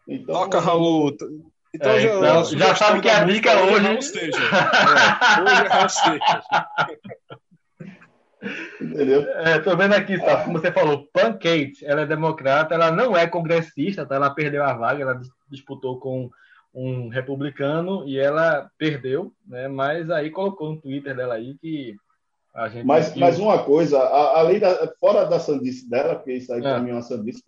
Então, 0.07 0.35
Toca, 0.35 0.61
Raul. 0.61 1.17
Então, 1.75 1.93
é, 1.93 2.01
já, 2.01 2.15
então, 2.19 2.45
já 2.45 2.75
sabe 2.75 3.01
que 3.01 3.09
a 3.09 3.25
dica 3.25 3.59
hoje. 3.63 3.87
É 3.87 3.89
Raul 3.89 4.03
Seixas. 4.03 4.43
É, 4.43 5.41
hoje 5.41 5.65
é 5.65 5.69
Raul 5.69 5.89
Seixas. 5.89 6.45
Entendeu? 8.81 9.23
É, 9.23 9.59
tô 9.59 9.77
vendo 9.77 9.95
aqui, 9.95 10.19
tá? 10.19 10.45
Como 10.45 10.59
você 10.59 10.73
falou, 10.73 11.07
Pancake, 11.13 11.85
ela 11.85 12.03
é 12.03 12.07
democrata, 12.07 12.75
ela 12.75 12.91
não 12.91 13.17
é 13.17 13.27
congressista, 13.27 14.07
tá? 14.07 14.15
Ela 14.15 14.31
perdeu 14.31 14.65
a 14.65 14.73
vaga, 14.73 15.03
ela 15.03 15.21
disputou 15.51 15.99
com 15.99 16.31
um 16.73 17.09
republicano 17.09 18.07
e 18.07 18.19
ela 18.19 18.71
perdeu, 18.79 19.33
né? 19.47 19.69
Mas 19.69 20.11
aí 20.11 20.31
colocou 20.31 20.71
no 20.71 20.81
Twitter 20.81 21.15
dela 21.15 21.35
aí 21.35 21.57
que 21.61 21.97
a 22.55 22.69
gente. 22.69 22.87
Mas, 22.87 23.15
mas 23.15 23.39
uma 23.39 23.63
coisa, 23.63 23.99
além 24.01 24.59
da, 24.59 24.93
fora 24.99 25.25
da 25.25 25.39
sandice 25.39 25.89
dela, 25.89 26.15
porque 26.15 26.33
isso 26.33 26.53
aí 26.53 26.61
é. 26.61 26.63
para 26.63 26.81
mim 26.81 26.91
é 26.91 26.95
uma 26.95 27.03
sandice, 27.03 27.43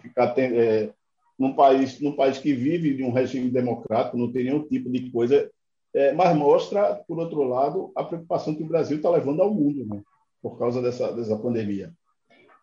ficar 0.00 0.34
é, 0.38 0.90
num 1.38 1.54
país, 1.54 2.00
num 2.00 2.12
país 2.12 2.38
que 2.38 2.52
vive 2.52 2.94
de 2.94 3.02
um 3.02 3.12
regime 3.12 3.50
democrático, 3.50 4.16
não 4.16 4.32
tem 4.32 4.44
nenhum 4.44 4.62
tipo 4.62 4.90
de 4.90 5.10
coisa, 5.10 5.50
é, 5.94 6.12
mas 6.12 6.36
mostra, 6.36 6.94
por 7.06 7.18
outro 7.18 7.42
lado, 7.42 7.92
a 7.96 8.04
preocupação 8.04 8.54
que 8.54 8.62
o 8.62 8.68
Brasil 8.68 8.96
está 8.96 9.10
levando 9.10 9.42
ao 9.42 9.52
mundo, 9.52 9.86
né? 9.86 10.02
Por 10.42 10.58
causa 10.58 10.80
dessa, 10.82 11.12
dessa 11.12 11.36
pandemia. 11.36 11.92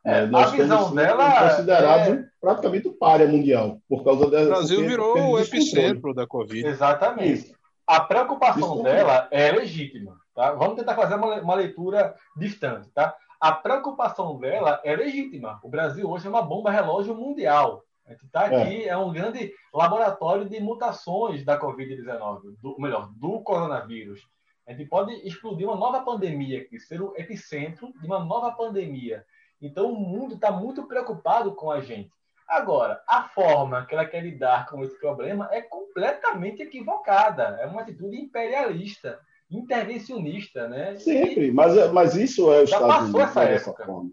É, 0.05 0.25
nós 0.25 0.53
a 0.53 0.55
visão 0.55 0.95
dela 0.95 1.49
considerado 1.49 2.13
é... 2.13 2.25
praticamente 2.39 2.87
o 2.87 2.93
páreo 2.93 3.27
mundial 3.27 3.79
por 3.89 4.03
causa 4.03 4.29
dessa. 4.29 4.45
O 4.45 4.49
Brasil 4.49 4.87
virou 4.87 5.31
o 5.31 5.39
epicentro 5.39 6.13
da 6.13 6.25
Covid. 6.25 6.65
Exatamente. 6.65 7.55
A 7.85 7.99
preocupação 8.01 8.83
dela 8.83 9.27
é 9.31 9.51
legítima. 9.51 10.17
Tá? 10.33 10.53
Vamos 10.53 10.75
tentar 10.75 10.95
fazer 10.95 11.15
uma, 11.15 11.41
uma 11.41 11.55
leitura 11.55 12.15
distante. 12.37 12.89
Tá? 12.91 13.15
a 13.39 13.51
preocupação 13.51 14.37
dela 14.37 14.81
é 14.83 14.95
legítima. 14.95 15.59
O 15.63 15.69
Brasil 15.69 16.09
hoje 16.09 16.27
é 16.27 16.29
uma 16.29 16.41
bomba 16.41 16.71
relógio 16.71 17.15
mundial. 17.15 17.83
A 18.05 18.11
gente 18.11 18.25
está 18.25 18.45
aqui, 18.45 18.83
é. 18.83 18.87
é. 18.87 18.97
um 18.97 19.11
grande 19.11 19.53
laboratório 19.73 20.47
de 20.47 20.59
mutações 20.59 21.43
da 21.43 21.59
Covid-19, 21.59 22.55
melhor, 22.79 23.11
do 23.15 23.41
coronavírus. 23.41 24.21
A 24.68 24.73
gente 24.73 24.89
pode 24.89 25.14
explodir 25.26 25.65
uma 25.65 25.77
nova 25.77 26.02
pandemia 26.02 26.61
aqui, 26.61 26.77
ser 26.77 27.02
o 27.02 27.14
epicentro 27.15 27.94
de 28.02 28.06
uma 28.06 28.19
nova 28.19 28.52
pandemia. 28.52 29.26
Então, 29.61 29.94
o 29.94 29.95
mundo 29.95 30.35
está 30.35 30.52
muito 30.52 30.84
preocupado 30.84 31.56
com 31.56 31.72
a 31.72 31.80
gente. 31.80 32.11
Agora, 32.48 33.02
a 33.07 33.23
forma 33.23 33.85
que 33.85 33.95
ela 33.95 34.06
quer 34.06 34.22
lidar 34.22 34.68
com 34.68 34.84
esse 34.84 34.98
problema 34.99 35.49
é 35.52 35.61
completamente 35.61 36.61
equivocada. 36.61 37.57
É 37.61 37.65
uma 37.65 37.81
atitude 37.81 38.18
imperialista, 38.18 39.19
intervencionista, 39.49 40.68
né? 40.68 40.98
Sempre, 40.98 41.52
mas, 41.52 41.91
mas 41.91 42.15
isso 42.15 42.52
é 42.52 42.64
os 42.64 42.69
Estados 42.69 43.10
Unidos 43.10 43.22
essa 43.22 43.45
dessa 43.45 43.73
forma. 43.73 44.11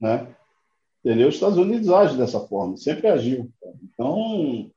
Né? 0.00 0.34
Entendeu? 1.04 1.28
Os 1.28 1.34
Estados 1.34 1.58
Unidos 1.58 1.88
agem 1.90 2.16
dessa 2.16 2.40
forma, 2.40 2.76
sempre 2.76 3.06
agiu. 3.08 3.50
Então, 3.82 4.70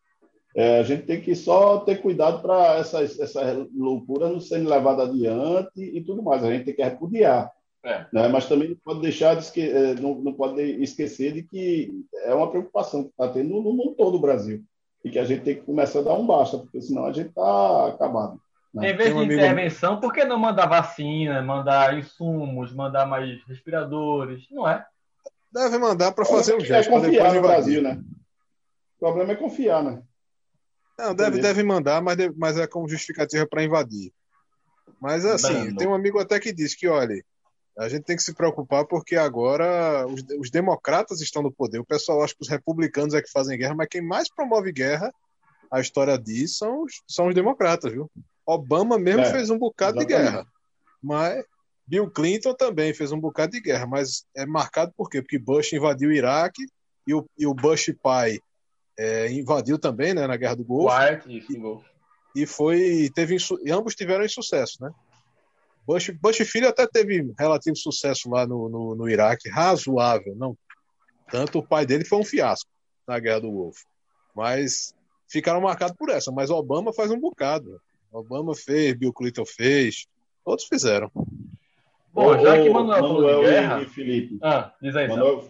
é, 0.55 0.79
a 0.79 0.83
gente 0.83 1.03
tem 1.03 1.21
que 1.21 1.35
só 1.35 1.79
ter 1.79 2.01
cuidado 2.01 2.41
para 2.41 2.77
essa, 2.77 3.01
essa 3.01 3.67
loucura 3.75 4.29
não 4.29 4.39
sendo 4.39 4.69
levada 4.69 5.03
adiante 5.03 5.81
e 5.81 6.01
tudo 6.01 6.21
mais. 6.21 6.43
A 6.43 6.51
gente 6.51 6.65
tem 6.65 6.75
que 6.75 6.83
repudiar. 6.83 7.51
É. 7.83 8.05
Né? 8.13 8.27
Mas 8.27 8.47
também 8.47 8.69
não 8.69 8.77
pode 8.83 9.01
deixar 9.01 9.35
de 9.35 9.43
esque... 9.43 9.61
É, 9.61 9.95
não, 9.95 10.15
não 10.15 10.33
pode 10.33 10.61
esquecer 10.61 11.33
de 11.33 11.43
que 11.43 11.91
é 12.25 12.33
uma 12.33 12.49
preocupação 12.49 13.03
que 13.03 13.09
está 13.09 13.27
tendo 13.27 13.49
no 13.61 13.73
mundo 13.73 13.95
todo 13.95 14.15
o 14.15 14.21
Brasil. 14.21 14.61
E 15.03 15.09
que 15.09 15.17
a 15.17 15.25
gente 15.25 15.41
tem 15.41 15.55
que 15.55 15.61
começar 15.61 15.99
a 15.99 16.03
dar 16.03 16.13
um 16.13 16.27
basta, 16.27 16.59
porque 16.59 16.79
senão 16.81 17.05
a 17.05 17.11
gente 17.11 17.29
está 17.29 17.87
acabado. 17.87 18.39
Né? 18.73 18.91
Em 18.91 18.95
vez 18.95 19.09
de 19.09 19.17
amigo... 19.17 19.33
intervenção, 19.33 19.99
por 19.99 20.13
que 20.13 20.23
não 20.23 20.37
mandar 20.37 20.67
vacina, 20.67 21.41
mandar 21.41 21.97
insumos, 21.97 22.73
mandar 22.73 23.05
mais 23.05 23.41
respiradores? 23.47 24.45
Não 24.51 24.67
é? 24.67 24.85
Deve 25.51 25.77
mandar 25.77 26.11
para 26.11 26.23
fazer 26.23 26.55
o 26.55 26.59
gesto. 26.59 26.89
É 26.89 26.99
confiar 26.99 27.33
no 27.33 27.41
Brasil, 27.41 27.81
né? 27.81 27.99
O 28.95 28.99
problema 28.99 29.33
é 29.33 29.35
confiar, 29.35 29.83
né? 29.83 30.01
Não, 30.97 31.15
deve, 31.15 31.41
deve 31.41 31.63
mandar, 31.63 32.01
mas, 32.01 32.17
deve, 32.17 32.35
mas 32.37 32.57
é 32.57 32.67
como 32.67 32.87
justificativa 32.87 33.47
para 33.47 33.63
invadir. 33.63 34.13
Mas 35.01 35.25
assim, 35.25 35.75
tem 35.75 35.87
um 35.87 35.95
amigo 35.95 36.19
até 36.19 36.39
que 36.39 36.53
diz 36.53 36.75
que, 36.75 36.87
olha, 36.87 37.23
a 37.77 37.89
gente 37.89 38.03
tem 38.03 38.15
que 38.15 38.21
se 38.21 38.33
preocupar 38.33 38.85
porque 38.85 39.15
agora 39.15 40.05
os, 40.05 40.23
os, 40.39 40.51
democratas 40.51 41.21
estão 41.21 41.41
no 41.41 41.51
poder. 41.51 41.79
O 41.79 41.85
pessoal 41.85 42.23
acha 42.23 42.35
que 42.35 42.41
os 42.43 42.49
republicanos 42.49 43.13
é 43.13 43.21
que 43.21 43.31
fazem 43.31 43.57
guerra, 43.57 43.73
mas 43.73 43.87
quem 43.89 44.01
mais 44.01 44.29
promove 44.29 44.71
guerra, 44.71 45.11
a 45.71 45.79
história 45.79 46.17
diz, 46.17 46.57
são 46.57 46.83
os, 46.83 47.01
são 47.07 47.27
os 47.27 47.35
democratas, 47.35 47.91
viu? 47.91 48.11
Obama 48.45 48.99
mesmo 48.99 49.21
é, 49.21 49.31
fez 49.31 49.49
um 49.49 49.57
bocado 49.57 49.99
exatamente. 49.99 50.25
de 50.25 50.31
guerra. 50.31 50.47
Mas 51.01 51.43
Bill 51.87 52.09
Clinton 52.11 52.53
também 52.53 52.93
fez 52.93 53.11
um 53.11 53.19
bocado 53.19 53.53
de 53.53 53.61
guerra, 53.61 53.87
mas 53.87 54.25
é 54.35 54.45
marcado 54.45 54.93
por 54.95 55.09
quê? 55.09 55.21
Porque 55.21 55.39
Bush 55.39 55.73
invadiu 55.73 56.09
o 56.09 56.13
Iraque 56.13 56.65
e 57.07 57.13
o, 57.13 57.25
e 57.37 57.47
o 57.47 57.53
Bush 57.53 57.91
pai 58.03 58.39
é, 58.97 59.31
invadiu 59.31 59.79
também, 59.79 60.13
né, 60.13 60.27
na 60.27 60.37
Guerra 60.37 60.55
do 60.55 60.63
Golfo. 60.63 60.95
Isso, 61.27 61.51
e, 61.51 62.41
e 62.41 62.45
foi 62.45 63.09
teve 63.13 63.37
e 63.63 63.71
ambos 63.71 63.95
tiveram 63.95 64.25
insucesso, 64.25 64.81
né? 64.81 64.91
Bush, 65.85 66.09
Bush 66.21 66.37
filho 66.47 66.67
até 66.69 66.87
teve 66.87 67.33
relativo 67.37 67.75
sucesso 67.75 68.29
lá 68.29 68.45
no, 68.45 68.69
no, 68.69 68.95
no 68.95 69.09
Iraque, 69.09 69.49
razoável, 69.49 70.35
não. 70.35 70.55
Tanto 71.29 71.59
o 71.59 71.67
pai 71.67 71.85
dele 71.85 72.05
foi 72.05 72.19
um 72.19 72.25
fiasco 72.25 72.69
na 73.07 73.19
Guerra 73.19 73.41
do 73.41 73.51
Golfo. 73.51 73.85
Mas 74.35 74.93
ficaram 75.27 75.61
marcados 75.61 75.95
por 75.97 76.09
essa. 76.09 76.31
Mas 76.31 76.49
Obama 76.49 76.93
faz 76.93 77.09
um 77.09 77.19
bocado. 77.19 77.81
Obama 78.11 78.53
fez, 78.53 78.93
Bill 78.93 79.13
Clinton 79.13 79.45
fez, 79.45 80.05
todos 80.43 80.65
fizeram. 80.65 81.09
Bom, 82.13 82.37
já 82.39 82.61
que 82.61 82.69
Manuel, 82.69 83.01
Manuel 83.01 83.41
Guerra... 83.41 83.81
e 83.81 83.85
Felipe. 83.85 84.37
Ah, 84.43 84.73
diz 84.81 84.95
aí, 84.95 85.07
Manuel, 85.07 85.49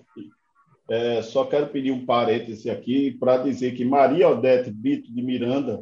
é, 0.92 1.22
só 1.22 1.46
quero 1.46 1.68
pedir 1.68 1.92
um 1.92 2.06
parêntese 2.06 2.70
aqui 2.70 3.12
para 3.12 3.38
dizer 3.38 3.74
que 3.76 3.86
Maria 3.86 4.28
Odete 4.28 4.70
Brito 4.70 5.10
de 5.10 5.22
Miranda, 5.22 5.82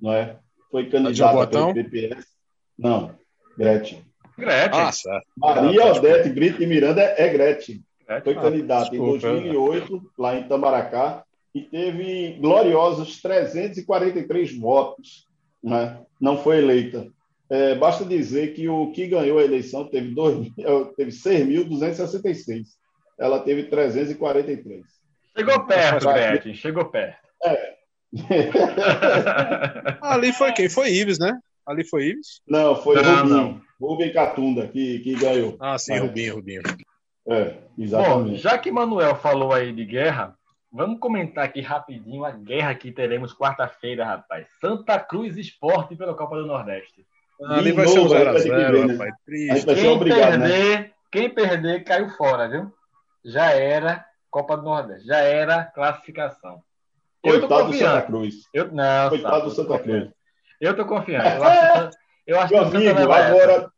não 0.00 0.12
é, 0.12 0.36
foi 0.70 0.88
candidata 0.88 1.48
pelo 1.48 1.74
PPS. 1.74 2.24
Não, 2.78 3.10
Gretchen. 3.56 4.04
Gretchen. 4.38 4.80
Ah, 4.80 4.92
certo. 4.92 5.26
Maria 5.36 5.82
ah, 5.82 5.92
Odete 5.92 6.28
Brito 6.28 6.60
de 6.60 6.68
Miranda 6.68 7.02
é 7.02 7.28
Gretchen. 7.32 7.82
Gretchen. 8.06 8.22
Foi 8.22 8.32
ah, 8.34 8.40
candidata 8.40 8.94
em 8.94 8.98
2008, 8.98 10.12
lá 10.16 10.36
em 10.36 10.44
Tamaracá, 10.44 11.24
e 11.52 11.62
teve 11.62 12.38
gloriosos 12.40 13.20
343 13.20 14.56
votos. 14.56 15.26
Né? 15.60 15.98
Não 16.20 16.38
foi 16.38 16.58
eleita. 16.58 17.08
É, 17.50 17.74
basta 17.74 18.04
dizer 18.04 18.54
que 18.54 18.68
o 18.68 18.92
que 18.92 19.08
ganhou 19.08 19.40
a 19.40 19.44
eleição 19.44 19.84
teve, 19.88 20.14
teve 20.96 21.10
6.266. 21.10 22.78
Ela 23.18 23.40
teve 23.40 23.64
343. 23.64 24.84
Chegou 25.36 25.66
perto, 25.66 26.06
Gretchen, 26.12 26.54
chegou 26.54 26.84
perto. 26.86 27.28
É. 27.44 27.78
Ali 30.02 30.32
foi 30.32 30.52
quem? 30.52 30.68
Foi 30.68 30.90
Ives, 30.90 31.18
né? 31.18 31.38
Ali 31.66 31.84
foi 31.84 32.06
Ives? 32.06 32.40
Não, 32.48 32.74
foi 32.76 32.96
não, 32.96 33.16
Rubinho. 33.16 33.36
Não. 33.36 33.60
Rubem 33.80 34.12
Catunda 34.12 34.66
que, 34.66 34.98
que 35.00 35.14
ganhou. 35.14 35.56
Ah, 35.60 35.78
sim, 35.78 35.92
é. 35.92 35.98
Rubinho, 35.98 36.36
Rubinho. 36.36 36.62
É, 37.28 37.54
exatamente. 37.78 38.30
Bom, 38.30 38.36
já 38.36 38.56
que 38.56 38.72
Manuel 38.72 39.14
falou 39.16 39.52
aí 39.52 39.72
de 39.72 39.84
guerra, 39.84 40.34
vamos 40.72 40.98
comentar 40.98 41.44
aqui 41.44 41.60
rapidinho 41.60 42.24
a 42.24 42.30
guerra 42.30 42.74
que 42.74 42.90
teremos 42.90 43.34
quarta-feira, 43.34 44.04
rapaz. 44.04 44.46
Santa 44.60 44.98
Cruz 44.98 45.36
Esporte 45.36 45.94
pela 45.94 46.14
Copa 46.14 46.36
do 46.36 46.46
Nordeste. 46.46 47.06
Ali 47.40 47.72
vai 47.72 47.86
ser 47.86 48.00
um 48.00 48.06
0x0, 48.06 48.86
né? 48.86 48.92
rapaz. 48.94 49.14
Triste. 49.24 49.74
Quem, 49.74 49.88
obrigado, 49.88 50.38
né? 50.38 50.48
perder, 50.48 50.78
né? 50.80 50.90
quem 51.12 51.30
perder 51.30 51.84
caiu 51.84 52.08
fora, 52.10 52.48
viu? 52.48 52.72
Já 53.28 53.52
era 53.52 54.04
Copa 54.30 54.56
do 54.56 54.62
Nordeste, 54.62 55.06
já 55.06 55.18
era 55.18 55.64
classificação. 55.64 56.62
Coitado 57.22 57.70
do 57.70 57.74
Santa 57.74 58.02
Cruz. 58.02 58.34
Eu, 58.54 58.72
não, 58.72 59.10
Coitado 59.10 59.44
do 59.44 59.50
Santa 59.50 59.78
Cruz. 59.78 60.10
Eu 60.60 60.74
tô 60.74 60.86
confiante. 60.86 61.36
Eu 61.36 61.44
acho, 61.44 61.90
eu 62.26 62.40
acho 62.40 62.52
Meu 62.52 62.62
amigo, 62.64 63.12
agora 63.12 63.52
essa. 63.52 63.72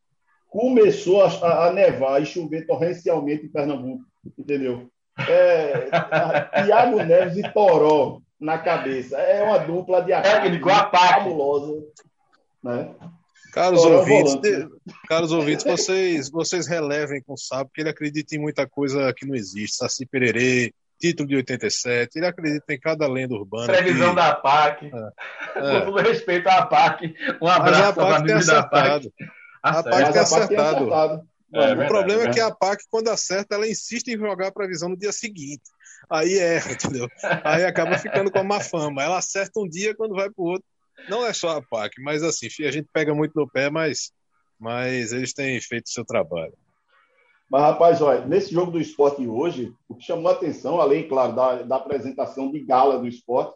começou 0.48 1.24
a, 1.24 1.66
a, 1.66 1.72
nevar 1.72 2.22
e 2.22 2.26
chover 2.26 2.66
torrencialmente 2.66 3.46
em 3.46 3.52
Pernambuco, 3.52 4.04
entendeu? 4.38 4.88
É, 5.18 5.88
Tiago 6.64 7.02
Neves 7.02 7.36
e 7.36 7.52
Toró 7.52 8.20
na 8.38 8.58
cabeça. 8.58 9.18
É 9.18 9.42
uma 9.42 9.58
dupla 9.58 10.00
de 10.02 10.12
técnico 10.22 10.68
fabulosa, 10.68 11.82
né? 12.62 12.94
Caros 13.52 13.84
ouvintes, 13.84 14.36
de, 14.36 14.68
caros 15.08 15.32
ouvintes, 15.32 15.64
vocês, 15.64 16.30
vocês 16.30 16.68
relevem 16.68 17.20
com 17.22 17.34
o 17.34 17.38
Sábio 17.38 17.70
que 17.74 17.80
ele 17.80 17.90
acredita 17.90 18.36
em 18.36 18.38
muita 18.38 18.66
coisa 18.66 19.12
que 19.12 19.26
não 19.26 19.34
existe. 19.34 19.76
Saci 19.76 20.06
Pererê, 20.06 20.72
título 21.00 21.28
de 21.28 21.36
87, 21.36 22.16
ele 22.16 22.26
acredita 22.26 22.72
em 22.72 22.78
cada 22.78 23.08
lenda 23.08 23.34
urbana. 23.34 23.72
Previsão 23.72 24.10
que... 24.10 24.16
da 24.16 24.34
PAC. 24.34 24.86
É. 24.86 25.80
Com 25.80 25.86
todo 25.86 25.98
respeito 25.98 26.48
à 26.48 26.66
PAC. 26.66 27.14
Um 27.40 27.48
abraço 27.48 28.00
a 28.00 28.06
PAC 28.06 28.26
tem 28.26 28.34
acertado. 28.36 29.12
A 29.62 29.82
PAC 29.82 30.12
tem 30.12 30.22
acertado. 30.22 31.30
É, 31.52 31.58
o 31.58 31.66
verdade, 31.66 31.88
problema 31.88 32.22
é, 32.22 32.26
é 32.26 32.30
que 32.30 32.40
a 32.40 32.50
PAC, 32.54 32.84
quando 32.88 33.08
acerta, 33.08 33.56
ela 33.56 33.66
insiste 33.66 34.08
em 34.08 34.18
jogar 34.18 34.48
a 34.48 34.52
previsão 34.52 34.88
no 34.88 34.96
dia 34.96 35.10
seguinte. 35.10 35.64
Aí 36.08 36.38
erra, 36.38 36.70
entendeu? 36.72 37.08
Aí 37.42 37.64
acaba 37.64 37.98
ficando 37.98 38.30
com 38.30 38.38
a 38.38 38.44
má 38.44 38.60
fama. 38.60 39.02
Ela 39.02 39.18
acerta 39.18 39.58
um 39.58 39.68
dia, 39.68 39.94
quando 39.96 40.14
vai 40.14 40.30
para 40.30 40.42
o 40.42 40.46
outro, 40.46 40.64
não 41.08 41.26
é 41.26 41.32
só 41.32 41.56
a 41.56 41.62
PAC, 41.62 42.00
mas 42.02 42.22
assim, 42.22 42.46
a 42.64 42.70
gente 42.70 42.88
pega 42.92 43.14
muito 43.14 43.32
no 43.34 43.48
pé, 43.48 43.70
mas, 43.70 44.12
mas 44.58 45.12
eles 45.12 45.32
têm 45.32 45.60
feito 45.60 45.86
o 45.86 45.90
seu 45.90 46.04
trabalho. 46.04 46.54
Mas, 47.50 47.62
rapaz, 47.62 48.00
olha, 48.00 48.24
nesse 48.26 48.52
jogo 48.52 48.70
do 48.70 48.80
esporte 48.80 49.26
hoje, 49.26 49.74
o 49.88 49.96
que 49.96 50.04
chamou 50.04 50.30
a 50.30 50.34
atenção, 50.34 50.80
além, 50.80 51.08
claro, 51.08 51.34
da, 51.34 51.62
da 51.62 51.76
apresentação 51.76 52.52
de 52.52 52.60
gala 52.60 52.98
do 52.98 53.08
esporte, 53.08 53.54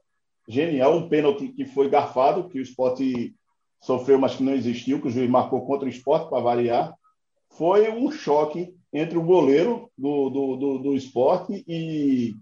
genial, 0.48 0.96
um 0.96 1.08
pênalti 1.08 1.48
que 1.48 1.64
foi 1.64 1.88
garfado, 1.88 2.48
que 2.48 2.58
o 2.58 2.62
esporte 2.62 3.34
sofreu, 3.80 4.18
mas 4.18 4.34
que 4.34 4.42
não 4.42 4.52
existiu, 4.52 5.00
que 5.00 5.06
o 5.06 5.10
juiz 5.10 5.30
marcou 5.30 5.64
contra 5.64 5.86
o 5.86 5.90
esporte, 5.90 6.28
para 6.28 6.42
variar, 6.42 6.94
foi 7.50 7.88
um 7.90 8.10
choque 8.10 8.74
entre 8.92 9.16
o 9.16 9.22
goleiro 9.22 9.90
do, 9.96 10.28
do, 10.30 10.56
do, 10.56 10.78
do 10.78 10.94
esporte 10.94 11.64
e 11.68 12.34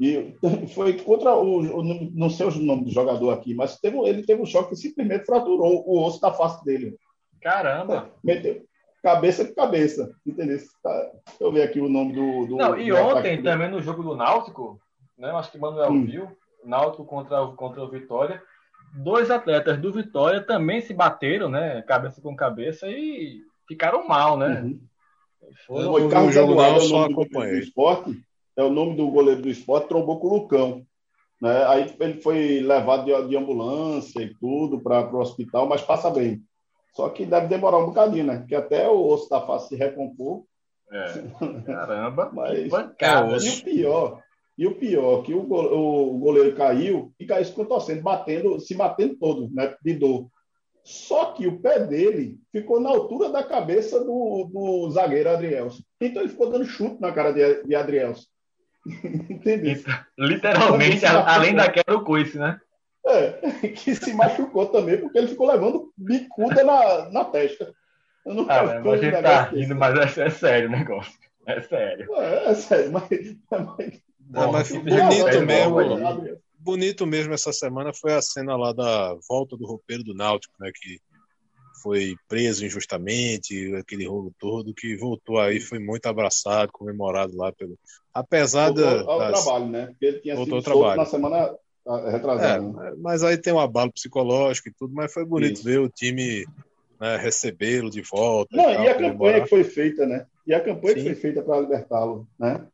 e 0.00 0.34
foi 0.74 0.94
contra 0.94 1.36
o. 1.36 1.82
Não 2.14 2.30
sei 2.30 2.46
o 2.46 2.58
nome 2.58 2.84
do 2.84 2.90
jogador 2.90 3.30
aqui, 3.30 3.54
mas 3.54 3.78
teve, 3.78 3.98
ele 3.98 4.22
teve 4.22 4.40
um 4.40 4.46
choque 4.46 4.70
que 4.70 4.76
simplesmente 4.76 5.26
fraturou 5.26 5.84
o 5.86 6.02
osso 6.02 6.20
da 6.20 6.32
face 6.32 6.64
dele. 6.64 6.96
Caramba! 7.42 8.10
Meteu 8.24 8.62
cabeça 9.02 9.44
com 9.44 9.54
cabeça. 9.54 10.10
Entendeu? 10.26 10.58
Tá, 10.82 11.10
deixa 11.26 11.44
eu 11.44 11.52
ver 11.52 11.62
aqui 11.62 11.80
o 11.80 11.88
nome 11.88 12.14
do. 12.14 12.46
do 12.46 12.56
não, 12.56 12.78
e 12.78 12.88
do 12.88 12.96
ontem 12.96 13.42
também 13.42 13.70
no 13.70 13.82
jogo 13.82 14.02
do 14.02 14.16
Náutico, 14.16 14.80
né? 15.18 15.30
Acho 15.32 15.52
que 15.52 15.58
o 15.58 15.60
Manuel 15.60 15.90
hum. 15.90 16.06
viu, 16.06 16.28
Náutico 16.64 17.04
contra, 17.04 17.46
contra 17.48 17.82
o 17.82 17.90
Vitória. 17.90 18.42
Dois 18.94 19.30
atletas 19.30 19.78
do 19.78 19.92
Vitória 19.92 20.40
também 20.40 20.80
se 20.80 20.92
bateram, 20.92 21.48
né? 21.48 21.82
Cabeça 21.82 22.20
com 22.20 22.34
cabeça 22.34 22.88
e 22.88 23.40
ficaram 23.68 24.08
mal, 24.08 24.36
né? 24.36 24.62
Uhum. 24.62 24.80
Foram... 25.66 25.92
Foi 25.92 26.08
Carlos 26.08 26.36
Eduardo, 26.36 26.80
só 26.80 27.04
acompanhei. 27.04 27.56
Do 27.56 27.60
esporte 27.60 28.29
é 28.60 28.64
o 28.64 28.70
nome 28.70 28.96
do 28.96 29.10
goleiro 29.10 29.42
do 29.42 29.48
esporte, 29.48 29.88
trombou 29.88 30.18
com 30.18 30.28
o 30.28 30.34
Lucão. 30.34 30.86
Né? 31.40 31.64
Aí 31.66 31.94
ele 32.00 32.20
foi 32.20 32.60
levado 32.60 33.04
de, 33.04 33.28
de 33.28 33.36
ambulância 33.36 34.20
e 34.20 34.34
tudo 34.34 34.80
para 34.80 35.10
o 35.14 35.20
hospital, 35.20 35.66
mas 35.66 35.82
passa 35.82 36.10
bem. 36.10 36.42
Só 36.94 37.08
que 37.08 37.24
deve 37.24 37.46
demorar 37.46 37.78
um 37.78 37.86
bocadinho, 37.86 38.24
né? 38.24 38.38
Porque 38.38 38.54
até 38.54 38.88
o 38.88 39.06
osso 39.06 39.28
da 39.30 39.40
face 39.40 39.68
se 39.68 39.76
recompor. 39.76 40.44
É. 40.92 41.22
Caramba, 41.64 42.30
Mas, 42.32 42.68
pancada. 42.68 43.36
E 43.36 43.48
o 43.48 43.62
pior, 43.62 44.22
e 44.58 44.66
o 44.66 44.74
pior, 44.74 45.22
que 45.22 45.32
o, 45.32 45.40
o 45.40 46.18
goleiro 46.18 46.54
caiu 46.56 47.12
e 47.18 47.24
caiu 47.24 47.44
se 47.44 47.52
contorcendo, 47.52 48.02
batendo, 48.02 48.58
se 48.60 48.74
batendo 48.74 49.16
todo, 49.16 49.48
né, 49.54 49.74
de 49.82 49.94
dor. 49.94 50.28
Só 50.82 51.26
que 51.32 51.46
o 51.46 51.60
pé 51.60 51.86
dele 51.86 52.38
ficou 52.50 52.80
na 52.80 52.90
altura 52.90 53.30
da 53.30 53.44
cabeça 53.44 54.00
do, 54.00 54.50
do 54.52 54.90
zagueiro 54.90 55.30
Adrielson. 55.30 55.82
Então 56.00 56.22
ele 56.22 56.30
ficou 56.30 56.50
dando 56.50 56.64
chute 56.64 57.00
na 57.00 57.12
cara 57.12 57.32
de, 57.32 57.62
de 57.64 57.74
Adrielson. 57.74 58.26
Entendeu? 58.86 59.76
Literalmente, 60.18 61.04
além 61.06 61.54
da 61.54 61.70
quebra 61.70 61.96
o 61.96 62.04
coice, 62.04 62.38
né? 62.38 62.58
É, 63.06 63.68
que 63.74 63.94
se 63.94 64.12
machucou 64.14 64.66
também, 64.66 64.98
porque 64.98 65.18
ele 65.18 65.28
ficou 65.28 65.50
levando 65.50 65.92
bicuda 65.96 66.62
na, 66.64 67.10
na 67.10 67.24
testa. 67.24 67.72
Eu 68.24 68.34
não 68.34 68.46
ah, 68.50 68.60
a 68.60 68.96
gente 68.96 69.22
tá 69.22 69.42
rindo, 69.44 69.74
mas 69.74 70.18
é, 70.18 70.26
é, 70.26 70.30
sério 70.30 70.68
o 70.68 70.72
negócio. 70.72 71.12
É 71.46 71.60
sério. 71.62 72.14
É, 72.16 72.50
é 72.50 72.54
sério, 72.54 72.92
mas. 72.92 73.08
mas, 73.50 74.02
não, 74.28 74.52
mas 74.52 74.70
bonito 74.70 75.46
mesmo. 75.46 76.40
Bonito 76.58 77.06
mesmo 77.06 77.32
essa 77.32 77.52
semana 77.52 77.90
foi 77.94 78.12
a 78.12 78.20
cena 78.20 78.54
lá 78.54 78.72
da 78.74 79.16
volta 79.26 79.56
do 79.56 79.66
roupeiro 79.66 80.04
do 80.04 80.14
Náutico, 80.14 80.54
né? 80.60 80.70
Que 80.74 81.00
foi 81.82 82.14
preso 82.28 82.64
injustamente, 82.64 83.74
aquele 83.76 84.06
rolo 84.06 84.32
todo, 84.38 84.74
que 84.74 84.96
voltou 84.96 85.38
aí, 85.38 85.60
foi 85.60 85.78
muito 85.78 86.06
abraçado, 86.06 86.72
comemorado 86.72 87.36
lá 87.36 87.52
pelo. 87.52 87.78
Apesar 88.12 88.66
voltou 88.66 88.84
da. 88.84 89.12
Ao 89.12 89.18
das... 89.18 89.44
trabalho, 89.44 89.66
né? 89.66 89.86
Porque 89.86 90.06
ele 90.06 90.18
tinha 90.20 90.36
voltou 90.36 90.60
sido 90.60 90.72
trabalho. 90.72 90.96
na 90.96 91.06
semana 91.06 91.54
ah, 91.86 92.10
retrasada. 92.10 92.64
É, 92.64 92.90
né? 92.90 92.96
Mas 92.98 93.22
aí 93.22 93.36
tem 93.36 93.52
um 93.52 93.60
abalo 93.60 93.92
psicológico 93.92 94.68
e 94.68 94.72
tudo, 94.72 94.94
mas 94.94 95.12
foi 95.12 95.24
bonito 95.24 95.54
Isso. 95.54 95.64
ver 95.64 95.80
o 95.80 95.88
time 95.88 96.44
né, 97.00 97.16
recebê-lo 97.16 97.90
de 97.90 98.02
volta. 98.02 98.56
Não, 98.56 98.70
e, 98.70 98.74
tal, 98.74 98.84
e 98.84 98.88
a 98.88 98.94
campanha 98.94 99.42
que 99.42 99.48
foi 99.48 99.64
feita, 99.64 100.06
né? 100.06 100.26
E 100.46 100.54
a 100.54 100.60
campanha 100.60 100.94
Sim. 100.94 101.00
que 101.00 101.06
foi 101.06 101.14
feita 101.14 101.42
para 101.42 101.60
libertá-lo, 101.60 102.28
né? 102.38 102.66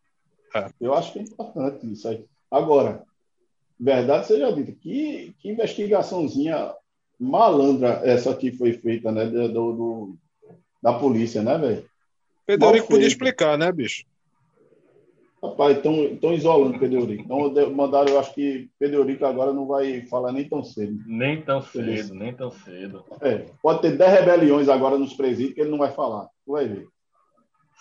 É. 0.54 0.70
Eu 0.80 0.94
acho 0.94 1.12
que 1.12 1.18
é 1.18 1.22
importante 1.22 1.90
isso 1.90 2.08
aí. 2.08 2.24
Agora, 2.50 3.04
verdade 3.78 4.26
seja 4.26 4.52
dita, 4.52 4.72
que, 4.72 5.34
que 5.38 5.50
investigaçãozinha 5.50 6.72
malandra 7.18 8.00
essa 8.04 8.30
aqui 8.30 8.52
foi 8.52 8.72
feita, 8.72 9.10
né? 9.10 9.26
Do, 9.26 9.48
do 9.48 10.18
da 10.82 10.92
polícia, 10.92 11.42
né, 11.42 11.58
velho? 11.58 11.84
Pedro 12.46 12.86
podia 12.86 13.08
explicar, 13.08 13.58
né, 13.58 13.72
bicho? 13.72 14.04
Rapaz, 15.42 15.76
estão 15.76 16.32
isolando 16.32 16.78
Pedro 16.78 17.12
Então 17.12 17.52
mandaram, 17.74 18.08
eu 18.08 18.18
acho 18.18 18.34
que 18.34 18.70
Pedro 18.78 19.06
agora 19.26 19.52
não 19.52 19.66
vai 19.66 20.02
falar 20.06 20.32
nem 20.32 20.48
tão 20.48 20.64
cedo. 20.64 20.98
Nem 21.06 21.42
tão 21.42 21.60
cedo, 21.60 22.14
nem 22.14 22.32
tão 22.32 22.50
cedo. 22.50 23.04
É, 23.20 23.46
pode 23.62 23.82
ter 23.82 23.96
10 23.96 24.20
rebeliões 24.20 24.68
agora 24.68 24.98
nos 24.98 25.14
presídios 25.14 25.54
que 25.54 25.60
ele 25.60 25.70
não 25.70 25.78
vai 25.78 25.92
falar. 25.92 26.28
Tu 26.44 26.52
vai 26.52 26.66
ver. 26.66 26.88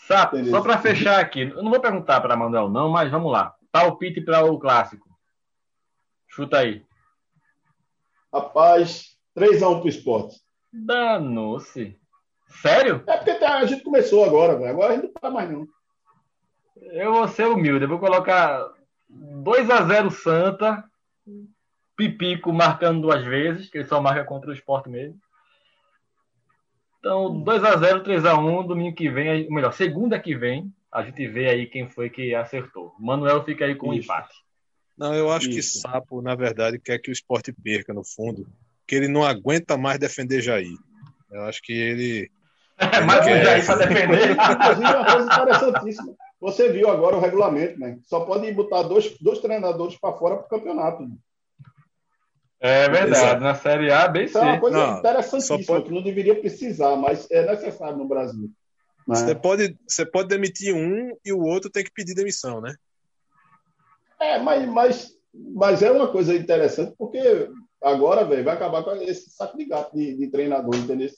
Sapo, 0.07 0.43
só 0.45 0.61
para 0.61 0.77
fechar 0.77 1.19
aqui, 1.19 1.41
eu 1.41 1.63
não 1.63 1.71
vou 1.71 1.79
perguntar 1.79 2.21
para 2.21 2.35
Manuel 2.35 2.69
não, 2.69 2.89
mas 2.89 3.09
vamos 3.09 3.31
lá. 3.31 3.55
Palpite 3.71 4.21
para 4.21 4.45
o 4.45 4.59
clássico. 4.59 5.07
Chuta 6.27 6.59
aí. 6.59 6.83
Rapaz, 8.31 9.14
3x1 9.35 9.79
pro 9.79 9.89
esporte. 9.89 10.39
Danou-se. 10.71 11.97
Sério? 12.61 13.03
É 13.07 13.17
porque 13.17 13.31
a 13.43 13.65
gente 13.65 13.83
começou 13.83 14.23
agora, 14.23 14.55
velho. 14.55 14.69
Agora 14.69 14.93
a 14.93 14.95
gente 14.95 15.05
não 15.05 15.13
tá 15.13 15.29
mais 15.29 15.49
não. 15.49 15.67
Eu 16.91 17.13
vou 17.13 17.27
ser 17.27 17.47
humilde, 17.47 17.83
eu 17.83 17.89
vou 17.89 17.99
colocar 17.99 18.65
2 19.09 19.69
a 19.69 19.85
0 19.85 20.11
Santa, 20.11 20.83
Pipico 21.95 22.51
marcando 22.51 23.01
duas 23.01 23.23
vezes, 23.25 23.69
que 23.69 23.77
ele 23.77 23.87
só 23.87 24.01
marca 24.01 24.23
contra 24.25 24.49
o 24.49 24.53
esporte 24.53 24.89
mesmo. 24.89 25.19
Então, 26.99 27.41
2 27.41 27.63
a 27.63 27.77
0 27.77 28.03
3 28.03 28.25
a 28.25 28.37
1 28.37 28.67
domingo 28.67 28.95
que 28.95 29.09
vem, 29.09 29.45
ou 29.45 29.53
melhor, 29.53 29.71
segunda 29.71 30.19
que 30.19 30.35
vem, 30.35 30.73
a 30.91 31.03
gente 31.03 31.27
vê 31.27 31.49
aí 31.49 31.65
quem 31.65 31.89
foi 31.89 32.09
que 32.09 32.33
acertou. 32.33 32.93
Manuel 32.99 33.43
fica 33.43 33.65
aí 33.65 33.75
com 33.75 33.87
o 33.87 33.89
um 33.91 33.93
empate. 33.93 34.33
Não, 34.97 35.13
eu 35.13 35.29
acho 35.29 35.49
Isso. 35.49 35.73
que 35.73 35.79
Sapo, 35.79 36.21
na 36.21 36.35
verdade, 36.35 36.79
quer 36.79 36.99
que 36.99 37.09
o 37.09 37.13
esporte 37.13 37.51
perca, 37.51 37.93
no 37.93 38.03
fundo, 38.03 38.47
que 38.87 38.95
ele 38.95 39.07
não 39.07 39.23
aguenta 39.23 39.77
mais 39.77 39.99
defender 39.99 40.41
Jair. 40.41 40.77
Eu 41.31 41.41
acho 41.43 41.61
que 41.61 41.73
ele. 41.73 42.29
É 42.77 43.01
mais 43.01 43.25
um 43.25 43.43
Jair 43.43 43.65
para 43.65 43.85
defender. 43.85 44.31
Inclusive, 44.31 44.95
uma 44.95 45.05
coisa 45.05 45.33
interessantíssima. 45.33 46.15
Você 46.41 46.71
viu 46.71 46.89
agora 46.89 47.15
o 47.15 47.19
regulamento, 47.19 47.79
né? 47.79 47.97
Só 48.03 48.19
pode 48.21 48.51
botar 48.51 48.83
dois, 48.83 49.17
dois 49.19 49.39
treinadores 49.39 49.97
para 49.97 50.13
fora 50.13 50.35
para 50.37 50.45
o 50.45 50.49
campeonato. 50.49 51.03
Né? 51.03 51.15
É 52.59 52.89
verdade, 52.89 53.25
Exato. 53.25 53.41
na 53.41 53.55
Série 53.55 53.91
A, 53.91 54.07
bem 54.07 54.25
Isso 54.25 54.37
é 54.37 54.41
uma 54.41 54.59
coisa 54.59 54.77
não, 54.77 54.97
interessantíssima, 54.99 55.65
pode... 55.65 55.85
que 55.85 55.91
não 55.91 56.01
deveria 56.01 56.39
precisar, 56.39 56.95
mas 56.95 57.29
é 57.31 57.45
necessário 57.45 57.97
no 57.97 58.07
Brasil. 58.07 58.49
Né? 59.07 59.15
Você, 59.15 59.35
pode, 59.35 59.77
você 59.87 60.05
pode 60.05 60.29
demitir 60.29 60.73
um 60.73 61.15
e 61.23 61.31
o 61.31 61.41
outro 61.41 61.69
tem 61.69 61.83
que 61.83 61.91
pedir 61.91 62.15
demissão, 62.15 62.59
né? 62.59 62.73
É, 64.19 64.39
mas, 64.39 64.67
mas, 64.67 65.17
mas 65.33 65.83
é 65.83 65.91
uma 65.91 66.11
coisa 66.11 66.33
interessante, 66.33 66.93
porque 66.97 67.49
agora, 67.85 68.25
velho, 68.25 68.43
vai 68.43 68.55
acabar 68.55 68.83
com 68.83 68.95
esse 68.95 69.29
saco 69.29 69.57
de 69.57 69.65
gato 69.65 69.95
de, 69.95 70.15
de 70.15 70.27
treinador, 70.27 70.75
entendeu? 70.75 71.09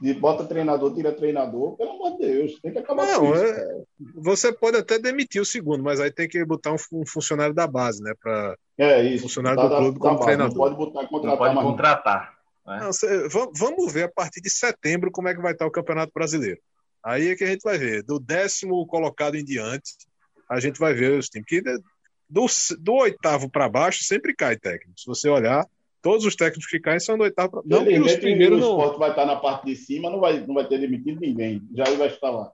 de 0.00 0.14
bota 0.14 0.44
treinador, 0.44 0.94
tira 0.94 1.12
treinador, 1.12 1.76
pelo 1.76 1.90
amor 1.90 2.12
de 2.12 2.18
Deus, 2.18 2.60
tem 2.60 2.72
que 2.72 2.78
acabar 2.78 3.06
não, 3.06 3.20
com 3.20 3.34
isso. 3.34 3.44
É, 3.44 3.82
você 4.14 4.52
pode 4.52 4.76
até 4.76 4.98
demitir 4.98 5.42
o 5.42 5.46
segundo, 5.46 5.82
mas 5.82 6.00
aí 6.00 6.10
tem 6.10 6.28
que 6.28 6.44
botar 6.44 6.72
um, 6.72 6.76
um 6.92 7.06
funcionário 7.06 7.54
da 7.54 7.66
base, 7.66 8.02
né? 8.02 8.12
Para 8.22 8.56
é 8.78 9.02
isso. 9.02 9.24
Funcionário 9.24 9.60
do 9.60 9.76
clube 9.76 9.98
como 9.98 10.20
treinador. 10.20 10.54
Não 10.54 10.56
pode 10.56 10.76
botar 10.76 11.08
contratar. 11.08 11.30
Não 11.30 11.54
pode 11.54 11.66
contratar. 11.66 12.34
Né? 12.66 12.78
Não, 12.80 12.92
cê, 12.92 13.28
vamos 13.28 13.92
ver 13.92 14.04
a 14.04 14.08
partir 14.08 14.40
de 14.40 14.50
setembro 14.50 15.10
como 15.10 15.28
é 15.28 15.34
que 15.34 15.42
vai 15.42 15.52
estar 15.52 15.66
o 15.66 15.70
Campeonato 15.70 16.12
Brasileiro. 16.14 16.60
Aí 17.04 17.30
é 17.30 17.36
que 17.36 17.44
a 17.44 17.48
gente 17.48 17.62
vai 17.62 17.76
ver. 17.76 18.04
Do 18.04 18.20
décimo 18.20 18.86
colocado 18.86 19.34
em 19.34 19.44
diante, 19.44 19.94
a 20.48 20.60
gente 20.60 20.78
vai 20.78 20.94
ver 20.94 21.18
os 21.18 21.28
times. 21.28 21.46
Que 21.48 21.62
do, 22.28 22.46
do 22.80 22.94
oitavo 22.94 23.50
para 23.50 23.68
baixo 23.68 24.04
sempre 24.04 24.34
cai 24.34 24.56
técnico. 24.56 24.98
Se 24.98 25.06
você 25.06 25.28
olhar, 25.28 25.66
Todos 26.00 26.24
os 26.24 26.36
técnicos 26.36 26.66
que 26.66 26.78
caem 26.78 27.00
são 27.00 27.18
do 27.18 27.24
oitavo 27.24 27.50
para 27.50 27.62
Não, 27.64 27.84
que 27.84 27.98
os 27.98 28.16
primeiros 28.16 28.60
não. 28.60 28.76
O 28.76 28.78
esporte 28.78 28.98
vai 28.98 29.10
estar 29.10 29.26
na 29.26 29.36
parte 29.36 29.66
de 29.66 29.74
cima, 29.74 30.08
não 30.08 30.20
vai, 30.20 30.46
não 30.46 30.54
vai 30.54 30.66
ter 30.66 30.78
demitido 30.78 31.20
ninguém. 31.20 31.60
Já 31.74 31.84
vai 31.84 32.08
estar 32.08 32.30
lá. 32.30 32.52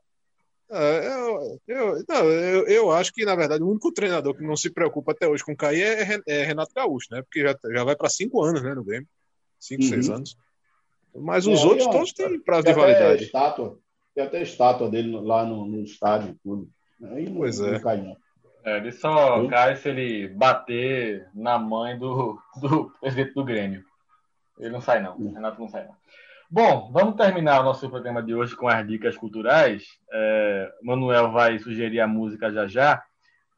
É, 0.71 1.07
eu, 1.07 1.61
eu, 1.69 2.05
não, 2.09 2.25
eu, 2.25 2.67
eu, 2.67 2.91
acho 2.91 3.13
que, 3.13 3.25
na 3.25 3.37
verdade, 3.37 3.63
o 3.63 3.69
único 3.69 3.93
treinador 3.93 4.35
que 4.35 4.43
não 4.43 4.57
se 4.57 4.71
preocupa 4.71 5.13
até 5.13 5.29
hoje 5.29 5.45
com 5.45 5.55
cair 5.55 5.83
é, 5.83 6.19
é 6.27 6.43
Renato 6.43 6.73
Gaúcho, 6.75 7.09
né? 7.11 7.21
Porque 7.23 7.43
já, 7.43 7.55
já 7.71 7.85
vai 7.85 7.95
para 7.95 8.09
cinco 8.09 8.43
anos, 8.43 8.63
né, 8.63 8.75
no 8.75 8.83
Grêmio. 8.83 9.07
Cinco, 9.61 9.83
uhum. 9.83 9.89
seis 9.89 10.09
anos. 10.09 10.37
Mas 11.15 11.47
os 11.47 11.61
é, 11.61 11.67
outros 11.67 11.87
todos 11.87 12.13
têm 12.13 12.41
prazo 12.41 12.65
de 12.65 12.73
validade. 12.73 13.25
Estátua, 13.25 13.79
tem 14.15 14.25
até 14.25 14.43
estátua 14.43 14.89
dele 14.89 15.13
lá 15.21 15.45
no, 15.45 15.67
no 15.67 15.83
estádio. 15.83 16.35
Tudo. 16.43 16.69
Aí 17.03 17.27
não, 17.29 17.37
pois 17.37 17.61
é. 17.61 17.73
não 17.73 17.81
cai, 17.81 17.99
não. 17.99 18.17
É, 18.65 18.79
ele 18.79 18.93
só 18.93 19.43
Sim. 19.43 19.49
cai 19.49 19.77
se 19.77 19.89
ele 19.89 20.29
bater 20.29 21.29
na 21.35 21.59
mãe 21.59 21.99
do, 21.99 22.39
do 22.61 22.91
presidente 23.01 23.35
do 23.35 23.45
Grêmio. 23.45 23.85
Ele 24.59 24.71
não 24.71 24.81
sai, 24.81 25.03
não. 25.03 25.17
O 25.17 25.33
Renato 25.33 25.61
não 25.61 25.69
sai, 25.69 25.85
não. 25.85 25.95
Bom, 26.51 26.91
vamos 26.93 27.17
terminar 27.17 27.61
o 27.61 27.65
nosso 27.65 27.89
programa 27.91 28.23
de 28.23 28.35
hoje 28.35 28.55
com 28.57 28.69
as 28.69 28.87
dicas 28.87 29.17
culturais. 29.17 29.85
É, 30.13 30.73
Manuel 30.83 31.33
vai 31.33 31.59
sugerir 31.59 32.01
a 32.01 32.07
música 32.07 32.51
já 32.51 32.67
já. 32.67 33.03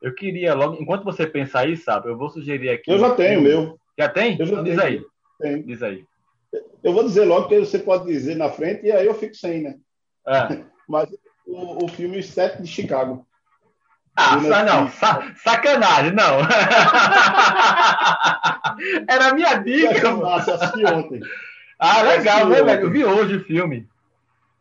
Eu 0.03 0.15
queria 0.15 0.55
logo, 0.55 0.81
enquanto 0.81 1.05
você 1.05 1.27
pensa 1.27 1.61
aí, 1.61 1.77
sabe, 1.77 2.09
eu 2.09 2.17
vou 2.17 2.29
sugerir 2.29 2.71
aqui. 2.71 2.91
Eu 2.91 2.99
já 2.99 3.15
tenho, 3.15 3.43
meu. 3.43 3.79
Já 3.99 4.09
tem? 4.09 4.39
Eu 4.39 4.47
já 4.47 4.53
então, 4.53 4.65
diz 4.65 4.79
aí. 4.79 5.03
Tenho. 5.41 5.63
Diz 5.65 5.83
aí. 5.83 6.05
Eu 6.83 6.93
vou 6.93 7.05
dizer 7.05 7.25
logo 7.25 7.49
que 7.49 7.59
você 7.59 7.79
pode 7.79 8.07
dizer 8.07 8.37
na 8.37 8.51
frente 8.51 8.87
e 8.87 8.93
aí 8.93 9.07
eu 9.07 9.15
fico 9.15 9.35
sem, 9.35 9.63
né? 9.63 9.77
É. 10.27 10.65
Mas 10.89 11.09
o, 11.47 11.85
o 11.85 11.89
filme 11.89 12.23
Sete 12.23 12.63
de 12.63 12.69
Chicago. 12.69 13.27
Ah, 14.17 14.41
sa 14.41 14.65
não, 14.65 14.89
sa 14.91 15.33
sacanagem, 15.37 16.13
não. 16.13 16.41
Era 19.07 19.29
a 19.29 19.35
minha 19.35 19.57
dica. 19.57 20.09
Eu 20.09 20.27
assisti 20.27 20.87
ontem. 20.87 21.21
Ah, 21.79 22.01
legal, 22.01 22.49
né, 22.49 22.63
velho? 22.63 22.83
Eu 22.83 22.91
vi 22.91 23.05
hoje 23.05 23.37
o 23.37 23.45
filme. 23.45 23.87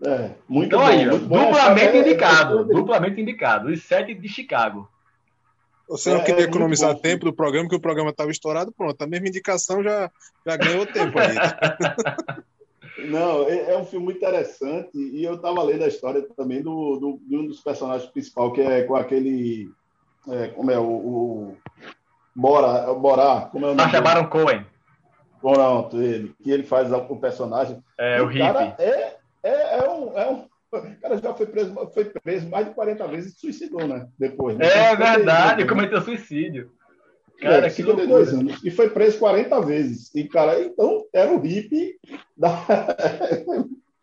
É, 0.06 0.32
muito 0.48 0.68
então, 0.68 0.80
bom. 0.80 0.86
Aí, 0.86 1.06
muito 1.06 1.28
duplamente 1.28 1.92
bom. 1.94 2.00
indicado. 2.00 2.60
É, 2.60 2.64
duplamente 2.66 3.22
indicado. 3.22 3.70
Os 3.70 3.82
sete 3.84 4.14
de 4.14 4.28
Chicago. 4.28 4.90
Você 5.88 6.10
não 6.10 6.20
é, 6.22 6.24
queria 6.24 6.42
é 6.42 6.48
economizar 6.48 6.94
bom, 6.94 7.00
tempo 7.00 7.26
do 7.26 7.34
programa, 7.34 7.70
que 7.70 7.76
o 7.76 7.80
programa 7.80 8.10
estava 8.10 8.32
estourado, 8.32 8.74
pronto. 8.74 9.02
A 9.02 9.08
mesma 9.08 9.28
indicação 9.28 9.82
já, 9.82 10.12
já 10.46 10.58
ganhou 10.58 10.86
tempo 10.86 11.18
aí. 11.18 11.36
Não, 12.98 13.44
é, 13.44 13.74
é, 13.74 13.78
um 13.78 13.86
filme 13.86 14.06
muito 14.06 14.18
interessante 14.18 14.98
e 14.98 15.24
eu 15.24 15.36
estava 15.36 15.62
lendo 15.64 15.84
a 15.84 15.88
história 15.88 16.26
também 16.36 16.62
do, 16.62 16.98
do, 16.98 17.20
de 17.28 17.38
um 17.38 17.46
dos 17.46 17.60
personagens 17.60 18.10
principais, 18.10 18.54
que 18.54 18.62
é 18.62 18.84
com 18.84 18.96
aquele. 18.96 19.70
É, 20.30 20.48
como 20.48 20.72
é 20.72 20.80
o. 20.80 20.84
o 20.84 21.58
Bora, 22.36 22.94
Borá, 22.94 23.48
como 23.52 23.66
é 23.66 23.70
o 23.70 23.76
nome? 23.76 23.90
Sacha 23.90 24.02
Baron 24.02 24.28
Cohen. 24.28 24.66
Pronto, 25.42 26.02
ele, 26.02 26.34
que 26.44 26.52
ele 26.52 26.64
faz 26.64 26.92
o 26.92 27.16
personagem. 27.18 27.82
É, 27.98 28.22
o, 28.22 28.28
o 28.28 28.38
cara 28.38 28.76
é, 28.80 29.18
é, 29.44 29.78
é, 29.80 29.90
um, 29.90 30.18
é 30.18 30.30
um. 30.30 30.46
O 30.72 31.02
cara 31.02 31.18
já 31.18 31.34
foi 31.34 31.46
preso, 31.46 31.74
foi 31.94 32.06
preso 32.06 32.50
mais 32.50 32.68
de 32.68 32.74
40 32.74 33.08
vezes 33.08 33.34
e 33.34 33.40
suicidou, 33.40 33.88
né? 33.88 34.08
Depois. 34.20 34.58
Né? 34.58 34.66
É 34.66 34.96
verdade, 34.96 35.66
cometeu 35.66 36.02
suicídio. 36.02 36.72
Cara, 37.40 37.68
é, 37.68 37.70
52 37.70 38.34
anos. 38.34 38.64
E 38.64 38.72
foi 38.72 38.90
preso 38.90 39.20
40 39.20 39.62
vezes. 39.62 40.14
E, 40.16 40.24
cara, 40.26 40.60
então 40.62 41.06
era 41.14 41.32
o 41.32 41.40
hippie 41.40 41.96
da. 42.36 42.50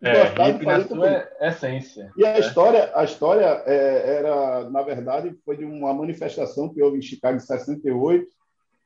É, 0.03 0.25
de 0.53 0.65
fazer 0.65 0.89
sua 0.89 1.29
essência. 1.41 2.13
E 2.17 2.25
a 2.25 2.37
é. 2.37 2.41
história, 2.41 2.91
a 2.95 3.05
história 3.05 3.63
é, 3.67 4.17
era, 4.19 4.69
na 4.71 4.83
verdade, 4.83 5.35
foi 5.45 5.57
de 5.57 5.65
uma 5.65 5.95
manifestação 5.95 6.69
que 6.69 6.83
houve 6.83 6.99
em 6.99 7.03
Chicago 7.03 7.37
em 7.37 7.41
68, 7.41 8.27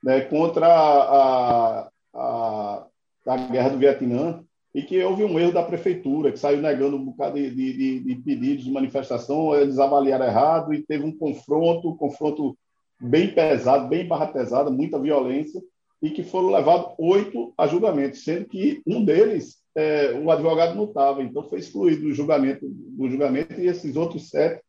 né, 0.02 0.20
contra 0.22 0.66
a, 0.66 1.88
a, 2.14 2.86
a 3.26 3.36
guerra 3.50 3.70
do 3.70 3.78
Vietnã, 3.78 4.44
e 4.74 4.82
que 4.82 5.02
houve 5.02 5.24
um 5.24 5.38
erro 5.40 5.52
da 5.52 5.62
prefeitura, 5.62 6.30
que 6.30 6.38
saiu 6.38 6.60
negando 6.60 6.96
um 6.96 7.04
bocado 7.06 7.36
de, 7.36 7.50
de, 7.50 8.00
de 8.00 8.16
pedidos 8.16 8.64
de 8.64 8.70
manifestação, 8.70 9.54
eles 9.54 9.78
avaliaram 9.78 10.26
errado 10.26 10.74
e 10.74 10.82
teve 10.82 11.02
um 11.02 11.16
confronto, 11.16 11.88
um 11.88 11.96
confronto 11.96 12.56
bem 13.00 13.34
pesado, 13.34 13.88
bem 13.88 14.06
barra 14.06 14.26
pesada, 14.26 14.70
muita 14.70 14.98
violência, 14.98 15.60
e 16.02 16.10
que 16.10 16.22
foram 16.22 16.50
levados 16.50 16.94
oito 16.98 17.52
a 17.56 17.66
julgamento, 17.66 18.16
sendo 18.16 18.46
que 18.46 18.82
um 18.86 19.04
deles, 19.04 19.56
é, 19.74 20.12
o 20.12 20.30
advogado 20.30 20.74
não 20.74 20.84
estava, 20.84 21.22
então 21.22 21.42
foi 21.48 21.58
excluído 21.58 22.02
do 22.02 22.12
julgamento, 22.12 22.66
do 22.68 23.08
julgamento 23.08 23.60
e 23.60 23.66
esses 23.66 23.96
outros 23.96 24.28
sete 24.28 24.62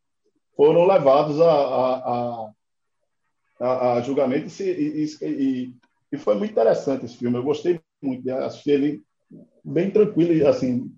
foram 0.56 0.86
levados 0.86 1.40
a, 1.40 1.52
a, 1.52 2.50
a, 3.60 3.92
a 3.94 4.00
julgamento 4.00 4.50
e, 4.62 5.06
e, 5.22 5.72
e, 6.12 6.18
foi 6.18 6.34
muito 6.34 6.50
interessante 6.50 7.04
esse 7.04 7.16
filme. 7.16 7.36
Eu 7.36 7.44
gostei 7.44 7.80
muito 8.02 8.24
de 8.24 8.30
assistir 8.30 8.70
ele 8.70 9.02
bem 9.62 9.90
tranquilo 9.90 10.32
e 10.32 10.44
assim, 10.44 10.92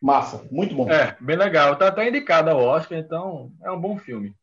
massa, 0.00 0.46
muito 0.50 0.74
bom. 0.74 0.90
É, 0.90 1.16
bem 1.20 1.36
legal. 1.36 1.74
Está 1.74 1.88
até 1.88 2.08
indicado 2.08 2.48
ao 2.48 2.60
Oscar, 2.60 2.98
então 2.98 3.52
é 3.62 3.70
um 3.70 3.80
bom 3.80 3.98
filme. 3.98 4.34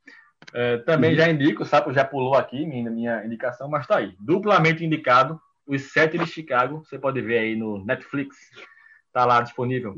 É, 0.53 0.77
também 0.79 1.11
uhum. 1.11 1.17
já 1.17 1.29
indico, 1.29 1.63
o 1.63 1.65
Sapo 1.65 1.93
já 1.93 2.03
pulou 2.03 2.35
aqui 2.35 2.65
minha, 2.65 2.89
minha 2.89 3.25
indicação, 3.25 3.69
mas 3.69 3.81
está 3.81 3.97
aí. 3.97 4.15
Duplamente 4.19 4.83
indicado, 4.83 5.39
Os 5.65 5.91
Sete 5.91 6.17
de 6.17 6.25
Chicago. 6.25 6.83
Você 6.83 6.97
pode 6.97 7.21
ver 7.21 7.39
aí 7.39 7.55
no 7.55 7.83
Netflix. 7.85 8.35
Está 9.07 9.25
lá 9.25 9.41
disponível. 9.41 9.95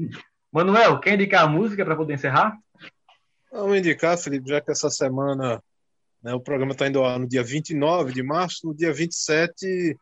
Manuel, 0.52 1.00
quer 1.00 1.14
indicar 1.14 1.44
a 1.44 1.48
música 1.48 1.86
para 1.86 1.96
poder 1.96 2.16
encerrar? 2.16 2.58
Vamos 3.52 3.78
indicar, 3.78 4.18
Felipe, 4.18 4.50
já 4.50 4.62
que 4.62 4.72
essa 4.72 4.90
semana 4.90 5.62
né, 6.22 6.34
o 6.34 6.40
programa 6.40 6.72
está 6.72 6.88
indo 6.88 7.02
no 7.18 7.28
dia 7.28 7.44
29 7.44 8.14
de 8.14 8.24
março, 8.24 8.68
no 8.68 8.76
dia 8.76 8.94
27 8.94 9.98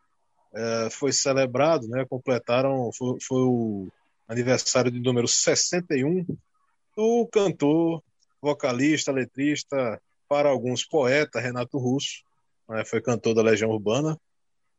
é, 0.53 0.89
foi 0.91 1.11
celebrado, 1.11 1.87
né, 1.87 2.05
completaram, 2.07 2.91
foi, 2.91 3.17
foi 3.21 3.41
o 3.41 3.87
aniversário 4.27 4.91
de 4.91 4.99
número 4.99 5.27
61 5.27 6.25
do 6.95 7.27
cantor, 7.31 8.03
vocalista, 8.41 9.11
letrista, 9.11 9.99
para 10.29 10.49
alguns 10.49 10.85
poeta, 10.85 11.39
Renato 11.39 11.77
Russo, 11.77 12.23
né, 12.69 12.85
foi 12.85 13.01
cantor 13.01 13.33
da 13.33 13.41
Legião 13.41 13.71
Urbana. 13.71 14.17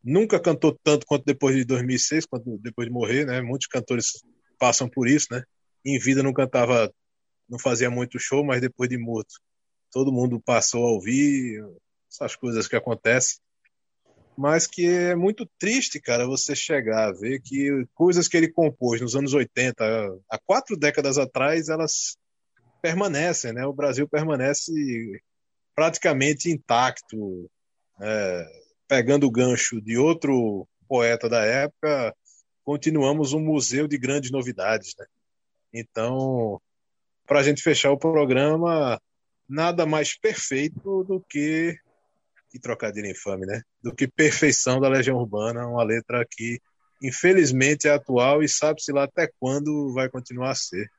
Nunca 0.03 0.41
cantou 0.41 0.79
tanto 0.83 1.05
quanto 1.05 1.25
depois 1.25 1.57
de 1.57 1.65
2006, 1.65 2.25
quanto 2.25 2.57
depois 2.59 2.89
de 2.89 2.95
morrer, 2.95 3.27
né? 3.27 3.43
Muitos 3.43 3.67
cantores 3.67 4.23
passam 4.59 4.89
por 4.89 5.07
isso, 5.07 5.27
né? 5.31 5.43
Em 5.85 5.99
vida 5.99 6.23
não 6.23 6.33
cantava, 6.33 6.91
não 7.49 7.59
fazia 7.59 7.91
muito 7.91 8.19
show, 8.19 8.43
mas 8.43 8.63
depois 8.63 8.89
de 8.89 8.97
morto, 8.97 9.35
todo 9.93 10.13
mundo 10.13 10.41
passou 10.41 10.87
a 10.87 10.93
ouvir 10.93 11.63
essas 12.09 12.35
coisas 12.35 12.67
que 12.67 12.77
acontecem 12.77 13.41
mas 14.41 14.67
que 14.67 14.87
é 14.87 15.15
muito 15.15 15.47
triste, 15.59 16.01
cara, 16.01 16.27
você 16.27 16.57
chegar 16.57 17.09
a 17.09 17.13
ver 17.13 17.43
que 17.43 17.85
coisas 17.95 18.27
que 18.27 18.39
ele 18.39 18.51
compôs 18.51 18.99
nos 18.99 19.15
anos 19.15 19.35
80, 19.35 19.85
há 20.31 20.39
quatro 20.39 20.79
décadas 20.79 21.19
atrás, 21.19 21.69
elas 21.69 22.17
permanecem, 22.81 23.53
né? 23.53 23.67
O 23.67 23.75
Brasil 23.75 24.09
permanece 24.09 24.73
praticamente 25.75 26.51
intacto, 26.51 27.51
é, 28.01 28.47
pegando 28.89 29.27
o 29.27 29.31
gancho 29.31 29.81
de 29.81 29.97
outro 29.97 30.67
poeta 30.89 31.29
da 31.29 31.45
época, 31.45 32.15
continuamos 32.65 33.33
um 33.33 33.41
museu 33.41 33.87
de 33.87 33.99
grandes 33.99 34.31
novidades, 34.31 34.95
né? 34.99 35.07
Então, 35.73 36.61
para 37.27 37.41
a 37.41 37.43
gente 37.43 37.63
fechar 37.63 37.93
o 37.93 37.99
programa, 37.99 39.01
nada 39.49 39.87
mais 39.87 40.19
perfeito 40.19 41.05
do 41.05 41.25
que 41.29 41.79
que 42.51 42.59
trocadilho 42.59 43.09
infame, 43.09 43.47
né? 43.47 43.63
Do 43.81 43.95
que 43.95 44.09
Perfeição 44.09 44.81
da 44.81 44.89
Legião 44.89 45.17
Urbana, 45.17 45.69
uma 45.69 45.85
letra 45.85 46.27
que, 46.29 46.61
infelizmente, 47.01 47.87
é 47.87 47.93
atual 47.93 48.43
e 48.43 48.49
sabe-se 48.49 48.93
lá 48.93 49.05
até 49.05 49.31
quando 49.39 49.93
vai 49.95 50.09
continuar 50.09 50.51
a 50.51 50.55
ser. 50.55 50.91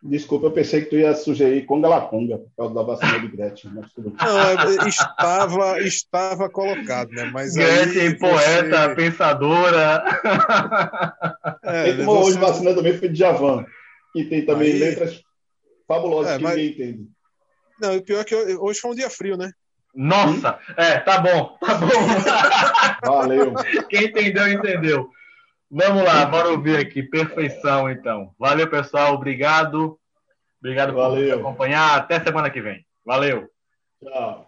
Desculpa, 0.00 0.46
eu 0.46 0.52
pensei 0.52 0.82
que 0.82 0.90
tu 0.90 0.96
ia 0.96 1.12
sugerir 1.14 1.66
Conga 1.66 1.88
La 1.88 2.02
Conga, 2.02 2.38
por 2.38 2.50
causa 2.56 2.74
da 2.74 2.82
vacina 2.82 3.18
de 3.18 3.28
Gretchen. 3.28 3.72
Mas 3.74 3.92
tudo 3.92 4.14
Não, 4.16 4.40
é, 4.40 4.88
estava, 4.88 5.80
estava 5.80 6.48
colocado, 6.48 7.10
né? 7.10 7.24
Mas 7.32 7.54
Gretchen, 7.54 8.16
poeta, 8.16 8.94
pensadora. 8.94 10.04
É, 11.64 11.84
Quem 11.84 11.96
tomou 11.98 12.22
você... 12.22 12.30
hoje 12.30 12.38
vacina 12.38 12.74
também 12.74 12.96
foi 12.96 13.08
de 13.08 13.18
Javan, 13.18 13.64
que 14.12 14.24
tem 14.24 14.46
também 14.46 14.72
aí... 14.72 14.78
letras 14.78 15.20
fabulosas 15.86 16.32
é, 16.32 16.36
que 16.36 16.42
mas... 16.44 16.56
ninguém 16.56 16.70
entende. 16.70 17.08
Não, 17.80 17.96
o 17.96 18.02
pior 18.02 18.20
é 18.20 18.24
que 18.24 18.34
hoje 18.34 18.80
foi 18.80 18.90
um 18.92 18.94
dia 18.94 19.10
frio, 19.10 19.36
né? 19.36 19.50
Nossa, 19.94 20.58
é, 20.76 20.98
tá 21.00 21.18
bom, 21.18 21.56
tá 21.60 21.74
bom. 21.74 21.88
Valeu. 23.04 23.54
Quem 23.88 24.04
entendeu, 24.04 24.48
entendeu. 24.48 25.10
Vamos 25.70 26.02
lá, 26.02 26.24
bora 26.24 26.48
ouvir 26.48 26.78
aqui. 26.78 27.02
Perfeição, 27.02 27.90
então. 27.90 28.34
Valeu, 28.38 28.68
pessoal. 28.70 29.14
Obrigado. 29.14 29.98
Obrigado 30.60 30.94
Valeu. 30.94 31.38
por 31.38 31.46
acompanhar. 31.46 31.96
Até 31.96 32.20
semana 32.20 32.50
que 32.50 32.60
vem. 32.60 32.84
Valeu. 33.04 33.48
Tchau. 34.02 34.47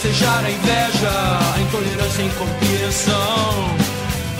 Festejar 0.00 0.44
a 0.46 0.50
inveja, 0.50 1.10
a 1.54 1.60
intolerância 1.60 2.22
e 2.22 2.24
a 2.24 2.26
incompreensão. 2.26 3.76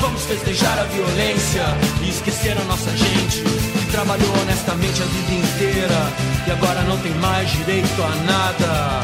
Vamos 0.00 0.24
festejar 0.24 0.78
a 0.78 0.84
violência 0.84 1.62
e 2.02 2.08
esquecer 2.08 2.56
a 2.56 2.64
nossa 2.64 2.90
gente 2.96 3.42
que 3.42 3.92
trabalhou 3.92 4.32
honestamente 4.40 5.02
a 5.02 5.04
vida 5.04 5.32
inteira 5.34 6.12
e 6.46 6.50
agora 6.50 6.80
não 6.84 6.96
tem 7.00 7.12
mais 7.16 7.50
direito 7.50 8.02
a 8.02 8.08
nada. 8.24 9.02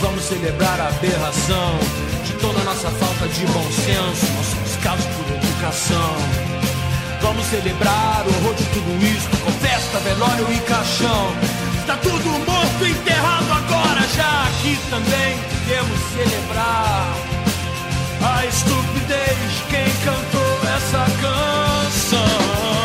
Vamos 0.00 0.22
celebrar 0.24 0.78
a 0.80 0.88
aberração 0.88 1.78
de 2.26 2.32
toda 2.34 2.60
a 2.60 2.64
nossa 2.64 2.90
falta 2.90 3.28
de 3.28 3.46
bom 3.46 3.64
senso, 3.72 4.32
nosso 4.36 4.56
descaso 4.64 5.08
por 5.16 5.34
educação. 5.34 6.16
Vamos 7.22 7.46
celebrar 7.46 8.22
o 8.26 8.28
horror 8.36 8.54
de 8.54 8.64
tudo 8.66 9.02
isso 9.02 9.28
com 9.42 9.50
festa, 9.52 9.98
velório 10.00 10.46
e 10.52 10.60
caixão. 10.60 11.65
Está 11.86 11.98
tudo 11.98 12.30
morto 12.44 12.84
enterrado 12.84 13.52
agora, 13.52 14.00
já 14.08 14.42
aqui 14.48 14.76
também 14.90 15.38
devemos 15.68 16.00
celebrar 16.16 17.14
a 18.22 18.44
estupidez 18.44 19.38
de 19.38 19.62
quem 19.70 19.94
cantou 20.04 20.68
essa 20.74 21.06
canção. 21.22 22.75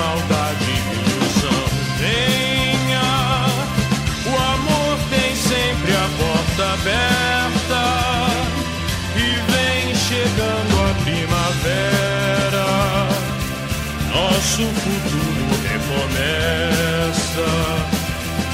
Maldade 0.00 0.64
e 0.64 0.78
ilusão. 0.96 1.62
Venha, 1.98 3.10
o 4.24 4.34
amor 4.54 4.96
tem 5.10 5.30
sempre 5.36 5.92
a 5.92 6.08
porta 6.20 6.62
aberta. 6.74 7.82
E 9.14 9.28
vem 9.52 9.94
chegando 9.94 10.74
a 10.88 10.94
primavera. 11.04 12.68
Nosso 14.14 14.62
futuro 14.82 15.44
recomeça. 15.68 17.48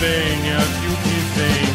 Venha 0.00 0.58
que 0.58 0.86
o 0.88 0.96
que 1.04 1.18
vem. 1.36 1.65